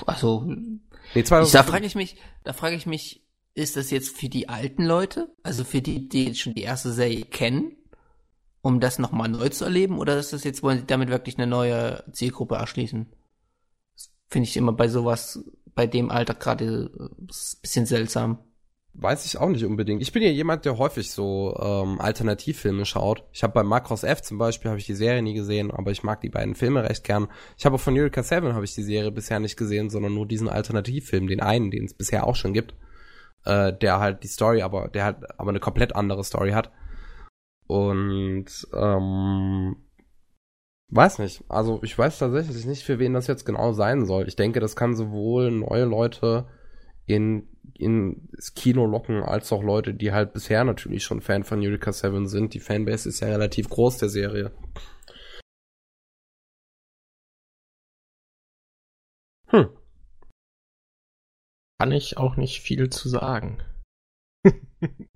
Also, 0.06 0.44
nee, 0.44 1.22
da 1.22 1.44
frage 1.44 1.86
ich 1.86 1.94
mich, 1.94 2.16
da 2.44 2.52
frage 2.52 2.74
ich 2.74 2.86
mich, 2.86 3.24
ist 3.54 3.76
das 3.76 3.90
jetzt 3.90 4.16
für 4.16 4.28
die 4.28 4.48
alten 4.48 4.84
Leute, 4.84 5.34
also 5.42 5.64
für 5.64 5.82
die, 5.82 6.08
die 6.08 6.26
jetzt 6.26 6.40
schon 6.40 6.54
die 6.54 6.62
erste 6.62 6.92
Serie 6.92 7.24
kennen, 7.24 7.76
um 8.62 8.80
das 8.80 8.98
nochmal 8.98 9.28
neu 9.28 9.48
zu 9.48 9.64
erleben, 9.64 9.98
oder 9.98 10.16
ist 10.16 10.32
das 10.32 10.44
jetzt, 10.44 10.62
wollen 10.62 10.78
sie 10.78 10.86
damit 10.86 11.10
wirklich 11.10 11.36
eine 11.36 11.48
neue 11.48 12.04
Zielgruppe 12.12 12.54
erschließen? 12.54 13.06
Finde 14.28 14.48
ich 14.48 14.56
immer 14.56 14.72
bei 14.72 14.88
sowas, 14.88 15.44
bei 15.74 15.86
dem 15.86 16.10
Alter 16.10 16.34
gerade 16.34 16.90
ein 16.98 17.26
bisschen 17.60 17.86
seltsam. 17.86 18.38
Weiß 18.94 19.24
ich 19.24 19.38
auch 19.38 19.48
nicht 19.48 19.64
unbedingt. 19.64 20.02
Ich 20.02 20.12
bin 20.12 20.22
ja 20.22 20.28
jemand, 20.28 20.66
der 20.66 20.76
häufig 20.76 21.10
so 21.10 21.56
ähm, 21.58 21.98
Alternativfilme 21.98 22.84
schaut. 22.84 23.24
Ich 23.32 23.42
habe 23.42 23.54
bei 23.54 23.62
Macross 23.62 24.04
F 24.04 24.20
zum 24.20 24.36
Beispiel 24.36 24.70
habe 24.70 24.78
ich 24.78 24.86
die 24.86 24.94
Serie 24.94 25.22
nie 25.22 25.32
gesehen, 25.32 25.70
aber 25.70 25.90
ich 25.90 26.02
mag 26.02 26.20
die 26.20 26.28
beiden 26.28 26.54
Filme 26.54 26.88
recht 26.88 27.02
gern. 27.02 27.28
Ich 27.56 27.64
habe 27.64 27.78
von 27.78 27.96
Eureka 27.96 28.22
7 28.22 28.54
habe 28.54 28.66
ich 28.66 28.74
die 28.74 28.82
Serie 28.82 29.10
bisher 29.10 29.40
nicht 29.40 29.56
gesehen, 29.56 29.88
sondern 29.88 30.12
nur 30.14 30.26
diesen 30.26 30.48
Alternativfilm, 30.48 31.26
den 31.26 31.40
einen, 31.40 31.70
den 31.70 31.86
es 31.86 31.94
bisher 31.94 32.26
auch 32.26 32.36
schon 32.36 32.52
gibt, 32.52 32.74
äh, 33.46 33.72
der 33.72 33.98
halt 33.98 34.24
die 34.24 34.28
Story, 34.28 34.60
aber 34.60 34.88
der 34.88 35.04
halt 35.04 35.40
aber 35.40 35.50
eine 35.50 35.60
komplett 35.60 35.96
andere 35.96 36.22
Story 36.22 36.50
hat. 36.50 36.70
Und 37.66 38.46
ähm, 38.74 39.76
weiß 40.88 41.18
nicht. 41.20 41.44
Also 41.48 41.80
ich 41.82 41.96
weiß 41.96 42.18
tatsächlich 42.18 42.66
nicht, 42.66 42.84
für 42.84 42.98
wen 42.98 43.14
das 43.14 43.26
jetzt 43.26 43.44
genau 43.44 43.72
sein 43.72 44.04
soll. 44.04 44.28
Ich 44.28 44.36
denke, 44.36 44.60
das 44.60 44.76
kann 44.76 44.94
sowohl 44.94 45.50
neue 45.50 45.84
Leute 45.84 46.46
in 47.06 47.48
ins 47.74 48.54
Kino 48.54 48.86
locken, 48.86 49.22
als 49.22 49.52
auch 49.52 49.62
Leute, 49.62 49.94
die 49.94 50.12
halt 50.12 50.32
bisher 50.32 50.64
natürlich 50.64 51.04
schon 51.04 51.20
Fan 51.20 51.44
von 51.44 51.60
Eureka 51.60 51.92
7 51.92 52.26
sind. 52.28 52.54
Die 52.54 52.60
Fanbase 52.60 53.08
ist 53.08 53.20
ja 53.20 53.28
relativ 53.28 53.68
groß 53.68 53.98
der 53.98 54.08
Serie. 54.08 54.52
Hm. 59.48 59.68
Kann 61.78 61.92
ich 61.92 62.16
auch 62.16 62.36
nicht 62.36 62.60
viel 62.60 62.88
zu 62.90 63.08
sagen. 63.08 63.62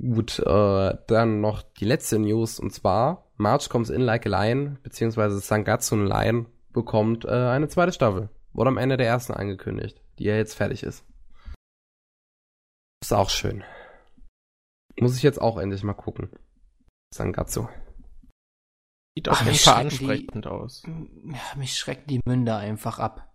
Gut, 0.00 0.38
äh, 0.38 0.96
dann 1.06 1.40
noch 1.40 1.62
die 1.62 1.84
letzte 1.84 2.18
News 2.18 2.58
und 2.58 2.72
zwar 2.72 3.26
March 3.36 3.68
Comes 3.68 3.90
In 3.90 4.00
Like 4.00 4.26
a 4.26 4.44
Lion, 4.44 4.78
beziehungsweise 4.82 5.38
Sangatsu 5.38 5.96
Lion 5.96 6.46
bekommt 6.72 7.24
äh, 7.24 7.28
eine 7.28 7.68
zweite 7.68 7.92
Staffel. 7.92 8.30
Wurde 8.52 8.68
am 8.68 8.78
Ende 8.78 8.96
der 8.96 9.06
ersten 9.06 9.34
angekündigt 9.34 10.00
die 10.20 10.24
ja 10.24 10.36
jetzt 10.36 10.54
fertig 10.54 10.82
ist. 10.82 11.04
Ist 13.02 13.12
auch 13.12 13.30
schön. 13.30 13.64
Muss 14.98 15.16
ich 15.16 15.22
jetzt 15.22 15.40
auch 15.40 15.56
endlich 15.56 15.82
mal 15.82 15.94
gucken. 15.94 16.28
Sangatsu. 17.12 17.66
Sieht 19.16 19.28
auf 19.30 19.42
jeden 19.42 19.56
Fall 19.56 19.86
ansprechend 19.86 20.44
die, 20.44 20.48
aus. 20.48 20.82
Ja, 20.84 21.56
mich 21.56 21.76
schrecken 21.76 22.06
die 22.06 22.20
Münder 22.26 22.58
einfach 22.58 22.98
ab. 22.98 23.29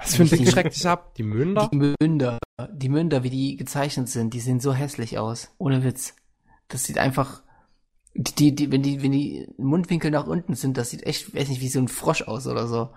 Was 0.00 0.16
für 0.16 0.22
ein 0.22 0.28
Ding 0.28 0.46
schreckt 0.46 0.74
dich 0.74 0.86
ab? 0.86 1.14
Die 1.16 1.22
Münder? 1.22 1.68
Die 1.70 1.94
Münder. 2.00 2.38
Die 2.72 2.88
Münder, 2.88 3.22
wie 3.22 3.30
die 3.30 3.56
gezeichnet 3.56 4.08
sind, 4.08 4.32
die 4.32 4.40
sehen 4.40 4.60
so 4.60 4.72
hässlich 4.72 5.18
aus. 5.18 5.54
Ohne 5.58 5.84
Witz. 5.84 6.16
Das 6.68 6.84
sieht 6.84 6.98
einfach, 6.98 7.42
die, 8.14 8.54
die, 8.54 8.72
wenn 8.72 8.82
die, 8.82 9.02
wenn 9.02 9.12
die 9.12 9.46
Mundwinkel 9.58 10.10
nach 10.10 10.26
unten 10.26 10.54
sind, 10.54 10.76
das 10.76 10.90
sieht 10.90 11.04
echt, 11.04 11.34
weiß 11.34 11.48
nicht, 11.48 11.60
wie 11.60 11.68
so 11.68 11.80
ein 11.80 11.88
Frosch 11.88 12.22
aus 12.22 12.46
oder 12.46 12.66
so. 12.66 12.90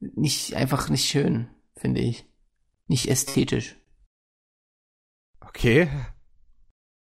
Nicht, 0.00 0.54
einfach 0.56 0.88
nicht 0.88 1.04
schön, 1.04 1.48
finde 1.76 2.00
ich. 2.00 2.24
Nicht 2.88 3.08
ästhetisch. 3.08 3.76
Okay. 5.40 5.88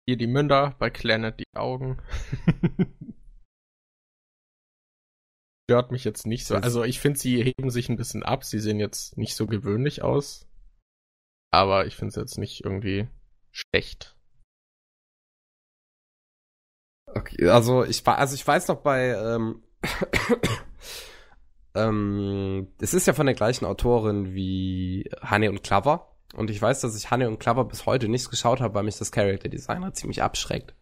Hier 0.05 0.17
die 0.17 0.27
Münder, 0.27 0.75
bei 0.79 0.89
Clanet 0.89 1.39
die 1.39 1.45
Augen. 1.53 1.97
Stört 5.69 5.91
mich 5.91 6.05
jetzt 6.05 6.25
nicht 6.25 6.47
so. 6.47 6.55
Also 6.55 6.85
ich 6.85 7.01
finde, 7.01 7.19
sie 7.19 7.43
heben 7.43 7.69
sich 7.69 7.89
ein 7.89 7.97
bisschen 7.97 8.23
ab. 8.23 8.45
Sie 8.45 8.59
sehen 8.59 8.79
jetzt 8.79 9.17
nicht 9.17 9.35
so 9.35 9.47
gewöhnlich 9.47 10.01
aus. 10.01 10.47
Aber 11.51 11.85
ich 11.85 11.97
finde 11.97 12.11
es 12.11 12.15
jetzt 12.15 12.37
nicht 12.37 12.63
irgendwie 12.63 13.09
schlecht. 13.51 14.15
Okay, 17.07 17.49
also 17.49 17.83
ich 17.83 18.05
war, 18.05 18.17
also 18.17 18.33
ich 18.33 18.47
weiß 18.47 18.69
noch 18.69 18.77
bei 18.77 19.09
ähm, 19.09 19.61
ähm, 21.75 22.67
es 22.79 22.93
ist 22.93 23.05
ja 23.05 23.13
von 23.13 23.25
der 23.25 23.35
gleichen 23.35 23.65
Autorin 23.65 24.33
wie 24.33 25.09
Honey 25.29 25.49
und 25.49 25.63
Clover. 25.63 26.15
Und 26.33 26.49
ich 26.49 26.61
weiß, 26.61 26.79
dass 26.79 26.95
ich 26.95 27.11
Honey 27.11 27.25
und 27.25 27.39
Clover 27.39 27.65
bis 27.65 27.85
heute 27.85 28.07
nichts 28.07 28.29
geschaut 28.29 28.61
habe, 28.61 28.73
weil 28.73 28.83
mich 28.83 28.97
das 28.97 29.11
Character 29.11 29.49
Designer 29.49 29.93
ziemlich 29.93 30.23
abschreckt. 30.23 30.75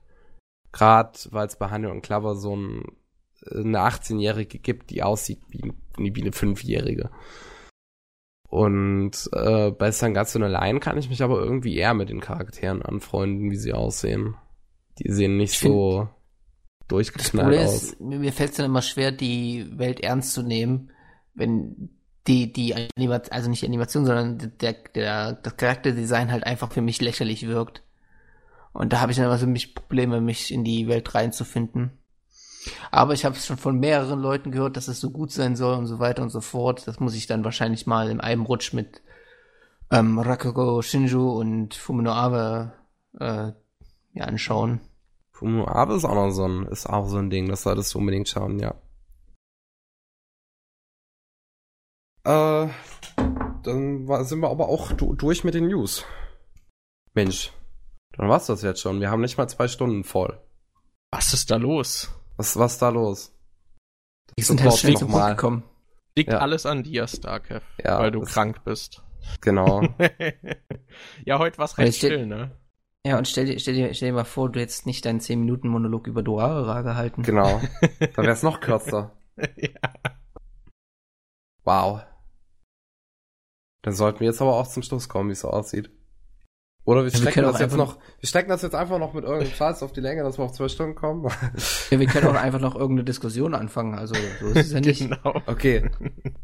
Gerade 0.72 1.18
weil 1.32 1.48
es 1.48 1.56
bei 1.56 1.72
Honey 1.72 1.88
und 1.88 2.04
Clover 2.04 2.36
so 2.36 2.56
ein 2.56 2.84
eine 3.52 3.80
18-Jährige 3.80 4.60
gibt, 4.60 4.90
die 4.90 5.04
aussieht 5.04 5.40
wie, 5.50 5.72
wie 5.98 6.22
eine 6.22 6.32
5-Jährige. 6.32 7.10
Und 8.50 9.30
äh, 9.34 9.72
bei 9.72 9.92
Sangatsu 9.92 10.40
allein 10.42 10.80
kann 10.80 10.98
ich 10.98 11.10
mich 11.10 11.22
aber 11.22 11.40
irgendwie 11.40 11.76
eher 11.76 11.94
mit 11.94 12.10
den 12.10 12.22
Charakteren 12.22 12.82
anfreunden, 12.82 13.52
wie 13.52 13.58
sie 13.58 13.74
aussehen. 13.74 14.36
Die 15.00 15.12
sehen 15.12 15.36
nicht 15.38 15.60
so 15.60 16.08
durchgeknallt 16.88 17.60
aus. 17.60 17.84
Ist, 17.84 18.02
mir 18.02 18.32
fällt 18.32 18.52
es 18.52 18.58
dann 18.58 18.68
immer 18.68 18.82
schwer, 18.82 19.12
die 19.12 19.68
Welt 19.78 20.00
ernst 20.00 20.34
zu 20.34 20.44
nehmen, 20.44 20.92
wenn 21.34 21.90
die, 22.28 22.52
die 22.52 22.74
Animation, 22.74 23.32
also 23.32 23.50
nicht 23.50 23.62
die 23.62 23.68
Animation, 23.68 24.06
sondern 24.06 24.54
der, 24.60 24.74
der, 24.74 25.34
das 25.34 25.58
Charakterdesign 25.58 26.32
halt 26.32 26.46
einfach 26.46 26.72
für 26.72 26.82
mich 26.82 27.02
lächerlich 27.02 27.48
wirkt. 27.48 27.84
Und 28.74 28.94
da 28.94 29.00
habe 29.00 29.12
ich 29.12 29.18
dann 29.18 29.26
immer 29.26 29.38
so 29.38 29.48
mich 29.48 29.76
Probleme, 29.76 30.22
mich 30.22 30.54
in 30.54 30.64
die 30.64 30.88
Welt 30.88 31.14
reinzufinden. 31.14 31.98
Aber 32.92 33.14
ich 33.14 33.26
habe 33.26 33.36
schon 33.36 33.58
von 33.58 33.80
mehreren 33.80 34.20
Leuten 34.20 34.52
gehört, 34.52 34.78
dass 34.78 34.88
es 34.88 35.00
so 35.00 35.12
gut 35.12 35.32
sein 35.32 35.56
soll 35.56 35.78
und 35.78 35.86
so 35.88 36.00
weiter 36.00 36.24
und 36.24 36.30
so 36.30 36.42
fort. 36.42 36.88
Das 36.88 37.00
muss 37.00 37.16
ich 37.16 37.28
dann 37.28 37.44
wahrscheinlich 37.44 37.88
mal 37.88 38.10
in 38.10 38.22
einem 38.22 38.44
Rutsch 38.44 38.74
mit 38.74 39.02
ähm, 39.92 40.20
Rakugo 40.20 40.82
Shinju 40.82 41.40
und 41.40 41.76
Fumino 41.76 42.12
Abe 42.12 42.74
äh, 43.20 43.52
ja, 44.14 44.26
anschauen. 44.26 44.82
Fumino 45.32 45.68
Abe 45.68 45.96
ist 45.96 46.06
auch 46.06 46.16
noch 46.16 46.32
so 46.32 46.48
ein, 46.48 46.66
ist 46.68 46.88
auch 46.88 47.08
so 47.08 47.18
ein 47.18 47.30
Ding, 47.30 47.50
das 47.50 47.64
solltest 47.64 47.94
du 47.94 48.00
unbedingt 48.00 48.30
schauen, 48.30 48.60
ja. 48.60 48.74
Äh, 52.24 52.70
dann 53.64 54.08
war, 54.08 54.26
sind 54.26 54.40
wir 54.40 54.50
aber 54.50 54.70
auch 54.70 54.92
durch 54.94 55.44
mit 55.44 55.54
den 55.54 55.68
News. 55.68 56.06
Mensch, 57.14 57.52
dann 58.14 58.30
war's 58.30 58.48
das 58.48 58.62
jetzt 58.62 58.82
schon. 58.82 59.00
Wir 59.00 59.12
haben 59.12 59.22
nicht 59.22 59.38
mal 59.38 59.48
zwei 59.48 59.68
Stunden 59.68 60.04
voll. 60.04 60.40
Was 61.12 61.34
ist 61.34 61.52
da 61.52 61.58
los? 61.58 62.10
Was, 62.38 62.58
was 62.58 62.74
ist 62.74 62.82
da 62.82 62.90
los? 62.90 63.32
Die 64.38 64.44
sind 64.44 64.62
halt 64.62 64.74
schnell 64.74 64.98
zu 64.98 65.08
gekommen. 65.08 65.64
Liegt 66.18 66.32
ja. 66.32 66.40
alles 66.40 66.66
an 66.66 66.84
dir, 66.84 67.08
Starkev, 67.08 67.64
ja, 67.84 68.00
weil 68.00 68.12
du 68.12 68.22
krank 68.22 68.64
bist. 68.64 69.04
Genau. 69.42 69.84
ja, 71.26 71.40
heute 71.40 71.58
war's 71.58 71.78
recht 71.78 71.98
still, 71.98 72.26
ne? 72.26 72.52
Ja, 73.06 73.18
und 73.18 73.28
stell 73.28 73.46
dir, 73.46 73.60
stell, 73.60 73.76
dir, 73.76 73.94
stell 73.94 74.10
dir 74.10 74.16
mal 74.16 74.24
vor, 74.24 74.52
du 74.52 74.60
hättest 74.60 74.88
nicht 74.88 75.06
deinen 75.06 75.20
10-Minuten-Monolog 75.20 76.08
über 76.08 76.24
Dorara 76.24 76.82
gehalten. 76.82 77.22
Genau. 77.22 77.62
Dann 78.16 78.26
wär's 78.26 78.42
noch 78.44 78.62
kürzer. 78.62 79.12
ja. 79.58 79.94
Wow. 81.64 82.02
Dann 83.84 83.94
sollten 83.94 84.22
wir 84.22 84.28
jetzt 84.28 84.42
aber 84.42 84.56
auch 84.56 84.68
zum 84.68 84.82
Schluss 84.82 85.08
kommen, 85.08 85.30
wie 85.30 85.34
es 85.34 85.42
so 85.42 85.50
aussieht. 85.50 85.92
Oder 86.86 87.04
wir, 87.04 87.12
ja, 87.12 87.18
strecken 87.18 87.44
wir 87.44 87.52
das 87.52 87.60
jetzt 87.60 87.76
noch, 87.76 87.98
wir 88.20 88.30
strecken 88.30 88.50
das 88.50 88.62
jetzt 88.62 88.76
einfach 88.76 89.00
noch 89.00 89.14
mit 89.14 89.24
irgendeinem 89.24 89.52
Scheiß 89.56 89.82
auf 89.82 89.92
die 89.92 90.02
Länge, 90.02 90.22
dass 90.24 90.38
wir 90.38 90.46
auf 90.46 90.52
zwei 90.52 90.70
Stunden 90.70 90.94
kommen. 90.94 91.24
ja, 91.90 92.00
wir 92.00 92.06
können 92.06 92.28
auch 92.28 92.36
einfach 92.36 92.60
noch 92.60 92.76
irgendeine 92.76 93.06
Diskussion 93.06 93.56
anfangen, 93.56 93.96
also 93.96 94.14
so 94.40 94.48
ist 94.48 94.68
es 94.68 94.72
ja 94.72 94.80
nicht. 94.80 95.00
Genau. 95.00 95.42
Okay, 95.48 95.90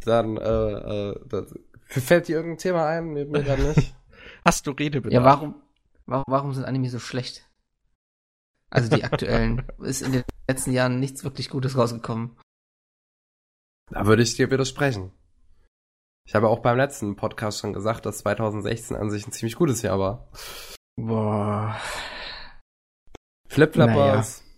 dann 0.04 0.38
äh, 0.38 1.12
äh, 1.12 1.20
das, 1.30 1.54
fällt 1.86 2.28
dir 2.28 2.38
irgendein 2.38 2.58
Thema 2.58 2.88
ein? 2.88 3.14
Mir, 3.14 3.26
mir 3.26 3.44
gerade 3.44 3.62
nicht. 3.62 3.94
Hast 4.46 4.66
du 4.66 4.72
Redebedarf? 4.72 5.14
Ja, 5.14 5.24
warum, 5.24 5.56
warum, 6.08 6.24
warum 6.28 6.54
sind 6.54 6.66
Anime 6.66 6.90
so 6.90 7.00
schlecht? 7.00 7.48
Also 8.72 8.90
die 8.96 9.04
aktuellen. 9.04 9.64
ist 9.80 10.02
in 10.02 10.14
den 10.14 10.24
letzten 10.48 10.72
Jahren 10.72 11.00
nichts 11.00 11.24
wirklich 11.24 11.50
Gutes 11.50 11.78
rausgekommen. 11.78 12.38
Da 13.92 14.08
würde 14.08 14.24
ich 14.24 14.36
dir 14.36 14.50
widersprechen. 14.50 15.12
Ich 16.26 16.36
habe 16.36 16.50
auch 16.50 16.60
beim 16.60 16.78
letzten 16.78 17.16
Podcast 17.16 17.60
schon 17.60 17.74
gesagt, 17.74 18.06
dass 18.06 18.20
2016 18.20 18.96
an 18.96 19.10
sich 19.10 19.28
ein 19.28 19.32
ziemlich 19.32 19.56
gutes 19.56 19.82
Jahr 19.82 20.00
war. 20.00 20.30
Boah. 20.96 21.76
Flip-Flappers. 23.48 24.44
Naja. 24.44 24.52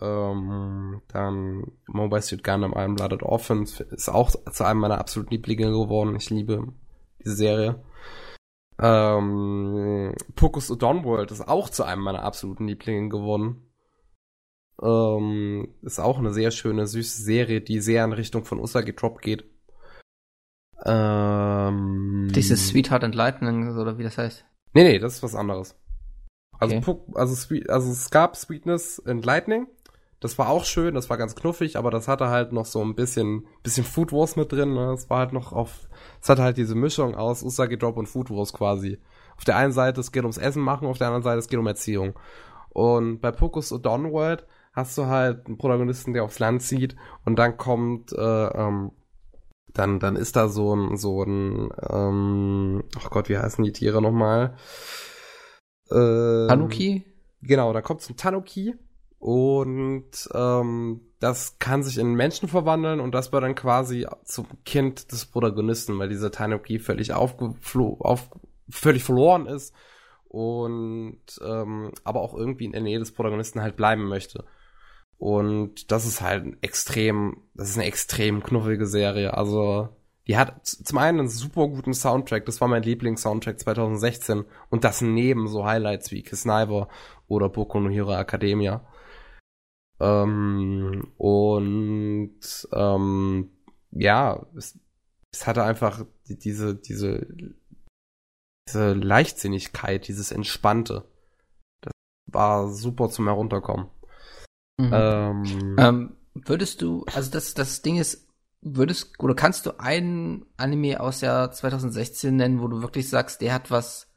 Ähm, 0.00 1.02
dann 1.08 1.72
Mobile 1.88 2.22
Suit 2.22 2.44
Gundam 2.44 2.72
Iron 2.76 2.94
Blooded 2.94 3.22
Orphans 3.22 3.80
ist 3.80 4.08
auch 4.08 4.30
zu 4.30 4.64
einem 4.64 4.80
meiner 4.80 4.98
absoluten 4.98 5.32
Lieblinge 5.32 5.70
geworden. 5.70 6.14
Ich 6.14 6.30
liebe 6.30 6.72
diese 7.24 7.34
Serie. 7.34 7.82
Ähm, 8.80 10.14
Pocus 10.36 10.68
Dawn 10.78 11.04
World 11.04 11.32
ist 11.32 11.48
auch 11.48 11.68
zu 11.68 11.82
einem 11.82 12.02
meiner 12.02 12.22
absoluten 12.22 12.68
Lieblinge 12.68 13.08
geworden. 13.08 13.72
Ähm, 14.80 15.74
ist 15.82 15.98
auch 15.98 16.18
eine 16.18 16.32
sehr 16.32 16.52
schöne, 16.52 16.86
süße 16.86 17.20
Serie, 17.22 17.60
die 17.60 17.80
sehr 17.80 18.04
in 18.04 18.12
Richtung 18.12 18.44
von 18.44 18.60
Usagi 18.60 18.94
Drop 18.94 19.20
geht. 19.20 19.44
Ähm, 20.84 22.28
Dieses 22.34 22.68
Sweetheart 22.68 23.04
and 23.04 23.14
Lightning, 23.14 23.76
oder 23.76 23.98
wie 23.98 24.04
das 24.04 24.18
heißt? 24.18 24.44
Nee, 24.74 24.84
nee, 24.84 24.98
das 24.98 25.14
ist 25.14 25.22
was 25.22 25.34
anderes. 25.34 25.76
Also, 26.58 26.76
okay. 26.76 26.96
also, 27.14 27.34
sweet, 27.34 27.70
also 27.70 27.90
es 27.90 28.10
gab 28.10 28.36
Sweetness 28.36 29.02
and 29.06 29.24
Lightning. 29.24 29.68
Das 30.20 30.36
war 30.36 30.48
auch 30.48 30.64
schön, 30.64 30.94
das 30.94 31.08
war 31.10 31.16
ganz 31.16 31.36
knuffig, 31.36 31.76
aber 31.76 31.92
das 31.92 32.08
hatte 32.08 32.28
halt 32.28 32.52
noch 32.52 32.66
so 32.66 32.82
ein 32.82 32.96
bisschen, 32.96 33.46
bisschen 33.62 33.84
Food 33.84 34.12
Wars 34.12 34.34
mit 34.34 34.50
drin. 34.50 34.74
Ne? 34.74 34.92
Es 34.92 35.08
war 35.08 35.20
halt 35.20 35.32
noch 35.32 35.52
auf, 35.52 35.88
es 36.20 36.28
hatte 36.28 36.42
halt 36.42 36.56
diese 36.56 36.74
Mischung 36.74 37.14
aus 37.14 37.44
Usagi 37.44 37.78
Drop 37.78 37.96
und 37.96 38.08
Food 38.08 38.28
Wars 38.30 38.52
quasi. 38.52 38.98
Auf 39.36 39.44
der 39.44 39.56
einen 39.56 39.72
Seite 39.72 40.00
es 40.00 40.10
geht 40.10 40.24
ums 40.24 40.38
Essen 40.38 40.62
machen, 40.62 40.88
auf 40.88 40.98
der 40.98 41.06
anderen 41.06 41.22
Seite 41.22 41.38
es 41.38 41.48
geht 41.48 41.60
um 41.60 41.66
Erziehung. 41.68 42.14
Und 42.70 43.20
bei 43.20 43.30
Pocus 43.30 43.68
Dawnworld 43.80 44.44
hast 44.72 44.98
du 44.98 45.06
halt 45.06 45.46
einen 45.46 45.58
Protagonisten, 45.58 46.12
der 46.12 46.24
aufs 46.24 46.40
Land 46.40 46.62
zieht 46.62 46.96
und 47.24 47.38
dann 47.38 47.56
kommt 47.56 48.12
äh, 48.12 48.46
ähm, 48.46 48.90
dann, 49.74 50.00
dann 50.00 50.16
ist 50.16 50.36
da 50.36 50.48
so 50.48 50.74
ein, 50.74 50.96
so 50.96 51.22
ein, 51.22 51.70
ähm, 51.88 52.84
ach 52.96 53.10
Gott, 53.10 53.28
wie 53.28 53.38
heißen 53.38 53.64
die 53.64 53.72
Tiere 53.72 54.02
nochmal? 54.02 54.56
Ähm, 55.90 56.48
Tanuki? 56.48 57.04
Genau, 57.42 57.72
da 57.72 57.80
kommt 57.80 58.00
so 58.00 58.12
ein 58.12 58.16
Tanuki 58.16 58.74
und 59.18 60.28
ähm, 60.34 61.00
das 61.20 61.58
kann 61.58 61.82
sich 61.82 61.98
in 61.98 62.14
Menschen 62.14 62.48
verwandeln 62.48 63.00
und 63.00 63.12
das 63.12 63.32
wird 63.32 63.42
dann 63.42 63.54
quasi 63.54 64.06
zum 64.24 64.46
Kind 64.64 65.12
des 65.12 65.26
Protagonisten, 65.26 65.98
weil 65.98 66.08
dieser 66.08 66.30
Tanuki 66.30 66.78
völlig 66.78 67.12
aufgeflo 67.12 67.96
auf, 68.00 68.30
völlig 68.68 69.04
verloren 69.04 69.46
ist 69.46 69.74
und 70.28 71.20
ähm, 71.44 71.92
aber 72.04 72.20
auch 72.20 72.34
irgendwie 72.34 72.64
in 72.64 72.72
der 72.72 72.82
Nähe 72.82 72.98
des 72.98 73.12
Protagonisten 73.12 73.62
halt 73.62 73.76
bleiben 73.76 74.08
möchte. 74.08 74.44
Und 75.18 75.90
das 75.90 76.06
ist 76.06 76.20
halt 76.20 76.56
extrem, 76.62 77.42
das 77.54 77.70
ist 77.70 77.76
eine 77.76 77.86
extrem 77.86 78.42
knuffelige 78.42 78.86
Serie. 78.86 79.34
Also, 79.34 79.88
die 80.28 80.36
hat 80.36 80.64
zum 80.64 80.98
einen 80.98 81.20
einen 81.20 81.28
super 81.28 81.66
guten 81.68 81.92
Soundtrack. 81.92 82.46
Das 82.46 82.60
war 82.60 82.68
mein 82.68 82.84
Lieblings-Soundtrack 82.84 83.58
2016. 83.58 84.44
Und 84.70 84.84
das 84.84 85.00
neben 85.00 85.48
so 85.48 85.64
Highlights 85.64 86.12
wie 86.12 86.22
Kisniver 86.22 86.88
oder 87.26 87.48
Boku 87.48 87.80
no 87.80 87.90
Hero 87.90 88.14
Academia. 88.14 88.86
Ähm, 90.00 91.12
und 91.16 92.40
ähm, 92.72 93.50
ja, 93.90 94.46
es, 94.56 94.78
es 95.32 95.46
hatte 95.46 95.64
einfach 95.64 96.04
diese, 96.26 96.76
diese, 96.76 97.26
diese 98.68 98.92
Leichtsinnigkeit, 98.92 100.06
dieses 100.06 100.30
Entspannte. 100.30 101.04
Das 101.80 101.92
war 102.26 102.70
super 102.70 103.08
zum 103.08 103.26
Herunterkommen. 103.26 103.88
Mhm. 104.78 104.90
Ähm, 104.92 105.76
ähm, 105.78 106.16
würdest 106.34 106.82
du, 106.82 107.04
also 107.14 107.30
das, 107.30 107.54
das 107.54 107.82
Ding 107.82 107.98
ist, 107.98 108.26
würdest 108.60 109.20
oder 109.20 109.34
kannst 109.34 109.66
du 109.66 109.78
einen 109.78 110.46
Anime 110.56 111.00
aus 111.00 111.20
Jahr 111.20 111.50
2016 111.50 112.34
nennen, 112.34 112.60
wo 112.60 112.68
du 112.68 112.80
wirklich 112.80 113.08
sagst, 113.08 113.40
der 113.40 113.52
hat 113.52 113.70
was 113.70 114.08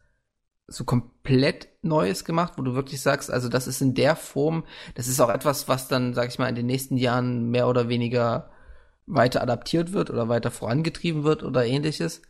so 0.67 0.85
komplett 0.85 1.67
Neues 1.81 2.23
gemacht, 2.25 2.53
wo 2.57 2.61
du 2.61 2.73
wirklich 2.75 3.01
sagst, 3.01 3.29
also 3.29 3.49
das 3.49 3.67
ist 3.67 3.81
in 3.81 3.93
der 3.93 4.15
Form, 4.15 4.63
das 4.95 5.07
ist 5.07 5.19
auch 5.19 5.29
etwas, 5.29 5.67
was 5.67 5.88
dann, 5.88 6.13
sag 6.13 6.29
ich 6.29 6.39
mal, 6.39 6.47
in 6.47 6.55
den 6.55 6.67
nächsten 6.67 6.95
Jahren 6.95 7.49
mehr 7.49 7.67
oder 7.67 7.89
weniger 7.89 8.49
weiter 9.05 9.41
adaptiert 9.41 9.91
wird 9.91 10.09
oder 10.09 10.29
weiter 10.29 10.51
vorangetrieben 10.51 11.23
wird 11.23 11.43
oder 11.43 11.65
ähnliches. 11.65 12.21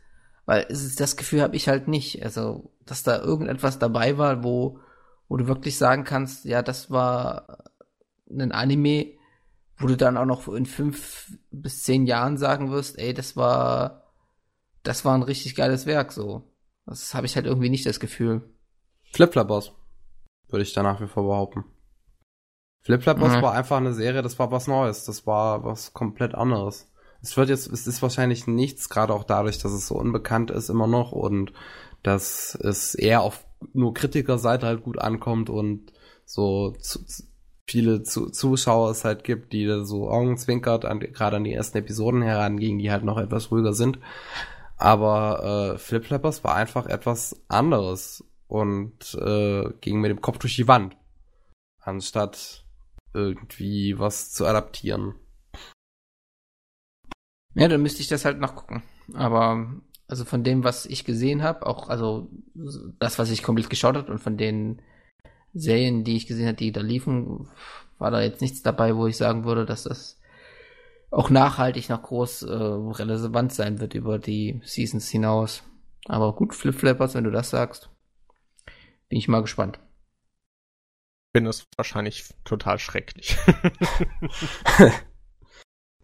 Weil 0.45 0.65
es 0.69 0.83
ist, 0.83 0.99
das 0.99 1.17
Gefühl 1.17 1.41
habe 1.41 1.55
ich 1.55 1.67
halt 1.67 1.87
nicht. 1.87 2.23
Also, 2.23 2.71
dass 2.85 3.03
da 3.03 3.21
irgendetwas 3.21 3.77
dabei 3.77 4.17
war, 4.17 4.43
wo, 4.43 4.79
wo 5.27 5.37
du 5.37 5.47
wirklich 5.47 5.77
sagen 5.77 6.03
kannst, 6.03 6.45
ja, 6.45 6.63
das 6.63 6.89
war 6.89 7.70
einen 8.31 8.51
Anime, 8.51 9.13
wo 9.77 9.87
du 9.87 9.97
dann 9.97 10.17
auch 10.17 10.25
noch 10.25 10.47
in 10.47 10.65
fünf 10.65 11.37
bis 11.51 11.83
zehn 11.83 12.05
Jahren 12.05 12.37
sagen 12.37 12.71
wirst, 12.71 12.97
ey, 12.99 13.13
das 13.13 13.35
war, 13.35 14.13
das 14.83 15.05
war 15.05 15.15
ein 15.15 15.23
richtig 15.23 15.55
geiles 15.55 15.85
Werk, 15.85 16.11
so. 16.11 16.43
Das 16.85 17.13
habe 17.13 17.25
ich 17.25 17.35
halt 17.35 17.45
irgendwie 17.45 17.69
nicht 17.69 17.85
das 17.85 17.99
Gefühl. 17.99 18.41
Flipflappers, 19.13 19.71
würde 20.49 20.63
ich 20.63 20.73
da 20.73 20.83
nach 20.83 21.01
wie 21.01 21.07
vor 21.07 21.23
behaupten. 21.23 21.65
Flipflappers 22.81 23.37
mhm. 23.37 23.41
war 23.41 23.53
einfach 23.53 23.77
eine 23.77 23.93
Serie, 23.93 24.21
das 24.21 24.39
war 24.39 24.51
was 24.51 24.67
Neues, 24.67 25.05
das 25.05 25.27
war 25.27 25.63
was 25.63 25.93
komplett 25.93 26.35
anderes. 26.35 26.91
Es 27.21 27.37
wird 27.37 27.49
jetzt, 27.49 27.67
es 27.71 27.85
ist 27.85 28.01
wahrscheinlich 28.01 28.47
nichts, 28.47 28.89
gerade 28.89 29.13
auch 29.13 29.23
dadurch, 29.23 29.59
dass 29.59 29.71
es 29.71 29.87
so 29.87 29.95
unbekannt 29.95 30.49
ist 30.49 30.69
immer 30.69 30.87
noch 30.87 31.11
und 31.11 31.53
dass 32.01 32.55
es 32.55 32.95
eher 32.95 33.21
auf 33.21 33.45
nur 33.73 33.93
Kritikerseite 33.93 34.65
halt 34.65 34.83
gut 34.83 34.97
ankommt 34.97 35.51
und 35.51 35.93
so 36.25 36.71
zu, 36.71 37.05
viele 37.67 38.03
zu 38.03 38.29
Zuschauer 38.29 38.91
es 38.91 39.05
halt 39.05 39.23
gibt, 39.23 39.53
die 39.53 39.65
da 39.65 39.83
so 39.83 40.09
augenzwinkert 40.09 40.85
an, 40.85 40.99
gerade 40.99 41.37
an 41.37 41.43
die 41.43 41.53
ersten 41.53 41.77
Episoden 41.77 42.21
herangingen, 42.21 42.79
die 42.79 42.91
halt 42.91 43.03
noch 43.03 43.17
etwas 43.17 43.51
ruhiger 43.51 43.73
sind. 43.73 43.99
Aber 44.77 45.73
äh, 45.75 45.77
Flip 45.77 46.03
Flappers 46.03 46.43
war 46.43 46.55
einfach 46.55 46.87
etwas 46.87 47.39
anderes 47.47 48.23
und 48.47 49.13
äh, 49.15 49.69
ging 49.79 50.01
mit 50.01 50.09
dem 50.09 50.21
Kopf 50.21 50.39
durch 50.39 50.55
die 50.55 50.67
Wand, 50.67 50.97
anstatt 51.79 52.65
irgendwie 53.13 53.99
was 53.99 54.31
zu 54.31 54.45
adaptieren. 54.45 55.15
Ja, 57.53 57.67
dann 57.67 57.81
müsste 57.81 58.01
ich 58.01 58.07
das 58.07 58.25
halt 58.25 58.39
nachgucken. 58.39 58.83
Aber 59.13 59.81
also 60.07 60.25
von 60.25 60.43
dem, 60.43 60.63
was 60.63 60.85
ich 60.85 61.05
gesehen 61.05 61.43
habe, 61.43 61.65
auch 61.65 61.89
also 61.89 62.29
das, 62.99 63.19
was 63.19 63.29
ich 63.29 63.43
komplett 63.43 63.69
geschaut 63.69 63.95
habe 63.95 64.11
und 64.11 64.19
von 64.19 64.37
den 64.37 64.81
Serien, 65.53 66.03
die 66.03 66.15
ich 66.15 66.27
gesehen 66.27 66.47
habe, 66.47 66.57
die 66.57 66.71
da 66.71 66.81
liefen, 66.81 67.47
war 67.97 68.11
da 68.11 68.21
jetzt 68.21 68.41
nichts 68.41 68.61
dabei, 68.61 68.95
wo 68.95 69.07
ich 69.07 69.17
sagen 69.17 69.45
würde, 69.45 69.65
dass 69.65 69.83
das 69.83 70.19
auch 71.11 71.29
nachhaltig 71.29 71.89
noch 71.89 72.01
groß 72.01 72.43
äh, 72.43 72.53
relevant 72.53 73.53
sein 73.53 73.79
wird 73.79 73.93
über 73.93 74.17
die 74.17 74.61
Seasons 74.63 75.09
hinaus. 75.09 75.63
Aber 76.05 76.33
gut, 76.33 76.55
Flip 76.55 76.73
Flappers, 76.73 77.13
wenn 77.13 77.25
du 77.25 77.31
das 77.31 77.49
sagst, 77.49 77.89
bin 79.09 79.19
ich 79.19 79.27
mal 79.27 79.41
gespannt. 79.41 79.79
Bin 81.33 81.45
es 81.45 81.67
wahrscheinlich 81.77 82.25
total 82.43 82.79
schrecklich. 82.79 83.37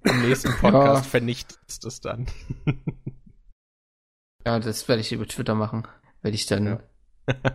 Im 0.04 0.22
nächsten 0.22 0.52
Podcast 0.54 1.06
ja. 1.06 1.10
vernichtest 1.10 1.86
es 1.86 2.00
dann. 2.00 2.28
ja, 4.46 4.60
das 4.60 4.88
werde 4.88 5.02
ich 5.02 5.12
über 5.12 5.26
Twitter 5.28 5.56
machen. 5.56 5.88
Werde 6.22 6.36
ich 6.36 6.46
dann 6.46 6.66
ja. 6.66 6.80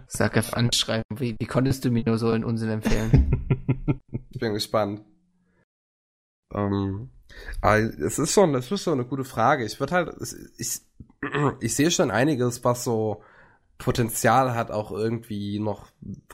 Sakef 0.06 0.52
anschreiben. 0.52 1.04
Wie, 1.16 1.36
wie 1.38 1.46
konntest 1.46 1.84
du 1.84 1.90
mir 1.90 2.04
nur 2.04 2.18
so 2.18 2.30
einen 2.30 2.44
Unsinn 2.44 2.70
empfehlen? 2.70 4.00
ich 4.30 4.40
bin 4.40 4.54
gespannt. 4.54 5.02
Ähm, 6.52 7.10
es 7.62 8.18
ist 8.18 8.32
schon, 8.32 8.54
es 8.54 8.70
ist 8.70 8.82
schon 8.82 8.94
eine 8.94 9.06
gute 9.06 9.24
Frage. 9.24 9.64
Ich 9.64 9.80
würde 9.80 9.94
halt, 9.94 10.14
ich, 10.58 10.80
ich 11.60 11.74
sehe 11.74 11.90
schon 11.90 12.10
einiges, 12.10 12.64
was 12.64 12.84
so 12.84 13.22
Potenzial 13.78 14.54
hat, 14.54 14.70
auch 14.70 14.92
irgendwie 14.92 15.58
noch 15.58 15.88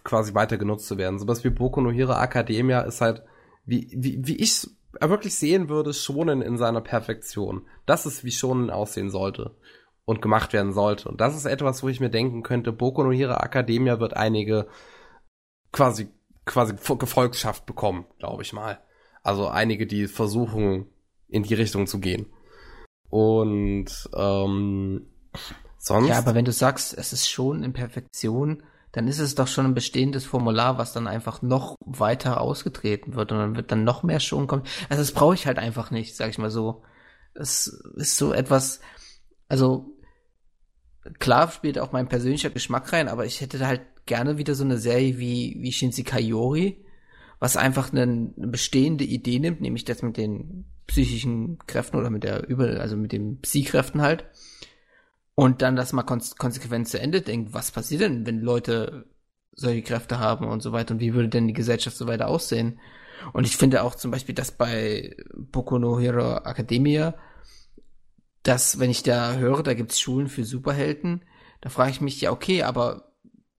quasi 0.05 0.35
weiter 0.35 0.59
genutzt 0.59 0.87
zu 0.87 0.99
werden. 0.99 1.19
Sowas 1.19 1.45
wie 1.45 1.51
Boku 1.51 1.81
no 1.81 1.91
Hero 1.91 2.13
Academia 2.13 2.81
ist 2.81 3.01
halt, 3.01 3.23
wie, 3.65 3.91
wie, 3.97 4.19
wie 4.27 4.37
ich 4.37 4.69
wirklich 5.01 5.37
sehen 5.37 5.69
würde, 5.69 5.95
schonen 5.95 6.43
in 6.43 6.59
seiner 6.59 6.81
Perfektion. 6.81 7.67
Das 7.87 8.07
ist, 8.07 8.25
wie 8.25 8.33
schonen 8.33 8.71
aussehen 8.71 9.11
sollte 9.11 9.55
und 10.09 10.23
gemacht 10.23 10.55
werden 10.55 10.73
sollte. 10.73 11.07
Und 11.07 11.21
das 11.21 11.37
ist 11.37 11.45
etwas, 11.45 11.83
wo 11.83 11.89
ich 11.91 12.01
mir 12.01 12.09
denken 12.09 12.43
könnte, 12.43 12.73
Boku 12.73 13.03
no 13.03 13.13
Hero 13.13 13.35
Academia 13.35 14.01
wird 14.01 14.17
einige 14.17 14.67
quasi, 15.71 16.09
quasi 16.47 16.77
Gefolgschaft 16.99 17.67
bekommen, 17.67 18.07
glaube 18.19 18.43
ich 18.43 18.55
mal. 18.55 18.81
Also 19.23 19.49
einige, 19.49 19.87
die 19.87 20.07
versuchen, 20.07 20.87
in 21.29 21.43
die 21.43 21.53
Richtung 21.53 21.87
zu 21.87 22.01
gehen. 22.01 22.25
Und 23.11 24.09
ähm, 24.17 25.09
sonst. 25.77 26.09
Ja, 26.09 26.17
aber 26.17 26.35
wenn 26.35 26.47
du 26.47 26.53
sagst, 26.53 26.97
es 26.97 27.13
ist 27.13 27.29
schon 27.29 27.63
in 27.63 27.75
Perfektion, 27.75 28.63
dann 28.93 29.09
ist 29.09 29.19
es 29.19 29.35
doch 29.35 29.47
schon 29.47 29.67
ein 29.67 29.75
bestehendes 29.75 30.25
Formular, 30.25 30.79
was 30.79 30.95
dann 30.95 31.07
einfach 31.07 31.43
noch 31.43 31.77
weiter 31.85 32.41
ausgetreten 32.41 33.15
wird 33.15 33.31
und 33.31 33.39
dann 33.41 33.57
wird 33.57 33.73
dann 33.73 33.85
noch 33.85 34.05
mehr 34.05 34.21
schon 34.21 34.47
kommen. 34.47 34.63
Also 34.89 35.03
das 35.03 35.13
brauche 35.13 35.35
ich 35.35 35.47
halt 35.47 35.59
einfach 35.59 35.91
nicht, 35.91 36.17
sag 36.17 36.31
ich 36.31 36.39
mal 36.39 36.51
so. 36.51 36.83
Es 37.35 37.67
ist 37.97 38.17
so 38.17 38.33
etwas, 38.33 38.81
also 39.49 39.98
klar 41.19 41.51
spielt 41.51 41.79
auch 41.79 41.93
mein 41.93 42.09
persönlicher 42.09 42.51
Geschmack 42.51 42.93
rein, 42.93 43.09
aber 43.09 43.27
ich 43.27 43.41
hätte 43.41 43.67
halt 43.67 43.83
gerne 44.07 44.39
wieder 44.39 44.55
so 44.55 44.65
eine 44.65 44.79
Serie 44.79 45.19
wie, 45.19 45.57
wie 45.61 45.73
Shinzi 45.73 46.03
Kayori, 46.03 46.85
was 47.39 47.57
einfach 47.57 47.93
eine, 47.93 48.03
eine 48.03 48.49
bestehende 48.49 49.05
Idee 49.05 49.39
nimmt, 49.39 49.61
nämlich 49.61 49.85
das 49.85 50.03
mit 50.03 50.17
den 50.17 50.65
psychischen 50.87 51.59
Kräften 51.67 51.97
oder 51.97 52.11
mit 52.11 52.25
der 52.25 52.49
Übel, 52.49 52.79
also 52.79 52.97
mit 52.97 53.13
den 53.13 53.41
Psy-Kräften 53.41 54.01
halt 54.01 54.27
und 55.39 55.63
dann 55.63 55.77
das 55.77 55.93
mal 55.93 56.03
konsequent 56.03 56.89
zu 56.89 56.99
Ende 56.99 57.21
denkt, 57.21 57.55
was 57.55 57.71
passiert 57.71 58.01
denn, 58.01 58.27
wenn 58.27 58.41
Leute 58.41 59.05
solche 59.53 59.83
Kräfte 59.83 60.19
haben 60.19 60.49
und 60.49 60.63
so 60.63 60.73
weiter 60.73 60.95
und 60.95 61.01
wie 61.01 61.15
würde 61.15 61.29
denn 61.29 61.47
die 61.47 61.55
Gesellschaft 61.55 61.97
so 61.97 62.09
weiter 62.09 62.27
aussehen? 62.27 62.81
Und 63.33 63.47
ich 63.47 63.57
finde 63.57 63.85
auch 63.85 63.95
zum 63.95 64.11
Beispiel, 64.11 64.35
dass 64.35 64.51
bei 64.51 65.15
Boku 65.37 65.79
no 65.79 66.01
Hero 66.01 66.39
Academia, 66.39 67.15
dass 68.43 68.79
wenn 68.79 68.91
ich 68.91 69.03
da 69.03 69.37
höre, 69.37 69.63
da 69.63 69.75
gibt's 69.75 70.01
Schulen 70.01 70.29
für 70.29 70.45
Superhelden, 70.45 71.25
da 71.61 71.71
frage 71.71 71.91
ich 71.91 72.01
mich 72.01 72.21
ja, 72.21 72.31
okay, 72.31 72.63
aber 72.63 73.13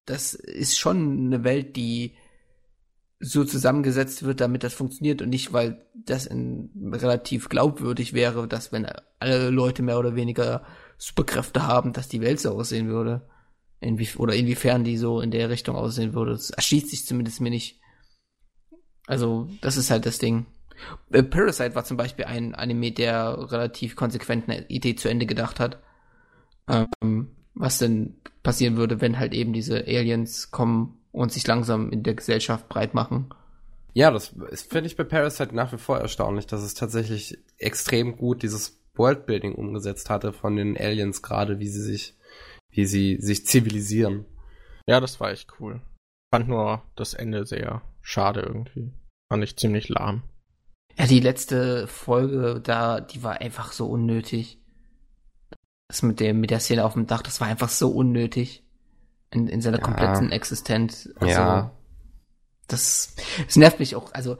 das 0.05 0.33
ist 0.33 0.79
schon 0.79 1.27
eine 1.27 1.43
Welt, 1.43 1.75
die 1.75 2.15
so 3.19 3.43
zusammengesetzt 3.43 4.23
wird, 4.23 4.39
damit 4.39 4.63
das 4.63 4.73
funktioniert 4.73 5.21
und 5.21 5.29
nicht, 5.29 5.51
weil 5.51 5.85
das 5.93 6.25
in, 6.25 6.71
relativ 6.93 7.49
glaubwürdig 7.49 8.13
wäre, 8.13 8.47
dass 8.47 8.71
wenn 8.71 8.87
alle 9.19 9.49
Leute 9.49 9.83
mehr 9.83 9.99
oder 9.99 10.15
weniger 10.15 10.65
Superkräfte 10.97 11.67
haben, 11.67 11.93
dass 11.93 12.07
die 12.07 12.21
Welt 12.21 12.39
so 12.39 12.51
aussehen 12.51 12.87
würde. 12.87 13.27
Inwie 13.81 14.09
oder 14.17 14.35
inwiefern 14.35 14.83
die 14.83 14.97
so 14.97 15.21
in 15.21 15.31
der 15.31 15.49
Richtung 15.49 15.75
aussehen 15.75 16.13
würde. 16.13 16.31
Das 16.31 16.49
erschließt 16.49 16.89
sich 16.89 17.05
zumindest 17.05 17.39
mir 17.41 17.49
nicht. 17.49 17.79
Also, 19.07 19.49
das 19.61 19.77
ist 19.77 19.89
halt 19.89 20.05
das 20.05 20.19
Ding. 20.19 20.45
Äh, 21.11 21.23
Parasite 21.23 21.75
war 21.75 21.83
zum 21.83 21.97
Beispiel 21.97 22.25
ein 22.25 22.55
Anime, 22.55 22.91
der 22.91 23.51
relativ 23.51 23.95
konsequent 23.95 24.49
eine 24.49 24.67
Idee 24.69 24.95
zu 24.95 25.09
Ende 25.09 25.25
gedacht 25.25 25.59
hat. 25.59 25.79
Ähm, 26.67 27.31
was 27.55 27.79
denn 27.79 28.15
passieren 28.43 28.77
würde, 28.77 29.01
wenn 29.01 29.19
halt 29.19 29.33
eben 29.33 29.53
diese 29.53 29.85
Aliens 29.85 30.51
kommen 30.51 30.97
und 31.11 31.31
sich 31.31 31.45
langsam 31.45 31.91
in 31.91 32.03
der 32.03 32.13
Gesellschaft 32.13 32.69
breit 32.69 32.93
machen. 32.93 33.33
Ja, 33.93 34.11
das 34.11 34.35
finde 34.69 34.87
ich 34.87 34.95
bei 34.95 35.03
Parasite 35.03 35.55
nach 35.55 35.73
wie 35.73 35.77
vor 35.77 35.97
erstaunlich, 35.97 36.45
dass 36.47 36.61
es 36.61 36.73
tatsächlich 36.73 37.37
extrem 37.57 38.17
gut 38.17 38.43
dieses 38.43 38.79
Worldbuilding 38.95 39.55
umgesetzt 39.55 40.09
hatte 40.09 40.31
von 40.31 40.55
den 40.55 40.77
Aliens 40.77 41.21
gerade, 41.21 41.59
wie 41.59 41.67
sie 41.67 41.81
sich, 41.81 42.15
wie 42.69 42.85
sie 42.85 43.17
sich 43.19 43.45
zivilisieren. 43.45 44.25
Ja, 44.87 44.99
das 44.99 45.19
war 45.19 45.31
echt 45.31 45.59
cool. 45.59 45.81
Fand 46.31 46.47
nur 46.47 46.83
das 46.95 47.13
Ende 47.13 47.45
sehr 47.45 47.81
schade 48.01 48.41
irgendwie. 48.41 48.91
Fand 49.31 49.43
ich 49.43 49.57
ziemlich 49.57 49.89
lahm. 49.89 50.23
Ja, 50.99 51.07
die 51.07 51.21
letzte 51.21 51.87
Folge 51.87 52.59
da, 52.61 52.99
die 52.99 53.23
war 53.23 53.39
einfach 53.39 53.71
so 53.71 53.87
unnötig. 53.87 54.61
Das 55.87 56.01
mit 56.01 56.19
dem, 56.19 56.41
mit 56.41 56.51
der 56.51 56.59
Szene 56.59 56.83
auf 56.83 56.93
dem 56.93 57.07
Dach, 57.07 57.21
das 57.21 57.39
war 57.39 57.47
einfach 57.47 57.69
so 57.69 57.89
unnötig. 57.89 58.65
In, 59.31 59.47
in 59.47 59.61
seiner 59.61 59.77
ja. 59.77 59.83
kompletten 59.83 60.31
Existenz. 60.31 61.09
Also, 61.15 61.33
ja. 61.33 61.71
Das, 62.67 63.15
das 63.45 63.55
nervt 63.55 63.79
mich 63.79 63.95
auch. 63.95 64.13
Also, 64.13 64.37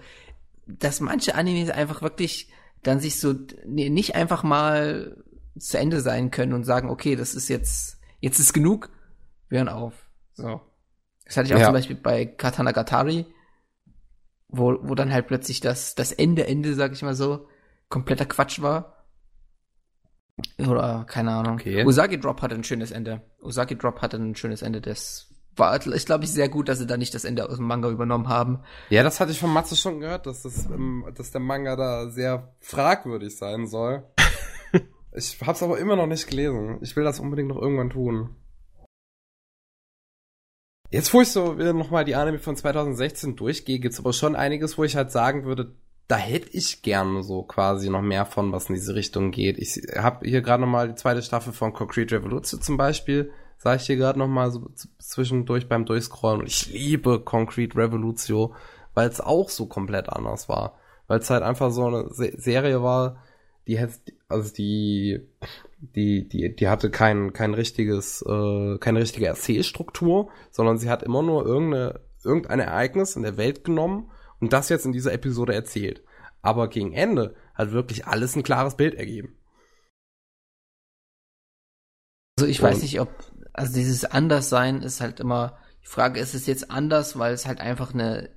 dass 0.67 0.99
manche 0.99 1.35
Animes 1.35 1.69
einfach 1.69 2.01
wirklich 2.01 2.51
dann 2.83 2.99
sich 2.99 3.19
so 3.19 3.35
nee, 3.65 3.89
nicht 3.89 4.15
einfach 4.15 4.43
mal 4.43 5.23
zu 5.57 5.77
Ende 5.77 6.01
sein 6.01 6.31
können 6.31 6.53
und 6.53 6.63
sagen, 6.65 6.89
okay, 6.89 7.15
das 7.15 7.35
ist 7.35 7.49
jetzt, 7.49 7.99
jetzt 8.19 8.39
ist 8.39 8.53
genug, 8.53 8.89
wir 9.47 9.59
hören 9.59 9.69
auf. 9.69 9.93
So. 10.33 10.61
Das 11.25 11.37
hatte 11.37 11.47
ich 11.47 11.53
auch 11.53 11.59
ja. 11.59 11.65
zum 11.65 11.73
Beispiel 11.73 11.95
bei 11.95 12.25
Katana 12.25 12.71
Gatari, 12.71 13.25
wo, 14.49 14.77
wo 14.81 14.95
dann 14.95 15.13
halt 15.13 15.27
plötzlich 15.27 15.61
das, 15.61 15.95
das 15.95 16.11
Ende, 16.11 16.45
Ende, 16.47 16.73
sag 16.73 16.91
ich 16.91 17.01
mal 17.01 17.15
so, 17.15 17.47
kompletter 17.87 18.25
Quatsch 18.25 18.61
war. 18.61 19.05
Oder, 20.57 21.05
keine 21.07 21.31
Ahnung. 21.31 21.55
Okay. 21.55 21.85
Usagi 21.85 22.19
Drop 22.19 22.41
hatte 22.41 22.55
ein 22.55 22.63
schönes 22.63 22.91
Ende. 22.91 23.21
Usagi 23.41 23.77
Drop 23.77 24.01
hatte 24.01 24.17
ein 24.17 24.35
schönes 24.35 24.61
Ende, 24.61 24.81
das 24.81 25.27
war, 25.55 25.75
ich 25.75 26.05
glaube 26.05 26.23
ich, 26.23 26.31
sehr 26.31 26.49
gut, 26.49 26.69
dass 26.69 26.79
sie 26.79 26.87
da 26.87 26.97
nicht 26.97 27.13
das 27.13 27.25
Ende 27.25 27.47
aus 27.47 27.57
dem 27.57 27.67
Manga 27.67 27.89
übernommen 27.89 28.29
haben. 28.29 28.59
Ja, 28.89 29.03
das 29.03 29.19
hatte 29.19 29.31
ich 29.31 29.39
von 29.39 29.51
Matze 29.51 29.75
schon 29.75 29.99
gehört, 29.99 30.25
dass, 30.25 30.43
das, 30.43 30.67
dass 31.15 31.31
der 31.31 31.41
Manga 31.41 31.75
da 31.75 32.09
sehr 32.09 32.55
fragwürdig 32.59 33.35
sein 33.35 33.67
soll. 33.67 34.03
ich 35.11 35.37
hab's 35.45 35.61
aber 35.61 35.77
immer 35.77 35.97
noch 35.97 36.07
nicht 36.07 36.27
gelesen. 36.27 36.77
Ich 36.81 36.95
will 36.95 37.03
das 37.03 37.19
unbedingt 37.19 37.49
noch 37.49 37.61
irgendwann 37.61 37.89
tun. 37.89 38.35
Jetzt, 40.89 41.13
wo 41.13 41.21
ich 41.21 41.31
so 41.31 41.57
wieder 41.57 41.73
nochmal 41.73 42.05
die 42.05 42.15
Anime 42.15 42.39
von 42.39 42.55
2016 42.55 43.35
durchgehe, 43.35 43.79
gibt's 43.79 43.99
aber 43.99 44.13
schon 44.13 44.35
einiges, 44.35 44.77
wo 44.77 44.83
ich 44.83 44.95
halt 44.95 45.11
sagen 45.11 45.45
würde, 45.45 45.73
da 46.07 46.17
hätte 46.17 46.49
ich 46.51 46.81
gerne 46.81 47.21
so 47.21 47.43
quasi 47.43 47.89
noch 47.89 48.01
mehr 48.01 48.25
von, 48.25 48.51
was 48.51 48.69
in 48.69 48.75
diese 48.75 48.95
Richtung 48.95 49.29
geht. 49.29 49.59
Ich 49.59 49.79
habe 49.95 50.27
hier 50.27 50.41
gerade 50.41 50.61
nochmal 50.61 50.87
die 50.87 50.95
zweite 50.95 51.21
Staffel 51.21 51.53
von 51.53 51.73
Concrete 51.73 52.15
Revolution 52.15 52.61
zum 52.61 52.77
Beispiel 52.77 53.31
sage 53.59 53.81
ich 53.81 53.87
hier 53.87 53.97
gerade 53.97 54.17
noch 54.17 54.27
mal 54.27 54.51
so 54.51 54.71
zwischendurch 54.97 55.67
beim 55.67 55.85
Durchscrollen. 55.85 56.39
Und 56.41 56.47
ich 56.47 56.71
liebe 56.71 57.19
Concrete 57.19 57.77
Revolution, 57.77 58.55
weil 58.93 59.09
es 59.09 59.21
auch 59.21 59.49
so 59.49 59.67
komplett 59.67 60.09
anders 60.09 60.49
war. 60.49 60.79
Weil 61.07 61.19
es 61.19 61.29
halt 61.29 61.43
einfach 61.43 61.69
so 61.71 61.85
eine 61.87 62.09
Se 62.09 62.31
Serie 62.37 62.81
war, 62.81 63.17
die 63.69 63.77
hätte, 63.77 63.99
also 64.27 64.51
die, 64.51 65.29
die, 65.77 66.27
die, 66.27 66.55
die 66.55 66.67
hatte 66.67 66.89
kein, 66.89 67.33
kein 67.33 67.53
richtiges, 67.53 68.23
äh, 68.23 68.79
keine 68.79 68.99
richtige 68.99 69.27
Erzählstruktur, 69.27 70.31
sondern 70.49 70.79
sie 70.79 70.89
hat 70.89 71.03
immer 71.03 71.21
nur 71.21 71.45
irgendeine, 71.45 71.99
irgendein 72.23 72.61
Ereignis 72.61 73.15
in 73.15 73.21
der 73.21 73.37
Welt 73.37 73.63
genommen 73.63 74.09
und 74.39 74.53
das 74.53 74.69
jetzt 74.69 74.87
in 74.87 74.91
dieser 74.91 75.13
Episode 75.13 75.53
erzählt. 75.53 76.03
Aber 76.41 76.67
gegen 76.67 76.93
Ende 76.93 77.35
hat 77.53 77.71
wirklich 77.71 78.07
alles 78.07 78.35
ein 78.35 78.43
klares 78.43 78.75
Bild 78.75 78.95
ergeben. 78.95 79.37
Also 82.39 82.49
ich 82.49 82.61
weiß 82.61 82.81
nicht, 82.81 82.99
ob 82.99 83.09
also 83.53 83.73
dieses 83.73 84.05
Anderssein 84.05 84.81
ist 84.81 84.99
halt 84.99 85.19
immer, 85.19 85.59
die 85.83 85.87
Frage 85.87 86.19
ist 86.19 86.33
es 86.33 86.47
jetzt 86.47 86.71
anders, 86.71 87.19
weil 87.19 87.33
es 87.33 87.45
halt 87.45 87.59
einfach 87.59 87.93
eine 87.93 88.29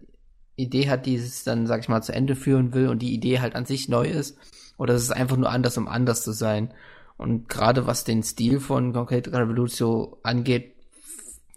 Idee 0.57 0.89
hat, 0.89 1.07
die 1.07 1.17
es 1.17 1.45
dann, 1.45 1.67
sag 1.67 1.81
ich 1.81 1.89
mal, 1.89 2.03
zu 2.03 2.13
Ende 2.13 2.37
führen 2.37 2.75
will 2.75 2.89
und 2.89 3.01
die 3.01 3.15
Idee 3.15 3.41
halt 3.41 3.55
an 3.55 3.65
sich 3.65 3.89
neu 3.89 4.07
ist, 4.07 4.39
oder 4.79 4.95
ist 4.95 5.03
es 5.03 5.11
einfach 5.11 5.37
nur 5.37 5.51
anders, 5.51 5.79
um 5.79 5.89
anders 5.89 6.23
zu 6.23 6.33
sein. 6.33 6.73
Und 7.17 7.49
gerade 7.49 7.87
was 7.87 8.05
den 8.05 8.23
Stil 8.23 8.61
von 8.61 8.93
Concrete 8.93 9.33
Revolution 9.33 10.17
angeht, 10.23 10.75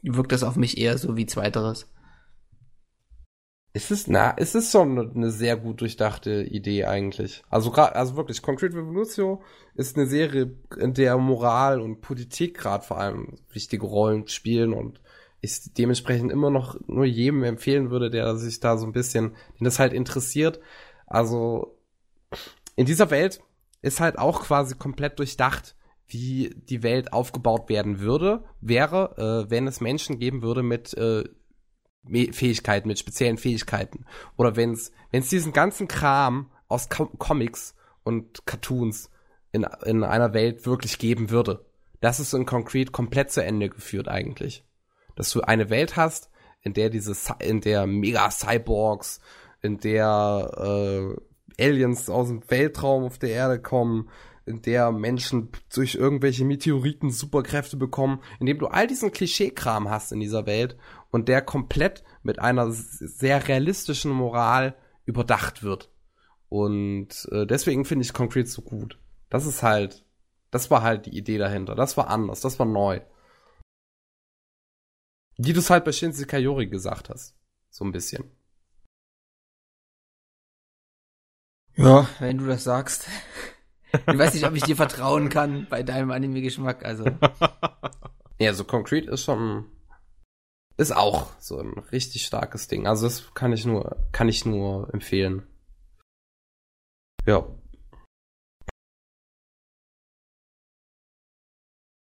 wirkt 0.03 0.31
das 0.31 0.43
auf 0.43 0.55
mich 0.55 0.77
eher 0.77 0.97
so 0.97 1.17
wie 1.17 1.25
zweiteres. 1.25 1.87
Es 3.73 3.91
ist, 3.91 4.07
na, 4.07 4.33
es 4.37 4.55
ist 4.55 4.71
schon 4.71 4.97
eine 4.97 5.31
sehr 5.31 5.57
gut 5.57 5.81
durchdachte 5.81 6.43
Idee 6.43 6.85
eigentlich. 6.85 7.43
Also 7.49 7.71
gerade, 7.71 7.95
also 7.95 8.15
wirklich, 8.15 8.41
Concrete 8.41 8.77
Revolution 8.77 9.39
ist 9.73 9.97
eine 9.97 10.07
Serie, 10.07 10.55
in 10.77 10.93
der 10.93 11.17
Moral 11.17 11.81
und 11.81 11.99
Politik 11.99 12.57
gerade 12.57 12.85
vor 12.85 12.99
allem 12.99 13.33
wichtige 13.51 13.85
Rollen 13.85 14.29
spielen 14.29 14.71
und 14.71 15.01
ich 15.45 15.73
dementsprechend 15.73 16.31
immer 16.31 16.49
noch 16.49 16.77
nur 16.87 17.05
jedem 17.05 17.43
empfehlen 17.43 17.89
würde, 17.89 18.09
der 18.09 18.35
sich 18.35 18.59
da 18.59 18.77
so 18.77 18.85
ein 18.85 18.91
bisschen, 18.91 19.35
den 19.59 19.65
das 19.65 19.79
halt 19.79 19.93
interessiert. 19.93 20.59
Also 21.07 21.77
in 22.75 22.85
dieser 22.85 23.09
Welt 23.09 23.41
ist 23.81 23.99
halt 23.99 24.17
auch 24.17 24.43
quasi 24.43 24.75
komplett 24.75 25.19
durchdacht, 25.19 25.75
wie 26.07 26.55
die 26.69 26.83
Welt 26.83 27.13
aufgebaut 27.13 27.69
werden 27.69 27.99
würde, 27.99 28.43
wäre, 28.61 29.45
äh, 29.47 29.49
wenn 29.49 29.67
es 29.67 29.81
Menschen 29.81 30.19
geben 30.19 30.41
würde 30.41 30.63
mit 30.63 30.93
äh, 30.95 31.23
Fähigkeiten, 32.07 32.87
mit 32.87 32.99
speziellen 32.99 33.37
Fähigkeiten. 33.37 34.05
Oder 34.37 34.55
wenn 34.55 34.73
es 34.73 35.29
diesen 35.29 35.53
ganzen 35.53 35.87
Kram 35.87 36.51
aus 36.67 36.89
Com 36.89 37.17
Comics 37.17 37.75
und 38.03 38.45
Cartoons 38.45 39.09
in, 39.51 39.65
in 39.85 40.03
einer 40.03 40.33
Welt 40.33 40.65
wirklich 40.65 40.99
geben 40.99 41.29
würde. 41.29 41.65
Das 42.01 42.19
ist 42.19 42.33
in 42.33 42.45
Concrete 42.45 42.91
komplett 42.91 43.31
zu 43.31 43.43
Ende 43.43 43.69
geführt 43.69 44.07
eigentlich. 44.07 44.64
Dass 45.15 45.31
du 45.31 45.41
eine 45.41 45.69
Welt 45.69 45.95
hast, 45.95 46.29
in 46.61 46.73
der 46.73 46.89
diese, 46.89 47.15
in 47.39 47.61
der 47.61 47.87
Mega-Cyborgs, 47.87 49.21
in 49.61 49.79
der 49.79 51.15
äh, 51.57 51.63
Aliens 51.63 52.09
aus 52.09 52.27
dem 52.27 52.43
Weltraum 52.49 53.05
auf 53.05 53.17
der 53.17 53.29
Erde 53.29 53.61
kommen, 53.61 54.09
in 54.45 54.61
der 54.61 54.91
Menschen 54.91 55.49
durch 55.73 55.95
irgendwelche 55.95 56.45
Meteoriten 56.45 57.09
Superkräfte 57.09 57.77
bekommen, 57.77 58.21
indem 58.39 58.59
du 58.59 58.67
all 58.67 58.85
diesen 58.85 59.11
Klischeekram 59.11 59.89
hast 59.89 60.11
in 60.11 60.19
dieser 60.19 60.45
Welt 60.45 60.77
und 61.09 61.27
der 61.27 61.41
komplett 61.41 62.03
mit 62.21 62.39
einer 62.39 62.71
sehr 62.71 63.47
realistischen 63.47 64.11
Moral 64.11 64.75
überdacht 65.05 65.63
wird. 65.63 65.89
Und 66.49 67.27
äh, 67.31 67.47
deswegen 67.47 67.85
finde 67.85 68.05
ich 68.05 68.13
Concrete 68.13 68.47
so 68.47 68.61
gut. 68.61 68.99
Das 69.29 69.47
ist 69.47 69.63
halt, 69.63 70.05
das 70.51 70.69
war 70.69 70.83
halt 70.83 71.07
die 71.07 71.17
Idee 71.17 71.39
dahinter. 71.39 71.73
Das 71.73 71.97
war 71.97 72.09
anders, 72.09 72.41
das 72.41 72.59
war 72.59 72.67
neu. 72.67 73.01
Wie 75.37 75.53
du 75.53 75.59
es 75.59 75.69
halt 75.69 75.85
bei 75.85 75.91
Shinsekai 75.91 76.37
Kayori 76.37 76.67
gesagt 76.67 77.09
hast. 77.09 77.35
So 77.69 77.83
ein 77.83 77.91
bisschen. 77.91 78.23
Ja, 81.75 82.07
wenn 82.19 82.37
du 82.37 82.45
das 82.45 82.63
sagst. 82.63 83.07
Ich 84.07 84.17
weiß 84.17 84.33
nicht, 84.33 84.45
ob 84.45 84.53
ich 84.55 84.63
dir 84.63 84.75
vertrauen 84.75 85.29
kann 85.29 85.67
bei 85.69 85.81
deinem 85.81 86.11
Anime-Geschmack, 86.11 86.83
also. 86.83 87.05
Ja, 88.39 88.53
so 88.53 88.65
Concrete 88.65 89.09
ist 89.09 89.23
schon, 89.23 89.71
ist 90.75 90.93
auch 90.93 91.31
so 91.39 91.59
ein 91.59 91.79
richtig 91.93 92.25
starkes 92.25 92.67
Ding. 92.67 92.87
Also 92.87 93.05
das 93.07 93.33
kann 93.33 93.53
ich 93.53 93.65
nur, 93.65 93.95
kann 94.11 94.27
ich 94.27 94.45
nur 94.45 94.93
empfehlen. 94.93 95.47
Ja. 97.25 97.47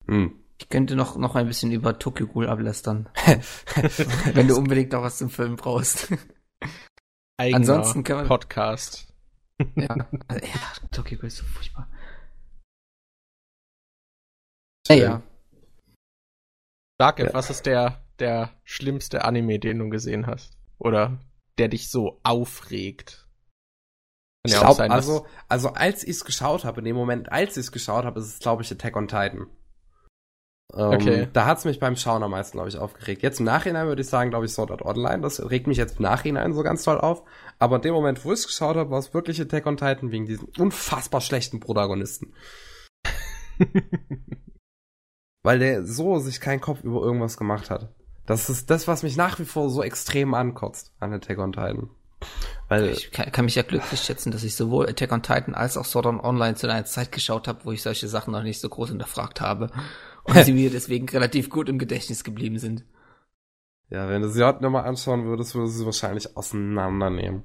Hm. 0.07 0.44
Ich 0.57 0.69
könnte 0.69 0.95
noch, 0.95 1.17
noch 1.17 1.35
ein 1.35 1.47
bisschen 1.47 1.71
über 1.71 1.99
Tokyo 1.99 2.27
Ghoul 2.27 2.47
ablästern. 2.47 3.09
wenn 4.33 4.47
du 4.47 4.55
unbedingt 4.55 4.91
noch 4.91 5.01
was 5.01 5.17
zum 5.17 5.29
Film 5.29 5.55
brauchst. 5.57 6.13
Eigener 7.37 7.57
Ansonsten 7.57 8.03
kann 8.03 8.17
man, 8.17 8.27
Podcast. 8.27 9.13
Ja, 9.75 10.07
also, 10.27 10.45
ja 10.45 10.87
Tokyo 10.91 11.17
Ghoul 11.17 11.27
ist 11.27 11.37
so 11.37 11.45
furchtbar. 11.45 11.89
Naja. 14.87 15.21
Sag 16.97 17.19
ja. 17.19 17.33
was 17.33 17.49
ist 17.49 17.65
der, 17.65 18.05
der 18.19 18.51
schlimmste 18.63 19.25
Anime, 19.25 19.59
den 19.59 19.79
du 19.79 19.89
gesehen 19.89 20.27
hast? 20.27 20.57
Oder 20.77 21.19
der 21.57 21.67
dich 21.67 21.89
so 21.89 22.19
aufregt? 22.23 23.25
ich 24.45 24.53
ja 24.53 24.59
glaube, 24.59 24.89
also, 24.91 25.25
also 25.49 25.69
als 25.69 26.03
ich 26.03 26.11
es 26.11 26.25
geschaut 26.25 26.65
habe, 26.65 26.79
in 26.79 26.85
dem 26.85 26.95
Moment, 26.95 27.31
als 27.31 27.57
ich 27.57 27.65
es 27.65 27.71
geschaut 27.71 28.05
habe, 28.05 28.19
ist 28.19 28.27
es, 28.27 28.39
glaube 28.39 28.63
ich, 28.63 28.71
Attack 28.71 28.95
on 28.95 29.07
Titan. 29.07 29.47
Ähm, 30.73 30.91
okay. 30.91 31.27
Da 31.31 31.45
hat 31.45 31.59
es 31.59 31.65
mich 31.65 31.79
beim 31.79 31.95
Schauen 31.95 32.23
am 32.23 32.31
meisten, 32.31 32.57
glaube 32.57 32.69
ich, 32.69 32.77
aufgeregt. 32.77 33.21
Jetzt 33.21 33.39
im 33.39 33.45
Nachhinein 33.45 33.87
würde 33.87 34.01
ich 34.01 34.09
sagen, 34.09 34.29
glaube 34.31 34.45
ich, 34.45 34.51
Sword 34.51 34.71
Art 34.71 34.81
Online. 34.81 35.21
Das 35.21 35.49
regt 35.49 35.67
mich 35.67 35.77
jetzt 35.77 35.97
im 35.97 36.03
Nachhinein 36.03 36.53
so 36.53 36.63
ganz 36.63 36.83
toll 36.83 36.97
auf. 36.97 37.23
Aber 37.59 37.77
in 37.77 37.83
dem 37.83 37.93
Moment, 37.93 38.25
wo 38.25 38.33
ich 38.33 38.39
es 38.39 38.47
geschaut 38.47 38.75
habe, 38.75 38.89
war 38.89 38.99
es 38.99 39.13
wirklich 39.13 39.39
Attack 39.39 39.67
on 39.67 39.77
Titan 39.77 40.11
wegen 40.11 40.25
diesen 40.25 40.49
unfassbar 40.57 41.21
schlechten 41.21 41.59
Protagonisten. 41.59 42.33
Weil 45.43 45.59
der 45.59 45.85
so 45.85 46.17
sich 46.17 46.41
keinen 46.41 46.61
Kopf 46.61 46.83
über 46.83 47.01
irgendwas 47.01 47.37
gemacht 47.37 47.69
hat. 47.69 47.93
Das 48.25 48.49
ist 48.49 48.71
das, 48.71 48.87
was 48.87 49.03
mich 49.03 49.15
nach 49.15 49.37
wie 49.37 49.45
vor 49.45 49.69
so 49.69 49.83
extrem 49.83 50.33
ankotzt 50.33 50.91
an 50.99 51.13
Attack 51.13 51.37
on 51.37 51.51
Titan. 51.51 51.91
Weil 52.67 52.89
ich 52.89 53.11
kann, 53.11 53.31
kann, 53.31 53.45
mich 53.45 53.53
ja 53.53 53.61
glücklich 53.61 54.01
schätzen, 54.01 54.31
dass 54.31 54.43
ich 54.43 54.55
sowohl 54.55 54.89
Attack 54.89 55.11
on 55.11 55.21
Titan 55.21 55.53
als 55.53 55.77
auch 55.77 55.85
Sword 55.85 56.07
Art 56.07 56.23
Online 56.23 56.55
zu 56.55 56.67
einer 56.67 56.85
Zeit 56.85 57.11
geschaut 57.11 57.47
habe, 57.47 57.59
wo 57.65 57.71
ich 57.71 57.83
solche 57.83 58.07
Sachen 58.07 58.31
noch 58.31 58.41
nicht 58.41 58.59
so 58.59 58.67
groß 58.67 58.89
hinterfragt 58.89 59.41
habe 59.41 59.69
und 60.25 60.37
sie 60.45 60.53
mir 60.53 60.69
deswegen 60.69 61.07
relativ 61.09 61.49
gut 61.49 61.69
im 61.69 61.79
Gedächtnis 61.79 62.23
geblieben 62.23 62.59
sind. 62.59 62.83
Ja, 63.89 64.09
wenn 64.09 64.21
du 64.21 64.29
sie 64.29 64.43
heute 64.43 64.63
nochmal 64.63 64.85
anschauen 64.85 65.25
würdest, 65.25 65.55
würdest 65.55 65.75
du 65.75 65.79
sie 65.79 65.85
wahrscheinlich 65.85 66.35
auseinandernehmen. 66.35 67.43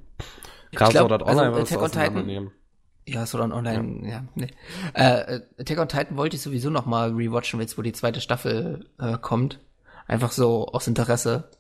Gerade 0.73 0.98
Sword 0.98 1.12
Art 1.12 1.23
Online 1.23 1.40
also, 1.43 1.57
würdest 1.57 1.74
du 1.74 1.81
auseinandernehmen. 1.81 2.52
Ja, 3.07 3.27
Sword 3.27 3.44
Art 3.44 3.52
Online, 3.52 4.09
ja, 4.09 4.11
ja 4.11 4.24
nee. 4.35 4.48
Äh, 4.94 5.40
Attack 5.59 5.78
on 5.78 5.89
Titan 5.89 6.16
wollte 6.16 6.36
ich 6.36 6.43
sowieso 6.43 6.70
nochmal 6.70 7.12
rewatchen, 7.12 7.61
jetzt 7.61 7.77
wo 7.77 7.82
die 7.82 7.93
zweite 7.93 8.20
Staffel 8.20 8.86
äh, 8.98 9.19
kommt. 9.19 9.61
Einfach 10.07 10.32
so 10.32 10.66
aus 10.69 10.89
Interesse, 10.89 11.51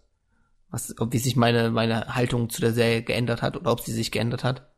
was, 0.70 0.98
ob 0.98 1.12
wie 1.12 1.18
sich 1.18 1.36
meine, 1.36 1.70
meine 1.70 2.14
Haltung 2.14 2.48
zu 2.48 2.60
der 2.60 2.72
Serie 2.72 3.02
geändert 3.02 3.42
hat 3.42 3.56
oder 3.56 3.70
ob 3.70 3.80
sie 3.80 3.92
sich 3.92 4.10
geändert 4.10 4.44
hat. 4.44 4.70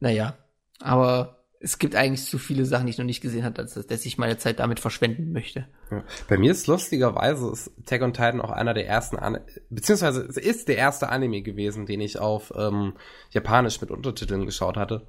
Naja, 0.00 0.36
aber 0.80 1.45
es 1.60 1.78
gibt 1.78 1.94
eigentlich 1.94 2.24
zu 2.24 2.38
viele 2.38 2.64
Sachen, 2.64 2.86
die 2.86 2.90
ich 2.90 2.98
noch 2.98 3.04
nicht 3.04 3.20
gesehen 3.20 3.44
habe, 3.44 3.60
als 3.60 3.74
dass 3.74 4.06
ich 4.06 4.18
meine 4.18 4.38
Zeit 4.38 4.58
damit 4.58 4.80
verschwenden 4.80 5.32
möchte. 5.32 5.68
Ja. 5.90 6.04
Bei 6.28 6.36
mir 6.36 6.50
ist 6.50 6.66
lustigerweise 6.66 7.50
ist 7.50 7.70
Tag 7.86 8.02
on 8.02 8.12
Titan 8.12 8.40
auch 8.40 8.50
einer 8.50 8.74
der 8.74 8.86
ersten, 8.86 9.16
An 9.16 9.40
beziehungsweise 9.70 10.22
es 10.22 10.36
ist 10.36 10.68
der 10.68 10.76
erste 10.76 11.08
Anime 11.08 11.42
gewesen, 11.42 11.86
den 11.86 12.00
ich 12.00 12.18
auf 12.18 12.52
ähm, 12.56 12.94
Japanisch 13.30 13.80
mit 13.80 13.90
Untertiteln 13.90 14.46
geschaut 14.46 14.76
hatte. 14.76 15.06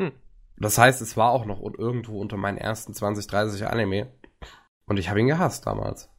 Hm. 0.00 0.12
Das 0.56 0.78
heißt, 0.78 1.00
es 1.02 1.16
war 1.16 1.30
auch 1.30 1.46
noch 1.46 1.60
irgendwo 1.62 2.20
unter 2.20 2.36
meinen 2.36 2.58
ersten 2.58 2.94
20, 2.94 3.26
30 3.26 3.66
Anime. 3.66 4.12
Und 4.86 4.98
ich 4.98 5.08
habe 5.08 5.20
ihn 5.20 5.26
gehasst 5.26 5.66
damals. 5.66 6.10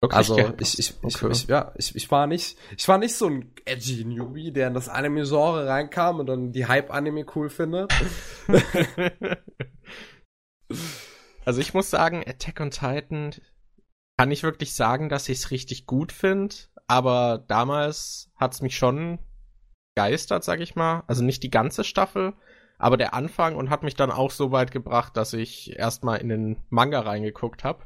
Wirklich 0.00 0.16
also 0.16 0.38
ich, 0.58 0.78
ich, 0.78 0.94
okay. 1.02 1.28
ich, 1.30 1.42
ich, 1.42 1.48
ja, 1.48 1.72
ich, 1.76 1.94
ich 1.94 2.10
war 2.10 2.26
nicht, 2.26 2.56
ich 2.76 2.88
war 2.88 2.98
nicht 2.98 3.14
so 3.14 3.26
ein 3.26 3.52
edgy 3.66 4.04
Newbie, 4.04 4.52
der 4.52 4.68
in 4.68 4.74
das 4.74 4.88
Anime-Genre 4.88 5.66
reinkam 5.66 6.20
und 6.20 6.26
dann 6.26 6.52
die 6.52 6.66
Hype-Anime 6.66 7.26
cool 7.34 7.50
findet. 7.50 7.92
also 11.44 11.60
ich 11.60 11.74
muss 11.74 11.90
sagen, 11.90 12.24
Attack 12.26 12.60
on 12.60 12.70
Titan 12.70 13.34
kann 14.16 14.30
ich 14.30 14.42
wirklich 14.42 14.74
sagen, 14.74 15.08
dass 15.08 15.28
ich 15.28 15.38
es 15.38 15.50
richtig 15.50 15.86
gut 15.86 16.12
finde, 16.12 16.54
aber 16.86 17.44
damals 17.46 18.30
hat 18.36 18.54
es 18.54 18.62
mich 18.62 18.76
schon 18.76 19.18
geistert, 19.96 20.44
sag 20.44 20.60
ich 20.60 20.76
mal. 20.76 21.04
Also 21.08 21.22
nicht 21.22 21.42
die 21.42 21.50
ganze 21.50 21.84
Staffel, 21.84 22.32
aber 22.78 22.96
der 22.96 23.12
Anfang 23.12 23.56
und 23.56 23.68
hat 23.68 23.82
mich 23.82 23.96
dann 23.96 24.10
auch 24.10 24.30
so 24.30 24.50
weit 24.50 24.70
gebracht, 24.70 25.16
dass 25.18 25.34
ich 25.34 25.76
erstmal 25.78 26.20
in 26.20 26.30
den 26.30 26.62
Manga 26.70 27.00
reingeguckt 27.00 27.64
habe 27.64 27.84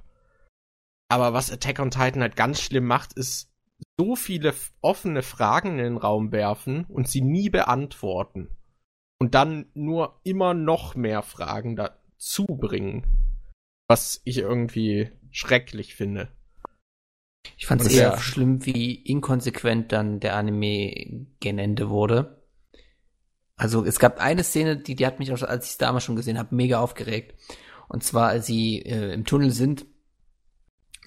aber 1.08 1.32
was 1.32 1.50
Attack 1.50 1.78
on 1.78 1.90
Titan 1.90 2.22
halt 2.22 2.36
ganz 2.36 2.60
schlimm 2.60 2.86
macht, 2.86 3.12
ist 3.12 3.52
so 3.98 4.16
viele 4.16 4.54
offene 4.80 5.22
Fragen 5.22 5.78
in 5.78 5.84
den 5.84 5.96
Raum 5.96 6.32
werfen 6.32 6.84
und 6.84 7.08
sie 7.08 7.20
nie 7.20 7.50
beantworten. 7.50 8.48
Und 9.18 9.34
dann 9.34 9.66
nur 9.74 10.20
immer 10.24 10.54
noch 10.54 10.94
mehr 10.94 11.22
Fragen 11.22 11.76
dazu 11.76 12.46
bringen. 12.46 13.06
Was 13.88 14.20
ich 14.24 14.38
irgendwie 14.38 15.10
schrecklich 15.30 15.94
finde. 15.94 16.28
Ich 17.56 17.66
fand 17.66 17.82
es 17.82 17.92
eher 17.92 18.10
ja. 18.10 18.18
schlimm, 18.18 18.64
wie 18.64 18.94
inkonsequent 18.94 19.92
dann 19.92 20.20
der 20.20 20.36
Anime 20.36 21.26
gen 21.40 21.58
Ende 21.58 21.90
wurde. 21.90 22.42
Also 23.56 23.84
es 23.84 23.98
gab 23.98 24.20
eine 24.20 24.42
Szene, 24.42 24.78
die, 24.78 24.96
die 24.96 25.06
hat 25.06 25.18
mich, 25.18 25.32
auch, 25.32 25.42
als 25.42 25.66
ich 25.66 25.72
es 25.72 25.78
damals 25.78 26.04
schon 26.04 26.16
gesehen 26.16 26.38
habe, 26.38 26.54
mega 26.54 26.80
aufgeregt. 26.80 27.38
Und 27.88 28.02
zwar, 28.02 28.28
als 28.28 28.46
sie 28.46 28.80
äh, 28.80 29.12
im 29.12 29.24
Tunnel 29.24 29.50
sind 29.50 29.86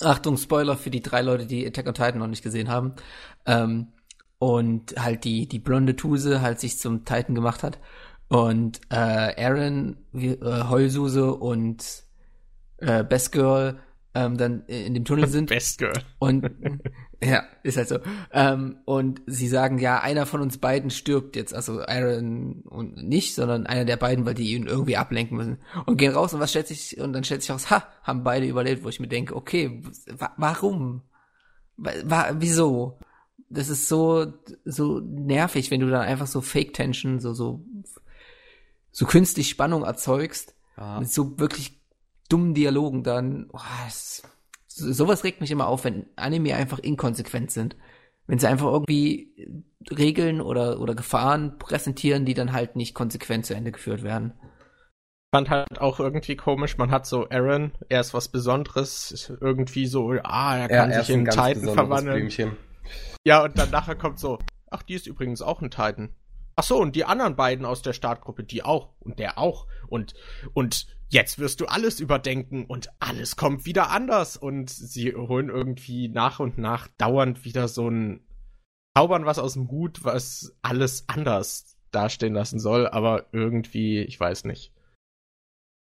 Achtung, 0.02 0.38
Spoiler 0.38 0.78
für 0.78 0.90
die 0.90 1.02
drei 1.02 1.22
Leute, 1.22 1.45
die 1.45 1.65
Attack 1.65 1.88
on 1.88 1.94
Titan 1.94 2.19
noch 2.19 2.28
nicht 2.28 2.44
gesehen 2.44 2.69
haben. 2.69 2.94
Ähm, 3.45 3.88
und 4.40 4.95
halt 4.98 5.24
die, 5.24 5.48
die 5.48 5.60
blonde 5.60 5.95
Tuse 5.95 6.41
halt 6.41 6.60
sich 6.60 6.78
zum 6.80 7.06
Titan 7.06 7.34
gemacht 7.36 7.64
hat. 7.64 7.80
Und 8.28 8.82
äh, 8.90 8.95
Aaron, 8.95 9.98
äh, 10.14 10.38
Heulsuse 10.41 11.34
und 11.34 12.03
äh, 12.78 13.03
Best 13.03 13.32
Girl 13.32 13.80
ähm, 14.18 14.38
dann 14.38 14.65
in 14.65 14.94
dem 14.94 15.06
Tunnel 15.06 15.27
sind. 15.27 15.49
Best 15.49 15.77
Girl. 15.77 15.94
Und 16.19 16.49
ja, 17.23 17.44
ist 17.64 17.77
halt 17.77 17.88
so. 17.88 17.99
Ähm, 18.31 18.77
und 18.85 19.22
sie 19.27 19.48
sagen, 19.48 19.77
ja, 19.77 19.99
einer 19.99 20.26
von 20.26 20.41
uns 20.41 20.57
beiden 20.57 20.89
stirbt 20.89 21.35
jetzt. 21.35 21.53
Also 21.53 21.81
Aaron 21.81 22.61
und 22.61 22.98
nicht, 22.98 23.35
sondern 23.35 23.68
einer 23.68 23.85
der 23.85 23.98
beiden, 23.98 24.26
weil 24.26 24.34
die 24.34 24.53
ihn 24.53 24.68
irgendwie 24.68 24.98
ablenken 24.98 25.38
müssen. 25.38 25.57
Und 25.85 25.98
gehen 25.98 26.14
raus 26.14 26.34
und 26.34 26.39
was 26.39 26.49
stellt 26.49 26.68
sich, 26.68 26.99
und 26.99 27.14
dann 27.14 27.23
stellt 27.23 27.41
sich 27.41 27.52
raus, 27.52 27.69
ha, 27.69 27.84
haben 28.03 28.23
beide 28.23 28.48
überlebt, 28.48 28.84
wo 28.84 28.89
ich 28.89 28.99
mir 28.99 29.07
denke, 29.07 29.35
okay, 29.35 29.81
wa 30.18 30.31
warum? 30.38 31.03
Wa 31.77 32.35
wieso? 32.39 32.98
das 33.49 33.69
ist 33.69 33.88
so, 33.88 34.34
so 34.65 34.99
nervig, 34.99 35.72
wenn 35.72 35.80
du 35.80 35.89
dann 35.89 36.02
einfach 36.02 36.27
so 36.27 36.41
Fake-Tension, 36.41 37.19
so, 37.19 37.34
so, 37.34 37.64
so 38.91 39.06
künstlich 39.06 39.49
Spannung 39.49 39.84
erzeugst. 39.84 40.53
Ja. 40.76 40.99
Mit 40.99 41.11
so 41.11 41.39
wirklich 41.39 41.76
dummen 42.27 42.53
Dialogen 42.53 43.03
dann. 43.03 43.49
Oh, 43.53 43.59
das, 43.85 44.23
sowas 44.67 45.23
regt 45.23 45.41
mich 45.41 45.51
immer 45.51 45.67
auf, 45.67 45.83
wenn 45.83 46.07
Anime 46.15 46.55
einfach 46.55 46.79
inkonsequent 46.79 47.51
sind. 47.51 47.75
Wenn 48.25 48.39
sie 48.39 48.47
einfach 48.47 48.67
irgendwie 48.67 49.63
Regeln 49.89 50.41
oder, 50.41 50.81
oder 50.81 50.95
Gefahren 50.95 51.57
präsentieren, 51.57 52.25
die 52.25 52.33
dann 52.33 52.51
halt 52.51 52.75
nicht 52.75 52.93
konsequent 52.93 53.45
zu 53.45 53.55
Ende 53.55 53.71
geführt 53.71 54.03
werden 54.03 54.33
fand 55.33 55.49
halt 55.49 55.81
auch 55.81 55.99
irgendwie 55.99 56.35
komisch. 56.35 56.77
Man 56.77 56.91
hat 56.91 57.05
so 57.05 57.29
Aaron, 57.29 57.71
er 57.89 58.01
ist 58.01 58.13
was 58.13 58.29
Besonderes, 58.29 59.31
irgendwie 59.41 59.85
so, 59.85 60.11
ah, 60.23 60.57
er 60.57 60.67
kann 60.67 60.89
ja, 60.89 60.97
er 60.97 61.03
sich 61.03 61.13
in 61.13 61.29
einen 61.29 61.29
Titan 61.29 61.73
verwandeln. 61.73 62.15
Blümchen. 62.15 62.57
Ja, 63.25 63.43
und 63.43 63.57
dann 63.57 63.69
nachher 63.69 63.95
kommt 63.95 64.19
so, 64.19 64.39
ach, 64.71 64.83
die 64.83 64.95
ist 64.95 65.07
übrigens 65.07 65.41
auch 65.41 65.61
ein 65.61 65.69
Titan. 65.69 66.09
Ach 66.59 66.63
so, 66.63 66.77
und 66.77 66.95
die 66.95 67.05
anderen 67.05 67.35
beiden 67.35 67.65
aus 67.65 67.84
der 67.84 67.93
Startgruppe, 67.93 68.43
die 68.43 68.63
auch 68.63 68.89
und 68.99 69.19
der 69.19 69.38
auch 69.38 69.67
und 69.88 70.15
und 70.53 70.88
jetzt 71.07 71.38
wirst 71.38 71.61
du 71.61 71.67
alles 71.67 71.99
überdenken 71.99 72.65
und 72.65 72.89
alles 72.99 73.35
kommt 73.35 73.65
wieder 73.65 73.91
anders 73.91 74.38
und 74.38 74.71
sie 74.71 75.13
holen 75.15 75.49
irgendwie 75.49 76.09
nach 76.09 76.39
und 76.39 76.57
nach 76.57 76.88
dauernd 76.97 77.45
wieder 77.45 77.67
so 77.67 77.89
ein 77.89 78.25
zaubern 78.97 79.27
was 79.27 79.38
aus 79.38 79.53
dem 79.53 79.69
Hut, 79.69 80.03
was 80.03 80.57
alles 80.63 81.03
anders 81.07 81.77
dastehen 81.91 82.34
lassen 82.34 82.59
soll, 82.59 82.88
aber 82.88 83.27
irgendwie, 83.31 83.99
ich 83.99 84.19
weiß 84.19 84.45
nicht. 84.45 84.73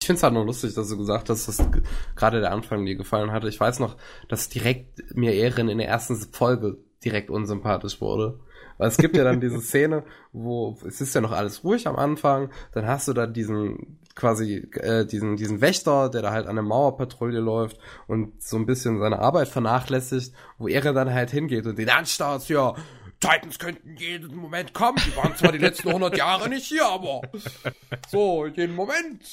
Ich 0.01 0.07
finde 0.07 0.19
es 0.19 0.23
halt 0.23 0.35
nur 0.35 0.47
lustig, 0.47 0.75
dass 0.75 0.89
du 0.89 0.97
gesagt 0.97 1.29
hast, 1.29 1.49
dass 1.49 1.69
gerade 2.15 2.41
der 2.41 2.53
Anfang 2.53 2.87
dir 2.87 2.95
gefallen 2.95 3.33
hatte. 3.33 3.49
Ich 3.49 3.59
weiß 3.59 3.81
noch, 3.81 3.97
dass 4.29 4.49
direkt 4.49 5.17
mir 5.17 5.35
Ehren 5.35 5.69
in 5.69 5.79
der 5.79 5.89
ersten 5.89 6.17
Folge 6.33 6.79
direkt 7.05 7.31
unsympathisch 7.31 8.01
wurde. 8.01 8.41
Weil 8.81 8.89
es 8.89 8.97
gibt 8.97 9.15
ja 9.15 9.25
dann 9.25 9.41
diese 9.43 9.61
Szene, 9.61 10.05
wo 10.33 10.79
es 10.87 11.03
ist 11.03 11.15
ja 11.15 11.21
noch 11.21 11.33
alles 11.33 11.63
ruhig 11.65 11.87
am 11.87 11.97
Anfang, 11.97 12.49
dann 12.73 12.87
hast 12.87 13.09
du 13.09 13.13
da 13.13 13.27
diesen 13.27 13.99
quasi 14.15 14.69
äh, 14.73 15.05
diesen 15.05 15.37
diesen 15.37 15.61
Wächter, 15.61 16.09
der 16.09 16.23
da 16.23 16.31
halt 16.31 16.47
an 16.47 16.57
der 16.57 16.63
Mauerpatrouille 16.63 17.41
läuft 17.41 17.79
und 18.07 18.43
so 18.43 18.57
ein 18.57 18.65
bisschen 18.65 18.99
seine 18.99 19.19
Arbeit 19.19 19.49
vernachlässigt, 19.49 20.33
wo 20.57 20.67
er 20.67 20.81
dann 20.95 21.13
halt 21.13 21.31
hingeht 21.31 21.67
und 21.67 21.79
den 21.79 21.91
anstarrt, 21.91 22.49
ja, 22.49 22.75
Titans 23.21 23.59
könnten 23.59 23.97
jeden 23.99 24.35
Moment 24.35 24.73
kommen. 24.73 24.97
Die 25.07 25.15
waren 25.15 25.37
zwar 25.37 25.53
die 25.53 25.59
letzten 25.59 25.89
100 25.89 26.17
Jahre 26.17 26.49
nicht 26.49 26.65
hier, 26.65 26.87
aber 26.87 27.21
so, 28.09 28.47
jeden 28.47 28.75
Moment. 28.75 29.31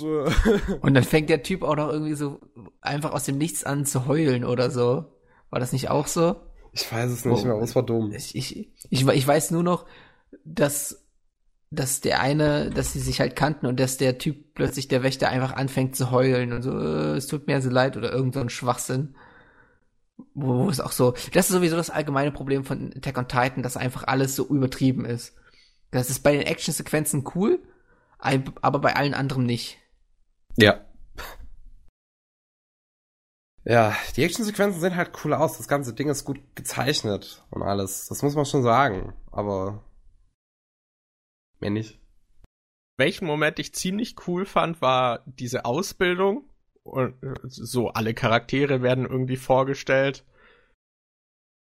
Und 0.81 0.93
dann 0.93 1.05
fängt 1.05 1.29
der 1.29 1.41
Typ 1.41 1.63
auch 1.63 1.77
noch 1.77 1.87
irgendwie 1.89 2.15
so 2.15 2.41
einfach 2.81 3.13
aus 3.13 3.23
dem 3.23 3.37
Nichts 3.37 3.63
an 3.63 3.85
zu 3.85 4.05
heulen 4.05 4.43
oder 4.43 4.71
so. 4.71 5.05
War 5.49 5.61
das 5.61 5.71
nicht 5.71 5.89
auch 5.89 6.07
so? 6.07 6.35
Ich 6.79 6.91
weiß 6.91 7.11
es 7.11 7.25
nicht 7.25 7.41
oh, 7.41 7.45
mehr, 7.45 7.53
aber 7.55 7.63
es 7.63 7.75
war 7.75 7.83
dumm. 7.83 8.11
Ich, 8.11 8.35
ich, 8.35 8.69
ich, 8.89 9.07
ich 9.07 9.27
weiß 9.27 9.51
nur 9.51 9.63
noch, 9.63 9.85
dass, 10.45 11.05
dass 11.71 12.01
der 12.01 12.21
eine, 12.21 12.69
dass 12.69 12.93
sie 12.93 12.99
sich 12.99 13.19
halt 13.19 13.35
kannten 13.35 13.65
und 13.65 13.79
dass 13.79 13.97
der 13.97 14.17
Typ 14.17 14.53
plötzlich 14.53 14.87
der 14.87 15.03
Wächter 15.03 15.29
einfach 15.29 15.53
anfängt 15.53 15.95
zu 15.95 16.11
heulen 16.11 16.53
und 16.53 16.61
so, 16.61 16.71
äh, 16.71 17.15
es 17.15 17.27
tut 17.27 17.47
mir 17.47 17.61
so 17.61 17.69
leid 17.69 17.97
oder 17.97 18.11
irgend 18.11 18.35
so 18.35 18.39
ein 18.39 18.49
Schwachsinn 18.49 19.15
wo, 20.33 20.65
wo 20.65 20.69
es 20.69 20.79
auch 20.79 20.91
so, 20.91 21.13
das 21.33 21.47
ist 21.47 21.55
sowieso 21.55 21.75
das 21.75 21.89
allgemeine 21.89 22.31
Problem 22.31 22.63
von 22.63 22.93
Attack 22.95 23.17
on 23.17 23.27
Titan, 23.27 23.63
dass 23.63 23.77
einfach 23.77 24.05
alles 24.05 24.35
so 24.35 24.47
übertrieben 24.47 25.05
ist. 25.05 25.35
Das 25.91 26.09
ist 26.09 26.19
bei 26.21 26.33
den 26.33 26.41
Actionsequenzen 26.41 27.23
cool, 27.35 27.59
aber 28.19 28.79
bei 28.79 28.95
allen 28.95 29.13
anderen 29.13 29.45
nicht. 29.45 29.77
Ja. 30.57 30.81
Ja, 33.69 33.97
die 34.15 34.23
Actionsequenzen 34.23 34.79
sehen 34.79 34.95
halt 34.95 35.11
cool 35.25 35.33
aus. 35.33 35.57
Das 35.57 35.67
ganze 35.67 35.93
Ding 35.93 36.07
ist 36.07 36.23
gut 36.23 36.39
gezeichnet 36.55 37.43
und 37.49 37.63
alles. 37.63 38.07
Das 38.07 38.23
muss 38.23 38.33
man 38.33 38.45
schon 38.45 38.63
sagen. 38.63 39.13
Aber 39.29 39.83
mehr 41.59 41.71
nicht. 41.71 41.99
Welchen 42.97 43.27
Moment 43.27 43.59
ich 43.59 43.75
ziemlich 43.75 44.15
cool 44.25 44.45
fand, 44.45 44.81
war 44.81 45.21
diese 45.25 45.65
Ausbildung 45.65 46.49
und 46.83 47.15
so 47.43 47.89
alle 47.89 48.13
Charaktere 48.13 48.81
werden 48.81 49.05
irgendwie 49.05 49.35
vorgestellt. 49.35 50.25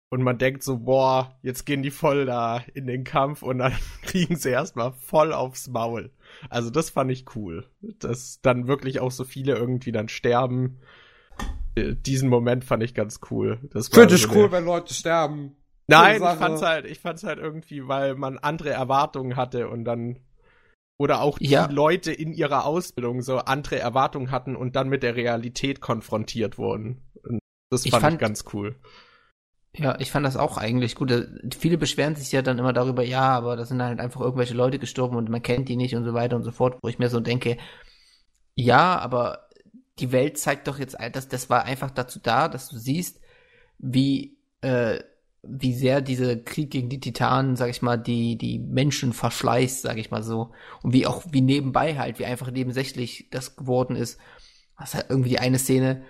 Und 0.08 0.22
man 0.22 0.38
denkt 0.38 0.62
so, 0.62 0.78
boah, 0.78 1.36
jetzt 1.42 1.66
gehen 1.66 1.82
die 1.82 1.90
voll 1.90 2.24
da 2.24 2.62
in 2.74 2.86
den 2.86 3.02
Kampf 3.02 3.42
und 3.42 3.58
dann 3.58 3.74
kriegen 4.02 4.36
sie 4.36 4.50
erstmal 4.50 4.92
voll 4.92 5.32
aufs 5.32 5.66
Maul. 5.66 6.12
Also 6.50 6.70
das 6.70 6.90
fand 6.90 7.10
ich 7.10 7.34
cool. 7.34 7.68
Dass 7.80 8.40
dann 8.42 8.68
wirklich 8.68 9.00
auch 9.00 9.10
so 9.10 9.24
viele 9.24 9.56
irgendwie 9.56 9.90
dann 9.90 10.08
sterben. 10.08 10.80
Diesen 11.76 12.28
Moment 12.28 12.64
fand 12.64 12.82
ich 12.82 12.94
ganz 12.94 13.20
cool. 13.30 13.60
Das 13.72 13.88
Finde 13.88 14.14
ich 14.14 14.30
cool, 14.30 14.50
wenn 14.50 14.64
Leute 14.64 14.94
sterben. 14.94 15.56
Nein, 15.88 16.16
ich 16.16 16.38
fand's 16.38 16.62
halt, 16.62 16.86
ich 16.86 16.98
fand's 16.98 17.22
halt 17.22 17.38
irgendwie, 17.38 17.86
weil 17.86 18.14
man 18.14 18.38
andere 18.38 18.70
Erwartungen 18.70 19.36
hatte 19.36 19.68
und 19.68 19.84
dann 19.84 20.18
oder 20.98 21.20
auch 21.20 21.38
die 21.38 21.48
ja. 21.48 21.66
Leute 21.70 22.12
in 22.12 22.32
ihrer 22.32 22.64
Ausbildung 22.64 23.20
so 23.20 23.38
andere 23.38 23.78
Erwartungen 23.78 24.30
hatten 24.30 24.56
und 24.56 24.76
dann 24.76 24.88
mit 24.88 25.02
der 25.02 25.14
Realität 25.14 25.80
konfrontiert 25.80 26.56
wurden. 26.56 27.02
Und 27.22 27.40
das 27.70 27.82
fand 27.82 27.94
ich, 27.94 28.00
fand, 28.00 28.14
ich 28.14 28.20
ganz 28.20 28.44
cool. 28.54 28.76
Ja, 29.76 29.98
ich 30.00 30.10
fand 30.10 30.24
das 30.24 30.38
auch 30.38 30.56
eigentlich 30.56 30.94
gut. 30.94 31.12
Viele 31.58 31.76
beschweren 31.76 32.16
sich 32.16 32.32
ja 32.32 32.40
dann 32.40 32.58
immer 32.58 32.72
darüber, 32.72 33.02
ja, 33.02 33.28
aber 33.28 33.56
da 33.56 33.66
sind 33.66 33.82
halt 33.82 34.00
einfach 34.00 34.22
irgendwelche 34.22 34.54
Leute 34.54 34.78
gestorben 34.78 35.16
und 35.16 35.28
man 35.28 35.42
kennt 35.42 35.68
die 35.68 35.76
nicht 35.76 35.94
und 35.94 36.04
so 36.04 36.14
weiter 36.14 36.36
und 36.36 36.44
so 36.44 36.50
fort, 36.50 36.78
wo 36.82 36.88
ich 36.88 36.98
mir 36.98 37.10
so 37.10 37.20
denke, 37.20 37.58
ja, 38.54 38.98
aber 38.98 39.45
die 39.98 40.12
Welt 40.12 40.38
zeigt 40.38 40.68
doch 40.68 40.78
jetzt, 40.78 40.96
das, 41.12 41.28
das 41.28 41.50
war 41.50 41.64
einfach 41.64 41.90
dazu 41.90 42.18
da, 42.22 42.48
dass 42.48 42.68
du 42.68 42.78
siehst, 42.78 43.20
wie 43.78 44.36
äh, 44.60 45.00
wie 45.48 45.74
sehr 45.74 46.00
dieser 46.00 46.36
Krieg 46.36 46.70
gegen 46.70 46.88
die 46.88 47.00
Titanen, 47.00 47.56
sag 47.56 47.70
ich 47.70 47.82
mal, 47.82 47.96
die, 47.96 48.36
die 48.36 48.58
Menschen 48.58 49.12
verschleißt, 49.12 49.82
sag 49.82 49.98
ich 49.98 50.10
mal 50.10 50.22
so. 50.22 50.50
Und 50.82 50.92
wie 50.92 51.06
auch, 51.06 51.24
wie 51.30 51.40
nebenbei 51.40 51.96
halt, 51.96 52.18
wie 52.18 52.24
einfach 52.24 52.50
nebensächlich 52.50 53.28
das 53.30 53.56
geworden 53.56 53.96
ist. 53.96 54.18
Das 54.78 54.90
ist 54.90 54.94
halt 54.94 55.06
irgendwie 55.08 55.30
die 55.30 55.38
eine 55.38 55.58
Szene, 55.58 56.02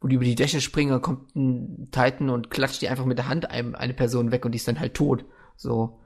wo 0.00 0.08
die 0.08 0.16
über 0.16 0.24
die 0.24 0.34
Dächer 0.34 0.60
springen, 0.60 1.00
kommt 1.00 1.34
ein 1.34 1.88
Titan 1.90 2.30
und 2.30 2.50
klatscht 2.50 2.82
die 2.82 2.88
einfach 2.88 3.04
mit 3.04 3.18
der 3.18 3.28
Hand 3.28 3.50
einem, 3.50 3.74
eine 3.74 3.94
Person 3.94 4.30
weg 4.30 4.44
und 4.44 4.52
die 4.52 4.56
ist 4.56 4.68
dann 4.68 4.80
halt 4.80 4.94
tot. 4.94 5.24
So. 5.56 5.98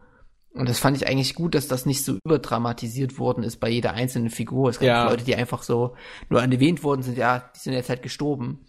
Und 0.57 0.69
das 0.71 0.79
fand 0.79 0.97
ich 0.97 1.07
eigentlich 1.07 1.35
gut, 1.35 1.55
dass 1.55 1.69
das 1.69 1.85
nicht 1.85 2.03
so 2.03 2.19
überdramatisiert 2.25 3.19
worden 3.19 3.45
ist 3.45 3.59
bei 3.59 3.69
jeder 3.69 3.93
einzelnen 3.93 4.31
Figur. 4.31 4.71
Es 4.71 4.79
gab 4.79 4.87
ja. 4.87 5.11
Leute, 5.11 5.25
die 5.25 5.37
einfach 5.37 5.63
so 5.63 5.95
nur 6.31 6.41
erwähnt 6.41 6.83
worden 6.83 7.03
sind, 7.03 7.19
ja, 7.19 7.51
die 7.55 7.59
sind 7.59 7.75
jetzt 7.75 7.91
halt 7.91 8.03
gestorben. 8.03 8.65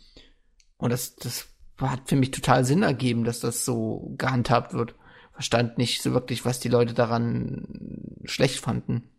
Und 0.75 0.91
das, 0.91 1.15
das 1.15 1.47
hat 1.79 2.01
für 2.05 2.17
mich 2.17 2.31
total 2.31 2.65
Sinn 2.65 2.83
ergeben, 2.83 3.23
dass 3.23 3.39
das 3.39 3.63
so 3.63 4.13
gehandhabt 4.17 4.73
wird. 4.73 4.95
Verstand 5.31 5.77
nicht 5.77 6.01
so 6.01 6.11
wirklich, 6.11 6.43
was 6.43 6.59
die 6.59 6.67
Leute 6.67 6.93
daran 6.93 8.17
schlecht 8.25 8.59
fanden. 8.59 9.09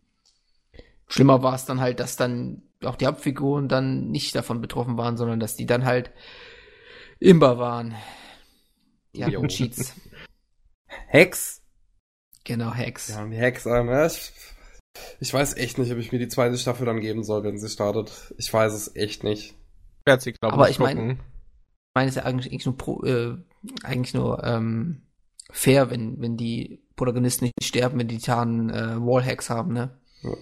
Schlimmer 1.07 1.41
war 1.41 1.55
es 1.55 1.65
dann 1.65 1.79
halt, 1.79 1.99
dass 1.99 2.17
dann 2.17 2.61
auch 2.83 2.97
die 2.97 3.07
Hauptfiguren 3.07 3.67
dann 3.67 4.11
nicht 4.11 4.35
davon 4.35 4.61
betroffen 4.61 4.95
waren, 4.95 5.17
sondern 5.17 5.39
dass 5.39 5.55
die 5.55 5.65
dann 5.65 5.85
halt 5.85 6.11
Imber 7.19 7.57
waren. 7.57 7.95
Die 9.15 9.25
hatten 9.25 9.47
Cheats. 9.47 9.95
Hex? 11.07 11.63
Genau, 12.43 12.73
Hex. 12.73 13.09
Ja, 13.09 13.25
die 13.25 13.35
Hex. 13.35 13.65
Ne? 13.65 14.07
Ich, 14.07 14.31
ich 15.19 15.33
weiß 15.33 15.57
echt 15.57 15.77
nicht, 15.77 15.91
ob 15.91 15.97
ich 15.97 16.11
mir 16.11 16.19
die 16.19 16.27
zweite 16.27 16.57
Staffel 16.57 16.85
dann 16.85 17.01
geben 17.01 17.23
soll, 17.23 17.43
wenn 17.43 17.57
sie 17.57 17.69
startet. 17.69 18.33
Ich 18.37 18.51
weiß 18.51 18.73
es 18.73 18.95
echt 18.95 19.23
nicht. 19.23 19.55
Werde 20.05 20.23
sie, 20.23 20.33
glaube 20.33 20.53
Aber 20.53 20.69
ich 20.69 20.79
meine, 20.79 21.17
meine, 21.93 22.09
es 22.09 22.15
ist 22.15 22.23
ja 22.23 22.23
eigentlich 22.23 22.65
nur, 22.65 22.77
pro, 22.77 23.03
äh, 23.03 23.37
eigentlich 23.83 24.13
nur 24.13 24.43
ähm, 24.43 25.03
fair, 25.51 25.89
wenn, 25.89 26.21
wenn 26.21 26.37
die 26.37 26.83
Protagonisten 26.95 27.45
nicht 27.45 27.63
sterben, 27.63 27.99
wenn 27.99 28.07
die 28.07 28.17
Titanen 28.17 28.69
äh, 28.69 28.97
Wallhacks 28.99 29.49
haben, 29.49 29.73
ne? 29.73 29.97
Ja. 30.23 30.35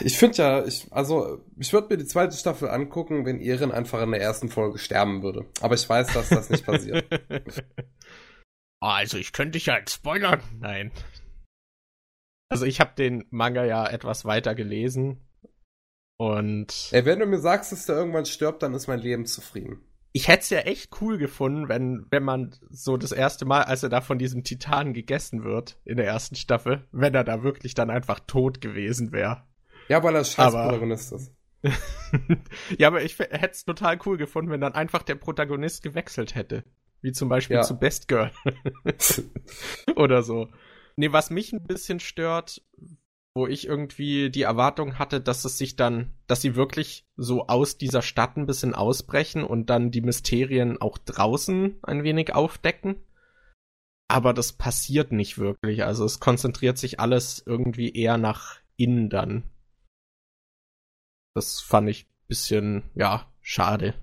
Ich 0.00 0.16
finde 0.16 0.36
ja, 0.38 0.64
ich, 0.64 0.86
also, 0.92 1.44
ich 1.56 1.72
würde 1.72 1.88
mir 1.90 1.98
die 1.98 2.06
zweite 2.06 2.36
Staffel 2.36 2.68
angucken, 2.68 3.26
wenn 3.26 3.40
Erin 3.40 3.72
einfach 3.72 4.00
in 4.00 4.12
der 4.12 4.20
ersten 4.20 4.48
Folge 4.48 4.78
sterben 4.78 5.22
würde. 5.22 5.44
Aber 5.60 5.74
ich 5.74 5.88
weiß, 5.88 6.12
dass 6.14 6.28
das 6.28 6.50
nicht 6.50 6.64
passiert. 6.64 7.04
Also, 8.80 9.18
ich 9.18 9.32
könnte 9.32 9.52
dich 9.52 9.66
ja 9.66 9.78
spoilern. 9.88 10.42
Nein. 10.60 10.92
Also, 12.48 12.64
ich 12.64 12.80
habe 12.80 12.94
den 12.96 13.24
Manga 13.30 13.64
ja 13.64 13.86
etwas 13.86 14.24
weiter 14.24 14.54
gelesen 14.54 15.28
und. 16.18 16.88
Ey, 16.92 17.04
wenn 17.04 17.20
du 17.20 17.26
mir 17.26 17.38
sagst, 17.38 17.72
dass 17.72 17.86
der 17.86 17.96
irgendwann 17.96 18.26
stirbt, 18.26 18.62
dann 18.62 18.74
ist 18.74 18.88
mein 18.88 19.00
Leben 19.00 19.26
zufrieden. 19.26 19.84
Ich 20.12 20.26
hätte 20.26 20.42
es 20.42 20.50
ja 20.50 20.58
echt 20.60 21.00
cool 21.00 21.18
gefunden, 21.18 21.68
wenn, 21.68 22.06
wenn 22.10 22.24
man 22.24 22.56
so 22.70 22.96
das 22.96 23.12
erste 23.12 23.44
Mal, 23.44 23.62
als 23.62 23.82
er 23.82 23.88
da 23.88 24.00
von 24.00 24.18
diesem 24.18 24.42
Titan 24.42 24.94
gegessen 24.94 25.44
wird 25.44 25.78
in 25.84 25.96
der 25.96 26.06
ersten 26.06 26.34
Staffel, 26.34 26.88
wenn 26.92 27.14
er 27.14 27.24
da 27.24 27.42
wirklich 27.42 27.74
dann 27.74 27.90
einfach 27.90 28.18
tot 28.20 28.60
gewesen 28.60 29.12
wäre. 29.12 29.44
Ja, 29.88 30.02
weil 30.02 30.16
er 30.16 30.24
scheiß 30.24 30.52
Protagonist 30.52 31.12
ist. 31.12 31.32
ja, 32.78 32.88
aber 32.88 33.02
ich 33.02 33.18
hätte 33.18 33.50
es 33.50 33.64
total 33.64 33.98
cool 34.06 34.16
gefunden, 34.16 34.50
wenn 34.50 34.60
dann 34.60 34.74
einfach 34.74 35.02
der 35.02 35.16
Protagonist 35.16 35.82
gewechselt 35.82 36.34
hätte. 36.34 36.64
Wie 37.00 37.12
zum 37.12 37.28
Beispiel 37.28 37.56
ja. 37.56 37.62
zu 37.62 37.78
Best 37.78 38.08
Girl. 38.08 38.30
Oder 39.96 40.22
so. 40.22 40.48
Nee, 40.96 41.12
was 41.12 41.30
mich 41.30 41.52
ein 41.52 41.62
bisschen 41.62 42.00
stört, 42.00 42.62
wo 43.34 43.46
ich 43.46 43.68
irgendwie 43.68 44.30
die 44.30 44.42
Erwartung 44.42 44.98
hatte, 44.98 45.20
dass 45.20 45.44
es 45.44 45.58
sich 45.58 45.76
dann, 45.76 46.12
dass 46.26 46.40
sie 46.40 46.56
wirklich 46.56 47.06
so 47.16 47.46
aus 47.46 47.78
dieser 47.78 48.02
Stadt 48.02 48.36
ein 48.36 48.46
bisschen 48.46 48.74
ausbrechen 48.74 49.44
und 49.44 49.70
dann 49.70 49.92
die 49.92 50.00
Mysterien 50.00 50.80
auch 50.80 50.98
draußen 50.98 51.78
ein 51.82 52.02
wenig 52.02 52.34
aufdecken. 52.34 52.96
aber 54.08 54.32
das 54.32 54.54
passiert 54.54 55.12
nicht 55.12 55.38
wirklich. 55.38 55.84
Also 55.84 56.04
es 56.04 56.18
konzentriert 56.18 56.78
sich 56.78 56.98
alles 56.98 57.42
irgendwie 57.46 57.92
eher 57.92 58.16
nach 58.16 58.56
innen 58.76 59.10
dann. 59.10 59.44
Das 61.34 61.60
fand 61.60 61.88
ich 61.90 62.08
bisschen, 62.26 62.90
ja, 62.94 63.30
schade. 63.40 63.94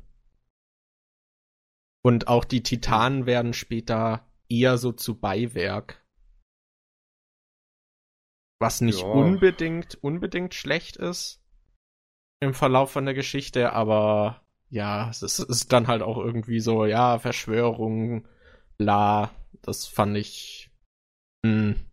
Und 2.06 2.28
auch 2.28 2.46
die 2.46 2.62
Titanen 2.62 3.26
werden 3.26 3.54
später 3.54 4.28
eher 4.48 4.78
so 4.78 4.92
zu 4.92 5.20
Beiwerk. 5.20 6.06
Was 8.60 8.80
nicht 8.80 9.02
ja. 9.02 9.08
unbedingt, 9.08 9.96
unbedingt 10.04 10.54
schlecht 10.54 10.98
ist 10.98 11.42
im 12.42 12.54
Verlauf 12.54 12.92
von 12.92 13.06
der 13.06 13.16
Geschichte, 13.16 13.74
aber 13.74 14.44
ja, 14.70 15.10
es 15.10 15.24
ist, 15.24 15.40
ist 15.40 15.74
dann 15.74 15.88
halt 15.88 16.04
auch 16.04 16.20
irgendwie 16.20 16.60
so, 16.60 16.86
ja, 16.86 17.18
Verschwörung, 17.18 18.28
bla, 18.78 19.32
das 19.64 19.88
fand 19.88 20.16
ich, 20.16 20.70
mh, 21.44 21.74
hm, 21.74 21.86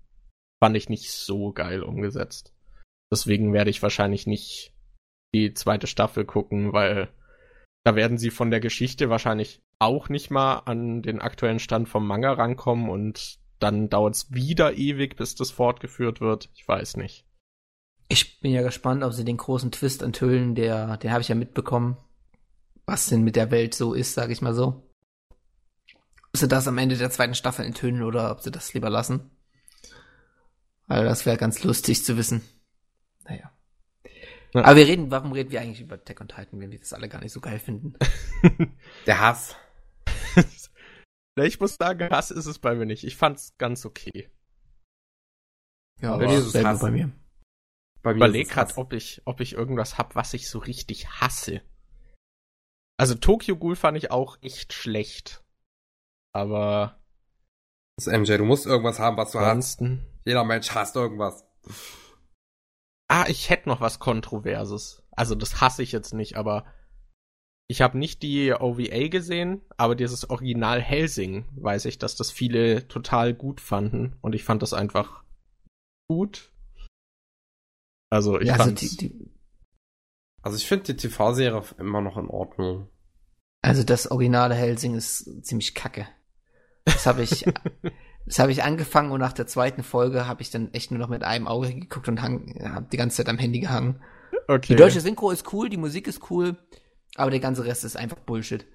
fand 0.63 0.77
ich 0.77 0.91
nicht 0.91 1.11
so 1.11 1.55
geil 1.55 1.83
umgesetzt. 1.83 2.55
Deswegen 3.11 3.55
werde 3.55 3.71
ich 3.71 3.83
wahrscheinlich 3.83 4.27
nicht 4.27 4.75
die 5.35 5.55
zweite 5.55 5.87
Staffel 5.87 6.27
gucken, 6.27 6.75
weil 6.75 7.09
da 7.85 7.97
werden 7.97 8.19
sie 8.19 8.31
von 8.31 8.51
der 8.51 8.61
Geschichte 8.61 9.09
wahrscheinlich 9.09 9.63
auch 9.83 10.09
nicht 10.09 10.31
mal 10.31 10.61
an 10.61 11.03
den 11.03 11.21
aktuellen 11.21 11.59
Stand 11.59 11.89
vom 11.89 12.07
Manga 12.07 12.33
rankommen 12.33 12.89
und 12.89 13.39
dann 13.59 13.89
dauert 13.89 14.15
es 14.15 14.33
wieder 14.33 14.75
ewig, 14.75 15.17
bis 15.17 15.35
das 15.35 15.51
fortgeführt 15.51 16.21
wird. 16.21 16.51
Ich 16.55 16.67
weiß 16.67 16.97
nicht. 16.97 17.25
Ich 18.09 18.41
bin 18.41 18.53
ja 18.53 18.63
gespannt, 18.63 19.05
ob 19.05 19.13
sie 19.13 19.25
den 19.25 19.37
großen 19.37 19.71
Twist 19.71 20.03
enthüllen, 20.03 20.55
der, 20.55 20.97
den 20.99 21.13
habe 21.13 21.23
ich 21.23 21.29
ja 21.29 21.35
mitbekommen, 21.35 21.97
was 22.87 23.07
denn 23.07 23.23
mit 23.23 23.37
der 23.37 23.51
Welt 23.51 23.75
so 23.75 23.95
ist, 23.95 24.15
sage 24.15 24.33
ich 24.33 24.43
mal 24.43 24.55
so. 24.55 24.83
Ob 26.29 26.37
sie 26.37 26.49
das 26.49 26.69
am 26.69 26.79
Ende 26.79 26.97
der 26.97 27.11
zweiten 27.11 27.35
Staffel 27.35 27.65
enthüllen 27.65 28.03
oder 28.03 28.31
ob 28.31 28.41
sie 28.41 28.51
das 28.51 28.75
lieber 28.75 28.91
lassen. 28.91 29.31
Weil 30.89 31.05
das 31.05 31.25
wäre 31.25 31.37
ganz 31.37 31.63
lustig 31.63 32.05
zu 32.05 32.17
wissen. 32.17 32.43
Naja. 33.25 33.53
Ja. 34.53 34.65
Aber 34.65 34.77
wir 34.77 34.87
reden, 34.87 35.11
warum 35.11 35.33
reden 35.33 35.51
wir 35.51 35.61
eigentlich 35.61 35.81
über 35.81 36.03
Tech 36.03 36.21
und 36.21 36.29
Titan, 36.29 36.61
wenn 36.61 36.71
wir 36.71 36.79
das 36.79 36.93
alle 36.93 37.09
gar 37.09 37.21
nicht 37.21 37.33
so 37.33 37.41
geil 37.41 37.59
finden? 37.59 37.95
der 39.07 39.21
Hass. 39.21 39.57
ich 41.37 41.61
muss 41.61 41.77
sagen, 41.77 42.11
Hass 42.11 42.31
ist 42.31 42.47
es 42.47 42.59
bei 42.59 42.75
mir 42.75 42.87
nicht. 42.87 43.05
Ich 43.05 43.17
fand's 43.17 43.57
ganz 43.59 43.85
okay. 43.85 44.31
Ja, 46.01 46.15
aber 46.15 46.29
Hass. 46.29 46.81
bei 46.81 46.91
mir. 46.91 47.13
Bei 48.03 48.15
mir 48.15 48.17
überleg 48.17 48.49
grad, 48.49 48.77
ob 48.77 48.93
ich, 48.93 49.23
ob 49.25 49.41
ich 49.41 49.53
irgendwas 49.53 49.97
hab, 49.97 50.17
was 50.17 50.35
ich 50.35 50.49
so 50.49 50.59
richtig 50.59 51.09
hasse. 51.21 51.63
Also 52.99 53.15
Tokyo 53.15 53.57
Ghoul 53.57 53.77
fand 53.77 53.97
ich 53.97 54.11
auch 54.11 54.39
echt 54.43 54.73
schlecht. 54.73 55.45
Aber. 56.33 57.01
Das 57.97 58.07
ist 58.07 58.13
MJ, 58.13 58.37
du 58.39 58.45
musst 58.45 58.67
irgendwas 58.67 58.99
haben, 58.99 59.17
was 59.17 59.33
du 59.33 59.39
ansonsten. 59.39 60.01
hast. 60.01 60.27
Jeder 60.27 60.45
Mensch 60.45 60.71
hasst 60.71 60.97
irgendwas. 60.97 61.45
Ah, 63.09 63.27
ich 63.29 63.51
hätte 63.51 63.69
noch 63.69 63.81
was 63.81 63.99
Kontroverses. 63.99 65.03
Also 65.11 65.35
das 65.35 65.61
hasse 65.61 65.83
ich 65.83 65.93
jetzt 65.93 66.15
nicht, 66.15 66.37
aber 66.37 66.65
ich 67.73 67.81
habe 67.81 67.97
nicht 67.97 68.23
die 68.23 68.53
OVA 68.53 69.09
gesehen, 69.09 69.63
aber 69.79 69.95
dieses 69.95 70.29
Original 70.29 70.79
Helsing 70.83 71.47
weiß 71.57 71.87
ich, 71.87 71.99
dass 71.99 72.17
das 72.17 72.31
viele 72.31 72.87
total 72.87 73.33
gut 73.33 73.63
fanden 73.63 74.15
und 74.21 74.35
ich 74.35 74.45
fand 74.45 74.61
das 74.61 74.75
einfach 74.75 75.25
gut. 76.07 76.53
Also 78.11 78.39
ich 78.39 78.49
ja, 78.49 78.57
also, 78.57 78.73
die, 78.73 78.97
die, 78.99 79.31
also 80.43 80.59
ich 80.59 80.69
finde 80.69 80.93
die 80.93 80.97
TV-Serie 80.99 81.63
immer 81.79 82.03
noch 82.03 82.19
in 82.19 82.29
Ordnung. 82.29 82.89
Also 83.63 83.85
das 83.85 84.11
originale 84.11 84.55
Helsing 84.55 84.95
ist 84.95 85.43
ziemlich 85.43 85.75
kacke. 85.75 86.07
Das 86.85 87.07
habe 87.07 87.23
ich, 87.23 87.47
das 88.27 88.39
habe 88.39 88.53
ich 88.53 88.65
angefangen 88.65 89.13
und 89.13 89.21
nach 89.21 89.33
der 89.33 89.47
zweiten 89.47 89.83
Folge 89.83 90.27
habe 90.27 90.43
ich 90.43 90.51
dann 90.51 90.75
echt 90.75 90.91
nur 90.91 91.01
noch 91.01 91.09
mit 91.09 91.25
einem 91.25 91.49
Auge 91.49 91.73
geguckt 91.73 92.09
und 92.09 92.21
habe 92.21 92.87
die 92.93 92.99
ganze 92.99 93.17
Zeit 93.17 93.31
am 93.31 93.39
Handy 93.39 93.61
gehangen. 93.61 94.03
Okay. 94.47 94.75
Die 94.75 94.77
deutsche 94.77 95.01
Synchro 95.01 95.31
ist 95.31 95.51
cool, 95.55 95.71
die 95.71 95.79
Musik 95.79 96.07
ist 96.07 96.31
cool, 96.31 96.59
aber 97.17 97.31
der 97.31 97.41
ganze 97.41 97.65
Rest 97.65 97.85
ist 97.85 97.97
einfach 97.97 98.19
Bullshit. 98.19 98.67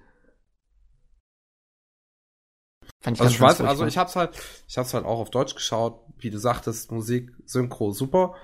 Fand 3.00 3.16
ich 3.16 3.20
also, 3.20 3.32
ich 3.32 3.40
weiß, 3.40 3.60
also 3.60 3.86
ich 3.86 3.98
hab's 3.98 4.16
halt, 4.16 4.38
ich 4.66 4.76
hab's 4.78 4.94
halt 4.94 5.04
auch 5.04 5.20
auf 5.20 5.30
Deutsch 5.30 5.54
geschaut, 5.54 6.00
wie 6.18 6.30
du 6.30 6.38
sagtest, 6.38 6.90
Musik, 6.90 7.30
Synchro, 7.44 7.92
super. 7.92 8.34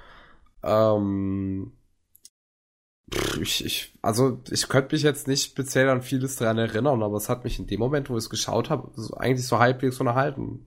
Ähm, 0.62 1.72
ich, 3.40 3.64
ich, 3.64 3.98
also 4.00 4.40
ich 4.50 4.68
könnte 4.68 4.94
mich 4.94 5.02
jetzt 5.02 5.28
nicht 5.28 5.44
speziell 5.44 5.88
an 5.88 6.02
vieles 6.02 6.36
daran 6.36 6.58
erinnern, 6.58 7.02
aber 7.02 7.16
es 7.16 7.28
hat 7.28 7.44
mich 7.44 7.58
in 7.58 7.66
dem 7.66 7.80
Moment, 7.80 8.10
wo 8.10 8.14
ich 8.14 8.24
es 8.24 8.30
geschaut 8.30 8.70
habe, 8.70 8.90
so, 8.94 9.14
eigentlich 9.14 9.46
so 9.46 9.58
halbwegs 9.58 10.00
unterhalten. 10.00 10.66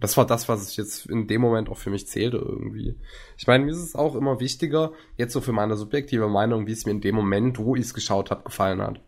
Das 0.00 0.16
war 0.16 0.26
das, 0.26 0.48
was 0.48 0.70
ich 0.70 0.76
jetzt 0.76 1.06
in 1.06 1.28
dem 1.28 1.40
Moment 1.40 1.68
auch 1.68 1.78
für 1.78 1.90
mich 1.90 2.08
zählte 2.08 2.38
irgendwie. 2.38 2.98
Ich 3.38 3.46
meine, 3.46 3.64
mir 3.64 3.70
ist 3.70 3.78
es 3.78 3.94
auch 3.94 4.16
immer 4.16 4.40
wichtiger, 4.40 4.92
jetzt 5.16 5.32
so 5.32 5.40
für 5.40 5.52
meine 5.52 5.76
subjektive 5.76 6.28
Meinung, 6.28 6.66
wie 6.66 6.72
es 6.72 6.84
mir 6.84 6.92
in 6.92 7.00
dem 7.00 7.14
Moment, 7.14 7.58
wo 7.58 7.76
ich 7.76 7.82
es 7.82 7.94
geschaut 7.94 8.30
habe, 8.30 8.42
gefallen 8.42 8.82
hat. 8.82 9.00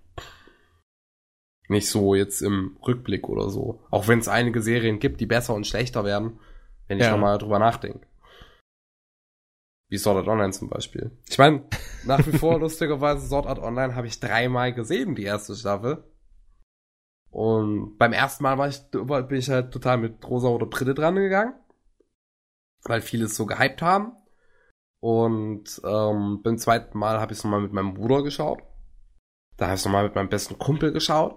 Nicht 1.69 1.89
so 1.89 2.15
jetzt 2.15 2.41
im 2.41 2.77
Rückblick 2.87 3.29
oder 3.29 3.51
so. 3.51 3.81
Auch 3.91 4.07
wenn 4.07 4.21
es 4.21 4.29
einige 4.29 4.63
Serien 4.63 5.01
gibt, 5.01 5.21
die 5.21 5.27
besser 5.27 5.55
und 5.55 5.67
schlechter 5.67 6.05
werden, 6.05 6.39
wenn 6.87 6.99
ich 6.99 7.05
ja. 7.05 7.11
nochmal 7.11 7.39
drüber 7.39 7.59
nachdenke. 7.59 8.07
Wie 9.89 9.99
Sword 9.99 10.19
Art 10.19 10.29
Online 10.29 10.53
zum 10.53 10.69
Beispiel. 10.69 11.13
Ich 11.29 11.39
meine, 11.39 11.65
nach 12.05 12.25
wie 12.27 12.37
vor 12.37 12.59
lustigerweise 12.61 13.27
Sword 13.27 13.47
Art 13.47 13.59
Online 13.59 13.95
habe 13.95 14.07
ich 14.07 14.19
dreimal 14.19 14.73
gesehen, 14.73 15.15
die 15.15 15.25
erste 15.25 15.55
Staffel. 15.55 16.05
Und 17.37 17.99
beim 17.99 18.15
ersten 18.15 18.45
Mal 18.45 18.57
war 18.57 18.67
ich, 18.67 18.81
bin 18.91 19.39
ich 19.39 19.51
halt 19.51 19.71
total 19.71 19.99
mit 19.99 20.27
rosa 20.27 20.49
oder 20.49 20.65
Brille 20.65 20.95
dran 20.95 21.17
gegangen. 21.17 21.53
Weil 22.85 23.03
viele 23.03 23.27
es 23.27 23.37
so 23.37 23.45
gehypt 23.45 23.83
haben. 23.83 24.17
Und 25.01 25.83
ähm, 25.85 26.41
beim 26.43 26.57
zweiten 26.57 26.97
Mal 26.97 27.21
habe 27.21 27.35
ich 27.35 27.39
es 27.39 27.45
nochmal 27.45 27.61
mit 27.61 27.75
meinem 27.75 27.93
Bruder 27.93 28.23
geschaut. 28.23 28.63
Da 29.59 29.67
habe 29.67 29.75
ich 29.75 29.83
es 29.83 29.85
nochmal 29.85 30.05
mit 30.05 30.15
meinem 30.15 30.31
besten 30.31 30.59
Kumpel 30.59 30.93
geschaut. 30.93 31.35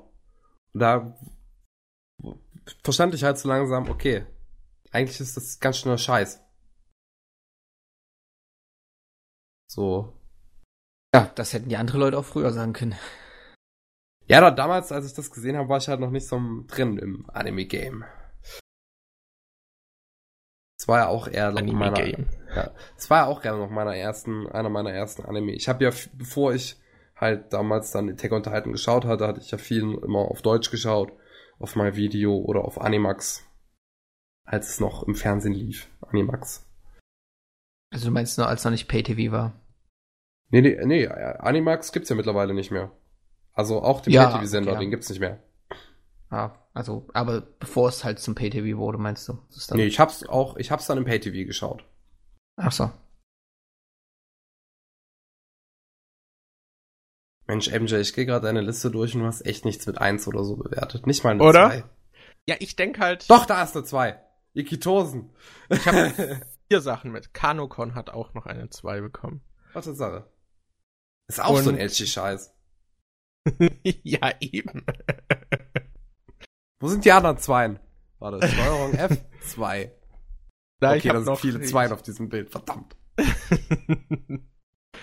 Und 0.74 0.80
da 0.80 1.20
verstand 2.82 3.14
ich 3.14 3.26
halt 3.26 3.38
so 3.38 3.50
langsam, 3.50 3.90
okay, 3.90 4.26
eigentlich 4.92 5.20
ist 5.20 5.36
das 5.36 5.60
ganz 5.60 5.80
schöner 5.80 5.98
Scheiß. 5.98 6.42
So. 9.70 10.14
Ja, 11.14 11.30
das 11.36 11.52
hätten 11.52 11.68
die 11.68 11.76
anderen 11.76 12.00
Leute 12.00 12.18
auch 12.18 12.24
früher 12.24 12.54
sagen 12.54 12.72
können. 12.72 12.96
Ja, 14.30 14.42
da, 14.42 14.52
damals, 14.52 14.92
als 14.92 15.08
ich 15.08 15.14
das 15.14 15.32
gesehen 15.32 15.58
habe, 15.58 15.70
war 15.70 15.80
ich 15.80 15.88
halt 15.88 16.00
noch 16.00 16.12
nicht 16.12 16.28
so 16.28 16.40
drin 16.68 17.00
im 17.00 17.28
Anime-Game. 17.32 18.06
Es 20.80 20.88
war 20.88 21.00
ja 21.00 21.08
auch 21.08 21.28
eher 21.28 21.52
noch 21.52 21.62
meiner, 21.74 22.08
ja, 22.08 22.72
es 22.96 23.10
war 23.10 23.24
ja 23.24 23.26
auch 23.26 23.42
gerne 23.42 23.58
noch 23.58 23.72
meiner 23.72 23.96
ersten, 23.96 24.48
einer 24.48 24.70
meiner 24.70 24.94
ersten 24.94 25.26
Anime. 25.26 25.54
Ich 25.54 25.68
habe 25.68 25.84
ja, 25.84 25.92
bevor 26.14 26.54
ich 26.54 26.80
halt 27.16 27.52
damals 27.52 27.92
dann 27.92 28.10
Attack 28.10 28.32
on 28.32 28.44
Titan 28.44 28.72
geschaut 28.72 29.04
hatte, 29.04 29.28
hatte 29.28 29.42
ich 29.42 29.52
ja 29.52 29.58
viel 29.58 29.96
immer 29.96 30.20
auf 30.20 30.42
Deutsch 30.42 30.70
geschaut, 30.70 31.12
auf 31.58 31.76
mein 31.76 31.96
Video 31.96 32.38
oder 32.38 32.64
auf 32.64 32.80
Animax, 32.80 33.46
als 34.46 34.70
es 34.70 34.80
noch 34.80 35.04
im 35.04 35.16
Fernsehen 35.16 35.54
lief, 35.54 35.90
Animax. 36.02 36.66
Also 37.92 38.06
du 38.06 38.12
meinst 38.12 38.38
nur, 38.38 38.48
als 38.48 38.64
noch 38.64 38.72
nicht 38.72 38.88
Pay-TV 38.88 39.32
war? 39.32 39.60
Nee, 40.50 40.62
nee, 40.62 40.78
nee, 40.86 41.08
Animax 41.08 41.92
gibt's 41.92 42.10
ja 42.10 42.16
mittlerweile 42.16 42.54
nicht 42.54 42.72
mehr. 42.72 42.92
Also 43.60 43.82
auch 43.82 44.00
den 44.00 44.14
ja, 44.14 44.30
Pay-TV-Sender, 44.30 44.72
okay. 44.72 44.80
den 44.80 44.90
gibt's 44.90 45.10
nicht 45.10 45.20
mehr. 45.20 45.44
Ah, 46.30 46.52
also, 46.74 47.10
aber 47.14 47.42
bevor 47.42 47.90
es 47.90 48.06
halt 48.06 48.18
zum 48.20 48.34
Pay-TV 48.34 48.78
wurde, 48.78 48.98
meinst 48.98 49.28
du? 49.28 49.38
nee, 49.72 49.84
ich 49.84 50.00
hab's 50.00 50.24
auch, 50.24 50.56
ich 50.56 50.72
hab's 50.72 50.86
dann 50.86 50.98
im 50.98 51.04
Pay-TV 51.04 51.46
geschaut. 51.46 51.84
Ach 52.56 52.72
so. 52.72 52.90
Mensch, 57.48 57.70
MJ, 57.70 57.96
ich 57.96 58.14
gehe 58.14 58.26
gerade 58.26 58.46
deine 58.46 58.62
Liste 58.62 58.92
durch 58.92 59.14
und 59.14 59.22
du 59.22 59.28
hast 59.28 59.46
echt 59.46 59.66
nichts 59.66 59.86
mit 59.88 59.98
1 59.98 60.26
oder 60.30 60.46
so 60.46 60.56
bewertet. 60.56 61.06
Nicht 61.06 61.26
mal 61.26 61.32
eine 61.32 61.44
Oder? 61.44 61.68
2. 61.68 61.84
Ja, 62.48 62.56
ich 62.60 62.78
denk 62.78 62.98
halt. 62.98 63.30
Doch, 63.30 63.46
da 63.46 63.62
ist 63.62 63.76
eine 63.76 63.84
2. 63.84 64.18
Ikitosen. 64.54 65.32
Ich 65.68 65.86
habe 65.86 66.14
vier 66.70 66.80
Sachen 66.80 67.12
mit. 67.12 67.34
Kanokon 67.34 67.94
hat 67.94 68.10
auch 68.10 68.34
noch 68.34 68.46
eine 68.46 68.70
2 68.70 69.02
bekommen. 69.02 69.42
Was 69.74 69.86
ist 69.86 69.98
Sache? 69.98 70.32
Ist 71.28 71.44
auch 71.44 71.58
und 71.58 71.64
so 71.64 71.72
ein 71.72 71.78
Elchi-Scheiß. 71.78 72.56
ja, 74.04 74.32
eben. 74.40 74.86
Wo 76.80 76.88
sind 76.88 77.06
die 77.06 77.12
anderen 77.12 77.38
Zweien? 77.38 77.80
Warte, 78.20 78.48
Steuerung 78.48 78.94
F2. 78.94 79.92
Da 80.80 80.94
okay, 80.94 81.10
da 81.10 81.22
sind 81.22 81.38
viele 81.38 81.62
Zweien 81.62 81.92
auf 81.92 82.02
diesem 82.02 82.30
Bild, 82.30 82.52
verdammt. 82.52 82.96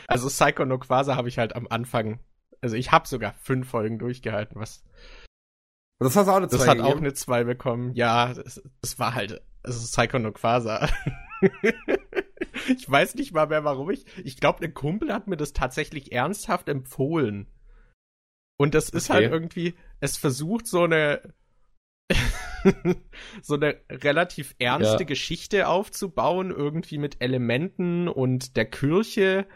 also 0.06 0.28
Psycho 0.28 0.64
no 0.64 0.78
Quasar 0.78 1.16
habe 1.16 1.28
ich 1.28 1.39
halt 1.39 1.55
am 1.55 1.66
Anfang, 1.68 2.20
also 2.62 2.77
ich 2.77 2.93
habe 2.93 3.06
sogar 3.06 3.35
fünf 3.35 3.68
Folgen 3.68 3.98
durchgehalten, 3.98 4.59
was 4.59 4.85
das 5.98 6.14
hast 6.14 6.27
du 6.27 6.32
auch 6.32 6.36
eine 6.36 6.48
2 6.48 6.56
Das 6.56 6.68
hat 6.68 6.77
gegeben? 6.77 6.94
auch 6.94 6.98
eine 6.98 7.14
2 7.14 7.44
bekommen. 7.44 7.94
Ja, 7.94 8.35
das, 8.35 8.62
das 8.82 8.98
war 8.98 9.14
halt, 9.14 9.40
also 9.62 9.81
Psycho 9.81 10.18
no 10.18 10.32
Quasar. 10.32 10.90
ich 12.68 12.90
weiß 12.90 13.14
nicht 13.14 13.32
mal 13.32 13.47
mehr, 13.47 13.64
warum 13.64 13.90
ich. 13.90 14.05
Ich 14.23 14.36
glaube, 14.36 14.64
ein 14.64 14.74
Kumpel 14.74 15.12
hat 15.12 15.27
mir 15.27 15.39
das 15.39 15.52
tatsächlich 15.55 16.12
ernsthaft 16.12 16.68
empfohlen. 16.68 17.47
Und 18.57 18.74
das 18.74 18.89
ist 18.89 19.11
halt 19.11 19.27
okay. 19.27 19.33
halt 19.33 19.33
irgendwie, 19.33 19.74
es 20.01 20.16
versucht 20.16 20.66
so 20.66 20.85
eine 20.85 21.35
so 23.43 23.55
eine 23.55 23.77
relativ 23.91 24.55
ernste 24.59 25.01
ja. 25.01 25.05
Geschichte 25.05 25.69
aufzubauen, 25.69 26.51
irgendwie 26.51 26.99
mit 26.99 27.20
Elementen 27.20 28.09
und 28.09 28.57
der 28.57 28.66
Kirche. 28.66 29.47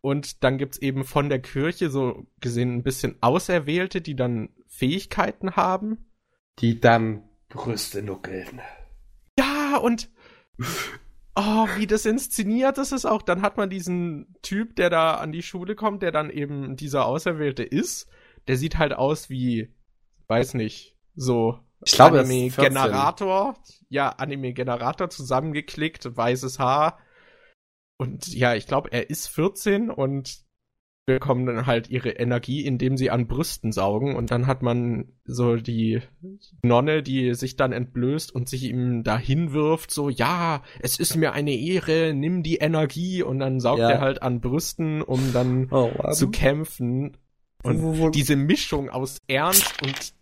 Und 0.00 0.42
dann 0.42 0.58
gibt's 0.58 0.78
eben 0.78 1.04
von 1.04 1.28
der 1.28 1.40
Kirche 1.40 1.88
so 1.90 2.26
gesehen 2.40 2.74
ein 2.76 2.82
bisschen 2.82 3.16
Auserwählte, 3.20 4.00
die 4.00 4.16
dann 4.16 4.50
Fähigkeiten 4.66 5.54
haben. 5.54 6.10
Die 6.58 6.80
dann 6.80 7.28
Brüste 7.48 8.02
nuckeln. 8.02 8.60
Ja, 9.38 9.76
und 9.76 10.10
oh, 11.36 11.68
wie 11.76 11.86
das 11.86 12.04
inszeniert 12.04 12.78
ist 12.78 12.92
es 12.92 13.04
auch. 13.04 13.22
Dann 13.22 13.42
hat 13.42 13.56
man 13.56 13.70
diesen 13.70 14.34
Typ, 14.42 14.76
der 14.76 14.90
da 14.90 15.14
an 15.14 15.32
die 15.32 15.42
Schule 15.42 15.76
kommt, 15.76 16.02
der 16.02 16.10
dann 16.10 16.30
eben 16.30 16.76
dieser 16.76 17.06
Auserwählte 17.06 17.62
ist. 17.62 18.08
Der 18.48 18.56
sieht 18.56 18.78
halt 18.78 18.92
aus 18.92 19.30
wie, 19.30 19.74
weiß 20.28 20.54
nicht, 20.54 20.96
so 21.14 21.60
ich 21.84 21.92
glaube, 21.92 22.20
Anime-Generator. 22.20 23.56
Ja, 23.88 24.10
Anime-Generator 24.10 25.10
zusammengeklickt, 25.10 26.16
weißes 26.16 26.58
Haar. 26.58 26.98
Und 27.98 28.28
ja, 28.28 28.54
ich 28.54 28.66
glaube, 28.66 28.92
er 28.92 29.10
ist 29.10 29.28
14 29.28 29.90
und 29.90 30.42
bekommen 31.04 31.46
dann 31.46 31.66
halt 31.66 31.90
ihre 31.90 32.10
Energie, 32.10 32.64
indem 32.64 32.96
sie 32.96 33.10
an 33.10 33.26
Brüsten 33.26 33.72
saugen. 33.72 34.14
Und 34.14 34.30
dann 34.30 34.46
hat 34.46 34.62
man 34.62 35.12
so 35.24 35.56
die 35.56 36.00
Nonne, 36.62 37.02
die 37.02 37.34
sich 37.34 37.56
dann 37.56 37.72
entblößt 37.72 38.32
und 38.32 38.48
sich 38.48 38.64
ihm 38.64 39.02
dahin 39.02 39.52
wirft, 39.52 39.90
so, 39.90 40.08
ja, 40.08 40.62
es 40.80 41.00
ist 41.00 41.16
mir 41.16 41.32
eine 41.32 41.54
Ehre, 41.54 42.14
nimm 42.14 42.44
die 42.44 42.58
Energie. 42.58 43.22
Und 43.22 43.40
dann 43.40 43.58
saugt 43.58 43.80
ja. 43.80 43.90
er 43.90 44.00
halt 44.00 44.22
an 44.22 44.40
Brüsten, 44.40 45.02
um 45.02 45.32
dann 45.32 45.68
oh, 45.72 46.10
zu 46.12 46.30
kämpfen. 46.30 47.16
Und 47.62 48.12
diese 48.12 48.36
Mischung 48.36 48.90
aus 48.90 49.18
Ernst 49.28 49.82
und 49.82 50.14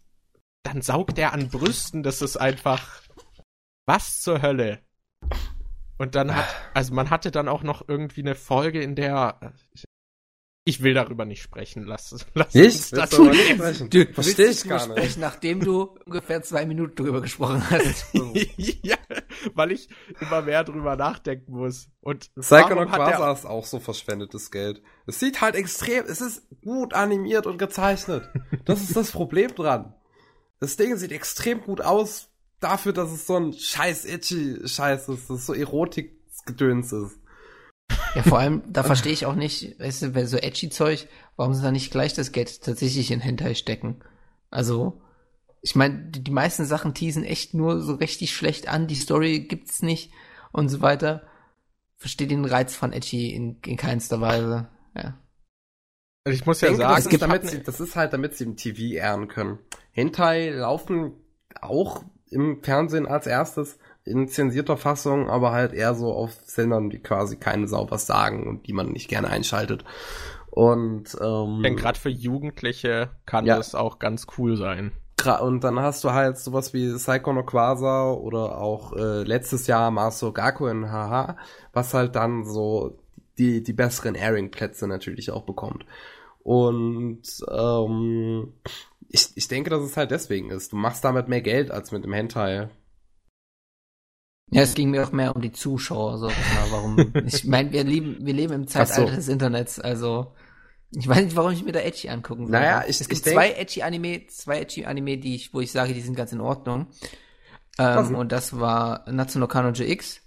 dann 0.62 0.82
saugt 0.82 1.18
er 1.18 1.32
an 1.32 1.48
Brüsten, 1.48 2.02
das 2.02 2.20
ist 2.20 2.36
einfach 2.36 3.02
was 3.86 4.20
zur 4.20 4.42
Hölle. 4.42 4.80
Und 5.96 6.14
dann 6.14 6.34
hat, 6.34 6.46
also 6.74 6.94
man 6.94 7.10
hatte 7.10 7.30
dann 7.30 7.48
auch 7.48 7.62
noch 7.62 7.88
irgendwie 7.88 8.20
eine 8.20 8.34
Folge, 8.34 8.82
in 8.82 8.94
der 8.94 9.52
ich 10.70 10.82
will 10.82 10.94
darüber 10.94 11.24
nicht 11.24 11.42
sprechen. 11.42 11.84
Lass, 11.84 12.24
lass 12.34 12.55
ich? 12.55 12.64
uns 12.64 12.90
das 12.90 13.10
du, 13.10 13.28
du 13.28 14.06
verstehst 14.12 14.64
ich 14.64 14.70
gar 14.70 14.86
nicht. 14.86 14.97
Sprechen, 14.97 15.20
nachdem 15.20 15.60
du 15.60 15.98
ungefähr 16.06 16.42
zwei 16.42 16.64
Minuten 16.64 16.94
drüber 16.94 17.20
gesprochen 17.20 17.62
hast. 17.68 18.06
ja, 18.56 18.97
weil 19.55 19.72
ich 19.72 19.88
immer 20.20 20.42
mehr 20.42 20.64
drüber 20.64 20.97
nachdenken 20.97 21.52
muss. 21.52 21.88
Und 22.01 22.32
Psychonaut 22.36 22.88
ist 23.34 23.47
auch 23.47 23.66
so 23.66 23.80
verschwendetes 23.80 24.51
Geld. 24.51 24.80
Es 25.06 25.20
sieht 25.20 25.40
halt 25.40 25.56
extrem, 25.56 26.05
es 26.06 26.20
ist 26.20 26.47
gut 26.64 26.94
animiert 26.94 27.47
und 27.47 27.59
gezeichnet. 27.59 28.28
Das 28.64 28.80
ist 28.80 28.97
das 28.97 29.10
Problem 29.10 29.55
dran. 29.55 29.94
Das 30.60 30.76
Ding 30.76 30.97
sieht 30.97 31.12
extrem 31.12 31.62
gut 31.62 31.80
aus 31.80 32.28
dafür, 32.60 32.92
dass 32.92 33.10
es 33.10 33.26
so 33.26 33.36
ein 33.36 33.52
scheiß 33.52 34.05
edgy 34.05 34.60
Scheiß 34.66 35.09
ist, 35.09 35.28
dass 35.28 35.38
es 35.40 35.47
so 35.47 35.55
Erotik-Gedöns 35.55 36.92
ist. 36.92 37.19
Ja, 38.14 38.22
vor 38.22 38.38
allem, 38.38 38.62
da 38.66 38.82
verstehe 38.84 39.12
ich 39.12 39.26
auch 39.26 39.34
nicht, 39.34 39.78
weißt 39.78 40.02
du, 40.02 40.26
so 40.26 40.36
edgy 40.36 40.70
Zeug, 40.70 41.08
warum 41.36 41.54
sie 41.54 41.62
da 41.62 41.70
nicht 41.70 41.90
gleich 41.90 42.14
das 42.14 42.32
Geld 42.32 42.62
tatsächlich 42.62 43.10
in 43.10 43.20
Hentai 43.20 43.54
stecken? 43.54 44.00
Also, 44.50 45.00
ich 45.62 45.76
meine, 45.76 46.10
die, 46.10 46.24
die, 46.24 46.30
meisten 46.30 46.64
Sachen 46.64 46.94
teasen 46.94 47.24
echt 47.24 47.54
nur 47.54 47.80
so 47.80 47.94
richtig 47.94 48.34
schlecht 48.34 48.68
an, 48.68 48.86
die 48.86 48.94
Story 48.94 49.40
gibt's 49.40 49.82
nicht 49.82 50.10
und 50.52 50.68
so 50.68 50.80
weiter. 50.80 51.22
Verstehe 51.96 52.26
den 52.26 52.44
Reiz 52.44 52.74
von 52.74 52.92
edgy 52.92 53.34
in, 53.34 53.60
in 53.66 53.76
keinster 53.76 54.20
Weise, 54.20 54.68
ja. 54.96 55.18
Also 56.24 56.38
ich 56.38 56.46
muss 56.46 56.60
ja 56.60 56.68
denke, 56.68 56.82
sagen, 56.82 56.96
das 56.96 57.06
ist, 57.06 57.22
damit 57.22 57.48
sie, 57.48 57.62
das 57.62 57.80
ist 57.80 57.96
halt, 57.96 58.12
damit 58.12 58.36
sie 58.36 58.44
im 58.44 58.56
TV 58.56 58.94
ehren 58.96 59.28
können. 59.28 59.58
Hentai 59.90 60.50
laufen 60.50 61.14
auch 61.60 62.04
im 62.30 62.62
Fernsehen 62.62 63.06
als 63.06 63.26
erstes 63.26 63.78
in 64.05 64.28
zensierter 64.28 64.77
Fassung, 64.77 65.28
aber 65.28 65.52
halt 65.52 65.72
eher 65.72 65.94
so 65.94 66.12
auf 66.12 66.32
Sendern, 66.44 66.90
die 66.90 66.98
quasi 66.98 67.36
keine 67.36 67.68
Sau 67.68 67.90
was 67.90 68.06
sagen 68.06 68.47
und 68.47 68.66
die 68.66 68.72
man 68.72 68.93
nicht 68.93 69.09
gerne 69.09 69.28
einschaltet. 69.28 69.85
Und 70.51 71.16
ähm, 71.20 71.62
denn 71.62 71.77
gerade 71.77 71.98
für 71.98 72.09
Jugendliche 72.09 73.10
kann 73.24 73.47
ja. 73.47 73.56
das 73.56 73.74
auch 73.74 73.98
ganz 73.98 74.27
cool 74.36 74.56
sein. 74.56 74.93
Und 75.40 75.64
dann 75.64 75.78
hast 75.78 76.02
du 76.02 76.12
halt 76.12 76.39
sowas 76.39 76.72
wie 76.72 76.94
Psycho 76.94 77.32
no 77.32 77.44
Quasar 77.44 78.18
oder 78.18 78.59
auch 78.59 78.94
äh, 78.94 79.22
letztes 79.22 79.66
Jahr 79.66 79.90
Maso 79.90 80.32
Gaku 80.32 80.66
in 80.66 80.90
Haha, 80.90 81.36
was 81.72 81.93
halt 81.93 82.16
dann 82.16 82.44
so 82.44 82.98
die, 83.39 83.62
die 83.62 83.72
besseren 83.72 84.14
Airing-Plätze 84.14 84.86
natürlich 84.86 85.31
auch 85.31 85.43
bekommt. 85.43 85.85
Und 86.43 87.22
ähm, 87.51 88.55
ich, 89.09 89.31
ich 89.35 89.48
denke, 89.48 89.70
dass 89.70 89.82
es 89.82 89.97
halt 89.97 90.10
deswegen 90.10 90.51
ist. 90.51 90.72
Du 90.72 90.77
machst 90.77 91.05
damit 91.05 91.28
mehr 91.28 91.43
Geld 91.43 91.70
als 91.70 91.93
mit 91.93 92.05
dem 92.05 92.12
Hentai. 92.12 92.70
Ja, 94.51 94.62
es 94.62 94.74
ging 94.74 94.90
mir 94.90 95.05
auch 95.05 95.12
mehr 95.12 95.35
um 95.35 95.43
die 95.43 95.52
Zuschauer, 95.52 96.18
so 96.18 96.31
warum. 96.70 97.12
ich 97.27 97.44
meine, 97.44 97.72
wir 97.72 97.85
leben, 97.85 98.18
wir 98.20 98.35
leben 98.35 98.52
im 98.52 98.66
Zeitalter 98.66 99.10
so. 99.10 99.16
des 99.16 99.28
Internets, 99.28 99.78
also 99.78 100.35
ich 100.93 101.06
weiß 101.06 101.22
nicht, 101.22 101.36
warum 101.36 101.53
ich 101.53 101.64
mir 101.64 101.72
da 101.72 101.80
Edgy 101.80 102.09
angucken 102.09 102.46
soll. 102.46 102.53
Naja, 102.53 102.82
ich, 102.87 103.01
es 103.01 103.09
gibt 103.09 103.24
ich 103.27 103.32
zwei 103.32 103.53
Edgy 103.53 103.82
Anime, 103.82 104.27
zwei 104.27 104.61
Edgy 104.61 104.87
Anime, 104.87 105.19
die 105.19 105.37
ich, 105.37 105.54
wo 105.54 105.61
ich 105.61 105.70
sage, 105.70 105.95
die 105.95 106.01
sind 106.01 106.16
ganz 106.16 106.32
in 106.32 106.40
Ordnung. 106.40 106.88
Ähm, 107.79 108.16
und 108.16 108.32
das 108.32 108.59
war 108.59 109.04
Natsuno 109.11 109.46
Kanojo 109.46 109.85
X 109.85 110.20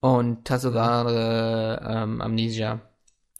und 0.00 0.46
Tasogare 0.46 1.82
ähm, 1.86 2.20
Amnesia. 2.22 2.80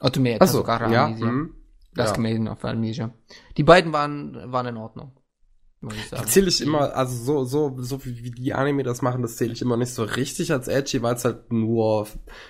Otome 0.01 0.39
Tasogare 0.39 0.89
so, 0.89 0.95
Amnesia. 0.95 1.27
Ja, 1.27 1.33
hm. 1.33 1.55
Last 1.95 2.17
ja. 2.17 2.23
Maiden 2.23 2.49
of 2.49 2.65
Amnesia. 2.65 3.11
Die 3.57 3.63
beiden 3.63 3.93
waren, 3.93 4.53
waren 4.53 4.67
in 4.67 4.77
Ordnung. 4.77 5.13
Sagen. 6.11 6.27
Zähle 6.27 6.49
ich 6.49 6.61
immer, 6.61 6.95
also 6.95 7.17
so, 7.17 7.45
so, 7.45 7.83
so 7.83 8.05
wie, 8.05 8.23
wie 8.23 8.31
die 8.31 8.53
Anime 8.53 8.83
das 8.83 9.01
machen, 9.01 9.23
das 9.23 9.37
zähle 9.37 9.55
ich 9.55 9.63
immer 9.63 9.79
nicht 9.79 9.95
so 9.95 10.05
richtig 10.05 10.53
als 10.53 10.69
edgy, 10.69 11.01
weil 11.03 11.15
es 11.15 11.25
halt 11.25 11.51
nur, 11.53 12.07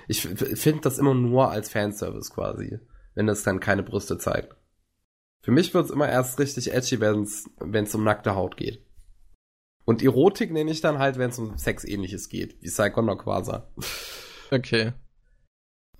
ich 0.08 0.22
finde 0.22 0.80
das 0.80 0.98
immer 0.98 1.14
nur 1.14 1.48
als 1.48 1.70
Fanservice 1.70 2.30
quasi, 2.30 2.80
wenn 3.14 3.28
es 3.28 3.44
dann 3.44 3.60
keine 3.60 3.84
Brüste 3.84 4.18
zeigt. 4.18 4.56
Für 5.42 5.52
mich 5.52 5.72
wird 5.72 5.84
es 5.84 5.90
immer 5.92 6.08
erst 6.08 6.40
richtig 6.40 6.74
edgy, 6.74 7.00
wenn 7.00 7.22
es 7.22 7.94
um 7.94 8.02
nackte 8.02 8.34
Haut 8.34 8.56
geht. 8.56 8.84
Und 9.84 10.02
Erotik 10.02 10.52
nenne 10.52 10.70
ich 10.70 10.80
dann 10.80 10.98
halt, 10.98 11.16
wenn 11.16 11.30
es 11.30 11.38
um 11.38 11.56
Sex-ähnliches 11.56 12.28
geht, 12.28 12.60
wie 12.62 12.68
Psycho 12.68 13.00
no 13.02 13.16
Quasar. 13.16 13.72
Okay. 14.50 14.92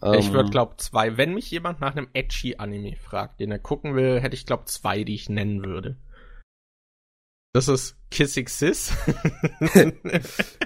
Um, 0.01 0.15
ich 0.15 0.33
würde, 0.33 0.47
ähm. 0.47 0.51
glaub, 0.51 0.81
zwei. 0.81 1.17
Wenn 1.17 1.35
mich 1.35 1.51
jemand 1.51 1.81
nach 1.81 1.95
einem 1.95 2.09
edgy 2.13 2.57
Anime 2.57 2.97
fragt, 2.97 3.41
den 3.41 3.53
er 3.53 3.59
gucken 3.59 3.95
will, 3.95 4.21
hätte 4.21 4.35
ich, 4.35 4.47
glaub, 4.47 4.69
zwei, 4.69 5.05
die 5.05 5.15
ich 5.15 5.29
nennen 5.29 5.65
würde. 5.65 5.97
Das 7.53 7.67
ist 7.67 7.97
Kissing 8.13 8.47
Sis. 8.47 8.93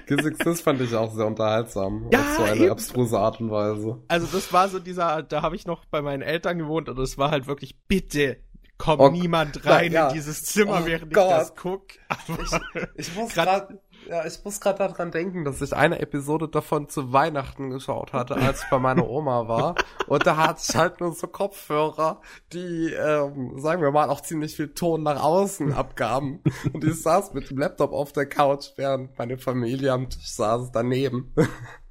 Kissing 0.07 0.35
Sis 0.43 0.61
fand 0.61 0.81
ich 0.81 0.93
auch 0.93 1.11
sehr 1.15 1.25
unterhaltsam. 1.25 2.09
Ja, 2.13 2.19
auf 2.19 2.37
so 2.37 2.43
eine 2.43 2.61
eben. 2.61 2.71
abstruse 2.71 3.17
Art 3.17 3.41
und 3.41 3.49
Weise. 3.49 4.03
Also 4.07 4.27
das 4.27 4.53
war 4.53 4.69
so 4.69 4.77
dieser, 4.77 5.23
da 5.23 5.41
habe 5.41 5.55
ich 5.55 5.65
noch 5.65 5.85
bei 5.85 6.03
meinen 6.03 6.21
Eltern 6.21 6.59
gewohnt 6.59 6.87
und 6.87 6.99
es 6.99 7.17
war 7.17 7.31
halt 7.31 7.47
wirklich, 7.47 7.75
bitte, 7.87 8.37
kommt 8.77 9.01
oh, 9.01 9.09
niemand 9.09 9.65
rein 9.65 9.91
ja. 9.91 10.09
in 10.09 10.13
dieses 10.13 10.43
Zimmer, 10.43 10.81
oh 10.83 10.85
während 10.85 11.11
Gott. 11.11 11.23
ich 11.23 11.29
das 11.31 11.55
guck. 11.55 11.87
ich, 12.27 12.59
ich 13.07 13.15
muss 13.15 13.33
gerade 13.33 13.79
ja, 14.07 14.25
ich 14.25 14.43
muss 14.43 14.59
gerade 14.59 14.79
daran 14.79 15.11
denken, 15.11 15.45
dass 15.45 15.61
ich 15.61 15.73
eine 15.73 15.99
Episode 15.99 16.47
davon 16.47 16.89
zu 16.89 17.11
Weihnachten 17.11 17.69
geschaut 17.69 18.13
hatte, 18.13 18.35
als 18.35 18.63
ich 18.63 18.69
bei 18.69 18.79
meiner 18.79 19.07
Oma 19.07 19.47
war. 19.47 19.75
Und 20.07 20.25
da 20.25 20.37
hatte 20.37 20.61
ich 20.67 20.75
halt 20.75 20.99
nur 20.99 21.13
so 21.13 21.27
Kopfhörer, 21.27 22.21
die, 22.53 22.93
ähm, 22.93 23.59
sagen 23.59 23.81
wir 23.81 23.91
mal, 23.91 24.09
auch 24.09 24.21
ziemlich 24.21 24.55
viel 24.55 24.73
Ton 24.73 25.03
nach 25.03 25.21
außen 25.21 25.73
abgaben. 25.73 26.41
Und 26.73 26.83
ich 26.83 27.01
saß 27.01 27.33
mit 27.33 27.49
dem 27.49 27.57
Laptop 27.57 27.93
auf 27.93 28.13
der 28.13 28.27
Couch, 28.27 28.71
während 28.75 29.17
meine 29.17 29.37
Familie 29.37 29.91
am 29.91 30.09
Tisch 30.09 30.31
saß 30.31 30.71
daneben. 30.71 31.33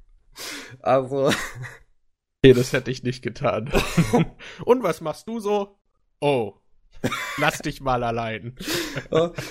also. 0.81 1.31
Nee, 2.43 2.53
das 2.53 2.73
hätte 2.73 2.91
ich 2.91 3.03
nicht 3.03 3.23
getan. 3.23 3.71
Und 4.65 4.83
was 4.83 5.01
machst 5.01 5.27
du 5.27 5.39
so? 5.39 5.79
Oh, 6.19 6.53
Lass 7.37 7.59
dich 7.59 7.81
mal 7.81 8.03
allein. 8.03 8.55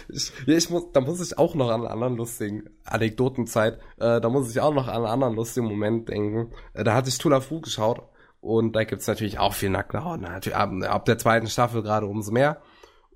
ich, 0.09 0.33
ja, 0.47 0.57
ich 0.57 0.71
muss, 0.71 0.93
da 0.93 1.01
muss 1.01 1.21
ich 1.21 1.39
auch 1.39 1.55
noch 1.55 1.69
an 1.69 1.83
einen 1.83 1.91
anderen 1.91 2.17
lustigen 2.17 2.71
Anekdotenzeit, 2.85 3.79
äh, 3.99 4.21
da 4.21 4.29
muss 4.29 4.51
ich 4.51 4.61
auch 4.61 4.75
noch 4.75 4.89
an 4.89 4.97
einen 4.97 5.07
anderen 5.07 5.35
lustigen 5.35 5.67
Moment 5.67 6.09
denken. 6.09 6.53
Äh, 6.73 6.85
da 6.85 6.95
hatte 6.95 7.09
ich 7.09 7.19
Tula 7.19 7.41
Fu 7.41 7.61
geschaut 7.61 8.03
und 8.41 8.77
da 8.77 8.85
gibt's 8.85 9.07
natürlich 9.07 9.39
auch 9.39 9.55
viel 9.55 9.71
nackte 9.71 10.05
Haut. 10.05 10.21
Natürlich 10.21 10.57
ab, 10.57 10.71
ab 10.83 11.05
der 11.05 11.19
zweiten 11.19 11.47
Staffel 11.47 11.83
gerade 11.83 12.07
umso 12.07 12.33
mehr. 12.33 12.61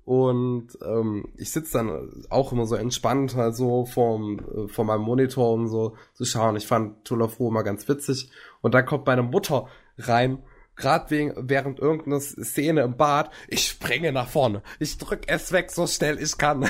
Und 0.09 0.69
ähm, 0.83 1.25
ich 1.37 1.51
sitze 1.51 1.77
dann 1.77 2.25
auch 2.31 2.51
immer 2.51 2.65
so 2.65 2.73
entspannt 2.73 3.35
halt 3.35 3.55
so 3.55 3.85
vorm, 3.85 4.39
äh, 4.39 4.67
vor 4.67 4.83
meinem 4.83 5.03
Monitor, 5.03 5.53
um 5.53 5.67
so 5.67 5.97
zu 6.13 6.25
schauen. 6.25 6.55
Ich 6.55 6.65
fand 6.65 7.05
Tula 7.05 7.27
Fu 7.27 7.49
immer 7.49 7.61
ganz 7.61 7.87
witzig. 7.87 8.31
Und 8.61 8.73
dann 8.73 8.87
kommt 8.87 9.05
meine 9.05 9.21
Mutter 9.21 9.67
rein 9.99 10.39
gerade 10.79 11.33
während 11.37 11.79
irgendeiner 11.79 12.19
Szene 12.19 12.81
im 12.81 12.97
Bad, 12.97 13.31
ich 13.47 13.67
springe 13.67 14.11
nach 14.11 14.27
vorne. 14.27 14.63
Ich 14.79 14.97
drück 14.97 15.23
es 15.27 15.51
weg, 15.51 15.71
so 15.71 15.85
schnell 15.85 16.19
ich 16.19 16.37
kann. 16.37 16.63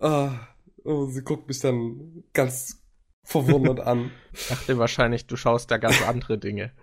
uh, 0.00 0.30
oh, 0.84 1.06
sie 1.06 1.22
guckt 1.22 1.48
mich 1.48 1.60
dann 1.60 2.24
ganz 2.32 2.82
verwundert 3.24 3.80
an. 3.80 4.10
Ich 4.32 4.48
dachte 4.48 4.78
wahrscheinlich, 4.78 5.26
du 5.26 5.36
schaust 5.36 5.70
da 5.70 5.76
ganz 5.76 6.02
andere 6.02 6.38
Dinge. 6.38 6.72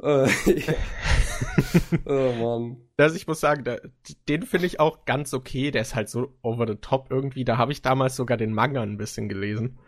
Äh, 0.00 0.28
oh 2.04 2.32
Mann. 2.38 2.76
Also 2.96 3.16
ich 3.16 3.26
muss 3.26 3.40
sagen, 3.40 3.64
der, 3.64 3.80
den 4.28 4.44
finde 4.44 4.66
ich 4.66 4.78
auch 4.78 5.04
ganz 5.06 5.34
okay. 5.34 5.72
Der 5.72 5.82
ist 5.82 5.96
halt 5.96 6.08
so 6.08 6.32
over 6.40 6.68
the 6.68 6.76
top 6.76 7.08
irgendwie. 7.10 7.44
Da 7.44 7.58
habe 7.58 7.72
ich 7.72 7.82
damals 7.82 8.14
sogar 8.14 8.36
den 8.36 8.54
Manga 8.54 8.80
ein 8.80 8.96
bisschen 8.96 9.28
gelesen. 9.28 9.80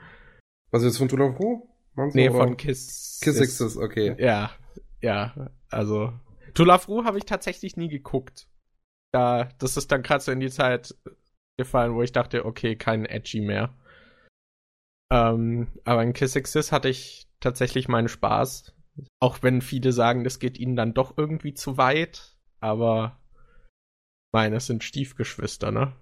Was 0.72 0.82
jetzt 0.82 0.98
von 0.98 1.06
Tulafu? 1.06 1.68
Nee, 2.12 2.28
von 2.28 2.56
Kiss. 2.56 3.20
Kiss 3.22 3.40
X's, 3.40 3.76
okay. 3.76 4.16
Ja, 4.18 4.50
ja, 5.02 5.50
also. 5.68 6.12
Tulafru 6.54 7.04
habe 7.04 7.18
ich 7.18 7.24
tatsächlich 7.24 7.76
nie 7.76 7.88
geguckt. 7.88 8.48
Da, 9.12 9.48
das 9.58 9.76
ist 9.76 9.90
dann 9.90 10.02
gerade 10.02 10.22
so 10.22 10.32
in 10.32 10.40
die 10.40 10.50
Zeit 10.50 10.94
gefallen, 11.56 11.94
wo 11.94 12.02
ich 12.02 12.12
dachte, 12.12 12.44
okay, 12.44 12.76
kein 12.76 13.04
Edgy 13.04 13.40
mehr. 13.40 13.74
Ähm, 15.12 15.68
aber 15.84 16.02
in 16.02 16.12
Kiss 16.12 16.36
Exist 16.36 16.72
hatte 16.72 16.88
ich 16.88 17.28
tatsächlich 17.40 17.88
meinen 17.88 18.08
Spaß. 18.08 18.74
Auch 19.20 19.42
wenn 19.42 19.62
viele 19.62 19.92
sagen, 19.92 20.24
das 20.24 20.38
geht 20.38 20.58
ihnen 20.58 20.76
dann 20.76 20.94
doch 20.94 21.16
irgendwie 21.16 21.54
zu 21.54 21.76
weit. 21.76 22.36
Aber 22.60 23.20
meine, 24.32 24.60
sind 24.60 24.84
Stiefgeschwister, 24.84 25.72
ne? 25.72 25.92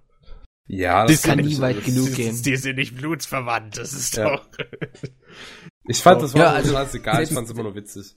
Ja, 0.67 1.07
das, 1.07 1.23
das 1.23 1.31
kann 1.31 1.39
nie 1.39 1.59
weit 1.61 1.83
genug 1.83 2.15
gehen. 2.15 2.43
Die 2.43 2.57
sind 2.57 2.77
nicht 2.77 2.95
blutsverwandt, 2.95 3.79
das 3.79 3.95
ist 3.95 4.17
ja. 4.17 4.37
doch. 4.37 4.47
ich 5.85 6.03
fand 6.03 6.21
das 6.21 6.35
war 6.35 6.41
ja, 6.41 6.53
also, 6.53 6.99
egal, 6.99 7.23
ich 7.23 7.31
fand's 7.31 7.51
immer 7.51 7.63
nur 7.63 7.75
witzig. 7.75 8.15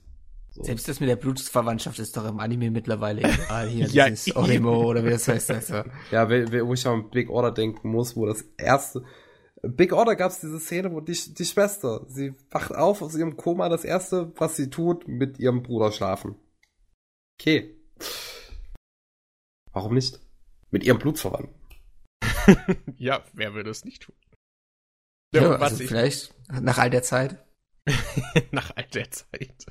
So. 0.54 0.64
Selbst 0.64 0.86
das 0.86 1.00
mit 1.00 1.08
der 1.08 1.16
Blutsverwandtschaft 1.16 1.98
ist 1.98 2.14
doch 2.14 2.26
im 2.26 2.38
Anime 2.38 2.70
mittlerweile 2.70 3.22
egal. 3.44 3.68
Hier, 3.68 3.86
ja, 3.86 4.10
dieses 4.10 4.36
Orimo 4.36 4.84
oder 4.84 5.02
wie 5.02 5.10
das 5.10 5.26
heißt. 5.26 5.50
Also. 5.50 5.82
Ja, 6.10 6.28
wo 6.28 6.74
ich 6.74 6.86
an 6.86 7.08
Big 7.10 7.30
Order 7.30 7.52
denken 7.52 7.90
muss, 7.90 8.16
wo 8.16 8.26
das 8.26 8.42
erste, 8.58 9.02
Big 9.62 9.92
Order 9.92 10.14
gab's 10.14 10.40
diese 10.40 10.60
Szene, 10.60 10.92
wo 10.92 11.00
die, 11.00 11.16
die 11.34 11.44
Schwester, 11.44 12.04
sie 12.08 12.34
wacht 12.50 12.72
auf 12.74 13.00
aus 13.00 13.16
ihrem 13.16 13.36
Koma, 13.36 13.70
das 13.70 13.84
erste, 13.84 14.32
was 14.36 14.56
sie 14.56 14.68
tut, 14.68 15.08
mit 15.08 15.38
ihrem 15.38 15.62
Bruder 15.62 15.90
schlafen. 15.90 16.34
Okay. 17.40 17.76
Warum 19.72 19.94
nicht? 19.94 20.20
Mit 20.70 20.84
ihrem 20.84 20.98
Blutsverwandten. 20.98 21.54
ja, 22.96 23.24
wer 23.32 23.54
würde 23.54 23.70
es 23.70 23.84
nicht 23.84 24.02
tun? 24.02 24.16
Ja, 25.32 25.42
ja 25.42 25.54
also 25.56 25.76
vielleicht 25.76 26.34
nach 26.60 26.78
all 26.78 26.90
der 26.90 27.02
Zeit. 27.02 27.42
nach 28.50 28.76
all 28.76 28.86
der 28.88 29.10
Zeit. 29.10 29.66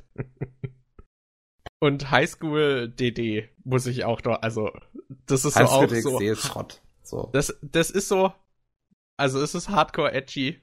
Und 1.82 2.12
Highschool 2.12 2.88
DD 2.88 3.48
muss 3.64 3.86
ich 3.86 4.04
auch 4.04 4.20
doch, 4.20 4.40
also 4.40 4.70
das 5.26 5.44
ist 5.44 5.54
so 5.54 5.64
auch 5.64 5.88
so. 5.88 6.20
Ist 6.20 6.46
Schrott. 6.46 6.80
So. 7.02 7.28
Das, 7.32 7.58
das 7.60 7.90
ist 7.90 8.06
so, 8.06 8.32
also 9.16 9.42
es 9.42 9.56
ist 9.56 9.68
hardcore 9.68 10.12
edgy. 10.12 10.62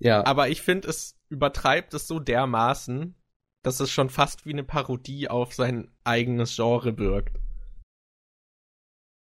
Ja. 0.00 0.26
Aber 0.26 0.48
ich 0.48 0.60
finde, 0.60 0.88
es 0.88 1.16
übertreibt 1.28 1.94
es 1.94 2.08
so 2.08 2.18
dermaßen, 2.18 3.14
dass 3.62 3.78
es 3.78 3.92
schon 3.92 4.10
fast 4.10 4.44
wie 4.44 4.54
eine 4.54 4.64
Parodie 4.64 5.28
auf 5.28 5.54
sein 5.54 5.88
eigenes 6.02 6.56
Genre 6.56 6.92
birgt. 6.92 7.38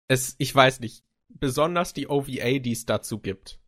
Es, 0.07 0.35
ich 0.37 0.55
weiß 0.55 0.79
nicht, 0.79 1.03
besonders 1.27 1.91
die 1.91 2.07
OVA, 2.07 2.59
die 2.59 2.71
es 2.71 2.85
dazu 2.85 3.19
gibt. 3.19 3.59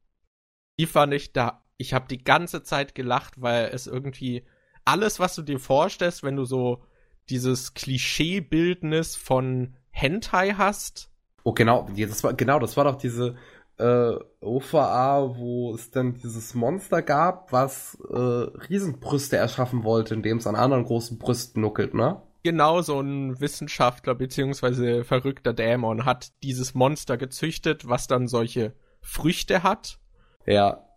Die 0.80 0.86
fand 0.86 1.14
ich 1.14 1.34
da, 1.34 1.66
ich 1.76 1.94
habe 1.94 2.08
die 2.08 2.24
ganze 2.24 2.64
Zeit 2.64 2.96
gelacht, 2.96 3.42
weil 3.42 3.66
es 3.66 3.86
irgendwie 3.86 4.48
alles, 4.86 5.20
was 5.20 5.36
du 5.36 5.42
dir 5.42 5.60
vorstellst, 5.60 6.24
wenn 6.24 6.38
du 6.38 6.46
so 6.46 6.86
dieses 7.32 7.74
Klischeebildnis 7.74 9.16
von 9.16 9.76
Hentai 9.90 10.52
hast. 10.58 11.10
Oh, 11.44 11.54
genau, 11.54 11.88
das 11.98 12.24
war, 12.24 12.34
genau, 12.34 12.60
das 12.60 12.78
war 12.78 12.84
doch 12.84 12.96
diese 12.96 13.36
äh, 13.78 14.16
OVA, 14.42 15.36
wo 15.38 15.74
es 15.74 15.90
dann 15.90 16.14
dieses 16.14 16.54
Monster 16.54 17.02
gab, 17.02 17.52
was 17.52 17.98
äh, 18.10 18.16
Riesenbrüste 18.16 19.38
erschaffen 19.38 19.84
wollte, 19.84 20.14
indem 20.14 20.38
es 20.38 20.48
an 20.48 20.56
anderen 20.56 20.86
großen 20.86 21.18
Brüsten 21.18 21.62
nuckelt, 21.62 21.94
ne? 21.94 22.22
Genau, 22.44 22.82
so 22.82 23.00
ein 23.00 23.40
Wissenschaftler 23.40 24.16
beziehungsweise 24.16 25.04
verrückter 25.04 25.54
Dämon 25.54 26.06
hat 26.06 26.32
dieses 26.42 26.74
Monster 26.74 27.18
gezüchtet, 27.18 27.88
was 27.88 28.08
dann 28.08 28.28
solche 28.28 28.74
Früchte 29.02 29.62
hat. 29.64 30.00
Ja. 30.46 30.88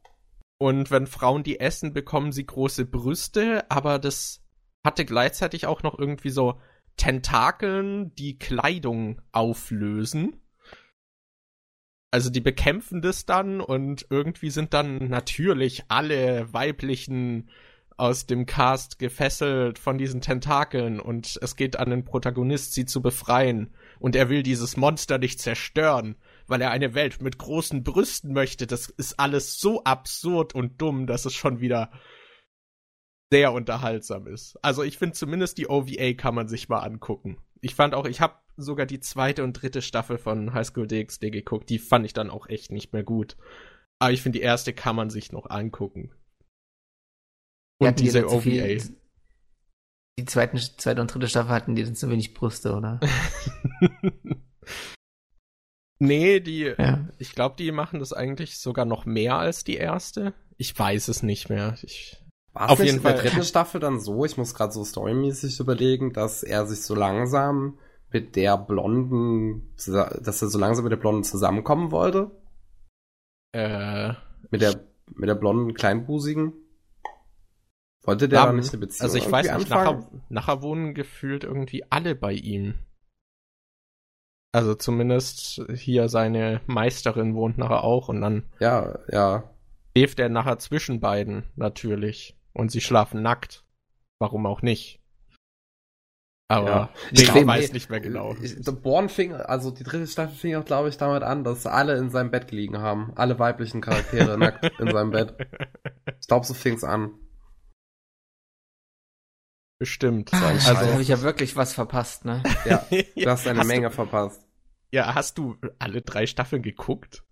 Und 0.59 0.91
wenn 0.91 1.07
Frauen 1.07 1.43
die 1.43 1.61
essen, 1.61 1.93
bekommen 1.93 2.33
sie 2.33 2.47
große 2.47 2.87
Brüste, 2.87 3.71
aber 3.71 3.99
das 3.99 4.44
hatte 4.85 5.05
gleichzeitig 5.05 5.67
auch 5.67 5.83
noch 5.83 5.99
irgendwie 5.99 6.31
so 6.31 6.61
Tentakeln, 6.97 8.15
die 8.15 8.39
Kleidung 8.39 9.21
auflösen. 9.33 10.41
Also 12.11 12.31
die 12.31 12.41
bekämpfen 12.41 13.03
das 13.03 13.27
dann 13.27 13.61
und 13.61 14.07
irgendwie 14.11 14.51
sind 14.51 14.73
dann 14.73 15.09
natürlich 15.09 15.85
alle 15.89 16.53
weiblichen 16.53 17.51
aus 17.97 18.27
dem 18.27 18.47
Cast 18.47 18.99
gefesselt 18.99 19.79
von 19.79 19.99
diesen 19.99 20.21
Tentakeln 20.21 21.01
und 21.01 21.39
es 21.43 21.57
geht 21.57 21.77
an 21.77 21.91
den 21.91 22.05
Protagonist, 22.05 22.75
sie 22.75 22.87
zu 22.87 23.03
befreien. 23.03 23.75
Und 24.01 24.17
er 24.17 24.29
will 24.29 24.43
dieses 24.43 24.77
Monster 24.77 25.19
nicht 25.19 25.41
zerstören, 25.41 26.17
weil 26.47 26.61
er 26.61 26.73
eine 26.73 26.95
Welt 26.95 27.23
mit 27.23 27.39
großen 27.39 27.85
Brüsten 27.85 28.33
möchte. 28.33 28.67
Das 28.67 28.89
ist 28.89 29.19
alles 29.19 29.59
so 29.59 29.85
absurd 29.85 30.55
und 30.55 30.81
dumm, 30.81 31.07
dass 31.07 31.25
es 31.25 31.35
schon 31.35 31.61
wieder 31.61 31.91
sehr 33.33 33.53
unterhaltsam 33.53 34.27
ist. 34.27 34.57
Also 34.63 34.83
ich 34.83 34.99
finde 34.99 35.15
zumindest 35.15 35.59
die 35.59 35.69
OVA 35.69 36.13
kann 36.15 36.35
man 36.35 36.49
sich 36.49 36.69
mal 36.69 36.81
angucken. 36.81 37.39
Ich 37.61 37.75
fand 37.75 37.95
auch, 37.95 38.07
ich 38.07 38.21
habe 38.21 38.37
sogar 38.57 38.87
die 38.87 39.01
zweite 39.01 39.43
und 39.43 39.55
dritte 39.55 39.83
Staffel 39.83 40.19
von 40.19 40.53
High 40.53 40.67
School 40.67 40.87
DxD 40.87 41.31
geguckt. 41.31 41.71
Die 41.71 41.79
fand 41.79 42.07
ich 42.07 42.13
dann 42.13 42.31
auch 42.31 42.49
echt 42.49 42.71
nicht 42.71 42.93
mehr 42.93 43.03
gut. 43.03 43.37
Aber 43.99 44.13
ich 44.13 44.23
finde, 44.23 44.39
die 44.39 44.45
erste 44.45 44.73
kann 44.73 44.97
man 44.97 45.11
sich 45.11 45.33
noch 45.33 45.49
angucken. 45.49 46.13
Und 47.79 47.87
ja, 47.87 47.93
diese 47.93 48.27
OVA. 48.29 48.41
Viel, 48.41 48.97
die 50.19 50.25
zweiten, 50.27 50.59
zweite 50.59 51.01
und 51.01 51.13
dritte 51.13 51.29
Staffel 51.29 51.51
hatten 51.51 51.75
die 51.75 51.83
dann 51.83 51.97
zu 51.97 52.09
wenig 52.09 52.35
Brüste, 52.35 52.75
oder? 52.75 53.01
nee, 55.99 56.39
die, 56.39 56.73
ja. 56.79 57.09
ich 57.19 57.33
glaube, 57.33 57.57
die 57.57 57.73
machen 57.73 57.99
das 57.99 58.13
eigentlich 58.13 58.59
sogar 58.59 58.85
noch 58.85 59.07
mehr 59.07 59.39
als 59.39 59.65
die 59.65 59.77
erste. 59.77 60.35
Ich 60.57 60.79
weiß 60.79 61.09
es 61.09 61.25
nicht 61.25 61.49
mehr. 61.49 61.77
Ich, 61.83 62.24
war 62.55 62.71
auf 62.71 62.83
jeden 62.83 63.01
Fall. 63.01 63.13
in 63.13 63.17
der 63.19 63.31
dritten 63.31 63.45
Staffel 63.45 63.81
dann 63.81 64.01
so, 64.01 64.25
ich 64.25 64.37
muss 64.37 64.55
gerade 64.55 64.73
so 64.73 64.85
storymäßig 64.85 65.61
überlegen, 65.61 66.13
dass 66.13 66.43
er 66.43 66.67
sich 66.67 66.83
so 66.83 66.95
langsam 66.95 67.79
mit 68.13 68.37
der 68.37 68.57
Blonden, 68.57 69.75
dass 69.77 70.43
er 70.43 70.49
so 70.49 70.59
langsam 70.59 70.85
mit 70.85 70.93
der 70.93 70.99
Blonden 70.99 71.25
zusammenkommen 71.25 71.91
wollte? 71.91 72.31
Äh. 73.53 74.15
Mit 74.51 74.61
der, 74.61 74.81
mit 75.15 75.29
der 75.29 75.35
blonden 75.35 75.75
Kleinbusigen? 75.75 76.53
Wollte 78.05 78.29
der 78.29 78.45
da 78.45 78.53
nicht 78.53 78.73
eine 78.73 78.81
Beziehung 78.81 79.05
Also 79.05 79.19
ich 79.19 79.31
weiß 79.31 79.57
nicht, 79.57 79.71
nachher, 79.71 80.09
nachher 80.29 80.63
wohnen 80.63 80.95
gefühlt 80.95 81.43
irgendwie 81.43 81.85
alle 81.91 82.15
bei 82.15 82.33
ihm. 82.33 82.75
Also 84.53 84.77
zumindest 84.77 85.63
hier 85.75 86.09
seine 86.09 86.61
Meisterin 86.67 87.35
wohnt 87.35 87.59
nachher 87.59 87.83
auch 87.83 88.09
und 88.09 88.21
dann. 88.21 88.45
Ja, 88.61 89.01
ja. 89.11 89.51
Lebt 89.97 90.21
er 90.21 90.29
nachher 90.29 90.59
zwischen 90.59 91.01
beiden, 91.01 91.45
natürlich. 91.57 92.37
Und 92.55 92.71
sie 92.71 92.81
schlafen 92.81 93.23
nackt. 93.23 93.65
Warum 94.19 94.47
auch 94.47 94.63
nicht? 94.63 95.01
Aber 96.49 96.69
ja. 96.69 96.91
ich 97.11 97.25
glaub, 97.25 97.47
weiß 97.47 97.73
nicht 97.73 97.91
mehr 97.91 98.01
genau. 98.01 98.35
Ich, 98.41 98.55
Born 98.65 99.09
fing, 99.09 99.33
also 99.33 99.71
die 99.71 99.83
dritte 99.83 100.07
Staffel 100.07 100.37
fing 100.37 100.55
auch, 100.55 100.65
glaube 100.65 100.89
ich, 100.89 100.99
damit 100.99 101.23
an, 101.23 101.43
dass 101.43 101.67
alle 101.67 101.97
in 101.97 102.11
seinem 102.11 102.31
Bett 102.31 102.49
gelegen 102.49 102.79
haben. 102.79 103.13
Alle 103.17 103.39
weiblichen 103.39 103.81
Charaktere 103.81 104.39
nackt 104.39 104.79
in 104.79 104.93
seinem 104.93 105.11
Bett. 105.11 105.35
Ich 106.21 106.29
glaube, 106.29 106.47
so 106.47 106.55
fing 106.55 106.75
es 106.75 106.85
an. 106.85 107.13
Bestimmt. 109.79 110.33
Ah, 110.33 110.49
also 110.49 110.77
habe 110.77 111.03
ich 111.03 111.09
ja 111.09 111.23
wirklich 111.23 111.57
was 111.57 111.75
verpasst, 111.75 112.25
ne? 112.25 112.43
Ja, 112.65 112.87
du 112.91 113.27
hast 113.27 113.47
eine 113.47 113.61
hast 113.61 113.67
Menge 113.67 113.89
du, 113.89 113.95
verpasst. 113.95 114.47
Ja, 114.93 115.15
hast 115.15 115.39
du 115.39 115.57
alle 115.79 116.03
drei 116.03 116.27
Staffeln 116.27 116.63
geguckt? 116.63 117.25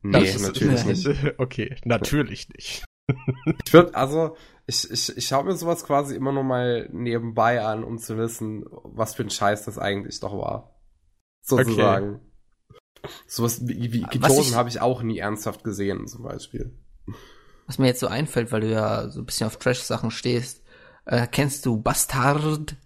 Nee, 0.00 0.24
ist, 0.24 0.40
natürlich 0.40 0.84
nicht. 1.06 1.38
Okay, 1.38 1.76
natürlich 1.84 2.48
nicht. 2.48 2.84
ich 3.64 3.72
würde, 3.72 3.94
also, 3.94 4.36
ich, 4.66 4.90
ich, 4.90 5.16
ich 5.16 5.26
schaue 5.26 5.44
mir 5.44 5.56
sowas 5.56 5.84
quasi 5.84 6.16
immer 6.16 6.32
nur 6.32 6.44
mal 6.44 6.88
nebenbei 6.92 7.62
an, 7.62 7.84
um 7.84 7.98
zu 7.98 8.16
wissen, 8.16 8.64
was 8.82 9.14
für 9.14 9.22
ein 9.22 9.30
Scheiß 9.30 9.64
das 9.64 9.78
eigentlich 9.78 10.20
doch 10.20 10.36
war. 10.36 10.80
Sozusagen. 11.42 12.14
Okay. 12.14 13.10
Sowas 13.26 13.66
wie, 13.66 13.92
wie 13.92 14.02
Ketosen 14.02 14.56
habe 14.56 14.70
ich 14.70 14.80
auch 14.80 15.02
nie 15.02 15.18
ernsthaft 15.18 15.62
gesehen, 15.62 16.06
zum 16.06 16.22
Beispiel. 16.22 16.78
Was 17.66 17.78
mir 17.78 17.86
jetzt 17.86 18.00
so 18.00 18.06
einfällt, 18.06 18.52
weil 18.52 18.62
du 18.62 18.70
ja 18.70 19.10
so 19.10 19.20
ein 19.20 19.26
bisschen 19.26 19.46
auf 19.46 19.58
Trash-Sachen 19.58 20.10
stehst, 20.10 20.62
äh, 21.04 21.26
kennst 21.26 21.66
du 21.66 21.80
Bastard? 21.80 22.76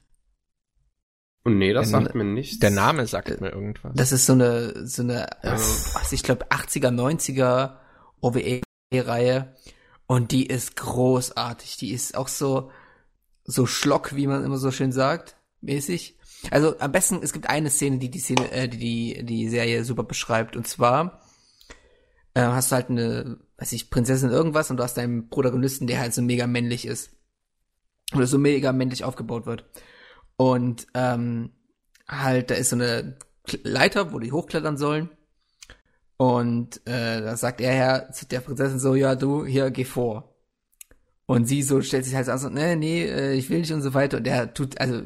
Und 1.44 1.58
nee, 1.58 1.72
das 1.72 1.90
sagt 1.90 2.14
mir 2.16 2.24
nichts. 2.24 2.58
Der 2.58 2.70
Name 2.70 3.06
sagt 3.06 3.28
äh, 3.28 3.36
mir 3.40 3.50
irgendwas. 3.50 3.92
Das 3.94 4.10
ist 4.10 4.26
so 4.26 4.32
eine, 4.32 4.86
so 4.86 5.02
eine, 5.02 5.30
äh, 5.42 5.52
was 5.52 6.12
ich 6.12 6.24
glaube, 6.24 6.46
80er, 6.48 6.90
90er 6.90 7.76
OWE-Reihe. 8.20 9.54
Und 10.08 10.32
die 10.32 10.46
ist 10.46 10.74
großartig. 10.74 11.76
Die 11.76 11.92
ist 11.92 12.16
auch 12.16 12.28
so, 12.28 12.72
so 13.44 13.66
schlock, 13.66 14.16
wie 14.16 14.26
man 14.26 14.42
immer 14.42 14.56
so 14.56 14.70
schön 14.70 14.90
sagt, 14.90 15.36
mäßig. 15.60 16.18
Also 16.50 16.78
am 16.78 16.92
besten, 16.92 17.20
es 17.22 17.34
gibt 17.34 17.48
eine 17.50 17.68
Szene, 17.68 17.98
die 17.98 18.10
die 18.10 18.18
Szene, 18.18 18.50
äh, 18.50 18.68
die, 18.68 18.78
die 18.78 19.24
die 19.24 19.48
Serie 19.50 19.84
super 19.84 20.04
beschreibt. 20.04 20.56
Und 20.56 20.66
zwar 20.66 21.20
äh, 22.32 22.40
hast 22.40 22.72
du 22.72 22.76
halt 22.76 22.88
eine, 22.88 23.38
weiß 23.58 23.72
ich, 23.72 23.90
Prinzessin 23.90 24.30
irgendwas 24.30 24.70
und 24.70 24.78
du 24.78 24.82
hast 24.82 24.96
deinen 24.96 25.28
Protagonisten, 25.28 25.86
der 25.86 26.00
halt 26.00 26.14
so 26.14 26.22
mega 26.22 26.46
männlich 26.46 26.86
ist. 26.86 27.10
Oder 28.14 28.26
so 28.26 28.38
mega 28.38 28.72
männlich 28.72 29.04
aufgebaut 29.04 29.44
wird. 29.44 29.66
Und 30.36 30.86
ähm, 30.94 31.50
halt, 32.08 32.50
da 32.50 32.54
ist 32.54 32.70
so 32.70 32.76
eine 32.76 33.18
Leiter, 33.62 34.14
wo 34.14 34.20
die 34.20 34.32
hochklettern 34.32 34.78
sollen. 34.78 35.10
Und 36.18 36.84
äh, 36.84 37.22
da 37.22 37.36
sagt 37.36 37.60
er 37.60 37.74
ja 37.74 38.10
zu 38.10 38.26
der 38.26 38.40
Prinzessin 38.40 38.80
so, 38.80 38.96
ja, 38.96 39.14
du, 39.14 39.46
hier, 39.46 39.70
geh 39.70 39.84
vor. 39.84 40.34
Und 41.26 41.46
sie 41.46 41.62
so 41.62 41.80
stellt 41.80 42.04
sich 42.04 42.16
halt 42.16 42.26
so 42.26 42.32
an, 42.32 42.38
so, 42.38 42.48
nee, 42.48 42.74
nee, 42.74 43.04
äh, 43.04 43.34
ich 43.34 43.48
will 43.50 43.60
nicht 43.60 43.72
und 43.72 43.82
so 43.82 43.94
weiter. 43.94 44.16
Und 44.16 44.26
er 44.26 44.52
tut, 44.52 44.80
also, 44.80 45.02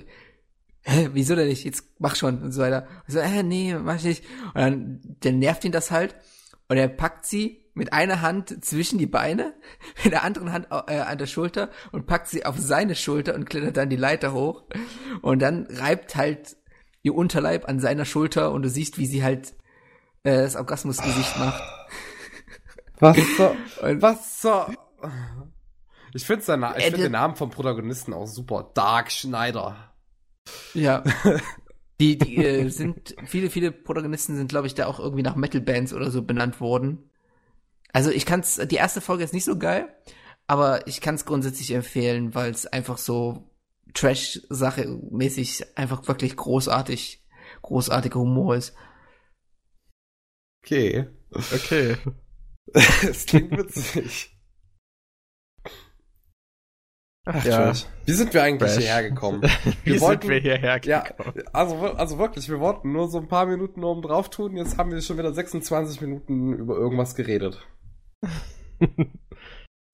hä, 0.83 1.11
wieso 1.13 1.37
denn 1.37 1.49
nicht? 1.49 1.65
Jetzt 1.65 1.85
mach 1.99 2.17
schon 2.17 2.43
und 2.43 2.53
so 2.53 2.63
weiter. 2.63 2.87
Und 3.07 3.13
so, 3.13 3.19
äh, 3.19 3.43
nee, 3.43 3.75
mach 3.75 3.97
ich 3.97 4.05
nicht. 4.05 4.25
Und 4.55 4.61
dann, 4.61 5.01
dann 5.21 5.39
nervt 5.39 5.65
ihn 5.65 5.73
das 5.73 5.91
halt. 5.91 6.17
Und 6.69 6.79
er 6.79 6.89
packt 6.89 7.27
sie 7.27 7.63
mit 7.75 7.93
einer 7.93 8.23
Hand 8.23 8.65
zwischen 8.65 8.99
die 8.99 9.07
Beine, 9.07 9.53
mit 10.05 10.15
der 10.15 10.25
anderen 10.25 10.53
Hand 10.53 10.69
äh, 10.71 10.99
an 11.01 11.19
der 11.19 11.27
Schulter 11.27 11.69
und 11.91 12.07
packt 12.07 12.29
sie 12.29 12.47
auf 12.47 12.59
seine 12.59 12.95
Schulter 12.95 13.35
und 13.35 13.51
klettert 13.51 13.77
dann 13.77 13.91
die 13.91 13.97
Leiter 13.97 14.33
hoch. 14.33 14.65
Und 15.21 15.43
dann 15.43 15.67
reibt 15.69 16.17
halt 16.17 16.57
ihr 17.03 17.15
Unterleib 17.15 17.69
an 17.69 17.81
seiner 17.81 18.07
Schulter 18.07 18.53
und 18.53 18.63
du 18.63 18.71
siehst, 18.71 18.97
wie 18.97 19.07
sie 19.07 19.23
halt 19.23 19.55
äh, 20.25 20.43
das 20.43 20.57
Orgasmusgesicht 20.57 21.39
macht. 21.39 21.63
Was 22.99 23.17
so? 23.37 23.57
was 23.81 24.43
so? 24.43 24.67
Ich 26.15 26.25
finde 26.25 26.75
ich 26.77 26.85
find 26.85 26.99
den 26.99 27.13
Namen 27.13 27.37
vom 27.37 27.51
Protagonisten 27.51 28.13
auch 28.13 28.27
super. 28.27 28.71
Dark 28.75 29.11
Schneider. 29.11 29.93
Ja. 30.75 31.03
Die, 32.01 32.19
die 32.19 32.39
äh, 32.39 32.69
sind, 32.69 33.15
viele, 33.27 33.49
viele 33.49 33.71
Protagonisten 33.71 34.35
sind, 34.35 34.49
glaube 34.49 34.67
ich, 34.67 34.75
da 34.75 34.87
auch 34.87 34.99
irgendwie 34.99 35.23
nach 35.23 35.37
Metal-Bands 35.37 35.93
oder 35.93 36.11
so 36.11 36.23
benannt 36.23 36.61
worden. 36.61 37.09
Also 37.93 38.11
ich 38.11 38.27
kann's, 38.27 38.57
die 38.57 38.75
erste 38.75 39.01
Folge 39.01 39.23
ist 39.23 39.33
nicht 39.33 39.45
so 39.45 39.57
geil, 39.57 39.89
aber 40.49 40.89
ich 40.89 41.01
kann 41.01 41.15
es 41.15 41.27
grundsätzlich 41.27 41.71
empfehlen, 41.73 42.35
weil 42.35 42.51
es 42.51 42.67
einfach 42.67 42.99
so 42.99 43.49
Trash-Sache 43.95 44.99
mäßig 45.11 45.79
einfach 45.79 46.09
wirklich 46.09 46.35
großartig, 46.35 47.25
großartiger 47.61 48.19
Humor 48.19 48.57
ist. 48.57 48.75
Okay. 50.65 51.07
Okay. 51.33 51.97
Es 52.75 53.27
klingt 53.27 53.51
witzig. 53.51 54.39
Ach, 57.25 57.45
ja. 57.45 57.73
Wie 58.05 58.13
sind 58.13 58.33
wir 58.35 58.43
eigentlich 58.43 58.73
Trash. 58.73 58.83
hierher 58.85 59.03
gekommen? 59.11 59.43
Wir 59.85 59.97
Wie 59.97 60.01
wollten, 60.01 60.23
sind 60.23 60.31
wir 60.31 60.41
hierher 60.41 60.81
gekommen? 60.81 61.33
Ja, 61.37 61.45
also, 61.53 61.77
also 61.77 62.19
wirklich, 62.19 62.49
wir 62.49 62.59
wollten 62.61 62.93
nur 62.93 63.09
so 63.09 63.19
ein 63.19 63.29
paar 63.29 63.47
Minuten 63.47 63.85
oben 63.85 64.03
drauf 64.03 64.31
tun, 64.31 64.57
jetzt 64.57 64.79
haben 64.79 64.91
wir 64.91 65.01
schon 65.03 65.19
wieder 65.19 65.33
26 65.33 66.01
Minuten 66.01 66.53
über 66.53 66.77
irgendwas 66.77 67.15
geredet. 67.15 67.65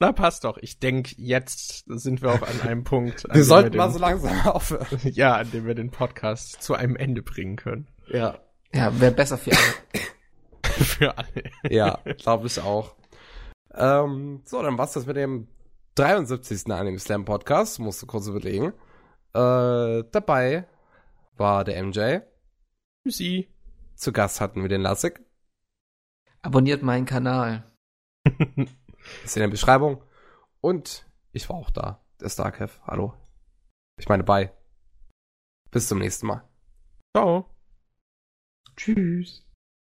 Na, 0.01 0.13
passt 0.13 0.45
doch. 0.45 0.59
Ich 0.59 0.79
denke, 0.79 1.15
jetzt 1.17 1.85
sind 1.87 2.23
wir 2.23 2.31
auch 2.31 2.43
an 2.43 2.61
einem 2.63 2.85
Punkt. 2.85 3.27
wir 3.31 3.45
sollten 3.45 3.67
wir 3.67 3.71
den, 3.73 3.79
mal 3.79 3.91
so 3.91 3.99
langsam 3.99 4.41
aufhören. 4.47 4.87
ja, 5.03 5.35
an 5.35 5.51
dem 5.51 5.67
wir 5.67 5.75
den 5.75 5.91
Podcast 5.91 6.63
zu 6.63 6.75
einem 6.75 6.97
Ende 6.97 7.23
bringen 7.23 7.57
können. 7.57 7.89
Ja. 8.09 8.39
Ja, 8.73 8.99
wäre 9.01 9.13
besser 9.13 9.37
für 9.37 9.51
alle. 9.51 10.05
für 10.85 11.17
alle. 11.17 11.51
ja, 11.69 12.01
glaube 12.19 12.47
ich 12.47 12.61
auch. 12.61 12.95
Ähm, 13.75 14.43
so, 14.45 14.63
dann 14.63 14.79
war's 14.79 14.93
das 14.93 15.07
mit 15.07 15.17
dem 15.17 15.49
73. 15.95 16.71
Anime 16.73 16.99
Slam 16.99 17.25
Podcast. 17.25 17.79
Musste 17.79 18.07
kurz 18.07 18.27
überlegen. 18.27 18.73
Äh, 19.35 20.05
dabei 20.11 20.67
war 21.37 21.65
der 21.65 21.83
MJ. 21.83 22.21
Tschüssi. 23.03 23.49
Zu 23.95 24.13
Gast 24.13 24.41
hatten 24.41 24.63
wir 24.63 24.69
den 24.69 24.83
Lassig. 24.83 25.21
Abonniert 26.43 26.83
meinen 26.83 27.07
Kanal. 27.07 27.71
ist 29.25 29.37
in 29.37 29.41
der 29.41 29.49
Beschreibung. 29.49 30.03
Und 30.61 31.07
ich 31.33 31.49
war 31.49 31.57
auch 31.57 31.71
da, 31.71 32.01
der 32.21 32.29
Starkev. 32.29 32.81
Hallo. 32.87 33.15
Ich 33.99 34.09
meine, 34.09 34.25
bye. 34.25 34.53
Bis 35.71 35.89
zum 35.89 35.99
nächsten 35.99 36.27
Mal. 36.27 36.49
Ciao. 37.15 37.47
Tschüss. 38.77 39.48